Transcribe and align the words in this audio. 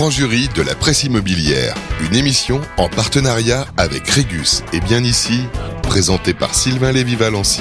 grand 0.00 0.08
jury 0.08 0.48
de 0.56 0.62
la 0.62 0.74
presse 0.74 1.04
immobilière, 1.04 1.74
une 2.10 2.16
émission 2.16 2.62
en 2.78 2.88
partenariat 2.88 3.66
avec 3.76 4.08
Régus 4.08 4.64
et 4.72 4.80
bien 4.80 5.04
ici, 5.04 5.42
présentée 5.82 6.32
par 6.32 6.54
Sylvain 6.54 6.90
Lévy-Valency. 6.90 7.60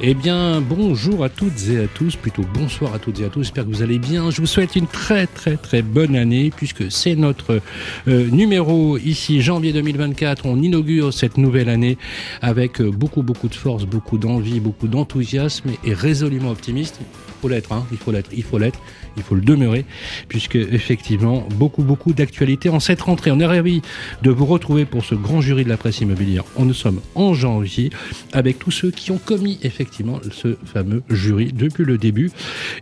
Eh 0.00 0.14
bien, 0.14 0.60
bonjour 0.60 1.24
à 1.24 1.30
toutes 1.30 1.68
et 1.68 1.80
à 1.80 1.88
tous, 1.88 2.14
plutôt 2.14 2.44
bonsoir 2.54 2.94
à 2.94 3.00
toutes 3.00 3.18
et 3.18 3.24
à 3.24 3.28
tous, 3.28 3.42
j'espère 3.42 3.64
que 3.64 3.70
vous 3.70 3.82
allez 3.82 3.98
bien. 3.98 4.30
Je 4.30 4.40
vous 4.40 4.46
souhaite 4.46 4.76
une 4.76 4.86
très 4.86 5.26
très 5.26 5.56
très 5.56 5.82
bonne 5.82 6.14
année 6.14 6.52
puisque 6.54 6.92
c'est 6.92 7.16
notre 7.16 7.60
euh, 8.06 8.30
numéro 8.30 8.98
ici, 8.98 9.42
janvier 9.42 9.72
2024. 9.72 10.46
On 10.46 10.62
inaugure 10.62 11.12
cette 11.12 11.38
nouvelle 11.38 11.70
année 11.70 11.98
avec 12.40 12.80
euh, 12.80 12.92
beaucoup 12.92 13.22
beaucoup 13.22 13.48
de 13.48 13.56
force, 13.56 13.84
beaucoup 13.84 14.16
d'envie, 14.16 14.60
beaucoup 14.60 14.86
d'enthousiasme 14.86 15.70
et 15.82 15.92
résolument 15.92 16.50
optimiste. 16.50 17.00
Il 17.42 17.48
faut 17.48 17.54
l'être, 17.54 17.72
hein, 17.72 17.84
il 17.90 17.98
faut 17.98 18.12
l'être, 18.12 18.30
il 18.32 18.44
faut 18.44 18.58
l'être, 18.58 18.78
il 19.16 19.22
faut 19.24 19.34
le 19.34 19.40
demeurer 19.40 19.84
puisque 20.28 20.54
effectivement 20.54 21.44
beaucoup 21.56 21.82
beaucoup 21.82 22.12
d'actualités 22.12 22.68
en 22.68 22.78
cette 22.78 23.00
rentrée. 23.00 23.32
On 23.32 23.40
est 23.40 23.46
ravis 23.46 23.82
de 24.22 24.30
vous 24.30 24.46
retrouver 24.46 24.84
pour 24.84 25.04
ce 25.04 25.16
grand 25.16 25.40
jury 25.40 25.64
de 25.64 25.68
la 25.68 25.76
presse 25.76 26.00
immobilière. 26.00 26.44
On 26.54 26.64
nous 26.64 26.72
sommes 26.72 27.00
en 27.16 27.34
janvier 27.34 27.90
avec 28.32 28.60
tous 28.60 28.70
ceux 28.70 28.92
qui 28.92 29.10
ont 29.10 29.18
commis 29.18 29.58
effectivement 29.62 30.20
ce 30.30 30.56
fameux 30.64 31.02
jury 31.10 31.52
depuis 31.52 31.84
le 31.84 31.98
début. 31.98 32.30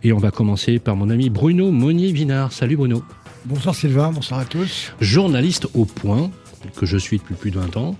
Et 0.03 0.13
on 0.13 0.19
va 0.19 0.29
commencer 0.29 0.77
par 0.77 0.95
mon 0.95 1.09
ami 1.09 1.31
Bruno 1.31 1.71
Monnier-Vinard. 1.71 2.51
Salut 2.51 2.77
Bruno. 2.77 3.03
Bonsoir 3.45 3.73
Sylvain, 3.73 4.11
bonsoir 4.11 4.41
à 4.41 4.45
tous. 4.45 4.93
Journaliste 5.01 5.67
au 5.73 5.85
point, 5.85 6.29
que 6.77 6.85
je 6.85 6.97
suis 6.97 7.17
depuis 7.17 7.33
plus 7.33 7.49
de 7.49 7.57
20 7.59 7.77
ans. 7.77 7.95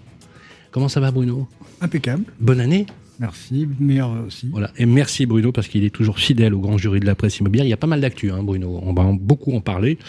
Comment 0.70 0.90
ça 0.90 1.00
va 1.00 1.10
Bruno? 1.10 1.48
Impeccable. 1.82 2.26
Bonne 2.40 2.60
année 2.60 2.86
Merci, 3.22 3.68
meilleur 3.80 4.16
aussi. 4.26 4.50
Voilà, 4.52 4.72
et 4.80 4.88
merci 4.88 5.28
Bruno 5.28 5.52
parce 5.52 5.68
qu'il 5.68 5.84
est 5.84 5.92
toujours 5.92 6.18
fidèle 6.18 6.56
au 6.56 6.60
grand 6.60 6.80
jury 6.80 7.00
de 7.00 7.06
la 7.06 7.14
presse 7.14 7.38
immobilière. 7.38 7.68
Il 7.68 7.70
y 7.70 7.74
a 7.74 7.78
pas 7.78 7.86
mal 7.86 8.02
d'actu, 8.02 8.32
hein, 8.32 8.42
Bruno. 8.42 8.80
On 8.82 8.94
va 8.94 9.04
beaucoup 9.14 9.56
en 9.56 9.62
parler. 9.62 10.00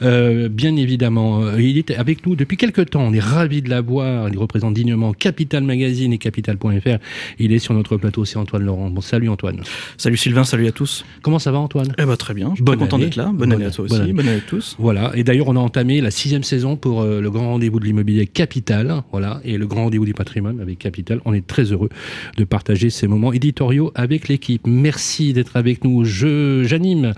Euh, 0.00 0.48
bien 0.48 0.74
évidemment, 0.76 1.42
euh, 1.42 1.60
il 1.60 1.76
est 1.76 1.90
avec 1.90 2.26
nous 2.26 2.34
depuis 2.34 2.56
quelques 2.56 2.88
temps. 2.88 3.02
On 3.02 3.12
est 3.12 3.20
ravis 3.20 3.60
de 3.60 3.68
l'avoir. 3.68 4.30
Il 4.30 4.38
représente 4.38 4.72
dignement 4.72 5.12
Capital 5.12 5.64
Magazine 5.64 6.14
et 6.14 6.18
Capital.fr. 6.18 6.96
Il 7.38 7.52
est 7.52 7.58
sur 7.58 7.74
notre 7.74 7.98
plateau. 7.98 8.24
C'est 8.24 8.38
Antoine 8.38 8.62
Laurent. 8.62 8.88
Bon, 8.88 9.02
salut 9.02 9.28
Antoine. 9.28 9.60
Salut 9.98 10.16
Sylvain, 10.16 10.44
salut 10.44 10.66
à 10.66 10.72
tous. 10.72 11.04
Comment 11.20 11.38
ça 11.38 11.52
va 11.52 11.58
Antoine? 11.58 11.92
Eh 11.98 12.06
ben 12.06 12.16
très 12.16 12.32
bien. 12.32 12.54
Je 12.56 12.64
suis 12.64 12.78
content 12.78 12.98
d'être 12.98 13.16
là. 13.16 13.30
Bonne, 13.34 13.52
année 13.52 13.66
à 13.66 13.70
toi 13.70 13.84
aussi. 13.84 14.12
Bonne 14.12 14.26
année. 14.26 14.38
à 14.38 14.40
tous. 14.40 14.76
Voilà. 14.78 15.12
Et 15.14 15.24
d'ailleurs, 15.24 15.48
on 15.48 15.56
a 15.56 15.60
entamé 15.60 16.00
la 16.00 16.10
sixième 16.10 16.42
saison 16.42 16.76
pour 16.76 17.02
euh, 17.02 17.20
le 17.20 17.30
grand 17.30 17.50
rendez-vous 17.50 17.80
de 17.80 17.84
l'immobilier 17.84 18.26
Capital. 18.26 19.02
Voilà. 19.10 19.42
Et 19.44 19.58
le 19.58 19.66
grand 19.66 19.84
rendez-vous 19.84 20.06
du 20.06 20.14
patrimoine 20.14 20.58
avec 20.58 20.78
Capital. 20.78 21.20
On 21.26 21.34
est 21.34 21.46
très 21.46 21.64
heureux 21.64 21.90
de 22.38 22.44
partager 22.62 22.90
ces 22.90 23.08
moments 23.08 23.32
éditoriaux 23.32 23.90
avec 23.96 24.28
l'équipe. 24.28 24.68
Merci 24.68 25.32
d'être 25.32 25.56
avec 25.56 25.82
nous. 25.82 26.04
Je, 26.04 26.62
j'anime 26.62 27.12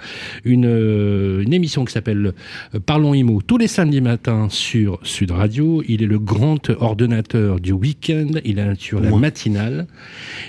une, 0.46 0.64
euh, 0.64 1.42
une 1.42 1.52
émission 1.52 1.84
qui 1.84 1.92
s'appelle 1.92 2.32
euh, 2.74 2.80
Parlons 2.80 3.12
IMO 3.12 3.42
tous 3.46 3.58
les 3.58 3.68
samedis 3.68 4.00
matins 4.00 4.48
sur 4.48 4.98
Sud 5.02 5.32
Radio. 5.32 5.82
Il 5.86 6.02
est 6.02 6.06
le 6.06 6.18
grand 6.18 6.70
ordonnateur 6.70 7.60
du 7.60 7.72
week-end. 7.72 8.28
Il 8.46 8.58
est 8.58 8.80
sur 8.80 9.00
la 9.00 9.10
matinale. 9.10 9.86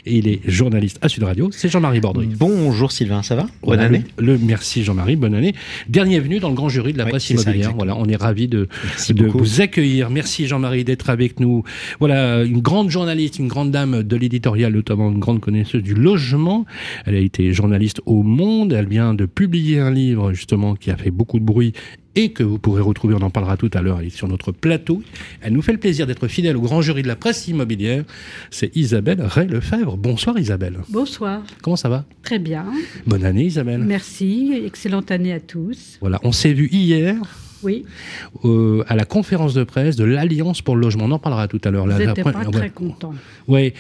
Et 0.06 0.20
il 0.20 0.30
est 0.30 0.40
journaliste 0.50 0.98
à 1.02 1.10
Sud 1.10 1.24
Radio. 1.24 1.50
C'est 1.52 1.68
Jean-Marie 1.68 2.00
Bordry. 2.00 2.28
Bonjour 2.28 2.94
Sylvain, 2.94 3.22
ça 3.22 3.36
va? 3.36 3.48
Bonne 3.64 3.82
année. 3.82 4.04
Le, 4.18 4.38
merci 4.38 4.86
Jean-Marie, 4.86 5.18
bonne 5.18 5.36
année. 5.36 5.56
Dernier 5.90 6.22
venu 6.22 6.40
dans 6.40 6.48
le 6.48 6.56
grand 6.56 6.70
jury 6.70 6.94
de 6.94 7.00
la 7.00 7.06
presse 7.08 7.30
immobilière. 7.32 7.74
voilà, 7.76 7.98
on 7.98 8.06
est 8.06 8.16
ravis 8.16 8.48
de, 8.48 8.70
de 9.10 9.26
vous 9.26 9.60
accueillir. 9.60 10.10
Merci 10.10 10.48
Jean-Marie 10.48 10.86
d'être 10.86 11.10
avec 11.10 11.42
nous. 11.42 11.64
Voilà, 12.00 12.46
une 12.46 12.62
grande 12.62 12.90
journaliste, 12.90 13.40
une 13.40 13.50
grande 13.50 13.72
dame 13.72 14.04
de 14.04 14.16
l'éditorial, 14.16 14.72
notamment 14.86 15.12
une 15.12 15.20
grande 15.20 15.40
connaisseuse 15.40 15.82
du 15.82 15.96
logement. 15.96 16.66
Elle 17.06 17.16
a 17.16 17.20
été 17.20 17.54
journaliste 17.54 18.02
au 18.06 18.22
Monde. 18.22 18.72
Elle 18.74 18.88
vient 18.88 19.16
de 19.16 19.26
publier 19.26 19.80
un 19.80 19.92
livre 19.92 20.32
justement 20.34 20.76
qui 20.76 20.92
a 20.92 20.98
fait 20.98 21.12
beaucoup 21.12 21.40
de 21.40 21.44
bruit 21.44 21.74
et 22.16 22.32
que 22.32 22.44
vous 22.44 22.60
pourrez 22.60 22.82
retrouver, 22.82 23.14
on 23.16 23.22
en 23.24 23.30
parlera 23.30 23.58
tout 23.58 23.70
à 23.74 23.82
l'heure, 23.82 24.00
elle 24.00 24.08
est 24.08 24.10
sur 24.10 24.30
notre 24.30 24.54
plateau. 24.54 25.04
Elle 25.42 25.52
nous 25.52 25.62
fait 25.62 25.74
le 25.74 25.80
plaisir 25.80 26.08
d'être 26.08 26.30
fidèle 26.30 26.56
au 26.56 26.62
grand 26.62 26.82
jury 26.82 27.02
de 27.02 27.10
la 27.10 27.18
presse 27.18 27.48
immobilière. 27.50 28.06
C'est 28.52 28.74
Isabelle 28.76 29.22
Ray-Lefebvre. 29.22 29.98
Bonsoir 29.98 30.40
Isabelle. 30.40 30.80
Bonsoir. 30.90 31.42
Comment 31.62 31.76
ça 31.76 31.90
va? 31.90 32.06
Très 32.24 32.40
bien. 32.40 32.66
Bonne 33.06 33.26
année 33.26 33.44
Isabelle. 33.44 33.82
Merci, 33.82 34.54
excellente 34.66 35.12
année 35.12 35.34
à 35.34 35.42
tous. 35.42 35.98
Voilà, 36.00 36.22
on 36.24 36.32
s'est 36.32 36.54
vu 36.54 36.70
hier. 36.72 37.18
Oui. 37.64 37.84
Euh, 38.46 38.84
à 38.88 38.96
la 38.96 39.06
conférence 39.06 39.54
de 39.54 39.64
presse 39.64 39.96
de 39.96 40.04
l'Alliance 40.04 40.62
pour 40.62 40.76
le 40.76 40.82
logement. 40.82 41.06
On 41.06 41.12
en 41.12 41.20
parlera 41.20 41.48
tout 41.48 41.60
à 41.64 41.72
l'heure. 41.72 41.88
Vous 41.88 41.98
n'êtes 41.98 42.24
pas 42.24 42.32
très 42.32 42.70
content. 42.70 43.14
Oui, 43.48 43.74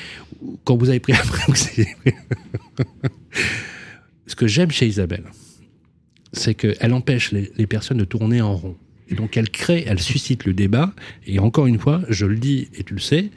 quand 0.64 0.78
vous 0.78 0.90
avez 0.90 1.00
pris 1.00 1.14
après. 1.14 1.44
Ce 4.28 4.36
que 4.36 4.48
j'aime 4.48 4.72
chez 4.72 4.88
Isabelle, 4.88 5.26
c'est 6.34 6.56
qu'elle 6.56 6.94
empêche 6.94 7.32
les, 7.32 7.52
les, 7.56 7.68
personnes 7.68 7.98
de 7.98 8.06
tourner 8.06 8.42
en 8.42 8.56
rond. 8.56 8.76
Et 9.08 9.16
donc 9.16 9.38
elle 9.38 9.50
crée, 9.50 9.84
elle 9.88 10.00
suscite 10.00 10.46
le 10.46 10.54
débat. 10.54 10.94
Et 11.26 11.40
encore 11.40 11.68
une 11.68 11.80
fois, 11.80 12.02
je 12.10 12.26
le 12.26 12.38
dis 12.38 12.70
et 12.74 12.84
tu 12.84 12.96
le 12.96 13.00
sais, 13.00 13.30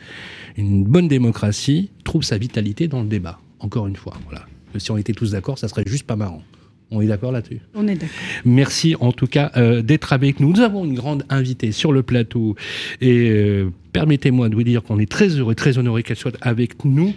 une 0.57 0.85
bonne 0.85 1.09
démocratie 1.09 1.91
trouve 2.05 2.23
sa 2.23 2.39
vitalité 2.39 2.89
dans 2.89 3.03
le 3.03 3.09
débat. 3.09 3.39
Encore 3.61 3.87
une 3.87 3.97
fois, 3.97 4.15
voilà. 4.25 4.47
Si 4.77 4.91
on 4.91 4.97
était 4.97 5.13
tous 5.13 5.33
d'accord, 5.33 5.59
ça 5.59 5.69
serait 5.69 5.85
juste 5.87 6.05
pas 6.05 6.17
marrant. 6.17 6.43
On 6.91 7.03
est 7.03 7.06
d'accord 7.06 7.32
là-dessus? 7.32 7.60
On 7.75 7.87
est 7.87 7.94
d'accord. 7.94 8.09
Merci 8.47 8.97
en 8.99 9.12
tout 9.12 9.26
cas 9.26 9.53
euh, 9.56 9.82
d'être 9.82 10.15
avec 10.15 10.41
nous. 10.41 10.53
Nous 10.53 10.60
avons 10.60 10.87
une 10.87 10.94
grande 10.94 11.25
invitée 11.28 11.71
sur 11.71 11.93
le 11.93 12.03
plateau 12.03 12.56
et 13.03 13.28
euh, 13.31 13.71
permettez-moi 13.93 14.49
de 14.49 14.54
vous 14.54 14.62
dire 14.62 14.82
qu'on 14.82 14.99
est 14.99 15.10
très 15.10 15.28
heureux, 15.28 15.54
très 15.54 15.76
honoré 15.76 16.03
qu'elle 16.03 16.16
soit 16.16 16.37
avec 16.41 16.84
nous. 16.87 17.12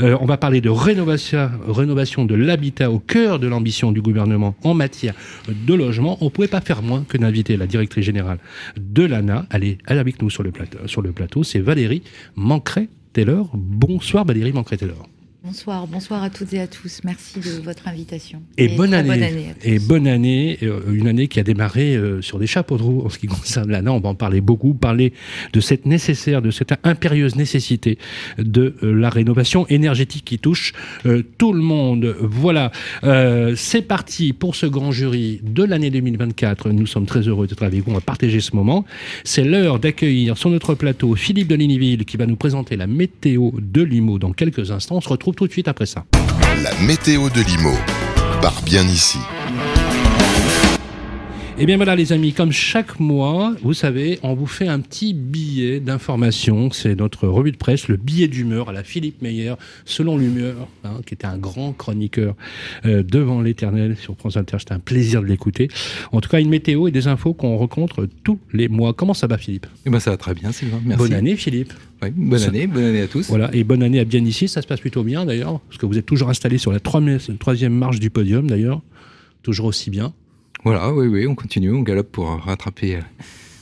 Euh, 0.00 0.16
on 0.20 0.26
va 0.26 0.38
parler 0.38 0.60
de 0.60 0.70
rénovation, 0.70 1.50
rénovation 1.68 2.24
de 2.24 2.34
l'habitat 2.34 2.90
au 2.90 2.98
cœur 2.98 3.38
de 3.38 3.46
l'ambition 3.46 3.92
du 3.92 4.02
gouvernement 4.02 4.56
en 4.64 4.74
matière 4.74 5.14
de 5.48 5.74
logement. 5.74 6.18
On 6.20 6.26
ne 6.26 6.30
pouvait 6.30 6.48
pas 6.48 6.60
faire 6.60 6.82
moins 6.82 7.04
que 7.08 7.16
d'inviter 7.16 7.56
la 7.56 7.68
directrice 7.68 8.04
générale 8.04 8.38
de 8.76 9.04
l'ANA. 9.04 9.46
Elle 9.50 9.64
est, 9.64 9.78
elle 9.86 9.98
est 9.98 10.00
avec 10.00 10.20
nous 10.20 10.30
sur 10.30 10.42
le 10.42 10.50
plateau. 10.50 10.78
Sur 10.86 11.00
le 11.00 11.12
plateau, 11.12 11.44
c'est 11.44 11.60
Valérie 11.60 12.02
Mancret-Taylor. 12.34 13.50
Bonsoir 13.54 14.24
Valérie 14.24 14.52
Mancret-Taylor. 14.52 15.11
Bonsoir, 15.44 15.88
bonsoir 15.88 16.22
à 16.22 16.30
toutes 16.30 16.52
et 16.52 16.60
à 16.60 16.68
tous. 16.68 17.00
Merci 17.02 17.40
de 17.40 17.60
votre 17.64 17.88
invitation. 17.88 18.42
Et, 18.58 18.76
bonne, 18.76 18.94
année, 18.94 19.08
bonne 19.08 19.22
année. 19.24 19.54
et 19.64 19.80
bonne 19.80 20.06
année, 20.06 20.58
euh, 20.62 20.80
une 20.92 21.08
année 21.08 21.26
qui 21.26 21.40
a 21.40 21.42
démarré 21.42 21.96
euh, 21.96 22.22
sur 22.22 22.38
des 22.38 22.46
chapeaux 22.46 22.76
de 22.78 22.82
roue 22.84 23.02
en 23.04 23.08
ce 23.08 23.18
qui 23.18 23.26
concerne 23.40 23.68
l'ANA. 23.68 23.92
On 23.92 23.98
va 23.98 24.10
en 24.10 24.14
parler 24.14 24.40
beaucoup, 24.40 24.72
parler 24.72 25.12
de 25.52 25.58
cette 25.58 25.84
nécessaire, 25.84 26.42
de 26.42 26.52
cette 26.52 26.72
impérieuse 26.84 27.34
nécessité 27.34 27.98
de 28.38 28.76
euh, 28.84 28.92
la 28.92 29.10
rénovation 29.10 29.66
énergétique 29.66 30.24
qui 30.24 30.38
touche 30.38 30.74
tout 31.38 31.52
le 31.52 31.60
monde. 31.60 32.14
Voilà, 32.20 32.70
c'est 33.56 33.82
parti 33.82 34.32
pour 34.32 34.54
ce 34.54 34.66
grand 34.66 34.92
jury 34.92 35.40
de 35.42 35.64
l'année 35.64 35.90
2024. 35.90 36.70
Nous 36.70 36.86
sommes 36.86 37.06
très 37.06 37.22
heureux 37.22 37.48
d'être 37.48 37.64
avec 37.64 37.80
vous. 37.80 37.90
On 37.90 37.94
va 37.94 38.00
partager 38.00 38.40
ce 38.40 38.54
moment. 38.54 38.84
C'est 39.24 39.42
l'heure 39.44 39.80
d'accueillir 39.80 40.38
sur 40.38 40.50
notre 40.50 40.74
plateau 40.74 41.16
Philippe 41.16 41.48
de 41.48 41.56
Lignyville 41.56 42.04
qui 42.04 42.16
va 42.16 42.26
nous 42.26 42.36
présenter 42.36 42.76
la 42.76 42.86
météo 42.86 43.50
de 43.58 43.82
Limo 43.82 44.20
dans 44.20 44.32
quelques 44.32 44.70
instants. 44.70 44.96
On 44.96 45.00
se 45.00 45.08
retrouve 45.08 45.31
tout 45.32 45.46
de 45.46 45.52
suite 45.52 45.68
après 45.68 45.86
ça. 45.86 46.04
La 46.62 46.72
météo 46.86 47.28
de 47.30 47.40
Limo, 47.40 47.74
part 48.40 48.62
bien 48.62 48.82
ici. 48.82 49.18
Et 51.58 51.62
Eh 51.64 51.66
bien 51.66 51.76
voilà 51.76 51.94
les 51.94 52.12
amis, 52.12 52.32
comme 52.32 52.50
chaque 52.50 52.98
mois, 52.98 53.54
vous 53.62 53.72
savez, 53.72 54.18
on 54.24 54.34
vous 54.34 54.48
fait 54.48 54.66
un 54.66 54.80
petit 54.80 55.14
billet 55.14 55.78
d'information. 55.78 56.72
C'est 56.72 56.96
notre 56.96 57.28
revue 57.28 57.52
de 57.52 57.56
presse, 57.56 57.86
le 57.86 57.96
billet 57.96 58.26
d'humeur 58.26 58.70
à 58.70 58.72
la 58.72 58.82
Philippe 58.82 59.22
Meyer, 59.22 59.54
selon 59.84 60.18
l'humeur, 60.18 60.66
hein, 60.82 61.00
qui 61.06 61.14
était 61.14 61.28
un 61.28 61.38
grand 61.38 61.72
chroniqueur 61.72 62.34
euh, 62.84 63.04
devant 63.04 63.40
l'éternel 63.40 63.96
sur 63.96 64.16
France 64.16 64.36
Inter. 64.36 64.56
C'était 64.58 64.72
un 64.72 64.80
plaisir 64.80 65.22
de 65.22 65.26
l'écouter. 65.28 65.68
En 66.10 66.20
tout 66.20 66.28
cas, 66.28 66.40
une 66.40 66.48
météo 66.48 66.88
et 66.88 66.90
des 66.90 67.06
infos 67.06 67.32
qu'on 67.32 67.56
rencontre 67.56 68.08
tous 68.24 68.40
les 68.52 68.66
mois. 68.66 68.92
Comment 68.92 69.14
ça 69.14 69.28
va 69.28 69.38
Philippe? 69.38 69.68
Eh 69.86 69.90
ben 69.90 70.00
ça 70.00 70.10
va 70.10 70.16
très 70.16 70.34
bien 70.34 70.50
Sylvain, 70.50 70.80
merci. 70.84 70.98
Bonne 70.98 71.12
année 71.14 71.36
Philippe. 71.36 71.72
Oui, 72.02 72.10
bonne 72.10 72.42
année, 72.42 72.66
bonne 72.66 72.86
année 72.86 73.02
à 73.02 73.06
tous. 73.06 73.28
Voilà, 73.28 73.54
et 73.54 73.62
bonne 73.62 73.84
année 73.84 74.00
à 74.00 74.04
bien 74.04 74.24
ici, 74.24 74.48
ça 74.48 74.62
se 74.62 74.66
passe 74.66 74.80
plutôt 74.80 75.04
bien 75.04 75.24
d'ailleurs, 75.24 75.60
parce 75.60 75.78
que 75.78 75.86
vous 75.86 75.96
êtes 75.96 76.06
toujours 76.06 76.28
installé 76.28 76.58
sur 76.58 76.72
la 76.72 76.80
troisième 76.80 77.74
marche 77.74 78.00
du 78.00 78.10
podium 78.10 78.48
d'ailleurs, 78.48 78.82
toujours 79.44 79.66
aussi 79.66 79.90
bien. 79.90 80.12
Voilà, 80.64 80.92
oui, 80.92 81.06
oui, 81.08 81.26
on 81.26 81.34
continue, 81.34 81.72
on 81.72 81.82
galope 81.82 82.12
pour 82.12 82.28
rattraper, 82.28 82.96
euh, 82.96 83.00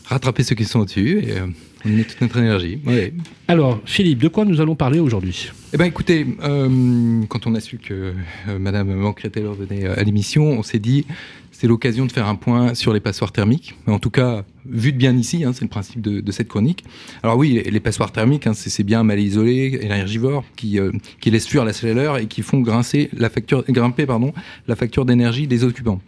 rattraper 0.05 0.43
ceux 0.43 0.55
qui 0.55 0.65
sont 0.65 0.81
au-dessus 0.81 1.21
et 1.21 1.39
euh, 1.39 1.47
on 1.85 1.89
met 1.89 2.05
toute 2.05 2.21
notre 2.21 2.39
énergie. 2.39 2.79
Ouais. 2.87 3.15
Alors, 3.49 3.81
Philippe, 3.87 4.19
de 4.19 4.29
quoi 4.29 4.45
nous 4.45 4.61
allons 4.61 4.75
parler 4.75 5.01
aujourd'hui? 5.01 5.51
Eh 5.73 5.77
bien, 5.77 5.87
écoutez, 5.87 6.27
euh, 6.43 7.23
quand 7.29 7.47
on 7.47 7.55
a 7.55 7.61
su 7.61 7.79
que 7.79 8.13
euh, 8.49 8.59
Madame 8.59 8.93
Mancret-Taylor 8.93 9.55
venait 9.55 9.87
à 9.87 10.03
l'émission, 10.03 10.45
on 10.45 10.63
s'est 10.63 10.79
dit 10.79 11.07
c'est 11.53 11.67
l'occasion 11.67 12.07
de 12.07 12.13
faire 12.13 12.27
un 12.27 12.37
point 12.37 12.75
sur 12.75 12.93
les 12.93 13.01
passoires 13.01 13.33
thermiques. 13.33 13.75
En 13.87 13.99
tout 13.99 14.11
cas, 14.11 14.45
vu 14.67 14.93
de 14.93 14.99
bien 14.99 15.17
ici, 15.17 15.45
hein, 15.45 15.53
c'est 15.55 15.63
le 15.63 15.69
principe 15.69 16.01
de, 16.01 16.21
de, 16.21 16.33
cette 16.33 16.49
chronique. 16.49 16.85
Alors 17.23 17.37
oui, 17.37 17.53
les, 17.53 17.71
les 17.71 17.81
passoires 17.81 18.13
thermiques, 18.13 18.47
hein, 18.47 18.55
c'est 18.55 18.83
bien 18.83 19.03
mal 19.03 19.21
isolé, 19.21 19.79
énergivore, 19.83 20.45
qui, 20.57 20.79
euh, 20.79 20.91
qui 21.21 21.31
laissent 21.31 21.49
fuir 21.49 21.65
la 21.65 21.73
chaleur 21.73 22.19
et 22.19 22.27
qui 22.27 22.43
font 22.43 22.61
grincer 22.61 23.11
la 23.13 23.29
facture, 23.31 23.65
grimper 23.69 24.07
pardon, 24.07 24.33
la 24.69 24.77
facture 24.77 25.05
d'énergie 25.05 25.47
des 25.47 25.65
occupants. 25.65 26.01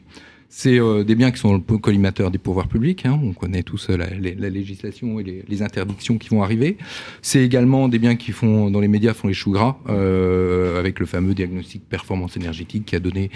C'est 0.55 0.79
euh, 0.79 1.03
des 1.03 1.15
biens 1.15 1.31
qui 1.31 1.39
sont 1.39 1.55
le 1.55 1.79
collimateur 1.79 2.31
des 2.31 2.37
pouvoirs 2.37 2.69
publics. 2.69 3.07
Hein. 3.07 3.19
On 3.23 3.33
connaît 3.33 3.63
tous 3.63 3.89
la, 3.89 4.11
la, 4.11 4.35
la 4.37 4.51
législation 4.51 5.19
et 5.19 5.23
les, 5.23 5.43
les, 5.49 5.63
interdictions 5.63 6.19
qui 6.19 6.29
vont 6.29 6.43
arriver. 6.43 6.77
C'est 7.23 7.43
également 7.43 7.89
des 7.89 7.99
biens 7.99 8.17
qui 8.17 8.33
font, 8.33 8.71
dans 8.71 8.79
les 8.81 8.87
médias, 8.87 9.15
font 9.15 9.29
les 9.29 9.35
choux 9.35 9.51
gras, 9.51 9.79
euh, 9.89 10.79
avec 10.79 11.01
le 11.01 11.07
fameux 11.07 11.33
diagnostic 11.33 11.89
performance 11.89 12.37
énergétique 12.37 12.85
qui 12.85 12.95
a 12.95 13.01
donné, 13.01 13.31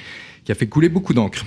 qui 0.44 0.52
a 0.52 0.54
fait 0.54 0.66
couler 0.66 0.90
beaucoup 0.90 1.14
d'encre. 1.14 1.46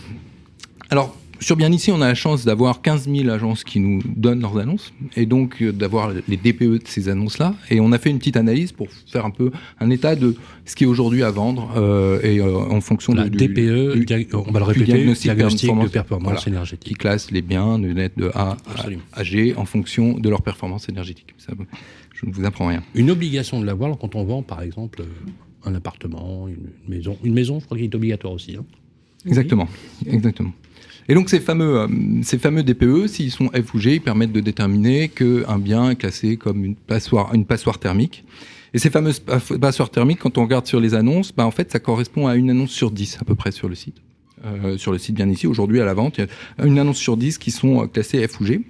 Alors, 0.89 1.15
sur 1.39 1.55
bien 1.55 1.71
ici, 1.71 1.91
on 1.91 2.01
a 2.01 2.07
la 2.07 2.15
chance 2.15 2.43
d'avoir 2.45 2.81
15 2.81 3.09
000 3.09 3.29
agences 3.29 3.63
qui 3.63 3.79
nous 3.79 4.01
donnent 4.15 4.41
leurs 4.41 4.57
annonces 4.57 4.93
et 5.15 5.25
donc 5.25 5.61
euh, 5.61 5.71
d'avoir 5.71 6.11
les 6.27 6.37
DPE 6.37 6.63
de 6.63 6.81
ces 6.85 7.07
annonces-là. 7.09 7.55
Et 7.69 7.79
on 7.79 7.91
a 7.91 7.97
fait 7.97 8.09
une 8.09 8.19
petite 8.19 8.37
analyse 8.37 8.71
pour 8.71 8.87
faire 9.07 9.25
un 9.25 9.29
peu 9.31 9.51
un 9.79 9.89
état 9.89 10.15
de 10.15 10.35
ce 10.65 10.75
qui 10.75 10.83
est 10.83 10.87
aujourd'hui 10.87 11.23
à 11.23 11.31
vendre 11.31 11.71
euh, 11.77 12.19
et 12.23 12.39
euh, 12.39 12.57
en 12.57 12.81
fonction 12.81 13.13
La 13.13 13.29
de, 13.29 13.37
DPE, 13.37 13.93
du- 13.99 14.05
dia- 14.05 14.19
on 14.33 14.51
va 14.51 14.59
le 14.59 14.65
du 14.65 14.71
répéter, 14.71 14.85
diagnostic 14.93 15.31
diagnostic, 15.31 15.69
de 15.81 15.87
performance 15.87 16.25
Voilà. 16.25 16.41
qui 16.41 16.49
énergétique. 16.49 16.97
classe 16.97 17.31
les 17.31 17.41
biens 17.41 17.79
de 17.79 17.87
net 17.87 18.13
de 18.17 18.31
A 18.35 18.57
Absolument. 18.69 19.01
à, 19.13 19.23
G 19.23 19.53
en 19.55 19.65
fonction 19.65 20.17
de 20.17 20.29
leur 20.29 20.41
performance 20.41 20.89
énergétique. 20.89 21.33
Ça, 21.37 21.53
je 22.15 22.25
ne 22.25 22.33
vous 22.33 22.45
apprends 22.45 22.67
rien. 22.67 22.83
Une 22.95 23.09
obligation 23.11 23.61
de 23.61 23.65
l'avoir 23.65 23.97
quand 23.97 24.15
on 24.15 24.23
vend, 24.25 24.43
par 24.43 24.61
exemple, 24.61 25.03
un 25.65 25.73
appartement, 25.75 26.47
une 26.47 26.69
maison. 26.87 27.17
Une 27.23 27.33
maison, 27.33 27.59
je 27.59 27.65
crois 27.65 27.77
qu'il 27.77 27.85
est 27.85 27.95
obligatoire 27.95 28.33
aussi. 28.33 28.55
hein. 28.57 28.65
Exactement, 29.25 29.67
exactement. 30.05 30.51
Et 31.09 31.15
donc 31.15 31.29
ces 31.29 31.39
fameux, 31.39 31.79
euh, 31.79 31.87
ces 32.21 32.37
fameux 32.37 32.61
DPE, 32.63 33.07
s'ils 33.07 33.31
sont 33.31 33.47
F 33.49 33.73
ou 33.73 33.79
G, 33.79 33.95
ils 33.95 34.01
permettent 34.01 34.31
de 34.31 34.39
déterminer 34.41 35.09
qu'un 35.09 35.57
bien 35.57 35.89
est 35.89 35.95
classé 35.95 36.37
comme 36.37 36.63
une 36.63 36.75
passoire, 36.75 37.31
thermique. 37.79 38.23
Et 38.75 38.77
ces 38.77 38.91
fameuses 38.91 39.19
pa- 39.19 39.39
passoires 39.59 39.89
thermiques, 39.89 40.19
quand 40.19 40.37
on 40.37 40.43
regarde 40.43 40.67
sur 40.67 40.79
les 40.79 40.93
annonces, 40.93 41.33
bah, 41.35 41.45
en 41.47 41.51
fait, 41.51 41.71
ça 41.71 41.79
correspond 41.79 42.27
à 42.27 42.35
une 42.35 42.51
annonce 42.51 42.69
sur 42.69 42.91
10 42.91 43.17
à 43.19 43.25
peu 43.25 43.33
près 43.33 43.51
sur 43.51 43.67
le 43.67 43.73
site. 43.73 43.95
Euh, 44.45 44.77
sur 44.77 44.91
le 44.91 44.99
site 44.99 45.15
bien 45.15 45.27
ici, 45.27 45.47
aujourd'hui 45.47 45.81
à 45.81 45.85
la 45.85 45.95
vente, 45.95 46.19
il 46.19 46.27
y 46.59 46.61
a 46.61 46.65
une 46.67 46.77
annonce 46.77 46.97
sur 46.97 47.17
10 47.17 47.39
qui 47.39 47.49
sont 47.49 47.83
euh, 47.83 47.87
classées 47.87 48.25
F 48.27 48.39
ou 48.39 48.45
G. 48.45 48.61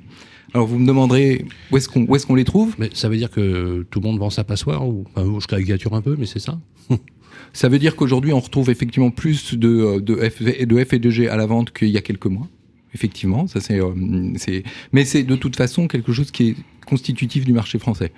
Alors 0.53 0.65
vous 0.65 0.79
me 0.79 0.87
demanderez 0.87 1.45
où 1.71 1.77
est-ce 1.77 1.87
qu'on 1.89 2.05
qu'on 2.07 2.35
les 2.35 2.45
trouve? 2.45 2.75
Ça 2.93 3.07
veut 3.09 3.17
dire 3.17 3.29
que 3.29 3.85
tout 3.91 3.99
le 3.99 4.07
monde 4.07 4.17
vend 4.17 4.31
sa 4.31 4.43
passoire 4.43 4.87
ou 4.87 5.05
je 5.15 5.45
caricature 5.45 5.93
un 5.93 6.01
peu, 6.01 6.15
mais 6.17 6.25
c'est 6.25 6.39
ça? 6.39 6.57
Ça 7.53 7.69
veut 7.69 7.79
dire 7.79 7.95
qu'aujourd'hui, 7.95 8.33
on 8.33 8.39
retrouve 8.39 8.69
effectivement 8.69 9.11
plus 9.11 9.55
de, 9.55 10.01
F, 10.29 10.41
de 10.41 10.83
F 10.83 10.93
et 10.93 10.99
de 10.99 11.09
G 11.09 11.27
à 11.27 11.35
la 11.35 11.45
vente 11.45 11.71
qu'il 11.71 11.89
y 11.89 11.97
a 11.97 12.01
quelques 12.01 12.27
mois. 12.27 12.47
Effectivement, 12.93 13.45
ça 13.45 13.59
c'est, 13.61 13.79
euh, 13.79 13.93
c'est, 14.35 14.63
mais 14.93 15.05
c'est 15.05 15.23
de 15.23 15.35
toute 15.35 15.55
façon 15.55 15.87
quelque 15.87 16.11
chose 16.11 16.31
qui 16.31 16.49
est 16.49 16.55
constitutif 16.87 17.45
du 17.45 17.53
marché 17.53 17.77
français. 17.77 18.11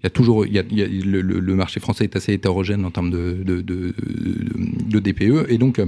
Il 0.00 0.04
y 0.04 0.06
a 0.06 0.10
toujours, 0.10 0.46
il 0.46 0.52
y 0.52 0.58
a, 0.58 0.62
le, 0.62 1.54
marché 1.54 1.80
français 1.80 2.04
est 2.04 2.16
assez 2.16 2.32
hétérogène 2.32 2.84
en 2.84 2.90
termes 2.90 3.10
de, 3.10 3.42
de, 3.42 5.00
DPE, 5.00 5.48
et 5.48 5.58
donc, 5.58 5.78
euh, 5.78 5.86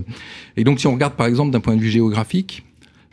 et 0.57 0.65
donc 0.65 0.81
si 0.81 0.87
on 0.87 0.95
regarde 0.95 1.15
par 1.15 1.27
exemple 1.27 1.53
d'un 1.53 1.61
point 1.61 1.77
de 1.77 1.81
vue 1.81 1.91
géographique, 1.91 2.65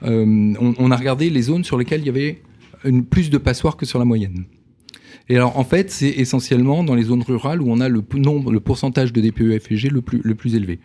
euh, 0.03 0.53
on, 0.59 0.73
on 0.77 0.91
a 0.91 0.95
regardé 0.95 1.29
les 1.29 1.41
zones 1.43 1.63
sur 1.63 1.77
lesquelles 1.77 2.01
il 2.01 2.07
y 2.07 2.09
avait 2.09 2.41
une, 2.83 3.05
plus 3.05 3.29
de 3.29 3.37
passoires 3.37 3.77
que 3.77 3.85
sur 3.85 3.99
la 3.99 4.05
moyenne. 4.05 4.45
Et 5.31 5.37
alors, 5.37 5.57
en 5.57 5.63
fait, 5.63 5.89
c'est 5.89 6.09
essentiellement 6.09 6.83
dans 6.83 6.93
les 6.93 7.03
zones 7.03 7.23
rurales 7.23 7.61
où 7.61 7.71
on 7.71 7.79
a 7.79 7.87
le 7.87 8.03
nombre, 8.15 8.51
le 8.51 8.59
pourcentage 8.59 9.13
de 9.13 9.21
DPE 9.21 9.59
F 9.59 9.71
et 9.71 9.77
G 9.77 9.87
le 9.89 10.01
plus, 10.01 10.19
le 10.23 10.35
plus 10.35 10.55
élevé. 10.55 10.79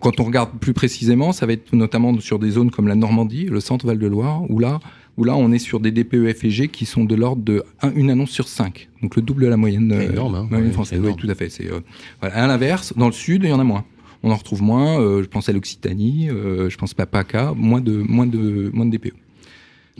Quand 0.00 0.20
on 0.20 0.24
regarde 0.24 0.50
plus 0.60 0.74
précisément, 0.74 1.32
ça 1.32 1.46
va 1.46 1.54
être 1.54 1.72
notamment 1.74 2.20
sur 2.20 2.38
des 2.38 2.50
zones 2.50 2.70
comme 2.70 2.88
la 2.88 2.94
Normandie, 2.94 3.46
le 3.46 3.60
centre 3.60 3.86
Val-de-Loire, 3.86 4.42
où 4.50 4.58
là, 4.58 4.80
où 5.16 5.24
là, 5.24 5.34
on 5.34 5.50
est 5.50 5.58
sur 5.58 5.80
des 5.80 5.90
DPE 5.92 6.30
F 6.34 6.44
et 6.44 6.50
G 6.50 6.68
qui 6.68 6.84
sont 6.84 7.04
de 7.04 7.14
l'ordre 7.14 7.42
de 7.42 7.62
un- 7.80 7.92
une 7.94 8.10
annonce 8.10 8.30
sur 8.30 8.48
cinq. 8.48 8.90
Donc, 9.02 9.16
le 9.16 9.22
double 9.22 9.44
de 9.44 9.48
la 9.48 9.56
moyenne, 9.56 9.94
C'est 9.98 10.12
énorme, 10.12 10.34
hein. 10.34 10.46
moyenne 10.50 10.66
Ouais, 10.68 10.74
française. 10.74 11.00
c'est 11.02 11.08
Oui, 11.08 11.16
tout 11.16 11.30
à 11.30 11.34
fait. 11.34 11.48
Euh, 11.62 11.80
voilà. 12.20 12.34
À 12.36 12.46
l'inverse, 12.46 12.92
dans 12.98 13.06
le 13.06 13.12
sud, 13.12 13.44
il 13.44 13.48
y 13.48 13.52
en 13.52 13.60
a 13.60 13.64
moins. 13.64 13.86
On 14.22 14.30
en 14.30 14.36
retrouve 14.36 14.62
moins. 14.62 15.00
euh, 15.00 15.22
je 15.22 15.28
pense 15.28 15.48
à 15.48 15.52
l'Occitanie, 15.54 16.28
euh, 16.28 16.68
je 16.68 16.76
pense 16.76 16.92
pas 16.92 17.04
à 17.04 17.06
PACA, 17.06 17.54
moins 17.56 17.80
de, 17.80 17.92
moins 17.96 18.26
de, 18.26 18.70
moins 18.74 18.84
de 18.84 18.90
DPE. 18.90 19.14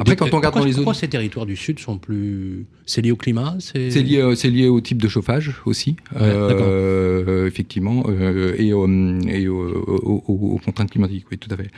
Après, 0.00 0.16
quand 0.16 0.32
on 0.32 0.36
regarde 0.36 0.54
dans 0.54 0.64
les 0.64 0.72
zones. 0.72 0.84
pourquoi 0.84 0.94
ces 0.98 1.08
territoires 1.08 1.46
du 1.46 1.56
Sud 1.56 1.78
sont 1.78 1.98
plus. 1.98 2.66
C'est 2.86 3.02
lié 3.02 3.10
au 3.10 3.16
climat 3.16 3.56
C'est 3.60 3.88
lié, 4.02 4.18
euh, 4.18 4.34
lié 4.50 4.68
au 4.68 4.80
type 4.80 5.00
de 5.02 5.08
chauffage 5.08 5.54
aussi, 5.66 5.96
Ouais, 6.14 6.20
euh, 6.22 7.46
effectivement, 7.46 8.04
euh, 8.08 8.54
et, 8.58 8.72
au- 8.72 8.88
et 9.28 9.48
au- 9.48 9.82
au- 9.86 10.24
au- 10.28 10.54
aux 10.54 10.58
contraintes 10.58 10.90
climatiques, 10.90 11.26
oui, 11.30 11.38
tout 11.38 11.52
à 11.52 11.56
fait. 11.56 11.70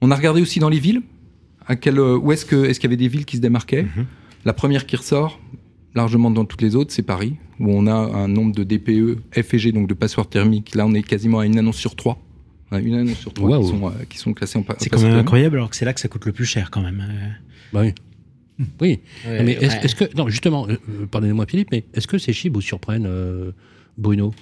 On 0.00 0.10
a 0.10 0.14
regardé 0.16 0.40
aussi 0.42 0.58
dans 0.60 0.68
les 0.68 0.78
villes, 0.78 1.02
à 1.66 1.76
quel, 1.76 1.98
où 1.98 2.32
est-ce 2.32 2.44
que 2.44 2.64
est-ce 2.64 2.78
qu'il 2.80 2.88
y 2.88 2.92
avait 2.92 2.96
des 3.02 3.08
villes 3.08 3.24
qui 3.24 3.36
se 3.36 3.42
démarquaient. 3.42 3.86
La 4.44 4.52
première 4.52 4.86
qui 4.86 4.94
ressort, 4.96 5.40
largement 5.94 6.30
dans 6.30 6.44
toutes 6.44 6.62
les 6.62 6.76
autres, 6.76 6.92
c'est 6.92 7.02
Paris, 7.02 7.34
où 7.58 7.70
on 7.72 7.86
a 7.86 7.94
un 7.94 8.28
nombre 8.28 8.54
de 8.54 8.62
DPE, 8.62 9.18
F 9.32 9.54
et 9.54 9.58
G, 9.58 9.72
donc 9.72 9.88
de 9.88 9.94
passoires 9.94 10.28
thermiques. 10.28 10.74
Là, 10.74 10.86
on 10.86 10.94
est 10.94 11.02
quasiment 11.02 11.40
à 11.40 11.46
une 11.46 11.58
annonce 11.58 11.76
sur 11.78 11.96
trois. 11.96 12.18
A 12.70 12.80
une 12.80 12.94
annonce 12.94 13.18
sur 13.18 13.32
trois 13.32 13.50
Waouh. 13.50 13.62
qui, 13.62 13.68
sont, 13.78 13.86
euh, 13.86 13.90
qui 14.08 14.18
sont 14.18 14.32
classées 14.34 14.58
en 14.58 14.64
C'est 14.78 14.88
quand 14.90 15.00
même 15.00 15.14
incroyable 15.14 15.56
alors 15.56 15.70
que 15.70 15.76
c'est 15.76 15.84
là 15.84 15.92
que 15.92 16.00
ça 16.00 16.08
coûte 16.08 16.24
le 16.26 16.32
plus 16.32 16.44
cher 16.46 16.70
quand 16.70 16.82
même. 16.82 17.00
Euh, 17.08 17.28
Bah 17.72 17.80
oui. 17.82 17.94
Oui. 18.80 19.00
ouais, 19.26 19.42
mais 19.44 19.52
est-ce 19.52 19.96
ouais. 20.02 20.08
que. 20.08 20.16
Non, 20.16 20.28
justement, 20.28 20.66
euh, 20.68 20.72
euh, 20.88 21.06
pardonnez-moi 21.06 21.44
Philippe, 21.46 21.68
mais 21.70 21.84
est-ce 21.94 22.06
que 22.06 22.16
ces 22.18 22.32
chiffres 22.32 22.54
vous 22.54 22.60
surprennent, 22.62 23.06
euh, 23.06 23.52
Bruno? 23.98 24.32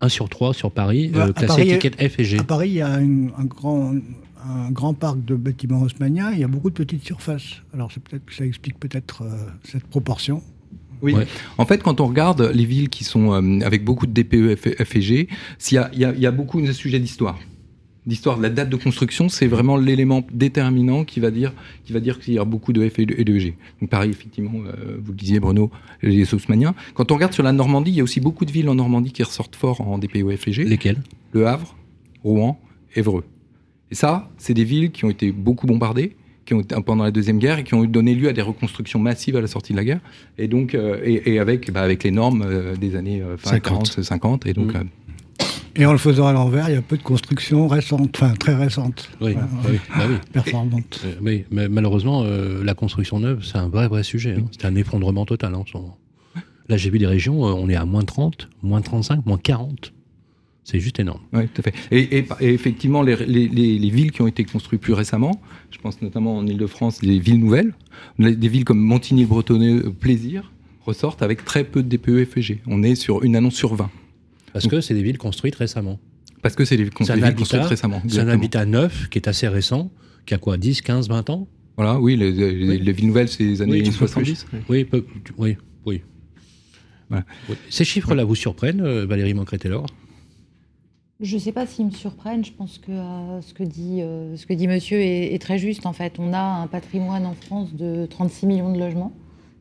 1 0.00 0.08
sur 0.08 0.28
3 0.28 0.54
sur 0.54 0.70
Paris, 0.70 1.08
Bah, 1.12 1.26
euh, 1.26 1.32
classé 1.32 1.46
Paris, 1.48 1.70
étiquette 1.70 1.96
F 2.08 2.18
et 2.20 2.24
G. 2.24 2.38
À 2.38 2.44
Paris, 2.44 2.68
il 2.68 2.74
y 2.74 2.82
a 2.82 3.00
une- 3.00 3.32
un, 3.36 3.44
grand, 3.44 3.94
un 4.44 4.70
grand 4.70 4.94
parc 4.94 5.24
de 5.24 5.34
bâtiments 5.34 5.82
haussmanniens. 5.82 6.30
Il 6.32 6.38
y 6.38 6.44
a 6.44 6.48
beaucoup 6.48 6.68
de 6.70 6.74
petites 6.74 7.04
surfaces. 7.04 7.62
Alors, 7.74 7.90
c'est 7.92 8.02
peut-être 8.02 8.24
que 8.24 8.34
ça 8.34 8.44
explique 8.44 8.78
peut-être 8.78 9.22
euh, 9.22 9.46
cette 9.64 9.84
proportion. 9.84 10.42
Oui. 11.02 11.14
Ouais. 11.14 11.26
En 11.58 11.66
fait, 11.66 11.82
quand 11.82 12.00
on 12.00 12.06
regarde 12.06 12.50
les 12.54 12.64
villes 12.64 12.88
qui 12.88 13.04
sont 13.04 13.32
euh, 13.32 13.60
avec 13.64 13.84
beaucoup 13.84 14.06
de 14.06 14.12
DPE, 14.12 14.56
F, 14.56 14.68
F 14.84 14.96
et 14.96 15.00
G, 15.02 15.28
s'il 15.58 15.76
y 15.76 15.78
a- 15.78 15.90
il 15.92 15.98
y, 16.00 16.04
a, 16.04 16.12
il 16.14 16.20
y 16.20 16.26
a 16.26 16.30
beaucoup 16.30 16.60
de 16.60 16.72
sujets 16.72 16.98
d'histoire. 16.98 17.38
L'histoire 18.08 18.36
de 18.38 18.42
la 18.44 18.50
date 18.50 18.70
de 18.70 18.76
construction, 18.76 19.28
c'est 19.28 19.48
vraiment 19.48 19.76
l'élément 19.76 20.24
déterminant 20.32 21.04
qui 21.04 21.18
va 21.18 21.32
dire 21.32 21.52
qui 21.84 21.92
va 21.92 21.98
dire 21.98 22.20
qu'il 22.20 22.34
y 22.34 22.38
a 22.38 22.44
beaucoup 22.44 22.72
de 22.72 22.88
F 22.88 23.00
et 23.00 23.06
de, 23.06 23.14
et 23.18 23.24
de 23.24 23.36
G. 23.36 23.56
Donc 23.80 23.90
pareil, 23.90 24.10
effectivement, 24.10 24.52
euh, 24.64 24.96
vous 25.02 25.10
le 25.10 25.18
disiez 25.18 25.40
Bruno, 25.40 25.72
les 26.02 26.32
Haussmanniens. 26.32 26.74
Quand 26.94 27.10
on 27.10 27.14
regarde 27.16 27.32
sur 27.32 27.42
la 27.42 27.50
Normandie, 27.52 27.90
il 27.90 27.96
y 27.96 28.00
a 28.00 28.04
aussi 28.04 28.20
beaucoup 28.20 28.44
de 28.44 28.52
villes 28.52 28.68
en 28.68 28.76
Normandie 28.76 29.10
qui 29.10 29.24
ressortent 29.24 29.56
fort 29.56 29.80
en 29.80 29.98
DPE, 29.98 30.36
F 30.36 30.46
et 30.46 30.52
G. 30.52 30.64
Lesquels 30.64 31.02
Le 31.32 31.48
Havre, 31.48 31.74
Rouen, 32.22 32.60
Évreux. 32.94 33.24
Et 33.90 33.96
ça, 33.96 34.30
c'est 34.38 34.54
des 34.54 34.64
villes 34.64 34.92
qui 34.92 35.04
ont 35.04 35.10
été 35.10 35.32
beaucoup 35.32 35.66
bombardées, 35.66 36.14
qui 36.46 36.54
ont 36.54 36.60
été 36.60 36.74
pendant 36.84 37.04
la 37.04 37.10
deuxième 37.10 37.38
guerre 37.38 37.58
et 37.58 37.64
qui 37.64 37.74
ont 37.74 37.84
donné 37.84 38.14
lieu 38.14 38.28
à 38.28 38.32
des 38.32 38.40
reconstructions 38.42 38.98
massives 38.98 39.36
à 39.36 39.40
la 39.42 39.46
sortie 39.48 39.72
de 39.72 39.76
la 39.76 39.84
guerre. 39.84 40.00
Et 40.38 40.48
donc, 40.48 40.74
euh, 40.74 40.98
et, 41.04 41.34
et 41.34 41.38
avec, 41.40 41.70
bah, 41.72 41.82
avec 41.82 42.02
les 42.04 42.10
normes 42.10 42.42
euh, 42.46 42.74
des 42.76 42.96
années 42.96 43.20
euh, 43.20 43.36
fin 43.36 43.50
50. 43.50 43.62
40, 43.90 44.02
50. 44.02 44.46
Et 44.46 44.52
donc, 44.54 44.72
Mm. 44.72 44.76
euh, 44.76 45.44
Et 45.78 45.84
en 45.84 45.92
le 45.92 45.98
faisant 45.98 46.26
à 46.26 46.32
l'envers, 46.32 46.70
il 46.70 46.74
y 46.74 46.78
a 46.78 46.82
peu 46.82 46.96
de 46.96 47.02
constructions 47.02 47.68
récentes, 47.68 48.16
enfin 48.16 48.32
très 48.34 48.54
récentes, 48.54 49.10
Oui, 49.20 49.32
Voilà, 49.32 49.46
bah 49.62 49.68
oui, 49.70 49.78
bah 49.98 50.04
oui. 50.08 50.14
performantes. 50.32 51.04
Oui, 51.20 51.44
mais 51.50 51.68
malheureusement, 51.68 52.22
euh, 52.24 52.64
la 52.64 52.72
construction 52.72 53.20
neuve, 53.20 53.44
c'est 53.44 53.58
un 53.58 53.68
vrai, 53.68 53.86
vrai 53.86 54.02
sujet. 54.02 54.36
hein. 54.38 54.44
C'est 54.52 54.64
un 54.66 54.74
effondrement 54.74 55.26
total 55.26 55.54
hein, 55.54 55.58
en 55.58 55.66
ce 55.66 55.76
moment. 55.76 55.98
Là, 56.68 56.76
j'ai 56.78 56.88
vu 56.90 56.98
des 56.98 57.06
régions, 57.06 57.46
euh, 57.46 57.52
on 57.52 57.68
est 57.68 57.76
à 57.76 57.84
moins 57.84 58.02
30, 58.04 58.48
moins 58.62 58.80
35, 58.80 59.26
moins 59.26 59.36
40. 59.38 59.92
C'est 60.68 60.80
juste 60.80 60.98
énorme. 60.98 61.20
Oui, 61.32 61.46
tout 61.54 61.62
à 61.64 61.70
fait. 61.70 61.74
Et, 61.92 62.18
et- 62.18 62.26
et 62.40 62.52
effectivement, 62.52 63.02
les, 63.02 63.14
les- 63.24 63.46
les- 63.46 63.78
les 63.78 63.90
villes 63.90 64.10
qui 64.10 64.20
ont 64.22 64.26
été 64.26 64.42
construites 64.42 64.80
plus 64.80 64.94
récemment, 64.94 65.40
je 65.70 65.78
pense 65.78 66.02
notamment 66.02 66.36
en 66.36 66.44
Ile-de-France, 66.44 66.98
des 67.02 67.20
villes 67.20 67.38
nouvelles, 67.38 67.72
les- 68.18 68.34
des 68.34 68.48
villes 68.48 68.64
comme 68.64 68.80
Montigny-le-Bretonneux, 68.80 69.86
euh, 69.86 69.90
Plaisir, 69.90 70.52
ressortent 70.84 71.22
avec 71.22 71.44
très 71.44 71.62
peu 71.62 71.84
de 71.84 71.88
DPE 71.88 72.24
F 72.24 72.36
et 72.38 72.42
G. 72.42 72.60
On 72.66 72.82
est 72.82 72.96
sur 72.96 73.22
une 73.22 73.36
annonce 73.36 73.54
sur 73.54 73.76
20. 73.76 73.88
Parce 74.52 74.66
que 74.66 74.80
c'est 74.80 74.94
des 74.94 75.04
villes 75.04 75.18
construites 75.18 75.54
récemment. 75.54 76.00
Parce 76.42 76.56
que 76.56 76.64
c'est 76.64 76.76
des, 76.76 76.82
villes 76.82 76.92
construites 76.92 77.22
récemment. 77.64 78.02
C'est 78.08 78.18
un 78.20 78.28
habitat 78.28 78.64
neuf 78.66 79.08
qui 79.08 79.18
est 79.18 79.28
assez 79.28 79.46
récent, 79.46 79.92
qui 80.26 80.34
a 80.34 80.38
quoi, 80.38 80.56
10, 80.56 80.82
15, 80.82 81.08
20 81.08 81.30
ans? 81.30 81.46
Voilà, 81.76 82.00
oui, 82.00 82.16
les, 82.16 82.30
Oui. 82.32 82.80
les 82.80 82.92
villes 82.92 83.06
nouvelles, 83.06 83.28
c'est 83.28 83.44
les 83.44 83.62
années 83.62 83.72
Oui, 83.74 83.80
un 83.82 83.90
peu 83.92 83.92
70. 83.92 84.44
plus. 84.44 84.58
Oui, 84.68 84.84
peu- 84.84 85.06
oui, 85.38 85.56
oui. 85.84 86.02
Voilà. 87.08 87.24
Ces 87.70 87.84
chiffres-là 87.84 88.24
vous 88.24 88.34
surprennent, 88.34 88.80
euh, 88.80 89.06
Valérie 89.06 89.34
Mancret-Taylor? 89.34 89.86
Je 91.20 91.36
ne 91.36 91.40
sais 91.40 91.52
pas 91.52 91.66
s'ils 91.66 91.86
me 91.86 91.90
surprennent. 91.90 92.44
Je 92.44 92.52
pense 92.52 92.78
que 92.78 92.92
euh, 92.92 93.40
ce, 93.40 93.54
que 93.54 93.62
dit, 93.62 94.02
euh, 94.02 94.36
ce 94.36 94.46
que 94.46 94.52
dit 94.52 94.68
monsieur 94.68 95.00
est, 95.00 95.34
est 95.34 95.38
très 95.40 95.56
juste. 95.56 95.86
En 95.86 95.94
fait, 95.94 96.18
on 96.18 96.34
a 96.34 96.40
un 96.40 96.66
patrimoine 96.66 97.24
en 97.24 97.32
France 97.32 97.74
de 97.74 98.06
36 98.06 98.46
millions 98.46 98.72
de 98.72 98.78
logements 98.78 99.12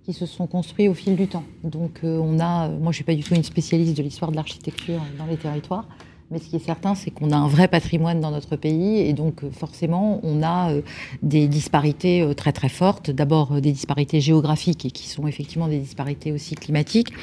qui 0.03 0.11
se 0.13 0.25
sont 0.25 0.47
construits 0.47 0.89
au 0.89 0.93
fil 0.93 1.15
du 1.15 1.27
temps. 1.27 1.45
Donc, 1.63 2.01
euh, 2.03 2.19
on 2.21 2.39
a. 2.39 2.67
Moi, 2.67 2.79
je 2.83 2.87
ne 2.87 2.93
suis 2.93 3.03
pas 3.05 3.15
du 3.15 3.23
tout 3.23 3.35
une 3.35 3.43
spécialiste 3.43 3.95
de 3.95 4.03
l'histoire 4.03 4.31
de 4.31 4.35
l'architecture 4.35 5.01
dans 5.17 5.25
les 5.25 5.37
territoires. 5.37 5.87
Mais 6.31 6.39
ce 6.39 6.49
qui 6.49 6.55
est 6.55 6.65
certain, 6.65 6.95
c'est 6.95 7.11
qu'on 7.11 7.29
a 7.29 7.35
un 7.35 7.47
vrai 7.47 7.67
patrimoine 7.67 8.19
dans 8.19 8.31
notre 8.31 8.55
pays 8.55 8.97
et 8.97 9.13
donc 9.13 9.43
euh, 9.43 9.51
forcément, 9.51 10.19
on 10.23 10.41
a 10.41 10.71
euh, 10.71 10.81
des 11.21 11.47
disparités 11.47 12.23
euh, 12.23 12.33
très 12.33 12.51
très 12.51 12.69
fortes. 12.69 13.11
D'abord 13.11 13.61
des 13.61 13.71
disparités 13.71 14.21
géographiques 14.21 14.85
et 14.85 14.91
qui 14.91 15.07
sont 15.07 15.27
effectivement 15.27 15.67
des 15.67 15.77
disparités 15.77 16.31
aussi 16.31 16.55
climatiques. 16.55 17.13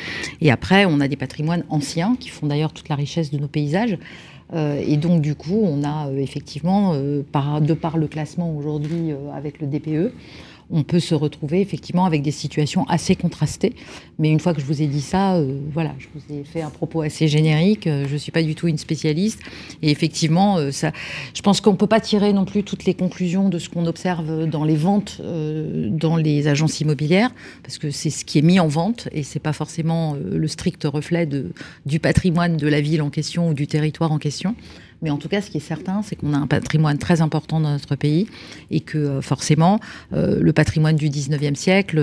Et 0.41 0.53
après, 0.53 0.85
on 0.85 1.01
a 1.01 1.09
des 1.09 1.17
patrimoines 1.17 1.65
anciens 1.69 2.15
qui 2.15 2.29
font 2.29 2.47
d'ailleurs 2.47 2.73
toute 2.73 2.89
la 2.89 2.95
richesse 2.95 3.33
de 3.33 3.39
nos 3.39 3.49
paysages. 3.49 3.99
Et 4.55 4.99
donc, 4.99 5.23
du 5.23 5.35
coup, 5.35 5.63
on 5.65 5.83
a 5.83 6.13
effectivement, 6.13 6.95
de 6.95 7.25
par 7.75 7.97
le 7.97 8.07
classement 8.07 8.55
aujourd'hui 8.55 9.11
avec 9.35 9.63
le 9.63 9.67
DPE, 9.67 10.13
on 10.73 10.83
peut 10.83 11.01
se 11.01 11.15
retrouver 11.15 11.61
effectivement 11.61 12.07
avec 12.07 12.23
des 12.23 12.31
situations 12.31 12.85
assez 12.89 13.15
contrastées. 13.15 13.75
Mais 14.19 14.31
une 14.31 14.41
fois 14.41 14.55
que 14.55 14.61
je 14.61 14.67
vous 14.67 14.83
ai 14.83 14.87
dit 14.87 15.03
ça, 15.03 15.37
euh, 15.37 15.59
voilà, 15.73 15.95
je 15.99 16.07
vous 16.15 16.35
ai 16.35 16.45
fait 16.45 16.63
un 16.63 16.71
propos 16.71 17.03
assez 17.03 17.29
générique. 17.29 17.87
euh, 17.87 18.07
je 18.09 18.15
ne 18.15 18.19
suis 18.19 18.33
pas 18.33 18.43
du 18.43 18.55
tout 18.55 18.69
une 18.69 18.79
spécialiste. 18.79 19.41
Et 19.83 19.91
effectivement, 19.91 20.57
euh, 20.57 20.71
ça, 20.71 20.93
je 21.35 21.43
pense 21.43 21.61
qu'on 21.61 21.73
ne 21.73 21.77
peut 21.77 21.87
pas 21.87 22.01
tirer 22.01 22.33
non 22.33 22.45
plus 22.45 22.65
toutes 22.65 22.85
les 22.85 22.95
conclusions 22.95 23.51
de 23.51 23.59
ce 23.59 23.69
qu'on 23.69 23.87
observe 23.87 24.47
dans 24.47 24.65
les 24.65 24.77
ventes 24.77 25.21
dans 25.23 26.17
les 26.17 26.49
agences 26.49 26.81
immobilières, 26.81 27.31
parce 27.63 27.79
que 27.79 27.91
c'est 27.91 28.11
ce 28.11 28.25
qui 28.25 28.39
est 28.39 28.43
mis 28.43 28.59
en 28.59 28.69
vente 28.69 29.09
et 29.13 29.23
c'est 29.23 29.41
pas 29.41 29.53
forcément 29.53 30.17
le 30.17 30.49
strict 30.49 30.85
reflet 30.85 31.29
du 31.87 32.01
patrimoine 32.01 32.57
de 32.57 32.67
la 32.69 32.81
ville 32.81 33.03
en 33.03 33.11
question 33.11 33.49
ou 33.49 33.55
du 33.55 33.67
territoire 33.67 34.13
en 34.13 34.19
question. 34.19 34.55
Mais 35.03 35.11
en 35.11 35.17
tout 35.17 35.29
cas, 35.29 35.41
ce 35.41 35.51
qui 35.51 35.59
est 35.59 35.61
certain, 35.61 36.03
c'est 36.03 36.17
qu'on 36.17 36.33
a 36.35 36.39
un 36.39 36.47
patrimoine 36.47 36.99
très 36.99 37.21
important 37.21 37.61
dans 37.61 37.71
notre 37.71 37.97
pays 37.97 38.29
et 38.71 38.81
que 38.81 39.21
forcément, 39.21 39.81
le 40.13 40.53
patrimoine 40.53 40.97
du 40.97 41.09
19e 41.09 41.55
siècle 41.55 41.99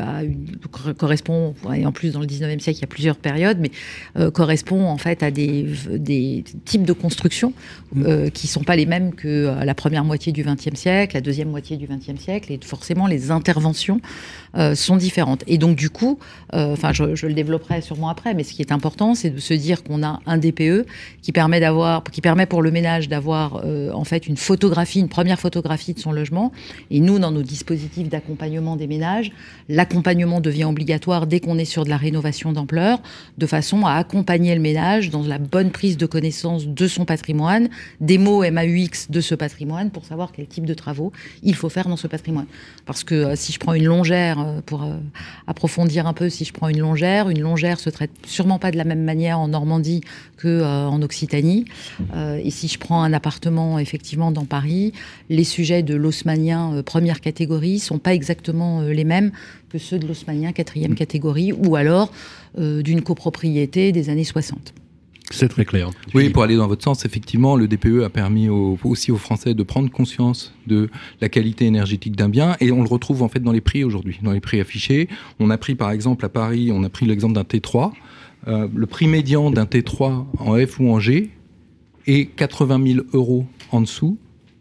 a 0.00 0.22
correspond, 0.98 1.54
et 1.74 1.86
en 1.86 1.92
plus 1.92 2.12
dans 2.12 2.20
le 2.20 2.26
19e 2.26 2.58
siècle, 2.60 2.78
il 2.78 2.82
y 2.82 2.84
a 2.84 2.88
plusieurs 2.88 3.16
périodes, 3.16 3.58
mais 3.60 4.30
correspond 4.30 4.86
en 4.86 4.98
fait 4.98 5.22
à 5.22 5.30
des, 5.30 5.66
des 5.90 6.44
types 6.64 6.84
de 6.84 6.92
construction 6.92 7.52
mmh. 7.94 8.30
qui 8.30 8.46
ne 8.46 8.50
sont 8.50 8.64
pas 8.64 8.76
les 8.76 8.86
mêmes 8.86 9.14
que 9.14 9.64
la 9.64 9.74
première 9.74 10.04
moitié 10.04 10.32
du 10.32 10.44
20e 10.44 10.74
siècle, 10.74 11.16
la 11.16 11.20
deuxième 11.20 11.50
moitié 11.50 11.76
du 11.76 11.86
20e 11.86 12.18
siècle, 12.18 12.52
et 12.52 12.60
forcément 12.62 13.06
les 13.06 13.30
interventions 13.30 14.00
euh, 14.56 14.74
sont 14.74 14.96
différentes. 14.96 15.44
Et 15.46 15.58
donc 15.58 15.76
du 15.76 15.90
coup, 15.90 16.18
euh, 16.54 16.72
enfin 16.72 16.92
je, 16.92 17.14
je, 17.14 17.26
le 17.26 17.34
développerai 17.34 17.80
sûrement 17.80 18.08
après, 18.08 18.34
mais 18.34 18.42
ce 18.42 18.52
qui 18.52 18.62
est 18.62 18.72
important, 18.72 19.14
c'est 19.14 19.30
de 19.30 19.40
se 19.40 19.54
dire 19.54 19.82
qu'on 19.84 20.02
a 20.02 20.20
un 20.26 20.38
DPE 20.38 20.86
qui 21.22 21.32
permet 21.32 21.60
d'avoir, 21.60 22.02
qui 22.04 22.20
permet 22.20 22.39
pour 22.46 22.62
le 22.62 22.70
ménage 22.70 23.08
d'avoir 23.08 23.62
euh, 23.64 23.92
en 23.92 24.04
fait 24.04 24.26
une 24.26 24.36
photographie, 24.36 25.00
une 25.00 25.08
première 25.08 25.40
photographie 25.40 25.94
de 25.94 25.98
son 25.98 26.12
logement. 26.12 26.52
Et 26.90 27.00
nous, 27.00 27.18
dans 27.18 27.30
nos 27.30 27.42
dispositifs 27.42 28.08
d'accompagnement 28.08 28.76
des 28.76 28.86
ménages, 28.86 29.32
l'accompagnement 29.68 30.40
devient 30.40 30.64
obligatoire 30.64 31.26
dès 31.26 31.40
qu'on 31.40 31.58
est 31.58 31.64
sur 31.64 31.84
de 31.84 31.90
la 31.90 31.96
rénovation 31.96 32.52
d'ampleur, 32.52 33.00
de 33.38 33.46
façon 33.46 33.86
à 33.86 33.94
accompagner 33.94 34.54
le 34.54 34.60
ménage 34.60 35.10
dans 35.10 35.22
la 35.22 35.38
bonne 35.38 35.70
prise 35.70 35.96
de 35.96 36.06
connaissance 36.06 36.66
de 36.66 36.88
son 36.88 37.04
patrimoine, 37.04 37.68
des 38.00 38.18
mots 38.18 38.42
MAUX 38.50 39.10
de 39.10 39.20
ce 39.20 39.34
patrimoine 39.34 39.90
pour 39.90 40.04
savoir 40.04 40.32
quel 40.32 40.46
type 40.46 40.66
de 40.66 40.74
travaux 40.74 41.12
il 41.42 41.54
faut 41.54 41.68
faire 41.68 41.88
dans 41.88 41.96
ce 41.96 42.06
patrimoine. 42.06 42.46
Parce 42.86 43.04
que 43.04 43.34
si 43.36 43.52
je 43.52 43.58
prends 43.58 43.74
une 43.74 43.84
longère 43.84 44.40
euh, 44.40 44.60
pour 44.64 44.82
euh, 44.82 44.96
approfondir 45.46 46.06
un 46.06 46.12
peu, 46.12 46.28
si 46.28 46.44
je 46.44 46.52
prends 46.52 46.68
une 46.68 46.80
longère, 46.80 47.28
une 47.28 47.40
longère 47.40 47.80
se 47.80 47.90
traite 47.90 48.10
sûrement 48.26 48.58
pas 48.58 48.70
de 48.70 48.76
la 48.76 48.84
même 48.84 49.04
manière 49.04 49.38
en 49.38 49.48
Normandie 49.48 50.02
que 50.36 50.48
euh, 50.48 50.86
en 50.86 51.02
Occitanie. 51.02 51.64
Et 52.42 52.50
si 52.50 52.68
je 52.68 52.78
prends 52.78 53.02
un 53.02 53.12
appartement 53.12 53.78
effectivement 53.78 54.30
dans 54.30 54.44
Paris, 54.44 54.92
les 55.28 55.44
sujets 55.44 55.82
de 55.82 55.94
l'osmanien 55.94 56.82
première 56.84 57.20
catégorie 57.20 57.78
sont 57.78 57.98
pas 57.98 58.14
exactement 58.14 58.82
les 58.82 59.04
mêmes 59.04 59.32
que 59.68 59.78
ceux 59.78 59.98
de 59.98 60.06
l'osmanien 60.06 60.52
quatrième 60.52 60.94
catégorie 60.94 61.52
ou 61.52 61.76
alors 61.76 62.12
d'une 62.58 63.02
copropriété 63.02 63.92
des 63.92 64.10
années 64.10 64.24
60. 64.24 64.74
C'est 65.32 65.48
très 65.48 65.64
clair. 65.64 65.90
Oui, 66.12 66.28
pour 66.28 66.42
aller 66.42 66.56
dans 66.56 66.66
votre 66.66 66.82
sens, 66.82 67.04
effectivement, 67.04 67.54
le 67.54 67.68
DPE 67.68 68.02
a 68.04 68.10
permis 68.10 68.48
aussi 68.48 69.12
aux 69.12 69.16
Français 69.16 69.54
de 69.54 69.62
prendre 69.62 69.88
conscience 69.88 70.52
de 70.66 70.90
la 71.20 71.28
qualité 71.28 71.66
énergétique 71.66 72.16
d'un 72.16 72.28
bien, 72.28 72.56
et 72.60 72.72
on 72.72 72.82
le 72.82 72.88
retrouve 72.88 73.22
en 73.22 73.28
fait 73.28 73.38
dans 73.38 73.52
les 73.52 73.60
prix 73.60 73.84
aujourd'hui, 73.84 74.18
dans 74.22 74.32
les 74.32 74.40
prix 74.40 74.60
affichés. 74.60 75.08
On 75.38 75.50
a 75.50 75.56
pris 75.56 75.76
par 75.76 75.92
exemple 75.92 76.24
à 76.24 76.28
Paris, 76.28 76.70
on 76.72 76.82
a 76.82 76.88
pris 76.88 77.06
l'exemple 77.06 77.34
d'un 77.34 77.42
T3. 77.42 77.92
Euh, 78.48 78.66
le 78.74 78.86
prix 78.86 79.06
médian 79.06 79.50
d'un 79.50 79.66
T3 79.66 80.26
en 80.38 80.66
F 80.66 80.80
ou 80.80 80.90
en 80.90 80.98
G 80.98 81.30
est 82.10 82.26
80 82.26 82.86
000 82.94 83.06
euros 83.12 83.46
en 83.72 83.80
dessous 83.80 84.18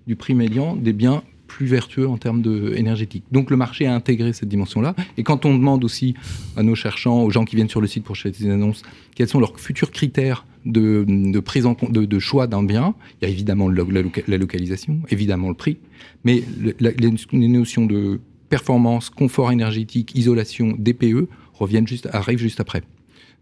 du 0.08 0.16
prix 0.16 0.34
médian 0.34 0.76
des 0.76 0.94
biens 0.94 1.24
plus 1.48 1.66
vertueux 1.66 2.08
en 2.08 2.18
termes 2.18 2.42
de 2.42 2.74
énergétique. 2.76 3.24
Donc 3.32 3.50
le 3.50 3.58
marché 3.58 3.88
a 3.88 3.94
intégré 3.94 4.32
cette 4.34 4.48
dimension-là. 4.48 4.96
Et 5.18 5.24
quand 5.24 5.46
on 5.46 5.54
demande 5.54 5.84
aussi 5.84 6.14
à 6.56 6.64
nos 6.64 6.76
cherchants, 6.76 7.24
aux 7.24 7.32
gens 7.32 7.44
qui 7.44 7.56
viennent 7.56 7.70
sur 7.70 7.82
le 7.82 7.88
site 7.88 8.04
pour 8.04 8.16
chercher 8.16 8.44
des 8.46 8.52
annonces, 8.52 8.84
quels 9.16 9.28
sont 9.28 9.40
leurs 9.40 9.60
futurs 9.60 9.92
critères 9.92 10.46
de, 10.66 11.40
prise 11.40 11.66
de, 11.90 12.20
choix 12.20 12.48
d'un 12.48 12.64
bien, 12.64 12.94
il 13.20 13.26
y 13.26 13.28
a 13.28 13.32
évidemment 13.32 13.68
la, 13.70 14.38
localisation, 14.38 15.00
évidemment 15.10 15.50
le 15.50 15.56
prix, 15.56 15.78
mais 16.24 16.44
les, 16.80 17.48
notions 17.48 17.86
de 17.86 18.20
performance, 18.50 19.10
confort 19.10 19.52
énergétique, 19.52 20.16
isolation, 20.16 20.76
DPE 20.78 21.28
reviennent 21.54 21.88
juste, 21.88 22.08
arrivent 22.12 22.40
juste 22.40 22.60
après. 22.60 22.84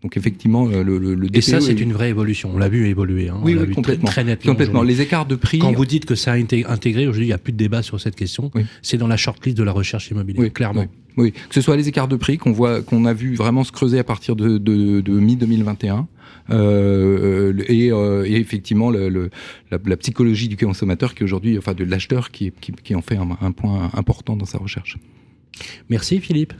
Donc 0.03 0.15
effectivement, 0.15 0.67
euh, 0.69 0.83
le, 0.83 0.99
le, 0.99 1.35
Et 1.35 1.41
ça, 1.41 1.59
c'est 1.59 1.73
une 1.73 1.91
vraie 1.91 2.09
évolution. 2.09 2.51
On 2.53 2.57
l'a 2.57 2.69
vu 2.69 2.87
évoluer. 2.87 3.29
Hein. 3.29 3.39
Oui, 3.41 3.55
oui 3.55 3.73
complètement. 3.73 4.07
Très, 4.07 4.23
nettement. 4.23 4.53
Complètement. 4.53 4.83
Les 4.83 5.01
écarts 5.01 5.25
de 5.25 5.35
prix. 5.35 5.59
Quand 5.59 5.71
vous 5.71 5.85
dites 5.85 6.05
que 6.05 6.15
ça 6.15 6.33
a 6.33 6.35
intégré, 6.35 7.07
aujourd'hui, 7.07 7.25
il 7.25 7.29
n'y 7.29 7.33
a 7.33 7.39
plus 7.39 7.53
de 7.53 7.57
débat 7.57 7.81
sur 7.81 7.99
cette 7.99 8.15
question. 8.15 8.51
C'est 8.81 8.97
dans 8.97 9.07
la 9.07 9.17
shortlist 9.17 9.57
de 9.57 9.63
la 9.63 9.71
recherche 9.71 10.11
immobilière, 10.11 10.43
oui, 10.43 10.51
clairement. 10.51 10.85
Oui. 11.17 11.31
que 11.31 11.55
ce 11.55 11.61
soit 11.61 11.75
les 11.75 11.89
écarts 11.89 12.07
de 12.07 12.15
prix 12.15 12.37
qu'on 12.37 12.51
voit, 12.51 12.83
qu'on 12.83 13.05
a 13.05 13.13
vu 13.13 13.33
vraiment 13.33 13.63
se 13.63 13.71
creuser 13.71 13.97
à 13.97 14.03
partir 14.03 14.35
de, 14.35 14.59
de, 14.59 15.01
de 15.01 15.19
mi 15.19 15.35
2021. 15.35 16.07
Euh, 16.49 17.53
et, 17.67 17.91
euh, 17.91 18.23
et, 18.25 18.35
effectivement 18.35 18.89
le, 18.89 19.09
la, 19.69 19.79
la, 19.83 19.97
psychologie 19.97 20.47
du 20.47 20.55
consommateur 20.55 21.13
qui 21.13 21.23
aujourd'hui, 21.23 21.57
enfin 21.57 21.73
de 21.73 21.83
l'acheteur, 21.83 22.31
qui, 22.31 22.53
qui, 22.61 22.71
qui, 22.71 22.95
en 22.95 23.01
fait 23.01 23.17
un, 23.17 23.37
un 23.41 23.51
point 23.51 23.89
important 23.93 24.37
dans 24.37 24.45
sa 24.45 24.57
recherche. 24.57 24.97
Merci 25.89 26.19
Philippe. 26.19 26.53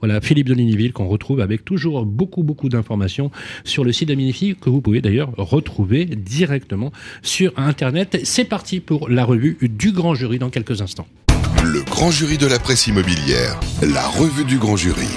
Voilà, 0.00 0.20
Philippe 0.20 0.48
de 0.48 0.54
Liniville 0.54 0.92
qu'on 0.92 1.08
retrouve 1.08 1.40
avec 1.40 1.64
toujours 1.64 2.04
beaucoup, 2.04 2.42
beaucoup 2.42 2.68
d'informations 2.68 3.30
sur 3.64 3.84
le 3.84 3.92
site 3.92 4.08
d'Aminifi 4.08 4.56
que 4.60 4.70
vous 4.70 4.80
pouvez 4.80 5.00
d'ailleurs 5.00 5.32
retrouver 5.36 6.04
directement 6.06 6.92
sur 7.22 7.52
Internet. 7.56 8.20
C'est 8.24 8.44
parti 8.44 8.80
pour 8.80 9.08
la 9.08 9.24
revue 9.24 9.56
du 9.62 9.92
grand 9.92 10.14
jury 10.14 10.38
dans 10.38 10.50
quelques 10.50 10.82
instants. 10.82 11.06
Le 11.62 11.82
grand 11.82 12.10
jury 12.10 12.38
de 12.38 12.46
la 12.46 12.58
presse 12.58 12.86
immobilière, 12.86 13.58
la 13.82 14.06
revue 14.06 14.44
du 14.44 14.58
grand 14.58 14.76
jury. 14.76 15.08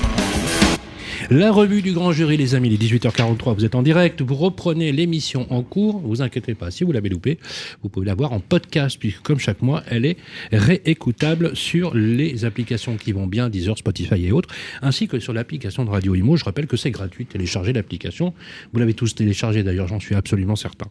La 1.30 1.52
revue 1.52 1.82
du 1.82 1.92
grand 1.92 2.14
jury, 2.14 2.38
les 2.38 2.56
amis, 2.56 2.70
les 2.70 2.78
18h43, 2.78 3.54
vous 3.54 3.66
êtes 3.66 3.76
en 3.76 3.82
direct, 3.82 4.22
vous 4.22 4.34
reprenez 4.34 4.94
l'émission 4.94 5.46
en 5.50 5.62
cours, 5.62 6.00
vous 6.00 6.22
inquiétez 6.22 6.56
pas, 6.56 6.72
si 6.72 6.86
vous 6.86 6.94
l'avez 6.94 7.10
loupé, 7.10 7.38
vous 7.84 7.90
pouvez 7.90 8.06
la 8.06 8.16
voir 8.16 8.32
en 8.32 8.40
podcast, 8.40 8.98
puisque 8.98 9.24
comme 9.24 9.38
chaque 9.38 9.62
mois, 9.62 9.84
elle 9.90 10.06
est 10.06 10.16
réécoutable 10.54 11.54
sur 11.54 11.94
les 11.94 12.46
applications 12.46 12.96
qui 12.96 13.12
vont 13.12 13.28
bien, 13.28 13.50
Deezer, 13.50 13.78
Spotify 13.78 14.26
et 14.26 14.32
autres, 14.32 14.48
ainsi 14.82 15.10
que 15.10 15.20
sur 15.20 15.34
l'application 15.34 15.84
de 15.84 15.90
Radio 15.90 16.16
Imo. 16.16 16.38
Je 16.38 16.46
rappelle 16.46 16.66
que 16.66 16.78
c'est 16.78 16.92
gratuit, 16.92 17.26
téléchargez 17.26 17.74
l'application. 17.74 18.34
Vous 18.72 18.80
l'avez 18.80 18.94
tous 18.94 19.14
téléchargé 19.14 19.64
d'ailleurs, 19.64 19.90
j'en 19.90 20.00
suis 20.00 20.16
absolument 20.16 20.56
certain. 20.56 20.86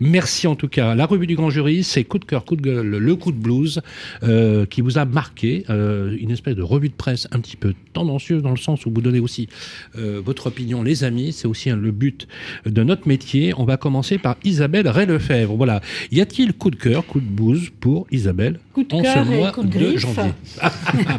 Merci 0.00 0.46
en 0.46 0.54
tout 0.56 0.68
cas. 0.68 0.94
La 0.94 1.04
revue 1.04 1.26
du 1.26 1.36
grand 1.36 1.50
jury, 1.50 1.84
c'est 1.84 2.04
coup 2.04 2.18
de 2.18 2.24
cœur, 2.24 2.46
coup 2.46 2.56
de 2.56 2.62
gueule, 2.62 2.88
le 2.88 3.16
coup 3.16 3.30
de 3.30 3.36
blues, 3.36 3.82
euh, 4.22 4.64
qui 4.64 4.80
vous 4.80 4.96
a 4.96 5.04
marqué, 5.04 5.66
euh, 5.68 6.16
une 6.18 6.30
espèce 6.30 6.56
de 6.56 6.62
revue 6.62 6.88
de 6.88 6.94
presse 6.94 7.28
un 7.30 7.40
petit 7.40 7.58
peu 7.58 7.74
tendancieuse 7.92 8.42
dans 8.42 8.52
le 8.52 8.56
sens 8.56 8.86
où 8.86 8.90
vous 8.90 9.02
donnez 9.02 9.20
aussi 9.20 9.48
votre 9.94 10.48
opinion, 10.48 10.82
les 10.82 11.04
amis. 11.04 11.32
C'est 11.32 11.46
aussi 11.46 11.70
le 11.70 11.90
but 11.90 12.26
de 12.66 12.82
notre 12.82 13.08
métier. 13.08 13.52
On 13.56 13.64
va 13.64 13.76
commencer 13.76 14.18
par 14.18 14.36
Isabelle 14.44 14.88
Ray-Lefebvre. 14.88 15.56
Voilà. 15.56 15.80
Y 16.10 16.20
a-t-il 16.20 16.52
coup 16.52 16.70
de 16.70 16.76
cœur, 16.76 17.06
coup 17.06 17.20
de 17.20 17.26
bouse 17.26 17.70
pour 17.80 18.06
Isabelle 18.10 18.58
coup 18.72 18.84
de 18.84 18.94
en 18.94 19.02
ce 19.02 19.18
mois 19.28 19.52
de, 19.52 19.96
janvier 19.96 20.32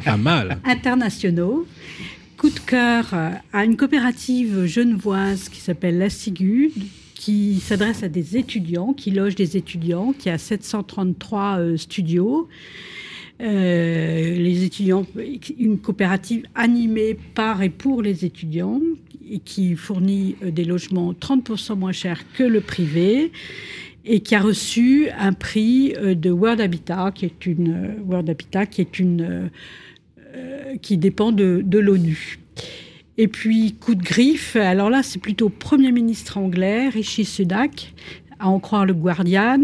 Pas 0.04 0.18
mal. 0.18 0.58
Internationaux. 0.66 1.68
Coup 2.38 2.50
de 2.50 2.60
cœur 2.60 3.10
euh, 3.14 3.30
à 3.54 3.64
une 3.64 3.78
coopérative 3.78 4.66
genevoise 4.66 5.50
qui 5.50 5.60
s'appelle 5.60 5.98
La 5.98 6.10
Sigude 6.10 6.74
qui 7.16 7.62
s'adresse 7.62 8.04
à 8.04 8.10
des 8.10 8.36
étudiants, 8.36 8.92
qui 8.92 9.10
loge 9.10 9.36
des 9.36 9.56
étudiants, 9.56 10.14
qui 10.18 10.30
a 10.30 10.38
733 10.38 11.58
euh, 11.60 11.78
studios 11.78 12.50
euh, 12.50 12.54
les 13.40 14.64
étudiants, 14.64 15.06
une 15.60 15.80
coopérative 15.80 16.46
animée 16.56 17.18
par 17.36 17.62
et 17.62 17.70
pour 17.70 18.02
les 18.02 18.26
étudiants 18.26 18.80
et 19.30 19.40
qui 19.40 19.76
fournit 19.76 20.36
euh, 20.44 20.52
des 20.52 20.64
logements 20.64 21.14
30% 21.14 21.78
moins 21.78 21.92
chers 21.92 22.22
que 22.34 22.44
le 22.44 22.62
privé 22.62 23.32
et 24.06 24.20
qui 24.20 24.36
a 24.36 24.42
reçu 24.42 25.10
un 25.18 25.34
prix 25.34 25.94
euh, 25.98 26.14
de 26.14 26.30
World 26.30 26.62
Habitat, 26.62 27.12
qui 27.14 27.26
est 27.26 27.46
une 27.46 27.96
World 28.06 28.30
Habitat, 28.30 28.66
qui 28.66 28.82
est 28.82 29.00
une 29.00 29.50
qui 30.82 30.98
dépend 30.98 31.32
de, 31.32 31.62
de 31.64 31.78
l'ONU. 31.78 32.40
Et 33.20 33.28
puis 33.28 33.74
coup 33.74 33.94
de 33.94 34.02
griffe, 34.02 34.56
alors 34.56 34.90
là 34.90 35.04
c'est 35.04 35.20
plutôt 35.20 35.50
Premier 35.50 35.92
ministre 35.92 36.40
anglais, 36.40 36.90
Rishi 36.90 37.24
Sunak, 37.24 37.94
à 38.40 38.50
en 38.50 38.60
croire 38.60 38.88
le 38.88 38.96
Guardian, 38.96 39.62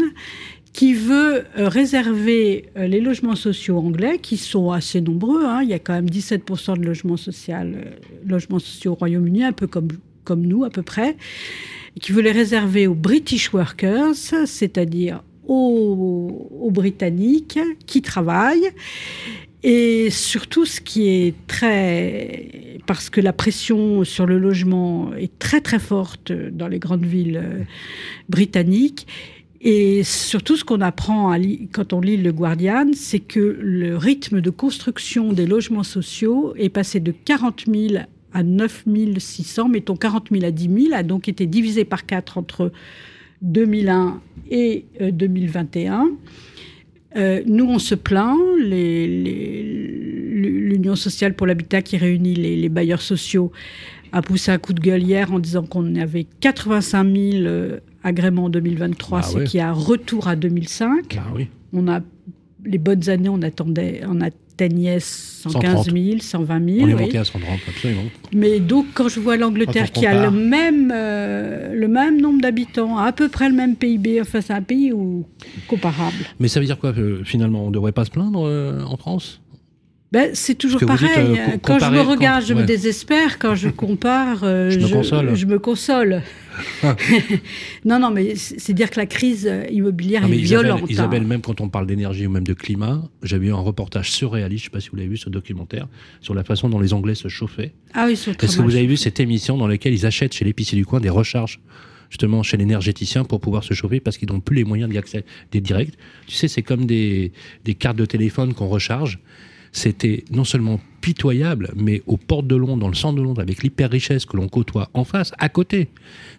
qui 0.80 0.94
veut 0.94 1.44
euh, 1.58 1.68
réserver 1.68 2.70
euh, 2.78 2.88
les 2.88 3.02
logements 3.02 3.36
sociaux 3.36 3.80
anglais, 3.80 4.18
qui 4.18 4.38
sont 4.38 4.72
assez 4.72 5.02
nombreux, 5.02 5.44
hein. 5.46 5.60
il 5.62 5.68
y 5.68 5.74
a 5.74 5.80
quand 5.80 5.92
même 5.92 6.06
17% 6.06 6.80
de 6.80 6.86
logements, 6.86 7.18
social, 7.18 8.00
euh, 8.32 8.40
sociaux 8.60 8.94
au 8.94 8.96
Royaume-Uni, 8.96 9.44
un 9.44 9.52
peu 9.52 9.68
comme, 9.68 9.90
comme 10.24 10.44
nous 10.44 10.64
à 10.64 10.70
peu 10.70 10.82
près, 10.82 11.18
qui 12.00 12.14
veut 12.14 12.22
les 12.22 12.32
réserver 12.32 12.88
aux 12.88 12.96
British 12.96 13.52
workers, 13.52 14.16
c'est-à-dire 14.16 15.22
aux, 15.46 16.48
aux, 16.62 16.72
Britanniques 16.72 17.60
qui 17.86 18.02
travaillent. 18.02 18.70
Et 19.64 20.10
surtout, 20.10 20.64
ce 20.64 20.80
qui 20.80 21.10
est 21.10 21.34
très... 21.48 22.80
Parce 22.88 23.10
que 23.10 23.20
la 23.20 23.34
pression 23.34 24.06
sur 24.06 24.26
le 24.26 24.40
logement 24.40 25.14
est 25.14 25.38
très 25.40 25.60
très 25.60 25.80
forte 25.80 26.32
dans 26.32 26.70
les 26.70 26.80
grandes 26.80 27.06
villes 27.06 27.68
britanniques. 28.30 29.06
Et 29.62 30.04
surtout, 30.04 30.56
ce 30.56 30.64
qu'on 30.64 30.80
apprend 30.80 31.36
quand 31.74 31.92
on 31.92 32.00
lit 32.00 32.16
Le 32.18 32.32
Guardian, 32.32 32.92
c'est 32.94 33.20
que 33.20 33.58
le 33.60 33.98
rythme 33.98 34.40
de 34.40 34.50
construction 34.50 35.34
des 35.34 35.46
logements 35.46 35.84
sociaux 35.84 36.54
est 36.56 36.70
passé 36.70 37.02
de 37.02 37.12
40 37.12 37.66
000 37.68 37.96
à 38.32 38.44
9 38.44 38.86
600, 39.18 39.70
mettons 39.70 39.98
40 39.98 40.30
000 40.32 40.46
à 40.46 40.52
10 40.52 40.84
000, 40.84 40.94
a 40.94 41.04
donc 41.04 41.28
été 41.28 41.46
divisé 41.46 41.84
par 41.84 42.06
4 42.06 42.38
entre 42.38 42.72
2001 43.42 44.22
et 44.50 44.86
2021. 45.02 46.04
Euh, 46.04 46.08
euh, 47.18 47.42
nous, 47.46 47.66
on 47.66 47.80
se 47.80 47.96
plaint, 47.96 48.38
l'Union 48.60 48.86
sociale 50.96 51.34
pour 51.34 51.48
l'habitat 51.48 51.82
qui 51.82 51.98
réunit 51.98 52.36
les, 52.36 52.56
les, 52.56 52.70
bailleurs 52.70 53.02
sociaux 53.02 53.52
a 54.12 54.22
poussé 54.22 54.52
un 54.52 54.60
coup 54.60 54.74
de 54.74 54.80
gueule 54.80 55.02
hier 55.02 55.34
en 55.34 55.40
disant 55.40 55.64
qu'on 55.64 55.96
avait 55.96 56.28
85 56.40 57.16
000 57.16 57.80
agrément 58.04 58.46
en 58.46 58.50
2023, 58.50 59.20
Ah 59.20 59.22
c'est 59.24 59.44
qu'il 59.46 59.60
y 59.60 59.62
a 59.62 59.70
un 59.70 59.74
retour 59.74 60.28
à 60.28 60.36
2005. 60.36 61.18
Ah 61.18 61.32
oui. 61.36 61.48
On 61.74 61.88
a 61.88 62.02
les 62.66 62.78
bonnes 62.78 63.10
années, 63.10 63.30
on 63.30 63.42
attendait, 63.42 64.02
on 64.08 64.22
atteignait 64.22 65.00
115 65.00 65.92
000, 65.92 66.20
120 66.20 66.70
000. 66.70 66.86
On 66.86 66.90
est 66.90 66.94
oui. 66.94 67.02
monté 67.02 67.18
à 67.18 67.24
130, 67.24 67.60
absolument. 67.68 68.04
Mais 68.34 68.60
donc, 68.60 68.88
quand 68.94 69.08
je 69.08 69.20
vois 69.20 69.38
l'Angleterre 69.38 69.88
on 69.96 70.00
qui 70.00 70.06
a 70.06 70.30
le 70.30 70.32
même, 70.32 70.92
euh, 70.94 71.74
le 71.74 71.88
même 71.88 72.20
nombre 72.20 72.42
d'habitants, 72.42 72.98
à 72.98 73.12
peu 73.12 73.30
près 73.30 73.50
le 73.50 73.56
même 73.56 73.76
PIB, 73.76 74.22
enfin, 74.22 74.42
c'est 74.42 74.54
un 74.54 74.62
pays 74.62 74.92
où, 74.92 75.26
comparable. 75.68 76.18
Mais 76.40 76.48
ça 76.48 76.60
veut 76.60 76.66
dire 76.66 76.80
quoi 76.80 76.94
euh, 76.98 77.24
Finalement, 77.24 77.64
on 77.64 77.68
ne 77.68 77.74
devrait 77.74 77.92
pas 77.92 78.06
se 78.06 78.12
plaindre 78.12 78.46
euh, 78.46 78.84
en 78.84 78.98
France? 78.98 79.42
Ben, 80.12 80.32
c'est 80.34 80.56
toujours 80.56 80.82
pareil. 80.82 81.34
dites, 81.34 81.62
quand 81.62 81.78
je 81.78 81.92
me 81.92 82.02
regarde, 82.02 82.44
je 82.44 82.56
ouais. 82.56 82.62
me 82.62 82.66
désespère. 82.66 83.38
Quand 83.38 83.54
je 83.54 83.70
compare, 83.70 84.40
Je 84.40 84.80
me 84.80 84.92
console. 84.92 85.36
je 85.36 85.46
me 85.46 85.60
console. 85.60 86.24
non, 87.86 88.00
non, 88.00 88.12
mais 88.12 88.36
c'est 88.36 88.74
dire 88.74 88.90
que 88.90 89.00
la 89.00 89.06
crise 89.06 89.48
euh, 89.50 89.66
immobilière 89.70 90.22
Non, 90.28 90.34
est 90.34 90.38
Isabelle, 90.38 90.66
violente. 90.66 90.82
hein. 90.84 90.88
Isabelle, 90.90 91.26
même 91.28 91.42
quand 91.42 91.62
on 91.62 91.70
parle 91.70 91.88
d'énergie 91.88 92.28
ou 92.28 92.30
même 92.32 92.44
de 92.46 92.54
climat, 92.54 93.02
j'avais 93.24 93.48
vu 93.48 93.54
un 93.54 93.58
reportage 93.58 94.12
surréaliste, 94.12 94.64
je 94.66 94.70
ne 94.70 94.72
sais 94.72 94.78
pas 94.78 94.82
si 94.82 94.90
vous 94.90 94.96
l'avez 94.98 95.10
vu, 95.10 95.18
ce 95.18 95.30
documentaire, 95.30 95.88
sur 96.22 96.34
la 96.34 96.44
façon 96.44 96.70
dont 96.70 96.80
les 96.80 96.94
Anglais 96.94 97.16
se 97.16 97.28
chauffaient. 97.28 97.74
Ah 97.94 98.06
oui, 98.08 98.14
Est-ce 98.14 98.58
que 98.58 98.62
vous 98.62 98.76
avez 98.76 98.88
vu 98.88 98.98
cette 98.98 99.20
émission 99.20 99.58
dans 99.58 99.68
laquelle 99.68 99.94
ils 99.94 100.06
achètent 100.06 100.34
chez 100.34 100.46
l'épicier 100.46 100.78
du 100.78 100.86
coin 100.86 101.00
des 101.00 101.10
recharges 101.10 101.60
justement 102.10 102.42
chez 102.42 102.58
l'énergéticien 102.58 103.24
pour 103.24 103.40
pouvoir 103.40 103.64
se 103.64 103.74
chauffer 103.76 104.00
parce 104.00 104.18
qu'ils 104.18 104.30
n'ont 104.30 104.40
plus 104.40 104.56
les 104.56 104.64
moyens 104.64 104.90
d'y 104.90 104.98
accéder 104.98 105.26
des 105.52 105.62
directs? 105.62 105.94
Tu 106.28 106.36
sais, 106.36 106.48
c'est 106.48 106.64
comme 106.64 106.86
des, 106.86 107.32
des 107.66 107.76
cartes 107.76 107.98
de 107.98 108.06
téléphone 108.06 108.54
qu'on 108.54 108.68
recharge. 108.68 109.20
C'était 109.72 110.24
non 110.32 110.44
seulement 110.44 110.80
pitoyable, 111.02 111.72
mais 111.76 112.02
aux 112.08 112.18
portes 112.18 112.48
de 112.48 112.56
Londres, 112.56 112.78
dans 112.78 112.88
le 112.88 112.96
centre 112.96 113.18
de 113.18 113.22
Londres, 113.24 113.42
avec 113.42 113.64
l'hyper 113.64 113.90
richesse 113.90 114.26
que 114.26 114.38
l'on 114.38 114.48
côtoie 114.48 114.90
en 114.94 115.04
face, 115.04 115.32
à 115.40 115.50
côté, 115.50 115.90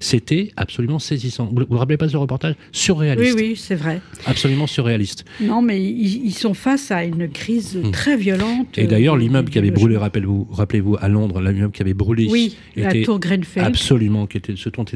c'était 0.00 0.50
absolument 0.56 0.98
saisissant. 0.98 1.48
Vous 1.52 1.60
ne 1.60 1.64
vous 1.64 1.76
rappelez 1.76 1.96
pas 1.96 2.08
ce 2.08 2.16
reportage? 2.16 2.54
Oui, 2.58 2.66
Surréaliste. 2.72 3.36
oui, 3.38 3.54
c'est 3.56 3.74
vrai. 3.74 4.00
Absolument 4.26 4.66
surréaliste. 4.66 5.24
Non, 5.40 5.62
mais 5.62 5.82
ils, 5.82 6.26
ils 6.26 6.32
sont 6.34 6.54
face 6.54 6.90
à 6.90 7.04
une 7.04 7.28
crise 7.28 7.76
Hmm. 7.82 7.90
très 7.90 8.16
violente. 8.16 8.78
Et 8.78 8.86
d'ailleurs, 8.86 9.14
euh, 9.14 9.18
l'immeuble 9.18 9.50
qui 9.50 9.58
avait 9.58 9.70
brûlé, 9.70 9.96
rappelez-vous, 9.96 10.48
rappelez-vous, 10.50 10.96
à 11.00 11.08
Londres, 11.08 11.40
l'immeuble 11.40 11.72
qui 11.72 11.82
avait 11.82 11.94
brûlé 11.94 12.26
Oui, 12.30 12.56
la 12.76 12.88
était 12.90 13.02
tour 13.02 13.18
Grenfell. 13.20 13.64
Absolument, 13.64 14.26
qui 14.26 14.38
était, 14.38 14.54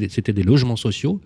c'était 0.08 0.32
des 0.32 0.42
logements 0.42 0.76
sociaux, 0.76 1.20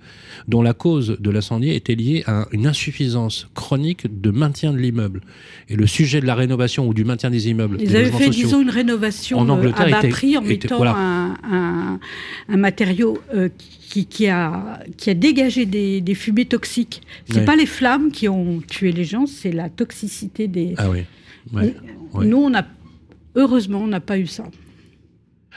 dont 0.47 0.63
la 0.63 0.75
cause 0.75 1.17
de 1.19 1.31
l'incendie 1.31 1.71
était 1.71 1.95
liée 1.95 2.25
à 2.27 2.47
une 2.53 2.67
insuffisance 2.67 3.49
chronique 3.55 4.21
de 4.21 4.31
maintien 4.31 4.73
de 4.73 4.79
l'immeuble. 4.79 5.21
Et 5.69 5.77
le 5.77 5.87
sujet 5.87 6.21
de 6.21 6.27
la 6.27 6.35
rénovation 6.35 6.87
ou 6.89 6.95
du 6.95 7.05
maintien 7.05 7.31
des 7.31 7.49
immeubles, 7.49 7.77
Ils 7.81 7.89
des 7.89 8.03
logements 8.05 8.19
sociaux, 8.33 8.47
disons, 8.47 8.61
une 8.63 8.71
rénovation 8.71 9.39
En 9.39 9.49
euh, 9.49 9.53
Angleterre, 9.53 9.87
à 9.87 9.91
bas 9.91 9.99
était- 9.99 10.09
prix 10.09 10.37
en 10.37 10.43
était- 10.45 10.49
mettant 10.69 10.77
voilà. 10.77 10.95
un, 10.97 11.37
un- 11.51 12.01
un 12.49 12.57
matériau 12.57 13.19
euh, 13.35 13.49
qui, 13.89 14.07
qui 14.07 14.29
a, 14.29 14.81
qui 14.97 15.11
a 15.11 15.15
dégagé 15.15 15.67
des, 15.67 16.01
des 16.01 16.15
fumées 16.15 16.45
toxiques. 16.47 17.03
C'est 17.31 17.39
Ouais. 17.39 17.45
pas 17.45 17.57
les 17.57 17.67
flammes 17.67 18.11
qui 18.11 18.29
ont 18.29 18.61
tué 18.69 18.93
les 18.93 19.05
gens, 19.05 19.27
c'est 19.27 19.53
la 19.53 19.69
toxicité 19.69 20.47
des. 20.49 20.75
Ah 20.79 20.91
oui. 20.91 21.01
ouais, 21.53 21.75
ouais. 22.15 22.27
Nous, 22.27 22.37
on 22.39 22.55
a 22.55 22.65
heureusement, 23.35 23.81
on 23.81 23.87
n'a 23.89 24.01
pas 24.01 24.19
eu 24.19 24.27
ça. 24.27 24.45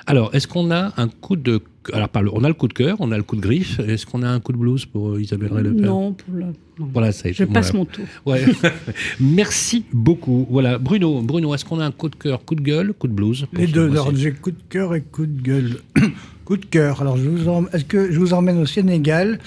Alors, 0.08 0.34
est-ce 0.34 0.48
qu'on 0.48 0.72
a 0.72 0.94
un 0.98 1.08
coup 1.08 1.36
de... 1.36 1.62
Alors, 1.94 2.10
on 2.34 2.44
a 2.44 2.48
le 2.48 2.54
coup 2.54 2.68
de 2.68 2.74
cœur, 2.74 2.98
on 3.00 3.12
a 3.12 3.18
le 3.18 3.24
coup 3.24 3.36
de 3.36 3.42
griffe. 3.42 3.80
Est-ce 3.80 4.06
qu'on 4.06 4.22
a 4.24 4.30
un 4.30 4.40
coup 4.40 4.52
de 4.52 4.58
blues 4.58 4.86
pour 4.86 5.20
Isabelle 5.20 5.52
Ray 5.54 5.64
Non, 5.64 6.14
pour 6.14 6.34
non. 6.36 6.54
Voilà, 6.94 7.12
ça 7.12 7.28
y 7.28 7.32
est, 7.32 7.34
Je 7.34 7.44
passe 7.44 7.72
voilà. 7.72 7.80
mon 7.80 7.86
tour. 7.86 8.06
Ouais. 8.26 8.46
Merci 9.20 9.86
beaucoup. 9.94 10.48
Voilà, 10.50 10.78
Bruno, 10.78 11.22
Bruno, 11.22 11.54
est-ce 11.54 11.66
qu'on 11.66 11.80
a 11.80 11.86
un 11.86 11.92
coup 11.92 12.10
de 12.10 12.16
cœur, 12.16 12.44
coup 12.46 12.56
de 12.56 12.62
gueule, 12.62 12.94
coup 12.94 13.08
de 13.08 13.14
blues 13.14 13.46
pour 13.52 13.60
Les 13.62 13.68
deux, 13.68 13.90
alors 13.90 14.16
j'ai 14.16 14.32
coup 14.32 14.52
de 14.52 14.62
cœur 14.70 14.94
et 14.96 15.02
coup 15.02 15.26
de 15.26 15.42
gueule. 15.42 15.78
coup 16.46 16.58
de 16.58 16.66
cœur, 16.66 17.02
alors 17.02 17.18
je 17.18 17.30
vous 17.30 17.48
en- 17.50 17.66
est-ce 17.68 17.86
que 17.86 18.12
je 18.12 18.20
vous 18.20 18.34
emmène 18.34 18.58
au 18.60 18.66
Sénégal 18.66 19.40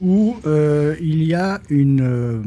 où 0.00 0.36
euh, 0.46 0.94
il 1.00 1.22
y 1.24 1.34
a 1.34 1.60
une, 1.70 2.00
euh, 2.02 2.38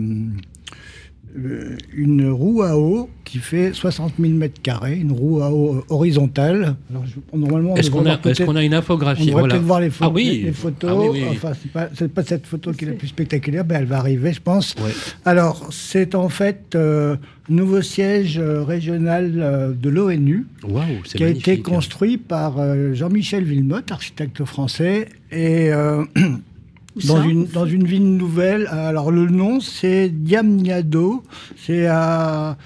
une 1.94 2.30
roue 2.30 2.64
à 2.64 2.78
eau 2.78 3.10
qui 3.24 3.38
fait 3.38 3.74
60 3.74 4.13
000 4.20 4.34
mètres 4.34 4.60
carrés, 4.62 4.98
une 4.98 5.12
roue 5.12 5.42
à 5.42 5.52
eau 5.52 5.84
horizontale. 5.89 6.76
Alors, 6.89 7.04
je- 7.06 7.38
normalement, 7.38 7.74
on 7.74 7.76
Est-ce 7.76 7.92
qu'on 7.92 8.06
a, 8.56 8.63
une 8.63 8.74
on 8.74 8.78
infographie 8.78 9.30
Voilà. 9.32 9.48
peut-être 9.54 9.63
voir 9.65 9.80
les, 9.82 9.89
Ah 10.02 10.10
oui. 10.10 10.42
les- 10.46 10.52
photos. 10.52 10.89
Ah 10.92 11.10
oui. 11.12 11.24
Enfin, 11.30 11.52
c'est 11.62 11.72
pas, 11.72 11.88
pas 12.15 12.24
cette 12.24 12.48
photo 12.48 12.72
qui 12.72 12.86
est 12.86 12.88
la 12.89 12.94
plus 12.96 13.08
spectaculaire, 13.10 13.63
mais 13.70 13.76
elle 13.76 13.86
va 13.86 13.98
arriver, 13.98 14.34
je 14.34 14.42
pense. 14.42 14.74
Ouais. 14.84 14.92
Alors, 15.26 15.68
c'est 15.72 16.15
en 16.15 16.30
fait 16.30 16.74
euh, 16.76 17.15
nouveau 17.50 17.82
siège 17.84 18.39
euh, 18.39 18.63
régional 18.63 19.34
euh, 19.38 19.72
de 19.74 19.89
l'ONU 19.89 20.48
qui 21.04 21.24
a 21.24 21.28
été 21.30 21.60
construit 21.62 22.18
par 22.18 22.56
euh, 22.60 22.94
Jean-Michel 22.96 23.44
Villemotte, 23.44 23.92
architecte 23.92 24.44
français, 24.46 25.08
et 25.32 25.72
euh, 25.72 26.04
dans 27.06 27.21
une, 27.23 27.45
dans 27.45 27.65
une 27.65 27.86
ville 27.86 28.17
nouvelle. 28.17 28.67
Alors 28.67 29.12
le 29.12 29.28
nom, 29.28 29.60
c'est 29.60 30.10
Diamniadio, 30.10 31.23
c'est 31.58 31.88
à, 31.88 32.58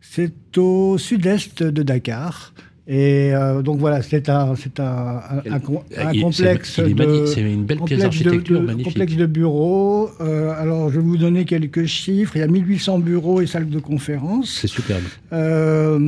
c'est 0.00 0.58
au 0.58 0.98
sud-est 0.98 1.62
de 1.62 1.82
Dakar. 1.82 2.52
Et 2.92 3.32
euh, 3.32 3.62
donc 3.62 3.78
voilà, 3.78 4.02
c'est 4.02 4.28
un, 4.28 4.56
c'est 4.56 4.80
un, 4.80 5.20
un, 5.48 5.60
complexe 5.60 6.72
c'est- 6.74 6.90
une 6.90 7.62
belle 7.64 7.78
pièce 7.86 8.00
d'architecture 8.00 8.60
de, 8.60 8.66
magnifique. 8.66 8.86
complexe 8.94 9.14
de 9.14 9.26
bureaux. 9.26 10.10
Euh, 10.20 10.50
alors, 10.58 10.90
je 10.90 10.96
vais 10.98 11.04
vous 11.04 11.16
donner 11.16 11.44
quelques 11.44 11.84
chiffres. 11.84 12.32
Il 12.34 12.40
y 12.40 12.42
a 12.42 12.48
1800 12.48 12.98
bureaux 12.98 13.40
et 13.40 13.46
salles 13.46 13.68
de 13.70 13.78
conférence. 13.78 14.58
C'est 14.60 14.66
superbe. 14.66 15.04
Euh, 15.32 16.00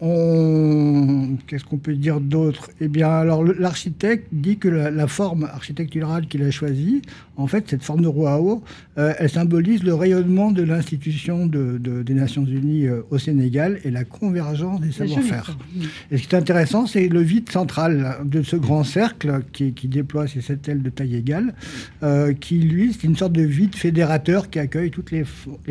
on... 0.00 1.36
Qu'est-ce 1.48 1.64
qu'on 1.64 1.78
peut 1.78 1.94
dire 1.94 2.20
d'autre? 2.20 2.70
Eh 2.80 2.86
bien, 2.88 3.08
alors 3.10 3.42
l'architecte 3.44 4.28
dit 4.32 4.58
que 4.58 4.68
la, 4.68 4.90
la 4.92 5.06
forme 5.08 5.44
architecturale 5.52 6.26
qu'il 6.28 6.42
a 6.44 6.50
choisie, 6.52 7.02
en 7.36 7.46
fait, 7.46 7.64
cette 7.68 7.82
forme 7.82 8.02
de 8.02 8.06
roue 8.08 8.26
à 8.28 8.40
eau, 8.40 8.62
euh, 8.98 9.12
elle 9.18 9.30
symbolise 9.30 9.82
le 9.82 9.94
rayonnement 9.94 10.50
de 10.52 10.62
l'institution 10.62 11.46
de- 11.46 11.78
de- 11.78 12.02
des 12.02 12.14
Nations 12.14 12.44
Unies 12.44 12.86
au 13.10 13.18
Sénégal 13.18 13.78
et 13.84 13.90
la 13.90 14.04
convergence 14.04 14.80
des 14.80 14.92
savoir-faire. 14.92 15.56
Qui 16.28 16.34
est 16.34 16.38
intéressant, 16.38 16.86
c'est 16.86 17.08
le 17.08 17.20
vide 17.20 17.50
central 17.50 18.18
de 18.24 18.42
ce 18.42 18.56
grand 18.56 18.84
cercle 18.84 19.42
qui, 19.52 19.72
déploie 19.88 20.26
ses 20.26 20.40
sept 20.40 20.68
ailes 20.68 20.82
de 20.82 20.90
taille 20.90 21.16
égale, 21.16 21.54
euh, 22.02 22.34
qui 22.34 22.58
lui, 22.58 22.92
c'est 22.92 23.06
une 23.06 23.16
sorte 23.16 23.32
de 23.32 23.42
vide 23.42 23.74
fédérateur 23.74 24.50
qui 24.50 24.58
accueille 24.58 24.90
toutes 24.90 25.10
les 25.10 25.24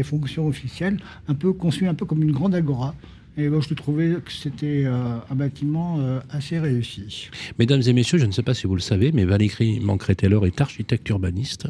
fonctions 0.04 0.48
officielles, 0.48 0.98
un 1.28 1.36
peu 1.36 1.54
conçu 1.54 1.88
un 1.88 1.93
peu 1.93 2.06
comme 2.06 2.24
une 2.24 2.32
grande 2.32 2.56
agora. 2.56 2.96
Et 3.38 3.50
moi, 3.50 3.60
je 3.62 3.72
trouvais 3.76 4.15
que 4.26 4.32
c'était 4.32 4.84
euh, 4.86 5.20
un 5.30 5.36
bâtiment 5.36 6.00
euh, 6.00 6.20
assez 6.32 6.58
réussi. 6.58 7.30
Mesdames 7.60 7.84
et 7.86 7.93
messieurs, 7.93 8.17
je 8.17 8.26
ne 8.26 8.32
sais 8.32 8.41
pas 8.41 8.56
si 8.56 8.65
vous 8.65 8.74
le 8.74 8.82
savez, 8.82 9.12
mais 9.12 9.26
Valérie 9.26 9.80
Mancret-Taylor 9.80 10.48
est 10.48 10.60
architecte 10.60 11.08
urbaniste. 11.10 11.67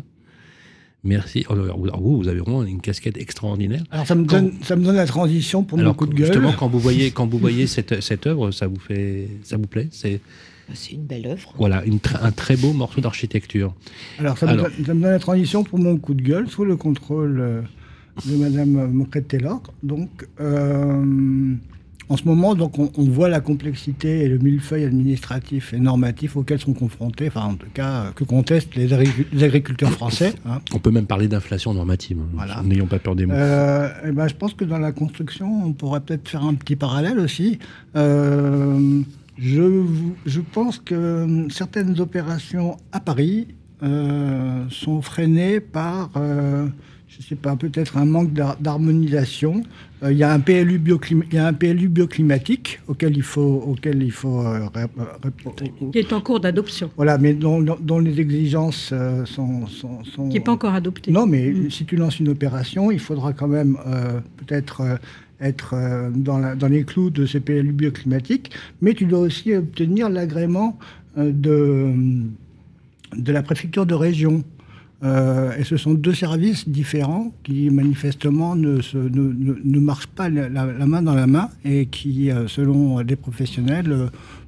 Merci. 1.08 1.46
Oh, 1.50 1.54
alors, 1.54 2.00
vous, 2.02 2.18
vous, 2.18 2.28
avez 2.28 2.40
vraiment 2.42 2.64
une 2.64 2.82
casquette 2.82 3.18
extraordinaire. 3.18 3.84
Alors, 3.92 4.06
ça 4.06 4.14
me, 4.16 4.26
Quand- 4.26 4.42
donne, 4.42 4.54
ça 4.62 4.76
me 4.76 4.84
donne 4.84 4.98
la 4.98 5.06
transition 5.08 5.64
pour 5.64 5.80
alors, 5.80 5.94
mon 5.94 5.98
coup 5.98 6.06
de 6.06 6.14
gueule. 6.14 6.28
justement, 6.28 6.52
quand 6.52 6.68
vous 6.68 6.80
voyez, 6.80 7.12
quand 7.16 7.26
vous 7.28 7.38
voyez 7.40 7.66
cette, 7.66 8.02
cette 8.02 8.28
œuvre, 8.28 8.52
ça 8.52 8.68
vous 8.68 8.80
fait, 8.80 9.30
ça 9.44 9.56
vous 9.58 9.68
plaît? 9.68 9.88
C'est 9.92 10.20
C'est 10.74 10.92
une 10.92 11.06
belle 11.06 11.26
œuvre. 11.28 11.54
voilà, 11.58 11.84
une 11.86 11.98
tr- 11.98 12.22
un 12.22 12.32
très 12.32 12.58
beau 12.58 12.74
morceau 12.74 13.00
d'architecture. 13.02 13.74
Alors, 14.20 14.38
ça, 14.38 14.48
Alors. 14.50 14.66
Me 14.66 14.70
donne, 14.72 14.86
ça 14.86 14.94
me 14.94 15.02
donne 15.02 15.12
la 15.14 15.20
transition 15.20 15.64
pour 15.64 15.80
mon 15.80 15.98
coup 15.98 16.14
de 16.14 16.22
gueule 16.22 16.50
sous 16.50 16.66
le 16.66 16.76
contrôle 16.76 17.40
euh, 17.40 17.62
de 18.26 18.36
Madame 18.36 18.92
Moncret-Taylor. 18.92 19.62
Donc, 19.84 20.28
euh, 20.42 21.54
en 22.10 22.16
ce 22.18 22.24
moment, 22.24 22.56
donc, 22.56 22.80
on, 22.80 22.90
on 22.98 23.04
voit 23.04 23.28
la 23.28 23.42
complexité 23.42 24.20
et 24.24 24.28
le 24.30 24.38
millefeuille 24.38 24.86
administratif 24.86 25.74
et 25.74 25.80
normatif 25.80 26.38
auxquels 26.38 26.60
sont 26.60 26.74
confrontés, 26.74 27.28
enfin, 27.28 27.42
en 27.46 27.56
tout 27.56 27.68
cas, 27.74 27.90
euh, 27.90 28.12
que 28.16 28.24
contestent 28.24 28.76
les, 28.76 28.94
agricu- 28.94 29.26
les 29.34 29.44
agriculteurs 29.44 29.92
français. 29.92 30.34
hein. 30.46 30.60
On 30.74 30.80
peut 30.80 30.92
même 30.92 31.06
parler 31.06 31.28
d'inflation 31.28 31.74
normative. 31.74 32.18
hein, 32.22 32.30
Voilà. 32.34 32.62
N'ayons 32.64 32.86
pas 32.88 33.00
peur 33.00 33.16
des 33.16 33.26
mots. 33.26 33.34
Euh, 33.34 33.90
eh 34.08 34.12
ben, 34.12 34.28
je 34.28 34.36
pense 34.36 34.54
que 34.54 34.64
dans 34.64 34.80
la 34.80 34.92
construction, 34.94 35.66
on 35.66 35.74
pourrait 35.74 36.00
peut-être 36.02 36.30
faire 36.30 36.44
un 36.46 36.54
petit 36.54 36.76
parallèle 36.78 37.20
aussi. 37.20 37.60
Euh, 37.96 39.02
je, 39.38 40.40
pense 40.54 40.80
que 40.80 41.46
certaines 41.50 42.00
opérations 42.00 42.78
à 42.92 43.00
Paris 43.00 43.50
euh, 43.84 44.64
sont 44.70 45.02
freinées 45.02 45.60
par, 45.60 46.12
je 47.20 47.26
sais 47.26 47.36
pas, 47.36 47.56
peut-être 47.56 47.98
un 47.98 48.06
manque 48.06 48.32
d'har- 48.34 48.58
d'harmonisation. 48.60 49.64
Euh, 50.04 50.12
Il 50.12 50.18
y 50.18 50.24
a 50.24 50.32
un 50.32 50.40
PLU 50.40 50.78
bioclim- 50.78 51.24
il 51.32 51.36
y 51.36 51.38
a 51.40 51.48
un 51.48 51.54
PLU 51.54 51.88
bioclimatique 51.90 52.80
auquel 52.88 53.18
il 53.18 53.24
faut, 53.24 53.64
auquel 53.68 54.04
il 54.04 54.12
faut 54.12 54.42
euh, 54.42 54.68
ré- 54.74 54.86
Qui 55.92 55.98
est 56.00 56.14
en 56.14 56.22
cours 56.22 56.40
d'adoption, 56.40 56.92
voilà, 56.96 57.18
mais 57.18 57.34
dont, 57.34 57.60
les 58.00 58.20
exigences 58.20 58.92
euh, 58.94 59.26
sont, 59.26 59.66
sont, 59.68 60.04
sont- 60.04 60.30
qui 60.30 60.36
n'est 60.36 60.44
pas 60.44 60.52
encore 60.52 60.74
adopté. 60.76 61.12
non, 61.12 61.26
mais 61.26 61.50
Mm. 61.52 61.72
si 61.72 61.86
tu 61.86 61.96
lances 61.96 62.20
une 62.20 62.30
opération, 62.30 62.92
il 62.92 63.00
faudra 63.00 63.34
quand 63.34 63.48
même 63.48 63.78
euh, 63.88 64.20
peut-être 64.38 64.82
euh, 64.82 64.96
être 65.42 65.74
euh, 65.74 66.10
dans, 66.14 66.38
la- 66.38 66.56
dans 66.56 66.68
les 66.68 66.84
clous 66.84 67.10
de 67.10 67.26
ces 67.26 67.40
PLU 67.40 67.72
bioclimatiques, 67.72 68.52
mais 68.82 68.94
tu 68.94 69.06
dois 69.06 69.20
aussi 69.20 69.54
obtenir 69.56 70.10
l'agrément 70.10 70.78
euh, 71.18 71.32
de, 71.32 71.94
de 73.16 73.32
la 73.32 73.42
préfecture 73.42 73.86
de 73.88 73.96
région. 73.96 74.44
Euh, 75.04 75.56
et 75.58 75.64
ce 75.64 75.78
sont 75.78 75.94
deux 75.94 76.14
services 76.16 76.68
différents 76.68 77.32
qui 77.44 77.70
manifestement 77.70 78.56
ne, 78.56 78.82
se- 78.82 78.98
ne, 78.98 79.32
ne- 79.32 79.58
ne 79.64 79.80
marchent 79.80 80.08
pas 80.08 80.28
la, 80.28 80.50
main 80.50 81.04
dans 81.04 81.14
la 81.14 81.28
main 81.28 81.50
et 81.64 81.86
qui, 81.86 82.32
euh, 82.32 82.48
selon 82.48 83.04
des 83.04 83.16
professionnels, 83.16 83.92
euh, 83.92 84.08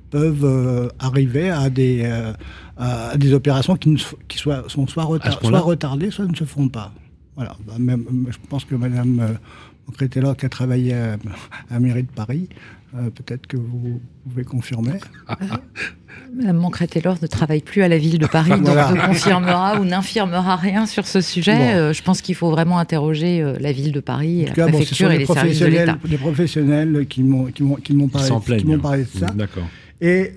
peuvent 0.09 0.43
euh, 0.43 0.87
arriver 0.97 1.51
à 1.51 1.69
des, 1.69 2.01
euh, 2.03 2.33
à 2.77 3.15
des 3.15 3.31
opérations 3.33 3.75
qui, 3.75 3.89
ne, 3.89 3.97
qui 4.27 4.39
soient, 4.39 4.63
sont 4.67 4.87
soit, 4.87 5.03
retard, 5.03 5.33
soit 5.49 5.59
retardées, 5.59 6.09
soit 6.09 6.25
ne 6.25 6.35
se 6.35 6.45
font 6.45 6.67
pas. 6.67 6.91
Voilà. 7.39 7.55
Bah, 7.65 7.75
même, 7.79 8.03
je 8.29 8.37
pense 8.49 8.65
que 8.65 8.75
Mme 8.75 9.19
euh, 9.21 9.93
Crételot, 9.93 10.35
qui 10.35 10.45
a 10.45 10.49
travaillé 10.49 10.93
à, 10.93 11.17
à 11.71 11.79
mairie 11.79 12.03
de 12.03 12.11
Paris, 12.11 12.49
euh, 12.95 13.09
peut-être 13.11 13.47
que 13.47 13.55
vous 13.55 14.01
pouvez 14.27 14.43
confirmer. 14.43 14.99
Madame 16.35 16.57
Mancret-Taylor 16.57 17.15
ne 17.21 17.27
travaille 17.27 17.61
plus 17.61 17.81
à 17.81 17.87
la 17.87 17.97
ville 17.97 18.19
de 18.19 18.25
Paris, 18.27 18.49
donc 18.49 18.75
ne 18.75 19.07
confirmera 19.07 19.79
ou 19.79 19.85
n'infirmera 19.85 20.57
rien 20.57 20.85
sur 20.85 21.07
ce 21.07 21.21
sujet. 21.21 21.75
Euh, 21.75 21.93
je 21.93 22.03
pense 22.03 22.21
qu'il 22.21 22.35
faut 22.35 22.49
vraiment 22.49 22.77
interroger 22.77 23.41
euh, 23.41 23.55
la 23.61 23.71
ville 23.71 23.93
de 23.93 24.01
Paris, 24.01 24.47
la 24.57 24.67
préfecture 24.67 25.11
et 25.11 25.19
les 25.19 25.25
services 25.25 25.59
de 25.59 25.67
l'État. 25.67 25.97
Des 26.03 26.17
professionnels 26.17 27.05
qui 27.07 27.21
m'ont 27.21 27.47
parlé, 28.11 28.29
parlé, 28.81 29.03
de 29.03 29.19
ça. 29.19 29.27
D'accord. 29.27 29.67
Et, 30.01 30.33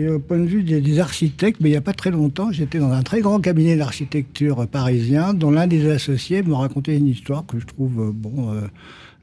et, 0.00 0.08
au 0.08 0.18
point 0.18 0.38
de 0.38 0.46
vue 0.46 0.62
des, 0.62 0.98
architectes, 0.98 1.60
mais 1.60 1.68
il 1.68 1.72
n'y 1.72 1.78
a 1.78 1.82
pas 1.82 1.92
très 1.92 2.10
longtemps, 2.10 2.52
j'étais 2.52 2.78
dans 2.78 2.92
un 2.92 3.02
très 3.02 3.20
grand 3.20 3.40
cabinet 3.40 3.76
d'architecture 3.76 4.66
parisien, 4.66 5.34
dont 5.34 5.50
l'un 5.50 5.66
des 5.66 5.90
associés 5.90 6.42
me 6.42 6.54
racontait 6.54 6.96
une 6.96 7.06
histoire 7.06 7.46
que 7.46 7.58
je 7.58 7.66
trouve 7.66 8.12
bon 8.12 8.52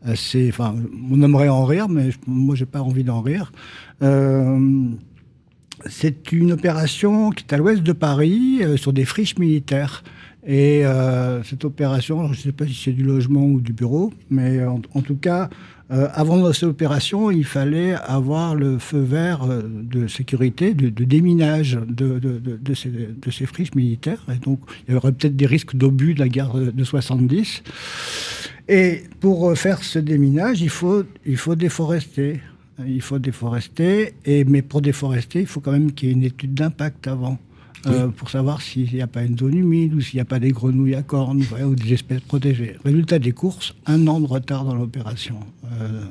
Enfin, 0.06 0.76
on 1.12 1.22
aimerait 1.22 1.50
en 1.50 1.66
rire, 1.66 1.90
mais 1.90 2.10
moi, 2.28 2.56
j'ai 2.56 2.66
pas 2.66 2.82
envie 2.82 3.04
d'en 3.04 3.22
rire. 3.22 3.52
Euh, 4.02 4.88
c'est 5.86 6.32
une 6.32 6.52
opération 6.52 7.30
qui 7.32 7.44
est 7.44 7.54
à 7.54 7.58
l'ouest 7.58 7.84
de 7.84 7.94
Paris, 7.94 8.60
euh, 8.62 8.78
sur 8.78 8.94
des 8.94 9.06
friches 9.06 9.38
militaires. 9.38 10.04
Et 10.46 10.86
euh, 10.86 11.44
cette 11.44 11.66
opération, 11.66 12.26
je 12.28 12.38
ne 12.40 12.44
sais 12.44 12.52
pas 12.52 12.66
si 12.66 12.74
c'est 12.74 12.94
du 12.94 13.04
logement 13.04 13.44
ou 13.44 13.60
du 13.60 13.74
bureau, 13.74 14.14
mais 14.30 14.64
en, 14.64 14.80
tout 14.80 15.18
cas, 15.18 15.50
avant 15.90 16.52
cette 16.52 16.64
opération, 16.64 17.32
il 17.32 17.46
fallait 17.46 17.94
avoir 17.94 18.56
le 18.56 18.78
feu 18.78 19.00
vert 19.00 19.48
de 19.48 20.08
sécurité, 20.08 20.74
de, 20.74 20.90
déminage 20.90 21.80
de, 21.88 22.20
ces, 22.74 22.90
de, 22.90 23.32
ces, 23.32 23.46
friches 23.46 23.74
militaires. 23.74 24.22
Et 24.30 24.38
donc, 24.38 24.60
il 24.88 24.94
y 24.94 24.98
aurait 24.98 25.14
peut-être 25.14 25.38
des 25.38 25.46
risques 25.46 25.76
d'obus 25.76 26.14
de 26.14 26.20
la 26.20 26.28
guerre 26.28 26.54
de 26.54 26.84
70. 26.84 27.64
Et 28.68 29.04
pour 29.22 29.58
faire 29.58 29.82
ce 29.84 30.00
déminage, 30.00 30.62
il 30.62 30.70
faut, 30.70 31.04
il 31.26 31.38
faut 31.38 31.56
déforester. 31.56 32.42
Il 32.86 33.02
faut 33.02 33.18
déforester, 33.18 34.14
et, 34.26 34.44
mais 34.44 34.62
pour 34.62 34.82
déforester, 34.82 35.40
il 35.40 35.48
faut 35.48 35.62
quand 35.62 35.72
même 35.72 35.94
qu'il 35.94 36.10
y 36.10 36.12
ait 36.12 36.16
une 36.16 36.24
étude 36.24 36.54
d'impact 36.54 37.08
avant. 37.08 37.40
Euh, 37.88 38.08
pour 38.10 38.30
savoir 38.30 38.62
s'il 38.62 38.92
n'y 38.94 39.02
a 39.02 39.08
pas 39.08 39.24
une 39.24 39.38
zone 39.38 39.56
humide 39.56 39.94
ou 39.94 40.02
s'il 40.02 40.18
n'y 40.18 40.22
a 40.22 40.26
pas 40.26 40.40
des 40.40 40.52
grenouilles 40.52 40.96
à 40.96 41.04
cornes 41.04 41.44
ou 41.66 41.76
des 41.76 41.94
espèces 41.94 42.22
protégées. 42.22 42.76
Résultat 42.84 43.20
des 43.20 43.32
courses, 43.32 43.76
un 43.86 44.08
an 44.08 44.20
de 44.20 44.28
retard 44.28 44.66
dans 44.66 44.76
l'opération, 44.76 45.40
euh, 45.72 46.04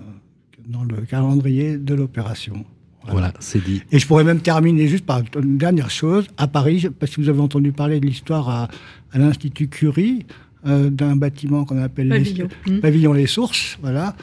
dans 0.66 0.84
le 0.84 1.02
calendrier 1.02 1.76
de 1.76 1.94
l'opération. 1.94 2.64
Voilà, 3.08 3.32
c'est 3.38 3.62
dit. 3.62 3.82
Et 3.92 4.00
je 4.00 4.06
pourrais 4.06 4.24
même 4.24 4.40
terminer 4.40 4.88
juste 4.88 5.06
par 5.06 5.22
une 5.40 5.58
dernière 5.58 5.90
chose. 5.90 6.26
À 6.36 6.48
Paris, 6.48 6.88
parce 6.98 7.14
que 7.14 7.20
vous 7.20 7.28
avez 7.28 7.40
entendu 7.40 7.70
parler 7.70 8.00
de 8.00 8.06
l'histoire 8.06 8.48
à, 8.48 8.68
à 9.12 9.18
l'Institut 9.18 9.68
Curie, 9.68 10.26
euh, 10.66 10.90
d'un 10.90 11.14
bâtiment 11.14 11.64
qu'on 11.64 11.80
appelle 11.80 12.08
pavillon. 12.08 12.48
Les, 12.66 12.72
mmh. 12.72 12.80
pavillon 12.80 13.12
les 13.12 13.26
Sources, 13.26 13.78
voilà, 13.82 14.16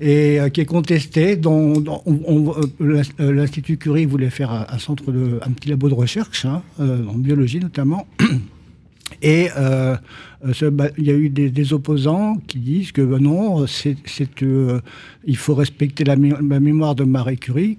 et 0.00 0.40
euh, 0.40 0.48
qui 0.48 0.62
est 0.62 0.66
contesté. 0.66 1.36
Dont, 1.36 1.84
euh, 2.80 3.02
l'Institut 3.18 3.76
Curie 3.76 4.06
voulait 4.06 4.30
faire 4.30 4.50
un, 4.50 4.78
centre 4.78 5.12
de, 5.12 5.38
un 5.42 5.50
petit 5.50 5.68
labo 5.68 5.88
de 5.88 5.94
recherche 5.94 6.46
hein, 6.46 6.62
en 6.78 7.18
biologie 7.18 7.60
notamment. 7.60 8.06
Et 9.22 9.48
il 9.54 11.04
y 11.04 11.10
a 11.10 11.14
eu 11.14 11.28
des, 11.28 11.72
opposants 11.74 12.36
qui 12.46 12.58
disent 12.58 12.92
que 12.92 13.02
ben 13.02 13.18
non, 13.18 13.66
c'est, 13.66 13.96
il 15.26 15.36
faut 15.36 15.54
respecter 15.54 16.04
la, 16.04 16.16
la, 16.16 16.60
mémoire 16.60 16.94
de 16.94 17.04
Marie 17.04 17.36
Curie, 17.36 17.76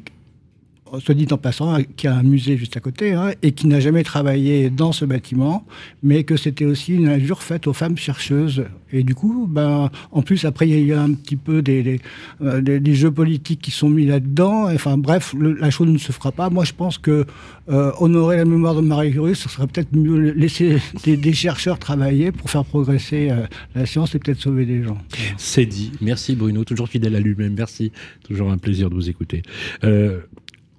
soit 0.99 1.15
dit 1.15 1.27
en 1.31 1.37
passant, 1.37 1.77
qui 1.95 2.07
a 2.07 2.15
un 2.15 2.23
musée 2.23 2.57
juste 2.57 2.75
à 2.75 2.79
côté, 2.79 3.13
hein, 3.13 3.31
et 3.41 3.53
qui 3.53 3.67
n'a 3.67 3.79
jamais 3.79 4.03
travaillé 4.03 4.69
dans 4.69 4.91
ce 4.91 5.05
bâtiment, 5.05 5.65
mais 6.03 6.23
que 6.23 6.35
c'était 6.35 6.65
aussi 6.65 6.95
une 6.95 7.07
injure 7.07 7.41
faite 7.41 7.67
aux 7.67 7.73
femmes 7.73 7.97
chercheuses. 7.97 8.65
Et 8.91 9.03
du 9.03 9.15
coup, 9.15 9.47
ben, 9.49 9.89
en 10.11 10.21
plus, 10.21 10.43
après, 10.43 10.67
il 10.67 10.77
y 10.77 10.91
a 10.91 10.95
eu 10.95 10.97
un 10.97 11.13
petit 11.13 11.37
peu 11.37 11.61
des, 11.61 11.81
des, 11.81 11.99
euh, 12.41 12.93
jeux 12.93 13.11
politiques 13.11 13.61
qui 13.61 13.71
sont 13.71 13.89
mis 13.89 14.05
là-dedans. 14.05 14.69
Enfin, 14.73 14.97
bref, 14.97 15.33
la 15.39 15.69
chose 15.69 15.87
ne 15.87 15.97
se 15.97 16.11
fera 16.11 16.33
pas. 16.33 16.49
Moi, 16.49 16.65
je 16.65 16.73
pense 16.73 16.97
que 16.97 17.25
euh, 17.69 17.91
honorer 17.99 18.35
la 18.37 18.45
mémoire 18.45 18.75
de 18.75 18.81
Marie 18.81 19.11
Curie, 19.11 19.35
ce 19.35 19.47
serait 19.47 19.67
peut-être 19.67 19.95
mieux 19.95 20.31
laisser 20.31 20.79
des, 21.05 21.33
chercheurs 21.33 21.79
travailler 21.79 22.33
pour 22.33 22.49
faire 22.49 22.65
progresser 22.65 23.29
euh, 23.29 23.45
la 23.75 23.85
science 23.85 24.13
et 24.13 24.19
peut-être 24.19 24.41
sauver 24.41 24.65
des 24.65 24.83
gens. 24.83 24.97
C'est 25.37 25.65
dit. 25.65 25.91
Merci 26.01 26.35
Bruno, 26.35 26.65
toujours 26.65 26.89
fidèle 26.89 27.15
à 27.15 27.19
lui-même. 27.21 27.53
Merci. 27.57 27.93
Toujours 28.27 28.51
un 28.51 28.57
plaisir 28.57 28.89
de 28.89 28.95
vous 28.95 29.09
écouter. 29.09 29.43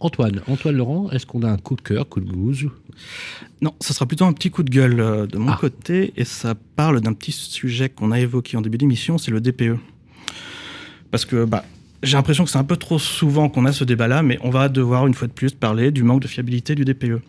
Antoine, 0.03 0.43
Antoine 0.49 0.77
Laurent, 0.77 1.11
est-ce 1.11 1.27
qu'on 1.27 1.43
a 1.43 1.49
un 1.49 1.57
coup 1.57 1.77
de 1.77 1.81
cœur, 1.81 2.09
coup 2.09 2.21
de 2.21 2.31
gouze 2.31 2.67
Non, 3.61 3.73
ce 3.81 3.95
sera 3.95 4.05
plutôt 4.05 4.25
un 4.25 4.33
petit 4.33 4.51
coup 4.51 4.65
de 4.65 4.71
gueule 4.71 4.99
euh, 4.99 5.27
de 5.27 5.38
mon 5.38 5.53
ah. 5.53 5.59
côté, 5.61 6.12
et 6.17 6.25
ça 6.25 6.55
parle 6.77 7.01
d'un 7.01 7.12
petit 7.12 7.31
sujet 7.31 7.88
qu'on 7.88 8.11
a 8.11 8.19
évoqué 8.19 8.57
en 8.57 8.62
début 8.62 8.79
d'émission, 8.79 9.17
c'est 9.17 9.31
le 9.31 9.41
DPE. 9.41 9.79
Parce 11.12 11.25
que 11.25 11.45
bah, 11.45 11.65
j'ai 12.03 12.17
l'impression 12.17 12.45
que 12.45 12.51
c'est 12.51 12.59
un 12.59 12.65
peu 12.65 12.77
trop 12.77 12.99
souvent 12.99 13.49
qu'on 13.49 13.65
a 13.65 13.73
ce 13.73 13.85
débat-là, 13.85 14.25
mais 14.25 14.38
on 14.43 14.51
va 14.51 14.69
devoir 14.69 15.07
une 15.07 15.15
fois 15.15 15.29
de 15.29 15.33
plus 15.33 15.53
parler 15.53 15.93
du 15.93 16.03
manque 16.03 16.23
de 16.23 16.27
fiabilité 16.27 16.75
du 16.75 16.85
DPE. 16.85 17.23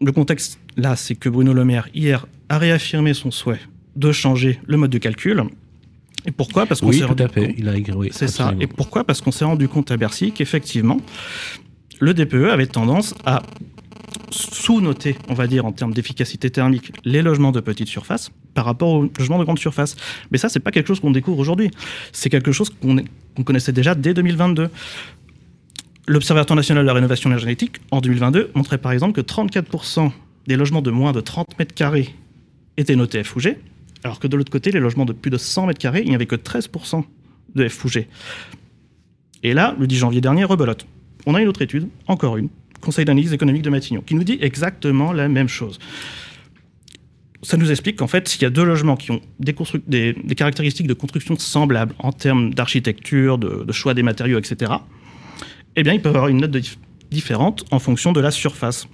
Le 0.00 0.12
contexte 0.12 0.58
là, 0.76 0.96
c'est 0.96 1.16
que 1.16 1.28
Bruno 1.28 1.52
Le 1.52 1.64
Maire, 1.66 1.88
hier, 1.94 2.26
a 2.48 2.56
réaffirmé 2.56 3.12
son 3.12 3.30
souhait 3.30 3.60
de 3.94 4.10
changer 4.10 4.58
le 4.66 4.76
mode 4.78 4.90
de 4.90 4.98
calcul 4.98 5.44
et 6.24 6.32
pourquoi 6.32 6.66
Parce 6.66 6.80
qu'on 6.80 6.92
s'est 6.92 7.04
rendu 7.04 7.22
compte. 7.22 7.54
Il 7.56 7.68
a 7.68 7.74
C'est 8.10 8.28
ça. 8.28 8.54
Et 8.60 8.66
pourquoi 8.66 9.04
Parce 9.04 9.20
qu'on 9.20 9.32
s'est 9.32 9.44
rendu 9.44 9.68
compte 9.68 9.90
à 9.90 9.96
Bercy 9.96 10.32
qu'effectivement, 10.32 11.00
le 12.00 12.14
DPE 12.14 12.50
avait 12.50 12.66
tendance 12.66 13.14
à 13.24 13.42
sous-noter, 14.30 15.16
on 15.28 15.34
va 15.34 15.46
dire, 15.46 15.66
en 15.66 15.72
termes 15.72 15.92
d'efficacité 15.92 16.50
thermique, 16.50 16.92
les 17.04 17.22
logements 17.22 17.52
de 17.52 17.60
petite 17.60 17.88
surface 17.88 18.30
par 18.54 18.64
rapport 18.64 18.90
aux 18.90 19.10
logements 19.18 19.38
de 19.38 19.44
grande 19.44 19.58
surface. 19.58 19.96
Mais 20.30 20.38
ça, 20.38 20.48
c'est 20.48 20.60
pas 20.60 20.70
quelque 20.70 20.88
chose 20.88 21.00
qu'on 21.00 21.10
découvre 21.10 21.38
aujourd'hui. 21.38 21.70
C'est 22.12 22.30
quelque 22.30 22.52
chose 22.52 22.70
qu'on 22.70 23.42
connaissait 23.44 23.72
déjà 23.72 23.94
dès 23.94 24.14
2022. 24.14 24.68
L'Observatoire 26.08 26.56
national 26.56 26.84
de 26.84 26.86
la 26.86 26.92
rénovation 26.92 27.30
énergétique, 27.30 27.80
en 27.90 28.00
2022, 28.00 28.50
montrait 28.54 28.78
par 28.78 28.92
exemple 28.92 29.12
que 29.12 29.20
34% 29.20 30.10
des 30.46 30.56
logements 30.56 30.82
de 30.82 30.90
moins 30.90 31.12
de 31.12 31.20
30 31.20 31.58
mètres 31.58 31.74
carrés 31.74 32.14
étaient 32.76 32.96
notés 32.96 33.22
F 33.24 33.36
ou 33.36 33.40
G, 33.40 33.58
alors 34.06 34.20
que 34.20 34.28
de 34.28 34.36
l'autre 34.36 34.52
côté, 34.52 34.70
les 34.70 34.80
logements 34.80 35.04
de 35.04 35.12
plus 35.12 35.30
de 35.30 35.36
100 35.36 35.66
mètres 35.66 35.80
carrés, 35.80 36.02
il 36.02 36.08
n'y 36.08 36.14
avait 36.14 36.26
que 36.26 36.36
13% 36.36 37.04
de 37.54 37.68
F. 37.68 37.86
Et 39.42 39.52
là, 39.52 39.74
le 39.78 39.86
10 39.86 39.96
janvier 39.96 40.20
dernier, 40.20 40.44
rebelote. 40.44 40.86
On 41.26 41.34
a 41.34 41.42
une 41.42 41.48
autre 41.48 41.62
étude, 41.62 41.88
encore 42.06 42.36
une, 42.36 42.48
Conseil 42.80 43.04
d'analyse 43.04 43.32
économique 43.32 43.62
de 43.62 43.70
Matignon, 43.70 44.02
qui 44.02 44.14
nous 44.14 44.22
dit 44.22 44.38
exactement 44.40 45.12
la 45.12 45.28
même 45.28 45.48
chose. 45.48 45.78
Ça 47.42 47.56
nous 47.56 47.70
explique 47.70 47.96
qu'en 47.96 48.06
fait, 48.06 48.28
s'il 48.28 48.42
y 48.42 48.44
a 48.44 48.50
deux 48.50 48.64
logements 48.64 48.96
qui 48.96 49.10
ont 49.10 49.20
des, 49.38 49.54
caractéristiques 50.36 50.86
de 50.86 50.94
construction 50.94 51.36
semblables 51.36 51.94
en 51.98 52.12
termes 52.12 52.54
d'architecture, 52.54 53.38
de, 53.38 53.72
choix 53.72 53.94
des 53.94 54.02
matériaux, 54.02 54.38
etc., 54.38 54.72
eh 55.74 55.82
bien, 55.82 55.94
ils 55.94 56.02
peuvent 56.02 56.14
avoir 56.14 56.28
une 56.28 56.42
note 56.42 56.56
différente 57.10 57.64
en 57.72 57.78
fonction 57.78 58.12
de 58.12 58.20
la 58.20 58.30
surface. 58.30 58.86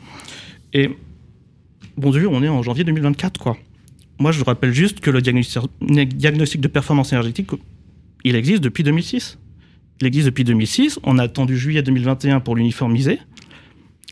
Et, 0.73 0.91
bon 1.97 2.11
Dieu, 2.13 2.27
on 2.29 2.43
est 2.43 2.49
en 2.49 2.63
janvier 2.63 2.85
2024, 2.85 3.39
quoi. 3.39 3.59
Moi, 4.23 4.31
je 4.31 4.45
rappelle 4.45 4.73
juste 4.73 5.01
que 5.01 5.11
le 5.11 5.21
diagnostic 5.21 6.61
de 6.61 6.69
performance 6.69 7.13
énergétique, 7.13 7.51
il 8.23 8.37
existe 8.37 8.63
depuis 8.63 8.85
2006. 8.85 9.37
Il 10.01 10.07
existe 10.07 10.27
depuis 10.27 10.45
2006. 10.45 11.01
On 11.03 11.19
a 11.19 11.25
attendu 11.25 11.59
juillet 11.59 11.83
2021 11.83 12.39
pour 12.39 12.55
l'uniformiser. 12.55 13.19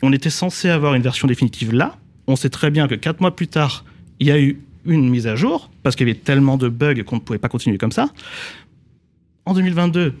On 0.03 0.11
était 0.11 0.29
censé 0.29 0.67
avoir 0.67 0.95
une 0.95 1.01
version 1.01 1.29
définitive 1.29 1.73
là. 1.73 1.97
On 2.27 2.35
sait 2.35 2.49
très 2.49 2.71
bien 2.71 2.89
que 2.89 2.95
quatre 2.95 3.21
mois 3.21 3.33
plus 3.33 3.47
tard, 3.47 3.85
il 4.19 4.27
y 4.27 4.31
a 4.31 4.39
eu 4.41 4.59
une 4.83 5.09
mise 5.09 5.27
à 5.27 5.37
jour 5.37 5.71
parce 5.81 5.95
qu'il 5.95 6.09
y 6.09 6.11
avait 6.11 6.19
tellement 6.19 6.57
de 6.57 6.67
bugs 6.67 7.03
qu'on 7.05 7.15
ne 7.15 7.21
pouvait 7.21 7.39
pas 7.39 7.47
continuer 7.47 7.77
comme 7.77 7.93
ça. 7.93 8.09
En 9.45 9.53
2022, 9.53 10.13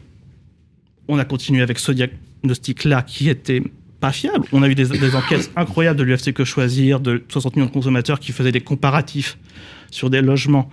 on 1.09 1.19
a 1.19 1.25
continué 1.25 1.63
avec 1.63 1.79
ce 1.79 1.91
diagnostic-là 1.91 3.01
qui 3.01 3.27
était 3.27 3.61
pas 3.99 4.13
fiable. 4.13 4.47
On 4.53 4.63
a 4.63 4.69
eu 4.69 4.75
des 4.75 5.15
enquêtes 5.15 5.51
incroyables 5.57 5.99
de 5.99 6.03
l'UFC 6.05 6.31
Que 6.31 6.45
Choisir, 6.45 7.01
de 7.01 7.25
60 7.27 7.57
millions 7.57 7.67
de 7.67 7.73
consommateurs 7.73 8.21
qui 8.21 8.31
faisaient 8.31 8.53
des 8.53 8.61
comparatifs 8.61 9.37
sur 9.91 10.09
des 10.09 10.21
logements 10.21 10.69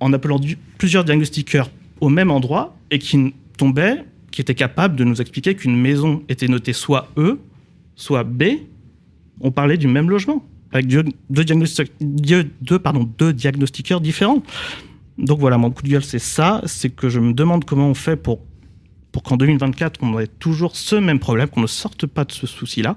en 0.00 0.12
appelant 0.12 0.40
plusieurs 0.76 1.04
diagnostiqueurs 1.04 1.70
au 2.00 2.08
même 2.08 2.30
endroit 2.30 2.76
et 2.90 2.98
qui 2.98 3.34
tombaient, 3.56 4.04
qui 4.30 4.40
étaient 4.40 4.54
capables 4.54 4.96
de 4.96 5.04
nous 5.04 5.20
expliquer 5.20 5.54
qu'une 5.54 5.76
maison 5.76 6.22
était 6.28 6.48
notée 6.48 6.72
soit 6.72 7.08
E, 7.16 7.38
soit 7.96 8.24
B. 8.24 8.44
On 9.40 9.50
parlait 9.50 9.76
du 9.76 9.88
même 9.88 10.10
logement, 10.10 10.44
avec 10.72 10.86
deux, 10.86 11.04
diagnostiqueurs 11.30 14.00
différents. 14.00 14.42
Donc 15.16 15.40
voilà, 15.40 15.58
mon 15.58 15.70
coup 15.70 15.82
de 15.82 15.88
gueule, 15.88 16.04
c'est 16.04 16.18
ça. 16.18 16.62
C'est 16.66 16.90
que 16.90 17.08
je 17.08 17.20
me 17.20 17.32
demande 17.32 17.64
comment 17.64 17.88
on 17.88 17.94
fait 17.94 18.16
pour 18.16 18.40
qu'en 19.24 19.36
2024, 19.36 19.98
on 20.02 20.20
ait 20.20 20.28
toujours 20.28 20.76
ce 20.76 20.94
même 20.94 21.18
problème, 21.18 21.48
qu'on 21.48 21.62
ne 21.62 21.66
sorte 21.66 22.06
pas 22.06 22.24
de 22.24 22.30
ce 22.30 22.46
souci-là. 22.46 22.96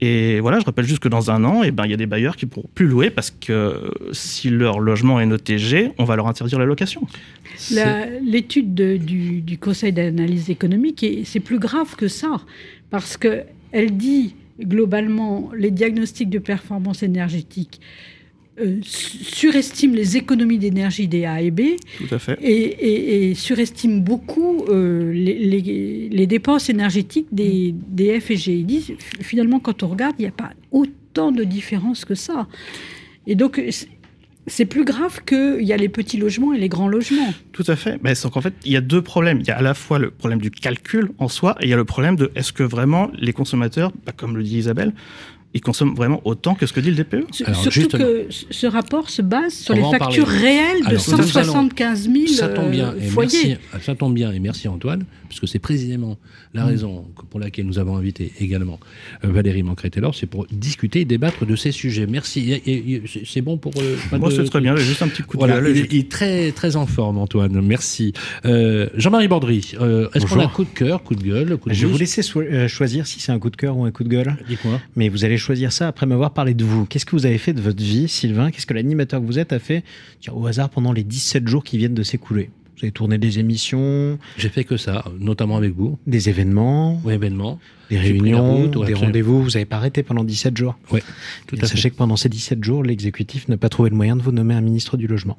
Et 0.00 0.38
voilà, 0.38 0.60
je 0.60 0.64
rappelle 0.64 0.84
juste 0.84 1.00
que 1.00 1.08
dans 1.08 1.30
un 1.30 1.44
an, 1.44 1.62
eh 1.64 1.72
ben, 1.72 1.84
il 1.84 1.90
y 1.90 1.94
a 1.94 1.96
des 1.96 2.06
bailleurs 2.06 2.36
qui 2.36 2.46
ne 2.46 2.50
pourront 2.50 2.68
plus 2.74 2.86
louer 2.86 3.10
parce 3.10 3.32
que 3.32 3.90
si 4.12 4.48
leur 4.48 4.78
logement 4.78 5.20
est 5.20 5.26
noté 5.26 5.58
G, 5.58 5.90
on 5.98 6.04
va 6.04 6.14
leur 6.14 6.28
interdire 6.28 6.58
la 6.58 6.66
location. 6.66 7.02
L'étude 8.22 8.74
du, 8.74 9.40
du, 9.40 9.58
Conseil 9.58 9.92
d'analyse 9.92 10.50
économique, 10.50 11.04
c'est 11.24 11.40
plus 11.40 11.58
grave 11.58 11.96
que 11.96 12.06
ça, 12.06 12.40
parce 12.90 13.16
qu'elle 13.16 13.96
dit 13.96 14.36
globalement 14.60 15.50
les 15.56 15.72
diagnostics 15.72 16.30
de 16.30 16.38
performance 16.38 17.02
énergétique 17.02 17.80
euh, 18.60 18.78
surestime 18.82 19.94
les 19.94 20.16
économies 20.16 20.58
d'énergie 20.58 21.08
des 21.08 21.24
A 21.24 21.40
et 21.40 21.50
B. 21.50 21.60
Tout 21.98 22.14
à 22.14 22.18
fait. 22.18 22.38
Et, 22.42 23.34
surestime 23.34 24.02
beaucoup 24.02 24.64
euh, 24.68 25.12
les, 25.12 26.26
dépenses 26.26 26.68
énergétiques 26.68 27.28
des, 27.32 27.74
des, 27.74 28.20
F 28.20 28.30
et 28.30 28.36
G. 28.36 28.54
Ils 28.54 28.66
disent, 28.66 28.92
finalement, 29.20 29.60
quand 29.60 29.82
on 29.82 29.88
regarde, 29.88 30.16
il 30.18 30.22
n'y 30.22 30.28
a 30.28 30.32
pas 30.32 30.52
autant 30.72 31.32
de 31.32 31.44
différence 31.44 32.04
que 32.04 32.14
ça. 32.14 32.46
Et 33.26 33.34
donc, 33.34 33.60
c'est 34.48 34.64
plus 34.64 34.84
grave 34.84 35.20
qu'il 35.24 35.62
y 35.62 35.72
a 35.72 35.76
les 35.76 35.88
petits 35.88 36.16
logements 36.16 36.52
et 36.52 36.58
les 36.58 36.68
grands 36.68 36.88
logements. 36.88 37.32
Tout 37.52 37.64
à 37.66 37.76
fait. 37.76 37.98
Mais 38.02 38.14
qu'en 38.14 38.40
fait, 38.40 38.54
il 38.64 38.72
y 38.72 38.76
a 38.76 38.80
deux 38.80 39.02
problèmes. 39.02 39.40
Il 39.40 39.46
y 39.46 39.50
a 39.50 39.58
à 39.58 39.62
la 39.62 39.74
fois 39.74 39.98
le 39.98 40.10
problème 40.10 40.40
du 40.40 40.50
calcul 40.50 41.10
en 41.18 41.28
soi 41.28 41.56
et 41.60 41.66
il 41.66 41.70
y 41.70 41.72
a 41.72 41.76
le 41.76 41.84
problème 41.84 42.16
de 42.16 42.30
est-ce 42.34 42.52
que 42.52 42.62
vraiment 42.62 43.10
les 43.18 43.32
consommateurs, 43.32 43.92
bah, 44.06 44.12
comme 44.16 44.36
le 44.36 44.42
dit 44.42 44.58
Isabelle, 44.58 44.92
ils 45.54 45.60
consomment 45.62 45.94
vraiment 45.94 46.20
autant 46.26 46.54
que 46.54 46.66
ce 46.66 46.72
que 46.72 46.80
dit 46.80 46.90
le 46.90 46.96
DPE. 46.96 47.26
Surtout 47.70 47.96
que 47.96 48.26
ce 48.28 48.66
rapport 48.66 49.08
se 49.08 49.22
base 49.22 49.54
sur 49.54 49.74
les 49.74 49.82
factures 49.82 50.26
réelles 50.26 50.84
de 50.90 50.96
175 50.96 52.10
000 52.10 52.26
ça 52.28 52.48
tombe 52.48 52.70
bien, 52.70 52.94
et 52.94 53.10
Merci, 53.16 53.56
ça 53.80 53.94
tombe 53.94 54.14
bien, 54.14 54.30
et 54.32 54.38
merci 54.38 54.68
Antoine, 54.68 55.04
puisque 55.28 55.48
c'est 55.48 55.58
précisément 55.58 56.18
la 56.54 56.64
mm. 56.64 56.68
raison 56.68 57.04
pour 57.30 57.40
laquelle 57.40 57.66
nous 57.66 57.78
avons 57.78 57.96
invité 57.96 58.32
également 58.40 58.78
euh, 59.24 59.28
Valérie 59.28 59.62
Mancret-Taylor, 59.62 60.14
c'est 60.14 60.26
pour 60.26 60.46
discuter 60.50 61.00
et 61.00 61.04
débattre 61.04 61.46
de 61.46 61.56
ces 61.56 61.72
sujets. 61.72 62.06
Merci. 62.06 62.62
C'est 63.24 63.40
bon 63.40 63.56
pour... 63.56 63.72
Euh, 63.78 63.96
Moi, 64.18 64.30
c'est 64.30 64.44
très 64.44 64.60
bien, 64.60 64.76
juste 64.76 65.02
un 65.02 65.08
petit 65.08 65.22
coup 65.22 65.38
de 65.38 65.46
gueule. 65.46 65.76
Il, 65.90 65.98
est 65.98 66.10
très, 66.10 66.52
très 66.52 66.76
en 66.76 66.86
forme, 66.86 67.18
Antoine. 67.18 67.60
Merci. 67.62 68.12
Euh, 68.44 68.88
Jean-Marie 68.94 69.28
Bordry, 69.28 69.58
est-ce 69.58 70.26
qu'on 70.26 70.40
a 70.40 70.44
un 70.44 70.48
coup 70.48 70.64
de 70.64 70.70
cœur, 70.70 71.02
coup 71.02 71.14
de 71.14 71.22
gueule 71.22 71.56
coup 71.56 71.70
de 71.70 71.74
Je 71.74 71.86
vais 71.86 71.92
vous 71.92 71.98
laisser 71.98 72.22
choisir 72.68 73.06
si 73.06 73.20
c'est 73.20 73.32
un 73.32 73.38
coup 73.38 73.50
de 73.50 73.56
cœur 73.56 73.76
ou 73.76 73.84
un 73.84 73.90
coup 73.90 74.04
de 74.04 74.08
gueule. 74.08 74.36
Dites-moi. 74.46 74.80
Mais 74.96 75.08
vous 75.08 75.24
allez 75.24 75.37
choisir 75.38 75.72
ça 75.72 75.88
après 75.88 76.06
m'avoir 76.06 76.32
parlé 76.32 76.54
de 76.54 76.64
vous. 76.64 76.86
Qu'est-ce 76.86 77.06
que 77.06 77.12
vous 77.12 77.26
avez 77.26 77.38
fait 77.38 77.52
de 77.52 77.60
votre 77.60 77.82
vie, 77.82 78.08
Sylvain? 78.08 78.50
Qu'est-ce 78.50 78.66
que 78.66 78.74
l'animateur 78.74 79.20
que 79.20 79.26
vous 79.26 79.38
êtes 79.38 79.52
a 79.52 79.58
fait 79.58 79.84
au 80.30 80.46
hasard 80.46 80.70
pendant 80.70 80.92
les 80.92 81.04
17 81.04 81.46
jours 81.48 81.64
qui 81.64 81.78
viennent 81.78 81.94
de 81.94 82.02
s'écouler? 82.02 82.50
Vous 82.78 82.84
avez 82.84 82.92
tourné 82.92 83.18
des 83.18 83.40
émissions? 83.40 84.18
J'ai 84.36 84.50
fait 84.50 84.62
que 84.62 84.76
ça, 84.76 85.04
notamment 85.18 85.56
avec 85.56 85.74
vous. 85.74 85.98
Des 86.06 86.28
événements? 86.28 87.00
Oui, 87.02 87.12
événements. 87.12 87.58
Des 87.90 87.98
réunions, 87.98 88.66
des 88.68 88.94
rendez-vous. 88.94 89.42
Vous 89.42 89.50
n'avez 89.50 89.64
pas 89.64 89.76
arrêté 89.76 90.04
pendant 90.04 90.22
17 90.22 90.56
jours 90.56 90.78
Oui, 90.92 91.00
tout 91.48 91.56
à 91.60 91.66
Sachez 91.66 91.90
que 91.90 91.96
pendant 91.96 92.14
ces 92.14 92.28
17 92.28 92.62
jours, 92.62 92.84
l'exécutif 92.84 93.48
n'a 93.48 93.56
pas 93.56 93.68
trouvé 93.68 93.90
le 93.90 93.96
moyen 93.96 94.14
de 94.14 94.22
vous 94.22 94.30
nommer 94.30 94.54
un 94.54 94.60
ministre 94.60 94.96
du 94.96 95.08
Logement. 95.08 95.38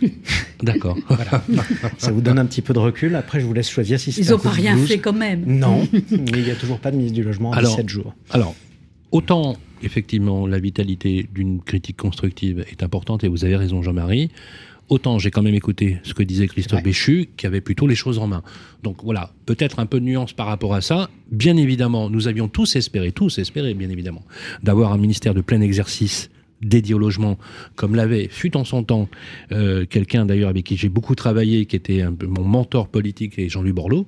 D'accord. 0.62 0.96
Ça 1.98 2.12
vous 2.12 2.20
donne 2.20 2.38
un 2.38 2.46
petit 2.46 2.62
peu 2.62 2.72
de 2.72 2.78
recul. 2.78 3.16
Après, 3.16 3.40
je 3.40 3.46
vous 3.46 3.54
laisse 3.54 3.70
choisir 3.70 3.98
si 3.98 4.12
c'est 4.12 4.20
Ils 4.20 4.30
n'ont 4.30 4.38
pas 4.38 4.50
rien 4.50 4.76
fait 4.76 4.98
quand 4.98 5.12
même. 5.12 5.42
Non, 5.46 5.88
mais 5.92 6.38
il 6.38 6.44
n'y 6.44 6.50
a 6.52 6.56
toujours 6.56 6.78
pas 6.78 6.92
de 6.92 6.96
ministre 6.96 7.16
du 7.16 7.24
Logement 7.24 7.50
en 7.50 7.60
17 7.60 7.88
jours. 7.88 8.14
Alors, 8.30 8.54
autant 9.12 9.56
effectivement 9.82 10.46
la 10.46 10.58
vitalité 10.58 11.28
d'une 11.32 11.60
critique 11.60 11.96
constructive 11.96 12.64
est 12.70 12.82
importante, 12.82 13.24
et 13.24 13.28
vous 13.28 13.44
avez 13.44 13.56
raison 13.56 13.82
Jean-Marie, 13.82 14.30
autant 14.88 15.18
j'ai 15.18 15.30
quand 15.30 15.42
même 15.42 15.54
écouté 15.54 15.98
ce 16.02 16.14
que 16.14 16.22
disait 16.22 16.48
Christophe 16.48 16.82
Béchu, 16.82 17.30
qui 17.36 17.46
avait 17.46 17.60
plutôt 17.60 17.86
les 17.86 17.94
choses 17.94 18.18
en 18.18 18.26
main. 18.26 18.42
Donc 18.82 19.02
voilà, 19.02 19.32
peut-être 19.46 19.78
un 19.78 19.86
peu 19.86 20.00
de 20.00 20.04
nuance 20.04 20.32
par 20.32 20.46
rapport 20.46 20.74
à 20.74 20.80
ça. 20.80 21.08
Bien 21.30 21.56
évidemment, 21.56 22.10
nous 22.10 22.28
avions 22.28 22.48
tous 22.48 22.76
espéré, 22.76 23.12
tous 23.12 23.38
espéré 23.38 23.74
bien 23.74 23.88
évidemment, 23.88 24.22
d'avoir 24.62 24.92
un 24.92 24.98
ministère 24.98 25.34
de 25.34 25.40
plein 25.40 25.60
exercice 25.60 26.30
dédié 26.60 26.94
au 26.94 26.98
logement, 26.98 27.38
comme 27.74 27.94
l'avait, 27.94 28.28
fut 28.28 28.54
en 28.54 28.64
son 28.64 28.82
temps, 28.82 29.08
euh, 29.50 29.86
quelqu'un 29.86 30.26
d'ailleurs 30.26 30.50
avec 30.50 30.66
qui 30.66 30.76
j'ai 30.76 30.90
beaucoup 30.90 31.14
travaillé, 31.14 31.64
qui 31.64 31.74
était 31.74 32.02
un 32.02 32.12
peu 32.12 32.26
mon 32.26 32.44
mentor 32.44 32.88
politique, 32.88 33.38
et 33.38 33.48
Jean-Louis 33.48 33.72
Borloo. 33.72 34.06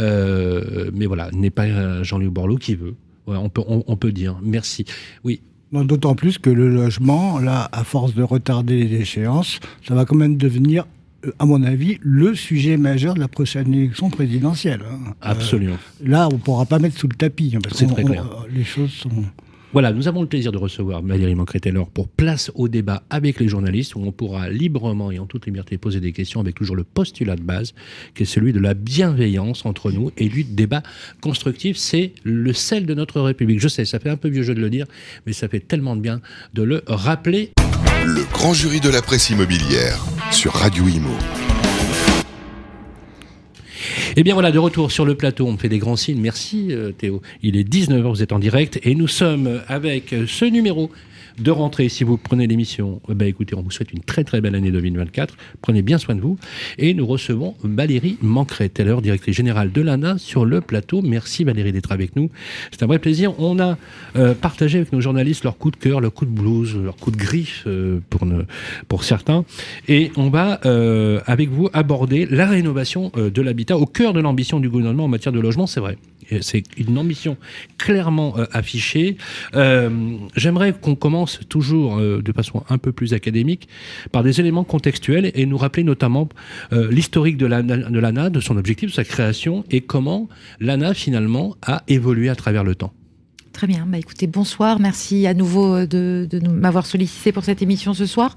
Euh, 0.00 0.90
mais 0.92 1.06
voilà, 1.06 1.30
n'est 1.30 1.50
pas 1.50 2.02
Jean-Louis 2.02 2.30
Borloo 2.30 2.56
qui 2.56 2.74
veut 2.74 2.96
on, 3.26 3.48
peut, 3.48 3.62
on, 3.66 3.96
peut 3.96 4.12
dire. 4.12 4.38
Merci. 4.42 4.84
Oui. 5.24 5.40
D'autant 5.72 6.14
plus 6.14 6.38
que 6.38 6.50
le 6.50 6.68
logement, 6.68 7.40
là, 7.40 7.68
à 7.72 7.82
force 7.82 8.14
de 8.14 8.22
retarder 8.22 8.84
les 8.84 9.00
échéances, 9.00 9.58
ça 9.86 9.94
va 9.94 10.04
quand 10.04 10.14
même 10.14 10.36
devenir 10.36 10.86
euh, 11.26 11.32
à 11.38 11.46
mon 11.46 11.62
avis, 11.62 11.98
le 12.00 12.34
sujet 12.34 12.76
majeur 12.76 13.14
de 13.14 13.20
la 13.20 13.28
prochaine 13.28 13.72
élection 13.74 14.10
présidentielle. 14.10 14.82
Hein. 14.88 15.14
Absolument. 15.20 15.74
Euh, 15.74 16.08
là, 16.08 16.28
on 16.30 16.34
ne 16.34 16.40
pourra 16.40 16.66
pas 16.66 16.78
mettre 16.78 16.98
sous 16.98 17.08
le 17.08 17.16
tapis. 17.16 17.54
Hein, 17.56 17.60
C'est 17.72 17.86
très 17.86 18.04
clair. 18.04 18.24
les 18.52 18.64
choses 18.64 18.90
sont. 18.92 19.10
Voilà, 19.74 19.92
nous 19.92 20.06
avons 20.06 20.22
le 20.22 20.28
plaisir 20.28 20.52
de 20.52 20.56
recevoir 20.56 21.02
Valérie 21.02 21.34
Mancret-Taylor 21.34 21.90
pour 21.90 22.06
Place 22.06 22.52
au 22.54 22.68
débat 22.68 23.02
avec 23.10 23.40
les 23.40 23.48
journalistes, 23.48 23.96
où 23.96 24.04
on 24.04 24.12
pourra 24.12 24.48
librement 24.48 25.10
et 25.10 25.18
en 25.18 25.26
toute 25.26 25.46
liberté 25.46 25.78
poser 25.78 25.98
des 25.98 26.12
questions 26.12 26.38
avec 26.38 26.54
toujours 26.54 26.76
le 26.76 26.84
postulat 26.84 27.34
de 27.34 27.42
base, 27.42 27.74
qui 28.14 28.22
est 28.22 28.26
celui 28.26 28.52
de 28.52 28.60
la 28.60 28.74
bienveillance 28.74 29.66
entre 29.66 29.90
nous 29.90 30.12
et 30.16 30.28
du 30.28 30.44
débat 30.44 30.84
constructif. 31.20 31.76
C'est 31.76 32.12
le 32.22 32.52
sel 32.52 32.86
de 32.86 32.94
notre 32.94 33.20
République. 33.20 33.58
Je 33.58 33.66
sais, 33.66 33.84
ça 33.84 33.98
fait 33.98 34.10
un 34.10 34.16
peu 34.16 34.28
vieux 34.28 34.44
jeu 34.44 34.54
de 34.54 34.60
le 34.60 34.70
dire, 34.70 34.86
mais 35.26 35.32
ça 35.32 35.48
fait 35.48 35.58
tellement 35.58 35.96
de 35.96 36.00
bien 36.00 36.20
de 36.52 36.62
le 36.62 36.84
rappeler. 36.86 37.50
Le 38.06 38.22
grand 38.32 38.54
jury 38.54 38.78
de 38.78 38.90
la 38.90 39.02
presse 39.02 39.30
immobilière 39.30 39.98
sur 40.30 40.52
Radio 40.52 40.86
Imo. 40.86 41.10
Eh 44.16 44.22
bien 44.22 44.34
voilà, 44.34 44.52
de 44.52 44.60
retour 44.60 44.92
sur 44.92 45.04
le 45.04 45.16
plateau, 45.16 45.46
on 45.48 45.58
fait 45.58 45.68
des 45.68 45.80
grands 45.80 45.96
signes. 45.96 46.20
Merci 46.20 46.68
euh, 46.70 46.92
Théo. 46.92 47.20
Il 47.42 47.56
est 47.56 47.68
19h, 47.68 48.02
vous 48.02 48.22
êtes 48.22 48.30
en 48.30 48.38
direct 48.38 48.78
et 48.84 48.94
nous 48.94 49.08
sommes 49.08 49.60
avec 49.66 50.14
ce 50.28 50.44
numéro 50.44 50.88
de 51.38 51.50
rentrer 51.50 51.88
si 51.88 52.04
vous 52.04 52.16
prenez 52.16 52.46
l'émission. 52.46 53.00
Eh 53.08 53.14
ben, 53.14 53.26
écoutez, 53.26 53.54
on 53.54 53.62
vous 53.62 53.70
souhaite 53.70 53.92
une 53.92 54.00
très 54.00 54.24
très 54.24 54.40
belle 54.40 54.54
année 54.54 54.70
2024. 54.70 55.36
Prenez 55.60 55.82
bien 55.82 55.98
soin 55.98 56.14
de 56.14 56.20
vous. 56.20 56.38
Et 56.78 56.94
nous 56.94 57.06
recevons 57.06 57.54
Valérie 57.62 58.18
Mancret, 58.22 58.70
l'heure 58.78 59.02
directrice 59.02 59.36
générale 59.36 59.72
de 59.72 59.80
l'ANA, 59.80 60.18
sur 60.18 60.44
le 60.44 60.60
plateau. 60.60 61.02
Merci 61.02 61.44
Valérie 61.44 61.72
d'être 61.72 61.92
avec 61.92 62.16
nous. 62.16 62.30
C'est 62.70 62.82
un 62.82 62.86
vrai 62.86 62.98
plaisir. 62.98 63.38
On 63.38 63.58
a 63.58 63.76
euh, 64.16 64.34
partagé 64.34 64.78
avec 64.78 64.92
nos 64.92 65.00
journalistes 65.00 65.44
leur 65.44 65.56
coup 65.56 65.70
de 65.70 65.76
cœur, 65.76 66.00
leur 66.00 66.12
coup 66.12 66.26
de 66.26 66.30
blues, 66.30 66.76
leur 66.76 66.96
coup 66.96 67.10
de 67.10 67.16
griffe 67.16 67.64
euh, 67.66 68.00
pour, 68.10 68.26
pour 68.88 69.04
certains. 69.04 69.44
Et 69.88 70.12
on 70.16 70.30
va 70.30 70.60
euh, 70.64 71.20
avec 71.26 71.50
vous 71.50 71.68
aborder 71.72 72.26
la 72.26 72.46
rénovation 72.46 73.10
de 73.16 73.42
l'habitat 73.42 73.76
au 73.76 73.86
cœur 73.86 74.12
de 74.12 74.20
l'ambition 74.20 74.60
du 74.60 74.68
gouvernement 74.68 75.04
en 75.04 75.08
matière 75.08 75.32
de 75.32 75.40
logement, 75.40 75.66
c'est 75.66 75.80
vrai. 75.80 75.96
C'est 76.40 76.64
une 76.76 76.98
ambition 76.98 77.36
clairement 77.78 78.36
affichée. 78.52 79.16
J'aimerais 80.36 80.72
qu'on 80.72 80.94
commence 80.94 81.40
toujours 81.48 81.98
euh, 81.98 82.22
de 82.22 82.32
façon 82.32 82.64
un 82.68 82.78
peu 82.78 82.92
plus 82.92 83.14
académique 83.14 83.68
par 84.12 84.22
des 84.22 84.40
éléments 84.40 84.64
contextuels 84.64 85.30
et 85.34 85.46
nous 85.46 85.56
rappeler 85.56 85.84
notamment 85.84 86.28
euh, 86.72 86.90
l'historique 86.90 87.36
de 87.36 87.46
l'ANA, 87.46 88.30
de 88.30 88.40
son 88.40 88.56
objectif, 88.56 88.90
de 88.90 88.94
sa 88.94 89.04
création 89.04 89.64
et 89.70 89.80
comment 89.80 90.28
l'ANA 90.60 90.94
finalement 90.94 91.56
a 91.62 91.82
évolué 91.88 92.28
à 92.28 92.34
travers 92.34 92.64
le 92.64 92.74
temps. 92.74 92.92
Très 93.54 93.66
bien. 93.66 93.86
Bah, 93.86 93.96
écoutez, 93.96 94.26
bonsoir. 94.26 94.78
Merci 94.78 95.26
à 95.26 95.32
nouveau 95.32 95.74
euh, 95.74 95.86
de, 95.86 96.28
m'avoir 96.46 96.84
sollicité 96.84 97.32
pour 97.32 97.42
cette 97.42 97.62
émission 97.62 97.94
ce 97.94 98.04
soir. 98.04 98.36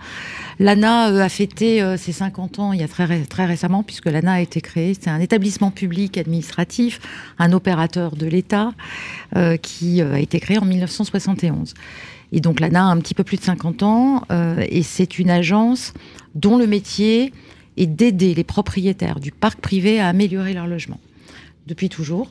L'ANA 0.59 1.05
a 1.05 1.27
fêté 1.27 1.83
ses 1.97 2.13
50 2.13 2.59
ans 2.59 2.71
il 2.71 2.79
y 2.79 2.83
a 2.83 2.87
très, 2.87 3.25
très 3.25 3.45
récemment, 3.45 3.83
puisque 3.83 4.05
l'ANA 4.05 4.33
a 4.33 4.39
été 4.39 4.61
créée. 4.61 4.93
C'est 4.93 5.09
un 5.09 5.19
établissement 5.19 5.71
public 5.71 6.17
administratif, 6.17 7.01
un 7.37 7.51
opérateur 7.51 8.15
de 8.15 8.25
l'État, 8.25 8.71
qui 9.61 10.01
a 10.01 10.19
été 10.19 10.39
créé 10.39 10.57
en 10.57 10.65
1971. 10.65 11.73
Et 12.31 12.39
donc 12.39 12.59
l'ANA 12.59 12.83
a 12.83 12.87
un 12.87 12.97
petit 12.97 13.13
peu 13.13 13.23
plus 13.23 13.37
de 13.37 13.43
50 13.43 13.83
ans 13.83 14.23
euh, 14.31 14.65
et 14.69 14.83
c'est 14.83 15.19
une 15.19 15.29
agence 15.29 15.93
dont 16.35 16.57
le 16.57 16.67
métier 16.67 17.33
est 17.77 17.85
d'aider 17.85 18.33
les 18.33 18.43
propriétaires 18.43 19.19
du 19.19 19.31
parc 19.31 19.59
privé 19.61 19.99
à 19.99 20.07
améliorer 20.07 20.53
leur 20.53 20.67
logement 20.67 20.99
depuis 21.67 21.89
toujours. 21.89 22.29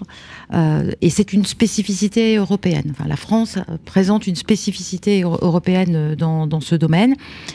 Euh, 0.53 0.91
et 1.01 1.11
c'est 1.11 1.33
une 1.33 1.45
spécificité 1.45 2.37
européenne. 2.37 2.95
La 3.07 3.17
France 3.17 3.59
présente 3.85 4.27
une 4.27 4.37
spécificité 4.37 5.23
européenne 5.23 6.15
dans, 6.17 6.47
dans 6.47 6.61
ce 6.61 6.75
domaine. 6.75 7.15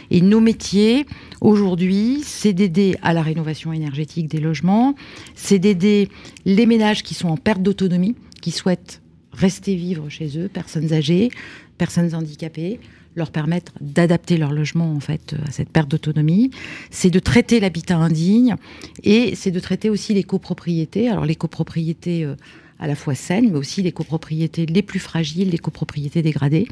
Et 0.10 0.22
nos 0.22 0.40
métiers, 0.40 1.06
aujourd'hui, 1.42 2.22
c'est 2.24 2.54
d'aider 2.54 2.96
à 3.02 3.14
la 3.14 3.22
rénovation 3.22 3.74
énergétique 3.74 4.28
des 4.28 4.40
logements, 4.40 4.96
c'est 5.36 5.60
d'aider 5.60 6.10
les 6.46 6.66
ménages 6.66 7.04
qui 7.04 7.14
sont 7.14 7.30
en 7.30 7.38
perte 7.38 7.62
d'autonomie, 7.62 8.16
qui 8.42 8.52
souhaitent 8.52 9.02
rester 9.34 9.76
vivre 9.76 10.10
chez 10.10 10.38
eux, 10.38 10.48
personnes 10.48 10.94
âgées, 10.94 11.30
personnes 11.78 12.14
handicapées, 12.14 12.80
leur 13.16 13.32
permettre 13.32 13.74
d'adapter 13.82 14.38
leur 14.38 14.52
logement 14.52 14.94
en 14.94 15.00
fait 15.00 15.36
à 15.48 15.52
cette 15.52 15.70
perte 15.70 15.90
d'autonomie. 15.90 16.52
C'est 16.90 17.10
de 17.10 17.20
traiter 17.20 17.60
l'habitat 17.60 17.98
indigne 17.98 18.56
et 19.04 19.36
c'est 19.36 19.52
de 19.52 19.60
traiter 19.60 19.90
aussi 19.90 20.14
les 20.14 20.24
copropriétés. 20.24 21.10
Alors 21.10 21.26
les 21.26 21.36
copropriétés 21.36 22.24
euh, 22.24 22.36
à 22.80 22.88
la 22.88 22.96
fois 22.96 23.14
saines, 23.14 23.52
mais 23.52 23.58
aussi 23.58 23.84
les 23.84 23.92
copropriétés 23.92 24.66
les 24.66 24.82
plus 24.82 25.00
fragiles, 25.00 25.50
les 25.50 25.60
copropriétés 25.60 26.24
dégradées, 26.24 26.68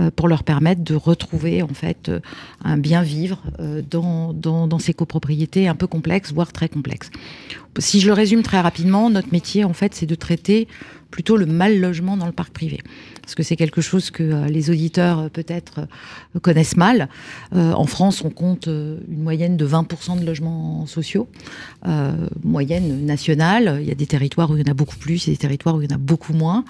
euh, 0.00 0.10
pour 0.10 0.26
leur 0.26 0.42
permettre 0.42 0.82
de 0.82 0.94
retrouver 0.94 1.62
en 1.62 1.68
fait 1.68 2.08
euh, 2.08 2.18
un 2.64 2.78
bien 2.78 3.02
vivre 3.02 3.40
dans, 3.88 4.32
dans, 4.32 4.78
ces 4.80 4.92
copropriétés 4.92 5.68
un 5.68 5.76
peu 5.76 5.86
complexes, 5.86 6.32
voire 6.32 6.52
très 6.52 6.68
complexes. 6.68 7.10
si 7.78 8.00
je 8.00 8.08
le 8.08 8.12
résume 8.12 8.42
très 8.42 8.60
rapidement, 8.60 9.08
notre 9.08 9.30
métier, 9.30 9.64
en 9.64 9.72
fait, 9.72 9.94
c'est 9.94 10.06
de 10.06 10.16
traiter 10.16 10.66
plutôt 11.12 11.36
le 11.36 11.46
mal 11.46 11.78
logement 11.78 12.16
dans 12.16 12.26
le 12.26 12.32
parc 12.32 12.52
privé. 12.52 12.80
Parce 13.22 13.36
que 13.36 13.42
c'est 13.42 13.56
quelque 13.56 13.80
chose 13.80 14.10
que 14.10 14.22
euh, 14.22 14.46
les 14.46 14.68
auditeurs 14.68 15.20
euh, 15.20 15.28
peut-être 15.28 15.78
euh, 15.78 16.40
connaissent 16.40 16.76
mal. 16.76 17.08
en 17.52 17.86
France, 17.86 18.22
on 18.24 18.30
compte 18.30 18.66
une 18.66 19.22
moyenne 19.22 19.56
de 19.56 19.66
20% 19.66 20.18
de 20.18 20.26
logements 20.26 20.86
sociaux, 20.86 21.28
moyenne 22.42 23.04
nationale. 23.06 23.78
Il 23.80 23.86
y 23.86 23.90
a 23.90 23.94
des 23.94 24.06
territoires 24.06 24.50
où 24.50 24.56
il 24.56 24.66
y 24.66 24.68
en 24.68 24.70
a 24.70 24.74
beaucoup 24.74 24.96
plus, 24.96 25.26
il 25.26 25.30
y 25.30 25.32
a 25.32 25.34
des 25.34 25.38
territoires 25.38 25.76
où 25.76 25.82
il 25.82 25.90
y 25.90 25.92
en 25.92 25.96
a 25.96 25.98
beaucoup 25.98 26.32
moins. 26.32 26.64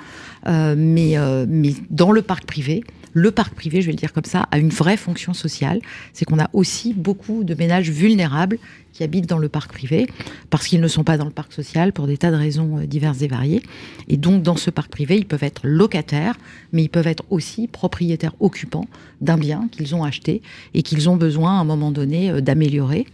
Mais, 0.46 1.16
mais 1.48 1.74
dans 1.90 2.12
le 2.12 2.22
parc 2.22 2.44
privé, 2.46 2.83
le 3.14 3.31
parc 3.31 3.55
privé, 3.55 3.83
je 3.83 3.87
vais 3.87 3.92
le 3.92 3.98
dire 3.98 4.12
comme 4.12 4.24
ça, 4.24 4.46
a 4.50 4.59
une 4.59 4.70
vraie 4.70 4.96
fonction 4.96 5.35
sociale. 5.35 5.81
C'est 6.12 6.24
qu'on 6.24 6.38
a 6.38 6.48
aussi 6.52 6.94
beaucoup 6.94 7.44
de 7.44 7.55
ménages 7.55 7.90
vulnérables 7.90 8.59
qui 8.92 9.02
habitent 9.02 9.28
dans 9.28 9.38
le 9.38 9.48
parc 9.48 9.72
privé, 9.72 10.07
parce 10.50 10.66
qu'ils 10.66 10.81
ne 10.81 10.88
sont 10.88 11.05
pas 11.05 11.16
dans 11.16 11.24
le 11.24 11.31
parc 11.31 11.52
social 11.52 11.92
pour 11.92 12.07
des 12.07 12.18
tas 12.18 12.31
de 12.31 12.37
raisons 12.37 12.78
euh, 12.78 12.87
diverses 12.87 13.22
et 13.22 13.28
variées. 13.28 13.62
Et 14.09 14.18
donc, 14.18 14.42
dans 14.42 14.57
ce 14.57 14.70
parc 14.70 14.90
privé, 14.90 15.16
ils 15.16 15.24
peuvent 15.24 15.44
être 15.44 15.62
locataires, 15.64 16.37
mais 16.72 16.83
ils 16.83 16.90
peuvent 16.90 17.07
être 17.07 17.24
aussi 17.31 17.68
propriétaires 17.68 18.35
occupants 18.40 18.87
d'un 19.22 19.38
bien 19.38 19.68
qu'ils 19.70 19.94
ont 19.94 20.05
acheté 20.05 20.42
et 20.74 20.83
qu'ils 20.83 21.09
ont 21.09 21.16
besoin, 21.16 21.57
à 21.57 21.61
un 21.61 21.64
moment 21.64 21.90
donné, 21.90 22.31
euh, 22.31 22.40
d'améliorer. 22.40 23.07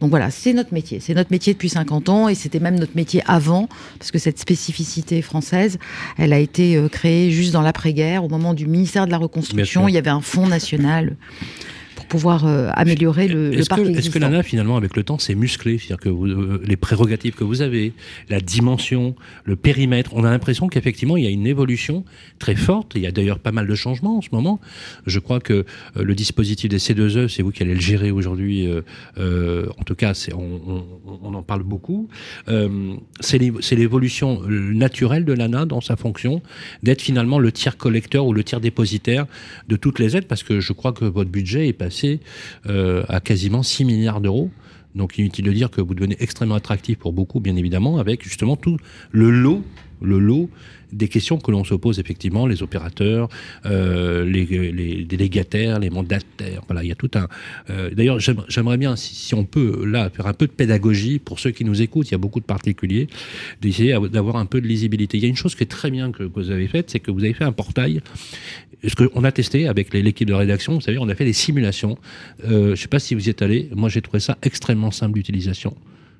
Donc 0.00 0.10
voilà, 0.10 0.30
c'est 0.30 0.52
notre 0.52 0.74
métier. 0.74 1.00
C'est 1.00 1.14
notre 1.14 1.30
métier 1.30 1.54
depuis 1.54 1.68
50 1.68 2.08
ans 2.08 2.28
et 2.28 2.34
c'était 2.34 2.60
même 2.60 2.78
notre 2.78 2.96
métier 2.96 3.22
avant, 3.26 3.68
parce 3.98 4.10
que 4.10 4.18
cette 4.18 4.38
spécificité 4.38 5.22
française, 5.22 5.78
elle 6.18 6.32
a 6.32 6.38
été 6.38 6.76
euh, 6.76 6.88
créée 6.88 7.30
juste 7.30 7.52
dans 7.52 7.62
l'après-guerre, 7.62 8.24
au 8.24 8.28
moment 8.28 8.54
du 8.54 8.66
ministère 8.66 9.06
de 9.06 9.10
la 9.10 9.18
Reconstruction. 9.18 9.88
Il 9.88 9.94
y 9.94 9.98
avait 9.98 10.10
un 10.10 10.20
fonds 10.20 10.46
national 10.46 11.16
pouvoir 12.08 12.46
euh, 12.46 12.70
améliorer 12.74 13.28
le, 13.28 13.50
le 13.50 13.64
parc 13.64 13.80
Est-ce 13.80 14.10
que 14.10 14.18
l'ANA, 14.18 14.42
finalement, 14.42 14.76
avec 14.76 14.96
le 14.96 15.02
temps, 15.02 15.18
s'est 15.18 15.34
musclé 15.34 15.78
C'est-à-dire 15.78 15.98
que 15.98 16.08
euh, 16.08 16.62
les 16.64 16.76
prérogatives 16.76 17.34
que 17.34 17.44
vous 17.44 17.62
avez, 17.62 17.92
la 18.28 18.40
dimension, 18.40 19.14
le 19.44 19.56
périmètre, 19.56 20.12
on 20.14 20.24
a 20.24 20.30
l'impression 20.30 20.68
qu'effectivement, 20.68 21.16
il 21.16 21.24
y 21.24 21.26
a 21.26 21.30
une 21.30 21.46
évolution 21.46 22.04
très 22.38 22.54
forte. 22.54 22.92
Il 22.94 23.02
y 23.02 23.06
a 23.06 23.12
d'ailleurs 23.12 23.38
pas 23.38 23.52
mal 23.52 23.66
de 23.66 23.74
changements 23.74 24.18
en 24.18 24.22
ce 24.22 24.28
moment. 24.32 24.60
Je 25.06 25.18
crois 25.18 25.40
que 25.40 25.52
euh, 25.96 26.02
le 26.02 26.14
dispositif 26.14 26.70
des 26.70 26.78
C2E, 26.78 27.28
c'est 27.28 27.42
vous 27.42 27.50
qui 27.50 27.62
allez 27.62 27.74
le 27.74 27.80
gérer 27.80 28.10
aujourd'hui. 28.10 28.68
en 29.18 29.84
tout 29.84 29.94
cas, 29.94 30.12
on, 30.34 30.84
on, 31.22 31.34
en 31.34 31.42
parle 31.42 31.62
beaucoup. 31.62 32.08
c'est 33.20 33.38
l'évolution 33.38 34.42
naturelle 34.48 35.24
de 35.24 35.32
l'ANA 35.32 35.64
dans 35.64 35.80
sa 35.80 35.96
fonction 35.96 36.42
d'être 36.82 37.02
finalement 37.02 37.38
le 37.38 37.52
tiers 37.52 37.76
collecteur 37.76 38.26
ou 38.26 38.32
le 38.32 38.44
tiers 38.44 38.60
dépositaire 38.60 39.26
de 39.68 39.76
toutes 39.76 39.98
les 39.98 40.16
aides, 40.16 40.26
parce 40.26 40.42
que 40.42 40.60
je 40.60 40.72
crois 40.72 40.92
que 40.92 41.04
votre 41.04 41.30
budget 41.30 41.68
est 41.68 41.72
passé 41.72 41.95
euh, 42.66 43.04
à 43.08 43.20
quasiment 43.20 43.62
6 43.62 43.84
milliards 43.84 44.20
d'euros. 44.20 44.50
Donc 44.94 45.18
inutile 45.18 45.44
de 45.44 45.52
dire 45.52 45.70
que 45.70 45.80
vous 45.80 45.94
devenez 45.94 46.16
extrêmement 46.20 46.54
attractif 46.54 46.98
pour 46.98 47.12
beaucoup, 47.12 47.38
bien 47.38 47.54
évidemment, 47.56 47.98
avec 47.98 48.24
justement 48.24 48.56
tout 48.56 48.78
le 49.10 49.30
lot, 49.30 49.62
le 50.00 50.18
lot 50.18 50.50
des 50.92 51.08
questions 51.08 51.38
que 51.38 51.50
l'on 51.50 51.64
se 51.64 51.74
pose 51.74 51.98
effectivement, 51.98 52.46
les 52.46 52.62
opérateurs, 52.62 53.28
euh, 53.64 54.24
les, 54.24 55.04
délégataires, 55.04 55.78
les 55.78 55.90
mandataires. 55.90 56.62
Voilà, 56.66 56.84
il 56.84 56.88
y 56.88 56.92
a 56.92 56.94
tout 56.94 57.10
un. 57.14 57.28
Euh, 57.70 57.90
d'ailleurs, 57.90 58.18
j'aimerais 58.20 58.76
bien, 58.76 58.96
si, 58.96 59.34
on 59.34 59.44
peut 59.44 59.84
là 59.84 60.10
faire 60.10 60.26
un 60.26 60.32
peu 60.32 60.46
de 60.46 60.52
pédagogie 60.52 61.18
pour 61.18 61.38
ceux 61.40 61.50
qui 61.50 61.64
nous 61.64 61.82
écoutent. 61.82 62.08
Il 62.08 62.12
y 62.12 62.14
a 62.14 62.18
beaucoup 62.18 62.40
de 62.40 62.44
particuliers 62.44 63.08
d'essayer 63.60 63.96
d'avoir 64.10 64.36
un 64.36 64.46
peu 64.46 64.60
de 64.60 64.66
lisibilité. 64.66 65.18
Il 65.18 65.22
y 65.22 65.26
a 65.26 65.28
une 65.28 65.36
chose 65.36 65.54
qui 65.54 65.64
est 65.64 65.66
très 65.66 65.90
bien 65.90 66.12
que, 66.12 66.22
vous 66.22 66.50
avez 66.50 66.68
faite, 66.68 66.90
c'est 66.90 67.00
que 67.00 67.10
vous 67.10 67.24
avez 67.24 67.34
fait 67.34 67.44
un 67.44 67.52
portail. 67.52 68.00
Ce 68.86 68.94
qu'on 68.94 69.24
a 69.24 69.32
testé 69.32 69.68
avec 69.68 69.92
l'équipe 69.92 70.28
de 70.28 70.34
rédaction, 70.34 70.74
vous 70.74 70.80
savez, 70.80 70.98
on 70.98 71.08
a 71.08 71.14
fait 71.14 71.24
des 71.24 71.32
simulations. 71.32 71.98
Euh, 72.44 72.66
je 72.66 72.70
ne 72.70 72.76
sais 72.76 72.88
pas 72.88 72.98
si 72.98 73.14
vous 73.14 73.26
y 73.26 73.30
êtes 73.30 73.42
allé. 73.42 73.68
Moi, 73.74 73.88
j'ai 73.88 74.02
trouvé 74.02 74.20
ça 74.20 74.38
extrêmement 74.42 74.90
simple 74.90 75.14
d'utilisation 75.14 75.76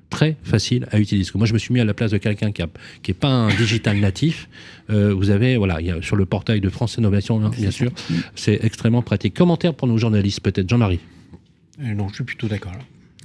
très 0.09 0.37
facile 0.43 0.87
à 0.91 0.99
utiliser. 0.99 1.31
moi, 1.35 1.45
je 1.45 1.53
me 1.53 1.57
suis 1.57 1.73
mis 1.73 1.79
à 1.79 1.85
la 1.85 1.93
place 1.93 2.11
de 2.11 2.17
quelqu'un 2.17 2.51
qui 2.51 2.61
n'est 2.61 2.69
qui 3.03 3.13
pas 3.13 3.29
un 3.29 3.49
digital 3.49 3.97
natif. 3.97 4.47
Euh, 4.89 5.13
vous 5.13 5.29
avez, 5.29 5.57
voilà, 5.57 5.81
y 5.81 5.91
a, 5.91 6.01
sur 6.01 6.15
le 6.15 6.25
portail 6.25 6.61
de 6.61 6.69
France 6.69 6.95
Innovation, 6.97 7.43
hein, 7.43 7.51
bien 7.57 7.71
sûr, 7.71 7.91
c'est 8.35 8.59
extrêmement 8.63 9.01
pratique. 9.01 9.33
Commentaire 9.33 9.73
pour 9.73 9.87
nos 9.87 9.97
journalistes, 9.97 10.41
peut-être, 10.41 10.69
Jean-Marie 10.69 10.99
euh, 11.81 11.93
Non, 11.93 12.07
je 12.09 12.15
suis 12.15 12.23
plutôt 12.23 12.47
d'accord. 12.47 12.73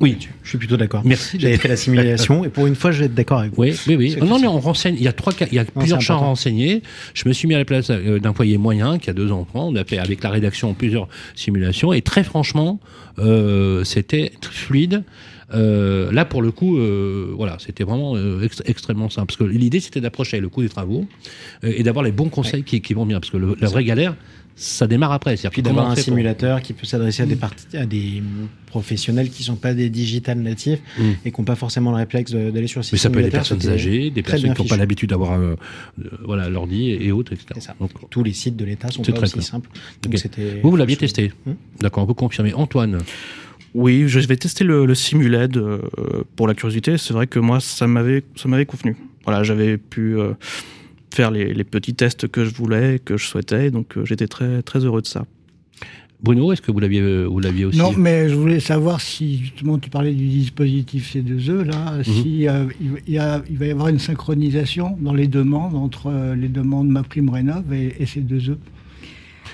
Oui, 0.01 0.16
je 0.42 0.49
suis 0.49 0.59
plutôt 0.59 0.77
d'accord. 0.77 1.03
Merci. 1.05 1.38
J'avais 1.38 1.59
fait 1.59 1.68
la 1.68 1.77
simulation 1.77 2.45
et 2.45 2.49
pour 2.49 2.66
une 2.66 2.75
fois, 2.75 2.90
je 2.90 3.01
vais 3.01 3.05
être 3.07 3.14
d'accord 3.14 3.38
avec 3.40 3.53
vous. 3.53 3.62
Oui, 3.62 3.75
oui, 3.87 3.97
oui. 3.97 4.16
Non, 4.21 4.40
mais 4.40 4.49
on 4.49 4.59
renseigne. 4.59 4.97
Il 4.97 5.03
y 5.03 5.09
a 5.09 5.12
trois, 5.12 5.33
il 5.40 5.55
y 5.55 5.59
a 5.59 5.64
plusieurs 5.64 6.01
champs 6.01 6.14
à 6.14 6.18
renseigner. 6.18 6.83
Je 7.14 7.29
me 7.29 7.33
suis 7.33 7.47
mis 7.47 7.55
à 7.55 7.59
la 7.59 7.64
place 7.64 7.88
euh, 7.90 8.18
d'un 8.18 8.33
foyer 8.33 8.59
moyen 8.59 8.99
qui 8.99 9.11
a 9.11 9.12
deux 9.12 9.31
enfants. 9.31 9.68
On 9.68 9.77
a 9.77 9.85
fait 9.85 9.99
avec 9.99 10.23
la 10.25 10.31
rédaction 10.31 10.75
plusieurs 10.75 11.09
simulations 11.37 11.92
et 11.92 12.03
très 12.03 12.25
franchement, 12.25 12.81
euh, 13.18 13.85
c'était 13.85 14.33
fluide. 14.51 15.05
Euh, 15.55 16.11
là, 16.12 16.25
pour 16.25 16.43
le 16.43 16.51
coup, 16.51 16.79
euh, 16.79 17.33
voilà, 17.37 17.57
c'était 17.59 17.85
vraiment 17.85 18.17
euh, 18.17 18.47
extrêmement 18.65 19.11
simple. 19.11 19.27
Parce 19.27 19.37
que 19.38 19.45
l'idée, 19.45 19.81
c'était 19.81 20.01
d'approcher 20.01 20.41
le 20.41 20.49
coût 20.49 20.62
des 20.62 20.69
travaux 20.69 21.07
et 21.62 21.83
d'avoir 21.83 22.05
les 22.05 22.12
bons 22.12 22.29
conseils 22.29 22.65
qui, 22.65 22.95
vont 22.95 23.07
bien. 23.07 23.21
Parce 23.21 23.31
que 23.31 23.37
la 23.37 23.69
vraie 23.69 23.85
galère, 23.85 24.15
ça 24.55 24.87
démarre 24.87 25.12
après. 25.12 25.37
Puis 25.51 25.62
d'avoir 25.62 25.91
un 25.91 25.97
simulateur 25.97 26.61
qui 26.62 26.73
peut 26.73 26.87
s'adresser 26.87 27.23
à 27.23 27.27
des, 27.27 27.38
à 27.75 27.87
des 27.87 28.23
professionnels 28.67 29.31
qui 29.31 29.43
ne 29.43 29.47
sont 29.47 29.57
pas 29.57 29.75
des 29.75 29.88
digital 29.91 30.38
natifs 30.38 30.81
mm. 30.99 31.03
et 31.25 31.33
qui 31.33 31.41
n'ont 31.41 31.45
pas 31.45 31.57
forcément 31.57 31.91
le 31.91 31.97
réflexe 31.97 32.33
d'aller 32.33 32.67
sur 32.67 32.85
ces 32.85 32.95
Mais 32.95 32.99
ça 32.99 33.11
peut 33.11 33.21
être 33.21 33.27
des 33.27 33.31
personnes 33.31 33.67
âgées, 33.69 34.11
des 34.11 34.23
personnes 34.23 34.55
qui 34.55 34.62
n'ont 34.62 34.69
pas 34.69 34.77
l'habitude 34.77 35.11
d'avoir 35.11 35.38
voilà, 36.25 36.49
l'ordi 36.49 36.91
et, 36.91 37.12
autres, 37.12 37.33
etc. 37.33 37.73
Donc, 37.81 37.91
Tous 38.11 38.23
les 38.23 38.33
sites 38.33 38.57
de 38.57 38.65
l'État 38.65 38.88
sont 38.88 39.03
pas 39.03 39.21
aussi 39.21 39.43
simples. 39.43 39.71
vous, 40.62 40.71
vous 40.71 40.77
l'aviez 40.77 40.97
testé 40.97 41.33
hmm 41.47 41.53
D'accord, 41.81 42.07
vous 42.07 42.15
confirmez. 42.15 42.55
Antoine 42.55 42.99
oui, 43.75 44.05
je 44.07 44.21
vais 44.21 44.37
tester 44.37 44.65
le, 44.65 44.85
le 44.85 44.95
Simuled 44.95 45.57
euh, 45.57 45.79
pour 46.37 46.47
la 46.47 46.55
curiosité. 46.55 46.99
C'est 46.99 47.15
vrai 47.15 47.27
que 47.27 47.39
moi, 47.39 47.61
ça 47.61 47.87
m'avait, 47.87 48.23
ça 48.37 48.49
m'avait 48.49 48.67
convenu. 48.67 48.97
Voilà, 49.25 49.43
j'avais 49.43 49.79
pu 49.79 50.19
euh, 50.19 50.35
faire 51.15 51.31
les, 51.31 51.65
petits 51.65 51.95
tests 51.95 52.29
que 52.29 52.45
je 52.45 52.55
voulais, 52.55 53.01
que 53.03 53.17
je 53.17 53.27
souhaitais, 53.27 53.71
donc 53.71 53.97
euh, 53.97 54.05
j'étais 54.05 54.27
très, 54.27 54.63
très 54.63 54.81
heureux 54.81 55.01
de 55.01 55.07
ça. 55.07 55.25
Bruno, 56.23 56.53
est-ce 56.53 56.63
que 56.63 56.71
vous 56.71 56.79
l'aviez, 56.79 57.25
vous 57.25 57.41
l'aviez 57.41 57.65
aussi 57.65 57.79
Non, 57.79 57.93
mais 57.97 58.29
je 58.29 58.37
voulais 58.37 58.61
savoir 58.61 59.01
si 59.01 59.39
justement 59.39 59.79
tu 59.79 59.91
parlais 59.91 60.13
du 60.13 60.29
dispositif 60.29 61.13
C2E 61.13 61.65
là, 61.65 61.97
mhm. 61.97 62.05
si 62.05 62.47
il, 63.09 63.19
va 63.19 63.67
y 63.67 63.71
avoir 63.71 63.89
une 63.89 63.99
synchronisation 63.99 64.97
dans 65.01 65.15
les 65.15 65.27
demandes 65.27 65.75
entre 65.75 66.13
les 66.37 66.47
demandes 66.47 66.89
MaPrimeRénov 66.89 67.73
et, 67.73 67.97
et 67.99 68.05
C2E. 68.05 68.57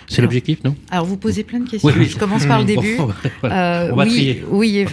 C'est 0.08 0.22
l'objectif, 0.22 0.64
non 0.64 0.74
Alors, 0.90 1.04
vous 1.04 1.18
posez 1.18 1.44
plein 1.44 1.60
de 1.60 1.68
questions. 1.68 1.90
Je 1.90 2.16
commence 2.16 2.46
par 2.46 2.60
le 2.60 2.64
début. 2.64 2.96
Euh, 3.44 3.90
on 3.92 3.96
va 3.96 4.04
oui, 4.04 4.10
trier. 4.10 4.44
Oui, 4.50 4.84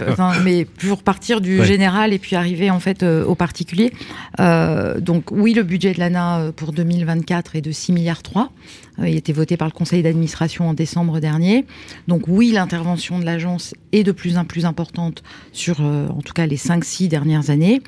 mais 0.44 0.64
pour 0.64 1.02
partir 1.02 1.40
du 1.40 1.64
général 1.64 2.12
et 2.12 2.18
puis 2.18 2.36
arriver 2.36 2.70
en 2.70 2.80
fait 2.80 3.02
euh, 3.02 3.24
au 3.24 3.34
particulier. 3.34 3.92
Euh, 4.40 5.00
donc, 5.00 5.30
oui, 5.30 5.54
le 5.54 5.62
budget 5.62 5.92
de 5.92 5.98
l'ANA 5.98 6.52
pour 6.54 6.72
2024 6.72 7.56
est 7.56 7.60
de 7.60 7.72
6 7.72 7.92
milliards 7.92 8.22
3. 8.22 8.50
il 8.98 9.04
a 9.04 9.08
été 9.08 9.32
voté 9.32 9.56
par 9.56 9.68
le 9.68 9.72
conseil 9.72 10.02
d'administration 10.02 10.68
en 10.68 10.74
décembre 10.74 11.18
dernier. 11.18 11.64
Donc, 12.08 12.24
oui, 12.28 12.52
l'intervention 12.52 13.18
de 13.18 13.24
l'agence 13.24 13.74
est 13.92 14.04
de 14.04 14.12
plus 14.12 14.36
en 14.36 14.44
plus 14.44 14.66
importante 14.66 15.22
sur, 15.52 15.80
en 15.80 16.20
tout 16.22 16.34
cas, 16.34 16.46
les 16.46 16.58
5-6 16.58 17.08
dernières 17.08 17.48
années. 17.50 17.80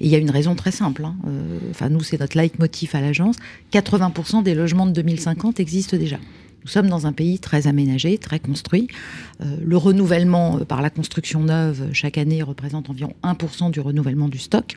Et 0.00 0.06
il 0.06 0.08
y 0.08 0.14
a 0.14 0.18
une 0.18 0.30
raison 0.30 0.54
très 0.54 0.72
simple. 0.72 1.04
Hein. 1.04 1.16
Enfin, 1.70 1.88
nous, 1.88 2.00
c'est 2.02 2.20
notre 2.20 2.36
leitmotiv 2.36 2.94
à 2.94 3.00
l'agence. 3.00 3.36
80% 3.72 4.42
des 4.42 4.54
logements 4.54 4.86
de 4.86 4.92
2050 4.92 5.60
existent 5.60 5.96
déjà. 5.96 6.18
Nous 6.64 6.70
sommes 6.70 6.88
dans 6.88 7.06
un 7.06 7.12
pays 7.12 7.38
très 7.38 7.66
aménagé, 7.66 8.16
très 8.16 8.38
construit. 8.38 8.88
Euh, 9.42 9.56
le 9.62 9.76
renouvellement 9.76 10.58
euh, 10.58 10.64
par 10.64 10.80
la 10.80 10.88
construction 10.88 11.40
neuve 11.40 11.90
chaque 11.92 12.16
année 12.16 12.42
représente 12.42 12.88
environ 12.88 13.12
1% 13.22 13.70
du 13.70 13.80
renouvellement 13.80 14.28
du 14.28 14.38
stock. 14.38 14.74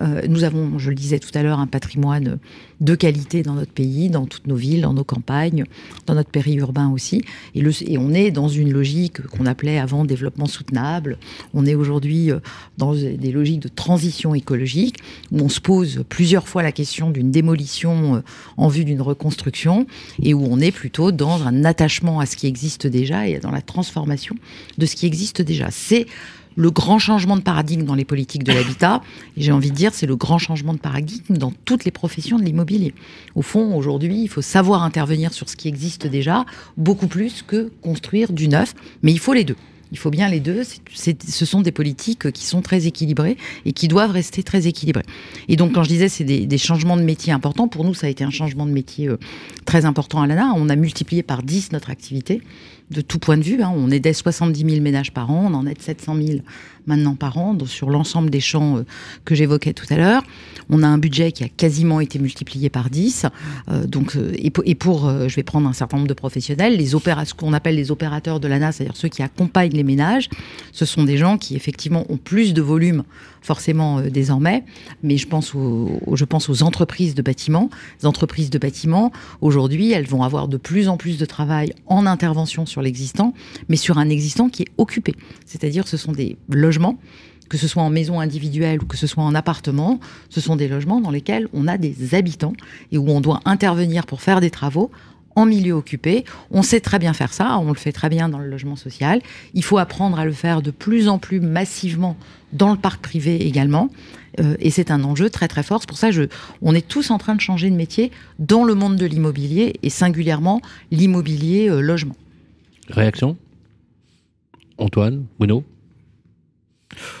Euh, 0.00 0.22
nous 0.28 0.44
avons, 0.44 0.78
je 0.78 0.90
le 0.90 0.96
disais 0.96 1.18
tout 1.18 1.30
à 1.34 1.42
l'heure, 1.42 1.58
un 1.58 1.66
patrimoine 1.66 2.38
de 2.80 2.94
qualité 2.94 3.42
dans 3.42 3.54
notre 3.54 3.72
pays, 3.72 4.08
dans 4.08 4.26
toutes 4.26 4.46
nos 4.46 4.56
villes, 4.56 4.82
dans 4.82 4.94
nos 4.94 5.04
campagnes, 5.04 5.64
dans 6.06 6.14
notre 6.14 6.30
périurbain 6.30 6.90
aussi. 6.90 7.22
Et, 7.54 7.62
et 7.86 7.98
on 7.98 8.12
est 8.12 8.30
dans 8.30 8.48
une 8.48 8.72
logique 8.72 9.26
qu'on 9.28 9.46
appelait 9.46 9.78
avant 9.78 10.04
développement 10.04 10.46
soutenable. 10.46 11.18
On 11.54 11.66
est 11.66 11.74
aujourd'hui 11.74 12.30
dans 12.78 12.94
des 12.94 13.32
logiques 13.32 13.60
de 13.60 13.68
transition 13.68 14.34
écologique 14.34 14.96
où 15.32 15.40
on 15.40 15.48
se 15.48 15.60
pose 15.60 16.04
plusieurs 16.08 16.48
fois 16.48 16.62
la 16.62 16.72
question 16.72 17.10
d'une 17.10 17.30
démolition 17.30 18.22
en 18.56 18.68
vue 18.68 18.84
d'une 18.84 19.02
reconstruction 19.02 19.86
et 20.22 20.34
où 20.34 20.44
on 20.44 20.60
est 20.60 20.72
plutôt 20.72 21.12
dans 21.12 21.42
un 21.46 21.64
attachement 21.64 22.20
à 22.20 22.26
ce 22.26 22.36
qui 22.36 22.46
existe 22.46 22.86
déjà 22.86 23.26
et 23.26 23.38
dans 23.38 23.50
la 23.50 23.62
transformation 23.62 24.36
de 24.78 24.86
ce 24.86 24.96
qui 24.96 25.06
existe 25.06 25.42
déjà. 25.42 25.68
C'est 25.70 26.06
le 26.56 26.70
grand 26.70 26.98
changement 26.98 27.36
de 27.36 27.42
paradigme 27.42 27.84
dans 27.84 27.94
les 27.94 28.04
politiques 28.04 28.44
de 28.44 28.52
l'habitat. 28.52 29.02
Et 29.36 29.42
j'ai 29.42 29.52
envie 29.52 29.70
de 29.70 29.76
dire, 29.76 29.94
c'est 29.94 30.06
le 30.06 30.16
grand 30.16 30.38
changement 30.38 30.74
de 30.74 30.78
paradigme 30.78 31.36
dans 31.36 31.52
toutes 31.64 31.84
les 31.84 31.90
professions 31.90 32.38
de 32.38 32.44
l'immobilier. 32.44 32.94
Au 33.34 33.42
fond, 33.42 33.76
aujourd'hui, 33.76 34.22
il 34.22 34.28
faut 34.28 34.42
savoir 34.42 34.82
intervenir 34.82 35.32
sur 35.32 35.48
ce 35.48 35.56
qui 35.56 35.68
existe 35.68 36.06
déjà, 36.06 36.44
beaucoup 36.76 37.06
plus 37.06 37.42
que 37.42 37.70
construire 37.82 38.32
du 38.32 38.48
neuf. 38.48 38.74
Mais 39.02 39.12
il 39.12 39.18
faut 39.18 39.32
les 39.32 39.44
deux. 39.44 39.56
Il 39.92 39.98
faut 39.98 40.10
bien 40.10 40.28
les 40.28 40.40
deux. 40.40 40.62
ce 40.94 41.44
sont 41.44 41.62
des 41.62 41.72
politiques 41.72 42.30
qui 42.32 42.44
sont 42.44 42.62
très 42.62 42.86
équilibrées 42.86 43.36
et 43.64 43.72
qui 43.72 43.88
doivent 43.88 44.12
rester 44.12 44.42
très 44.42 44.66
équilibrées. 44.66 45.04
Et 45.48 45.56
donc, 45.56 45.72
quand 45.72 45.82
je 45.82 45.88
disais 45.88 46.08
c'est 46.08 46.24
des, 46.24 46.58
changements 46.58 46.96
de 46.96 47.02
métier 47.02 47.32
importants, 47.32 47.68
pour 47.68 47.84
nous, 47.84 47.94
ça 47.94 48.06
a 48.06 48.10
été 48.10 48.22
un 48.22 48.30
changement 48.30 48.66
de 48.66 48.70
métier 48.70 49.08
euh, 49.08 49.18
très 49.64 49.84
important 49.84 50.22
à 50.22 50.26
l'ANA. 50.26 50.52
On 50.56 50.68
a 50.68 50.76
multiplié 50.76 51.22
par 51.22 51.42
10 51.42 51.72
notre 51.72 51.90
activité 51.90 52.40
de 52.90 53.00
tout 53.00 53.18
point 53.18 53.36
de 53.36 53.42
vue. 53.42 53.62
Hein. 53.62 53.72
On 53.74 53.90
aidait 53.90 54.12
70 54.12 54.68
000 54.68 54.82
ménages 54.82 55.12
par 55.12 55.30
an, 55.30 55.48
on 55.50 55.54
en 55.54 55.66
aide 55.66 55.80
700 55.80 56.16
000 56.16 56.38
maintenant 56.86 57.14
par 57.14 57.38
an 57.38 57.56
sur 57.66 57.90
l'ensemble 57.90 58.30
des 58.30 58.40
champs 58.40 58.78
euh, 58.78 58.84
que 59.24 59.34
j'évoquais 59.34 59.72
tout 59.72 59.86
à 59.90 59.96
l'heure. 59.96 60.22
On 60.68 60.82
a 60.82 60.86
un 60.86 60.98
budget 60.98 61.32
qui 61.32 61.44
a 61.44 61.48
quasiment 61.48 62.00
été 62.00 62.18
multiplié 62.18 62.70
par 62.70 62.90
10. 62.90 63.26
Euh, 63.68 63.86
donc, 63.86 64.16
euh, 64.16 64.32
et 64.36 64.74
pour, 64.74 65.10
je 65.28 65.34
vais 65.34 65.42
prendre 65.42 65.68
un 65.68 65.72
certain 65.72 65.96
nombre 65.96 66.08
de 66.08 66.14
professionnels, 66.14 66.76
les 66.76 66.90
ce 66.90 67.34
qu'on 67.34 67.52
appelle 67.52 67.76
les 67.76 67.90
opérateurs 67.90 68.40
de 68.40 68.48
l'ANA, 68.48 68.72
c'est-à-dire 68.72 68.96
ceux 68.96 69.08
qui 69.08 69.22
accompagnent 69.22 69.72
les 69.72 69.82
ménages, 69.84 70.28
ce 70.72 70.84
sont 70.84 71.04
des 71.04 71.16
gens 71.16 71.38
qui 71.38 71.56
effectivement 71.56 72.04
ont 72.08 72.16
plus 72.16 72.52
de 72.52 72.62
volume 72.62 73.04
forcément 73.42 74.02
désormais, 74.02 74.64
mais 75.02 75.16
je 75.16 75.26
pense 75.26 75.54
aux, 75.54 76.00
je 76.12 76.24
pense 76.24 76.48
aux 76.50 76.62
entreprises 76.62 77.14
de 77.14 77.22
bâtiments. 77.22 77.70
Les 78.00 78.06
entreprises 78.06 78.50
de 78.50 78.58
bâtiments, 78.58 79.12
aujourd'hui, 79.40 79.92
elles 79.92 80.06
vont 80.06 80.22
avoir 80.22 80.48
de 80.48 80.56
plus 80.56 80.88
en 80.88 80.96
plus 80.96 81.16
de 81.16 81.24
travail 81.24 81.72
en 81.86 82.06
intervention 82.06 82.66
sur 82.66 82.82
l'existant, 82.82 83.34
mais 83.68 83.76
sur 83.76 83.98
un 83.98 84.08
existant 84.08 84.48
qui 84.48 84.62
est 84.62 84.70
occupé. 84.78 85.14
C'est-à-dire 85.46 85.88
ce 85.88 85.96
sont 85.96 86.12
des 86.12 86.36
logements, 86.48 86.69
que 87.48 87.58
ce 87.58 87.66
soit 87.66 87.82
en 87.82 87.90
maison 87.90 88.20
individuelle 88.20 88.80
ou 88.82 88.86
que 88.86 88.96
ce 88.96 89.06
soit 89.06 89.24
en 89.24 89.34
appartement, 89.34 89.98
ce 90.28 90.40
sont 90.40 90.56
des 90.56 90.68
logements 90.68 91.00
dans 91.00 91.10
lesquels 91.10 91.48
on 91.52 91.66
a 91.66 91.78
des 91.78 92.14
habitants 92.14 92.52
et 92.92 92.98
où 92.98 93.08
on 93.10 93.20
doit 93.20 93.40
intervenir 93.44 94.06
pour 94.06 94.22
faire 94.22 94.40
des 94.40 94.50
travaux 94.50 94.90
en 95.36 95.46
milieu 95.46 95.72
occupé. 95.72 96.24
On 96.50 96.62
sait 96.62 96.80
très 96.80 96.98
bien 96.98 97.12
faire 97.12 97.32
ça, 97.32 97.58
on 97.58 97.68
le 97.68 97.74
fait 97.74 97.92
très 97.92 98.08
bien 98.08 98.28
dans 98.28 98.38
le 98.38 98.48
logement 98.48 98.76
social. 98.76 99.20
Il 99.54 99.64
faut 99.64 99.78
apprendre 99.78 100.18
à 100.18 100.24
le 100.24 100.32
faire 100.32 100.62
de 100.62 100.70
plus 100.70 101.08
en 101.08 101.18
plus 101.18 101.40
massivement 101.40 102.16
dans 102.52 102.70
le 102.70 102.76
parc 102.76 103.00
privé 103.00 103.46
également. 103.46 103.90
Euh, 104.38 104.56
et 104.60 104.70
c'est 104.70 104.90
un 104.90 105.02
enjeu 105.02 105.30
très 105.30 105.48
très 105.48 105.62
fort. 105.62 105.80
C'est 105.80 105.88
pour 105.88 105.98
ça 105.98 106.10
que 106.10 106.28
on 106.62 106.74
est 106.74 106.86
tous 106.86 107.10
en 107.10 107.18
train 107.18 107.34
de 107.34 107.40
changer 107.40 107.70
de 107.70 107.76
métier 107.76 108.10
dans 108.38 108.64
le 108.64 108.74
monde 108.74 108.96
de 108.96 109.06
l'immobilier 109.06 109.74
et 109.82 109.90
singulièrement 109.90 110.60
l'immobilier 110.90 111.68
euh, 111.68 111.80
logement. 111.80 112.16
Réaction? 112.88 113.36
Antoine, 114.78 115.24
Bruno? 115.38 115.64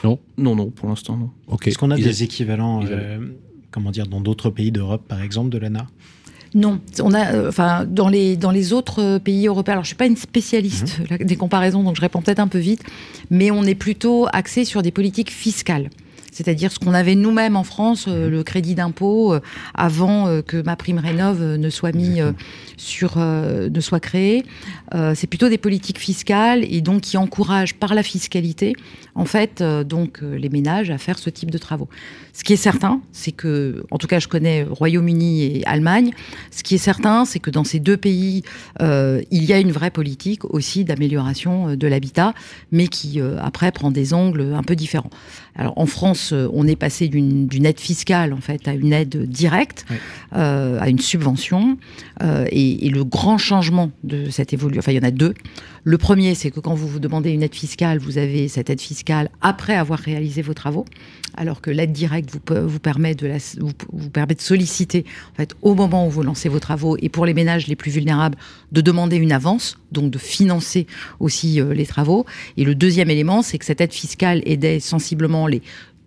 Non 0.04 0.18
Non, 0.36 0.56
non, 0.56 0.70
pour 0.70 0.88
l'instant, 0.88 1.16
non. 1.16 1.30
Est-ce 1.64 1.78
qu'on 1.78 1.90
a 1.90 1.96
des 1.96 2.22
équivalents, 2.22 2.84
euh, 2.84 3.18
comment 3.70 3.90
dire, 3.90 4.06
dans 4.06 4.20
d'autres 4.20 4.50
pays 4.50 4.72
d'Europe, 4.72 5.02
par 5.06 5.22
exemple, 5.22 5.50
de 5.50 5.58
l'ANA 5.58 5.86
non, 6.52 6.80
on 7.00 7.14
a, 7.14 7.32
euh, 7.32 7.48
enfin, 7.48 7.86
dans 7.88 8.08
les 8.08 8.36
dans 8.36 8.50
les 8.50 8.72
autres 8.72 9.18
pays 9.18 9.46
européens. 9.46 9.74
Alors, 9.74 9.84
je 9.84 9.90
suis 9.90 9.96
pas 9.96 10.06
une 10.06 10.16
spécialiste 10.16 10.98
mhm. 11.08 11.18
des 11.18 11.36
comparaisons, 11.36 11.84
donc 11.84 11.94
je 11.94 12.00
réponds 12.00 12.22
peut-être 12.22 12.40
un 12.40 12.48
peu 12.48 12.58
vite, 12.58 12.82
mais 13.30 13.52
on 13.52 13.62
est 13.62 13.76
plutôt 13.76 14.26
axé 14.32 14.64
sur 14.64 14.82
des 14.82 14.90
politiques 14.90 15.30
fiscales 15.30 15.90
c'est-à-dire 16.40 16.72
ce 16.72 16.78
qu'on 16.78 16.94
avait 16.94 17.16
nous-mêmes 17.16 17.54
en 17.54 17.64
France, 17.64 18.06
euh, 18.08 18.26
mhm. 18.26 18.30
le 18.30 18.42
crédit 18.42 18.74
d'impôt, 18.74 19.34
euh, 19.34 19.40
avant 19.74 20.26
euh, 20.26 20.40
que 20.40 20.62
ma 20.62 20.74
prime 20.74 20.98
rénove 20.98 21.42
ne 21.42 21.70
soit 21.70 21.92
mis 21.92 22.20
sur, 22.76 23.18
ne 23.18 23.80
soit 23.80 24.00
créé. 24.00 24.44
c'est 25.14 25.26
plutôt 25.26 25.48
des 25.48 25.58
politiques 25.58 25.98
fiscales 25.98 26.64
et 26.64 26.80
donc 26.80 27.02
qui 27.02 27.16
encouragent 27.16 27.74
par 27.74 27.94
la 27.94 28.02
fiscalité, 28.02 28.74
en 29.14 29.24
fait, 29.24 29.62
donc 29.62 30.20
les 30.22 30.48
ménages 30.48 30.90
à 30.90 30.98
faire 30.98 31.18
ce 31.18 31.30
type 31.30 31.50
de 31.50 31.58
travaux. 31.58 31.88
Ce 32.40 32.44
qui 32.44 32.54
est 32.54 32.56
certain, 32.56 33.02
c'est 33.12 33.32
que, 33.32 33.84
en 33.90 33.98
tout 33.98 34.06
cas, 34.06 34.18
je 34.18 34.26
connais 34.26 34.62
Royaume-Uni 34.64 35.42
et 35.42 35.66
Allemagne. 35.66 36.12
Ce 36.50 36.62
qui 36.62 36.76
est 36.76 36.78
certain, 36.78 37.26
c'est 37.26 37.38
que 37.38 37.50
dans 37.50 37.64
ces 37.64 37.80
deux 37.80 37.98
pays, 37.98 38.44
il 38.80 39.44
y 39.44 39.52
a 39.52 39.58
une 39.58 39.72
vraie 39.72 39.90
politique 39.90 40.46
aussi 40.46 40.86
d'amélioration 40.86 41.76
de 41.76 41.86
l'habitat, 41.86 42.32
mais 42.72 42.88
qui 42.88 43.20
après 43.20 43.72
prend 43.72 43.90
des 43.90 44.14
angles 44.14 44.54
un 44.54 44.62
peu 44.62 44.74
différents. 44.74 45.10
Alors 45.60 45.74
en 45.76 45.84
France, 45.86 46.32
euh, 46.32 46.48
on 46.52 46.66
est 46.66 46.76
passé 46.76 47.08
d'une 47.08 47.66
aide 47.66 47.80
fiscale 47.80 48.32
en 48.32 48.40
fait 48.40 48.66
à 48.66 48.72
une 48.72 48.92
aide 48.92 49.28
directe, 49.28 49.84
euh, 50.34 50.78
à 50.80 50.88
une 50.88 50.98
subvention. 50.98 51.76
Euh, 52.22 52.46
et, 52.50 52.88
le 52.90 53.04
grand 53.04 53.38
changement 53.38 53.92
de 54.02 54.30
cette 54.30 54.52
évolution, 54.52 54.80
enfin 54.80 54.92
il 54.92 54.96
y 54.96 54.98
en 54.98 55.06
a 55.06 55.12
deux. 55.12 55.34
Le 55.84 55.96
premier, 55.96 56.34
c'est 56.34 56.50
que 56.50 56.60
quand 56.60 56.74
vous 56.74 56.88
vous 56.88 56.98
demandez 56.98 57.30
une 57.30 57.42
aide 57.42 57.54
fiscale, 57.54 57.98
vous 57.98 58.18
avez 58.18 58.48
cette 58.48 58.68
aide 58.68 58.80
fiscale 58.80 59.30
après 59.42 59.74
avoir 59.74 59.98
réalisé 59.98 60.42
vos 60.42 60.54
travaux, 60.54 60.86
alors 61.36 61.60
que 61.60 61.70
l'aide 61.70 61.92
directe 61.92 62.30
vous, 62.50 62.78
permet 62.78 63.14
de 63.14 63.30
vous, 63.58 64.10
permet 64.10 64.34
de 64.34 64.40
solliciter 64.40 65.04
au 65.62 65.74
moment 65.74 66.06
où 66.06 66.10
vous 66.10 66.22
lancez 66.22 66.48
vos 66.48 66.60
travaux 66.60 66.96
et 67.00 67.08
pour 67.08 67.26
les 67.26 67.34
ménages 67.34 67.66
les 67.66 67.76
plus 67.76 67.90
vulnérables 67.90 68.36
de 68.72 68.80
demander 68.80 69.16
une 69.16 69.32
avance, 69.32 69.78
donc 69.92 70.10
de 70.10 70.18
financer 70.18 70.86
aussi 71.18 71.60
les 71.60 71.86
travaux. 71.86 72.26
Et 72.56 72.64
le 72.64 72.74
deuxième 72.74 73.10
élément, 73.10 73.42
c'est 73.42 73.58
que 73.58 73.64
cette 73.64 73.80
aide 73.80 73.92
fiscale 73.92 74.42
aidait 74.44 74.80
sensiblement 74.80 75.46
les 75.46 75.62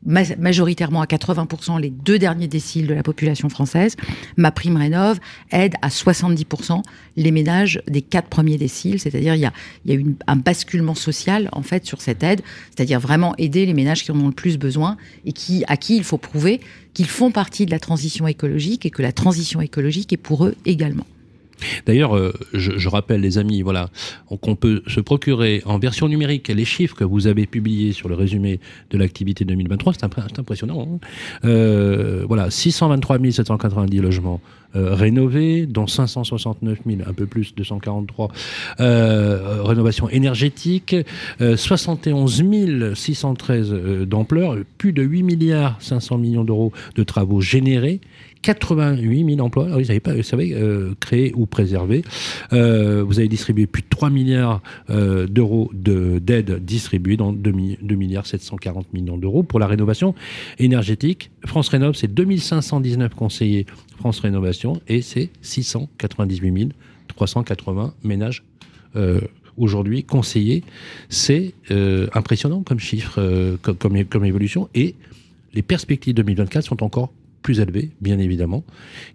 majoritairement 0.06 1.02
à 1.02 1.06
80% 1.06 1.80
les 1.80 1.90
deux 1.90 2.20
derniers 2.20 2.48
déciles 2.48 2.88
de 2.88 2.94
la 2.94 3.04
population 3.04 3.50
française. 3.50 3.96
Ma 4.38 4.52
prime 4.52 4.78
rénove 4.78 5.20
aide 5.52 5.76
à 5.82 5.90
70% 5.90 6.82
les 7.16 7.32
ménages 7.32 7.82
des 7.88 8.02
quatre 8.02 8.28
premiers 8.28 8.58
déciles, 8.58 9.00
c'est-à-dire 9.00 9.36
il 9.36 9.42
y 9.42 9.46
a, 9.46 9.54
il 9.86 9.92
y 9.92 9.96
a 9.96 10.00
une, 10.00 10.16
un 10.28 10.36
basculement 10.36 10.96
social 10.96 11.50
en 11.52 11.62
fait 11.62 11.86
sur 11.86 12.02
cette 12.02 12.24
aide, 12.24 12.42
c'est-à-dire 12.76 13.00
vraiment 13.00 13.36
aider 13.38 13.66
les 13.66 13.74
ménages 13.74 14.04
qui 14.04 14.12
en 14.12 14.20
ont 14.20 14.28
le 14.28 14.34
plus 14.34 14.58
besoin 14.58 14.98
et 15.26 15.34
qui, 15.34 15.64
à 15.68 15.78
qui 15.78 15.98
il 15.98 16.04
faut 16.04 16.18
prouver 16.18 16.60
qu'ils 16.94 17.08
font 17.08 17.32
partie 17.32 17.66
de 17.66 17.72
la 17.72 17.80
transition 17.80 18.28
écologique 18.28 18.86
et 18.86 18.90
que 18.90 19.02
la 19.02 19.12
transition 19.12 19.62
écologique 19.62 20.14
est 20.14 20.18
pour 20.18 20.46
eux 20.46 20.56
également. 20.66 21.06
D'ailleurs, 21.86 22.16
euh, 22.16 22.34
je, 22.54 22.90
rappelle 22.90 23.22
les 23.22 23.38
amis, 23.38 23.62
voilà, 23.62 23.90
qu'on 24.42 24.56
peut 24.56 24.84
se 24.88 25.00
procurer 25.00 25.62
en 25.66 25.80
version 25.80 26.08
numérique 26.08 26.48
les 26.48 26.66
chiffres 26.66 26.96
que 26.96 27.04
vous 27.04 27.28
avez 27.28 27.46
publiés 27.46 27.94
sur 27.94 28.10
le 28.10 28.16
résumé 28.16 28.60
de 28.90 28.98
l'activité 28.98 29.46
2023. 29.46 29.94
C'est 29.94 30.04
impressionnant. 30.40 30.88
Hein. 30.88 31.00
euh, 31.46 32.26
voilà, 32.28 32.50
623 32.50 33.20
790 33.32 34.00
logements 34.00 34.42
rénovés, 34.74 35.66
dont 35.66 35.88
569 35.88 36.80
000, 36.86 37.02
un 37.08 37.14
peu 37.14 37.26
plus, 37.26 37.56
243 37.56 38.32
euh, 38.80 39.62
rénovations 39.64 40.10
énergétiques, 40.10 40.96
71 41.40 42.44
613 42.96 43.72
d'ampleur, 44.06 44.58
plus 44.78 44.94
de 44.94 45.04
8 45.04 45.24
milliards 45.24 45.82
500 45.82 46.18
millions 46.18 46.44
d'euros 46.44 46.72
de 46.96 47.04
travaux 47.04 47.42
générés 47.42 48.02
88 48.44 49.36
000 49.36 49.40
emplois. 49.40 49.68
Ah 49.72 49.78
oui, 49.78 49.84
vous 49.84 49.88
savez, 49.88 50.02
vous 50.18 50.24
savez 50.24 50.54
euh, 50.54 50.94
créer 51.00 51.34
ou 51.36 51.46
préserver. 51.48 52.04
Euh, 52.52 53.04
vous 53.04 53.20
avez 53.20 53.30
distribué 53.30 53.66
plus 53.66 53.82
de 53.82 53.88
3 53.90 54.10
milliards 54.10 54.62
euh, 54.90 55.26
d'euros 55.28 55.72
d'aide 55.74 56.64
distribuées 56.64 57.18
dans 57.18 57.32
2, 57.34 57.52
milliards 57.52 58.28
740 58.28 58.94
millions 58.94 59.18
d'euros 59.18 59.44
pour 59.44 59.60
la 59.60 59.68
rénovation 59.68 60.14
énergétique. 60.60 61.32
France 61.46 61.70
Rénov, 61.70 61.96
c'est 61.96 62.14
2519 62.14 63.16
conseillers 63.16 63.66
France 63.98 64.20
Rénovation 64.20 64.82
et 64.88 65.02
c'est 65.02 65.30
698 65.42 66.74
380 67.08 67.94
ménages 68.04 68.44
aujourd'hui 69.58 70.04
conseillés. 70.04 70.64
C'est 71.10 71.54
impressionnant 72.14 72.64
comme 72.64 72.80
chiffre, 72.80 73.58
comme, 73.62 73.76
comme, 73.76 74.04
comme, 74.06 74.26
évolution. 74.26 74.70
Et 74.74 74.96
les 75.54 75.62
perspectives 75.62 76.14
2024 76.16 76.66
sont 76.66 76.84
encore 76.84 77.12
plus 77.44 77.60
élevé, 77.60 77.92
bien 78.02 78.18
évidemment. 78.18 78.64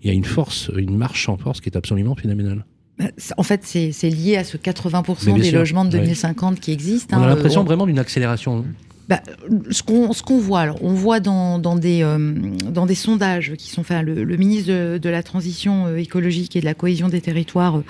Il 0.02 0.08
y 0.08 0.10
a 0.10 0.14
une 0.14 0.24
force, 0.24 0.70
une 0.76 0.96
marche 0.96 1.28
en 1.28 1.36
force 1.36 1.60
qui 1.60 1.68
est 1.68 1.76
absolument 1.76 2.14
phénoménale. 2.14 2.64
Bah, 2.98 3.06
en 3.36 3.42
fait, 3.42 3.64
c'est 3.64 4.10
lié 4.10 4.36
à 4.36 4.44
ce 4.44 4.56
80% 4.56 5.40
des 5.40 5.50
logements 5.50 5.84
de 5.84 5.90
2050 5.90 6.60
qui 6.60 6.72
existent. 6.72 7.16
On 7.16 7.22
a 7.22 7.26
hein, 7.26 7.28
l'impression 7.28 7.64
vraiment 7.64 7.86
d'une 7.86 7.98
accélération. 7.98 8.64
Bah, 9.08 9.22
ce 9.70 9.82
qu'on 9.82 10.38
voit, 10.38 10.74
on 10.82 10.92
voit 10.92 11.20
dans, 11.20 11.58
dans 11.58 11.76
des, 11.76 12.02
euh, 12.02 12.18
dans 12.18 12.84
des 12.84 12.94
sondages 12.94 13.54
qui 13.56 13.70
sont 13.70 13.82
faits, 13.82 14.04
le, 14.04 14.36
ministre 14.36 14.98
de, 14.98 15.08
la 15.08 15.22
Transition 15.22 15.86
euh, 15.86 15.96
écologique 15.96 16.56
et 16.56 16.60
de 16.60 16.66
la 16.66 16.74
cohésion 16.74 17.08
des 17.08 17.22
territoires 17.22 17.80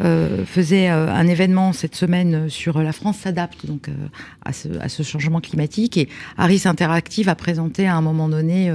euh, 0.00 0.44
faisait 0.44 0.88
un 0.88 1.26
événement 1.28 1.72
cette 1.72 1.94
semaine 1.94 2.48
sur 2.48 2.82
la 2.82 2.92
France 2.92 3.18
s'adapte 3.18 3.66
donc 3.66 3.90
à 4.44 4.52
ce, 4.52 4.68
à, 4.80 4.88
changement 4.88 5.40
climatique 5.40 5.98
et 5.98 6.08
Harris 6.38 6.62
Interactive 6.64 7.28
a 7.28 7.34
présenté 7.34 7.86
à 7.86 7.94
un 7.94 8.00
moment 8.00 8.28
donné 8.28 8.74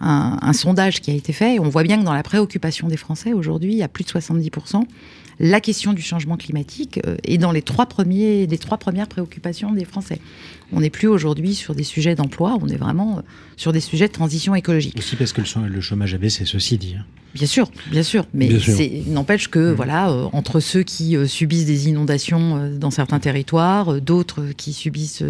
un, 0.00 0.52
sondage 0.52 1.00
qui 1.00 1.10
a 1.10 1.14
été 1.14 1.32
fait 1.32 1.56
et 1.56 1.60
on 1.60 1.68
voit 1.68 1.82
bien 1.82 1.98
que 1.98 2.04
dans 2.04 2.14
la 2.14 2.22
préoccupation 2.22 2.86
des 2.86 2.96
Français 2.96 3.32
aujourd'hui, 3.32 3.72
il 3.72 3.78
y 3.78 3.82
a 3.82 3.88
plus 3.88 4.04
de 4.04 4.10
70%, 4.10 4.84
la 5.40 5.60
question 5.60 5.92
du 5.92 6.02
changement 6.02 6.36
climatique 6.36 7.00
est 7.24 7.38
dans 7.38 7.50
les 7.50 7.62
trois, 7.62 7.86
premiers, 7.86 8.46
les 8.46 8.58
trois 8.58 8.78
premières 8.78 9.08
préoccupations 9.08 9.72
des 9.72 9.84
Français. 9.84 10.20
On 10.72 10.80
n'est 10.80 10.90
plus 10.90 11.08
aujourd'hui 11.08 11.54
sur 11.54 11.74
des 11.74 11.84
sujets 11.84 12.14
d'emploi, 12.14 12.58
on 12.60 12.68
est 12.68 12.76
vraiment 12.76 13.22
sur 13.56 13.72
des 13.72 13.80
sujets 13.80 14.08
de 14.08 14.12
transition 14.12 14.54
écologique. 14.54 14.96
Aussi 14.98 15.16
parce 15.16 15.32
que 15.32 15.42
le 15.58 15.80
chômage 15.80 16.14
a 16.14 16.18
baissé, 16.18 16.44
ceci 16.44 16.78
dit. 16.78 16.94
Hein. 16.98 17.04
Bien 17.34 17.46
sûr, 17.46 17.70
bien 17.90 18.02
sûr, 18.02 18.26
mais 18.34 18.50
n'empêche 19.06 19.48
que 19.48 19.70
mmh. 19.70 19.74
voilà, 19.74 20.10
euh, 20.10 20.26
entre 20.32 20.58
ceux 20.58 20.82
qui 20.82 21.16
euh, 21.16 21.28
subissent 21.28 21.64
des 21.64 21.88
inondations 21.88 22.56
euh, 22.56 22.76
dans 22.76 22.90
certains 22.90 23.20
territoires, 23.20 24.00
d'autres 24.00 24.46
qui 24.56 24.72
subissent 24.72 25.22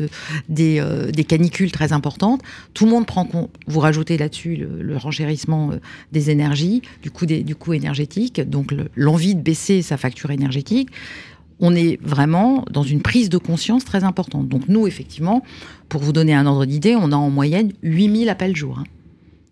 des, 0.49 0.83
des, 1.13 1.25
canicules 1.25 1.71
très 1.71 1.93
importantes, 1.93 2.41
tout 2.73 2.87
le 2.87 2.91
monde 2.91 3.05
prend 3.05 3.27
compte. 3.27 3.51
Vous 3.67 3.81
rajoutez 3.81 4.17
là-dessus 4.17 4.57
le, 4.57 4.83
le, 4.83 4.97
renchérissement 4.97 5.73
des 6.13 6.31
énergies, 6.31 6.81
du 7.03 7.11
coût, 7.11 7.27
des, 7.27 7.43
du 7.43 7.55
coût 7.55 7.75
énergétique, 7.75 8.41
donc 8.41 8.75
l'envie 8.97 9.35
de 9.35 9.43
baisser 9.43 9.83
sa 9.83 9.99
facture 9.99 10.31
énergétique. 10.31 10.89
On 11.61 11.75
est 11.75 11.99
vraiment 12.03 12.65
dans 12.71 12.83
une 12.83 13.03
prise 13.03 13.29
de 13.29 13.39
conscience 13.39 13.85
très 13.85 14.05
importante. 14.05 14.49
Donc 14.49 14.69
nous, 14.69 14.87
effectivement, 14.87 15.43
pour 15.89 16.03
vous 16.03 16.13
donner 16.13 16.35
un 16.35 16.47
ordre 16.47 16.65
d'idée, 16.65 16.97
on 16.97 17.13
a 17.13 17.17
en 17.17 17.31
moyenne 17.31 17.73
8000 17.83 18.29
appels 18.29 18.57
jour. 18.57 18.79
Hein. 18.79 18.85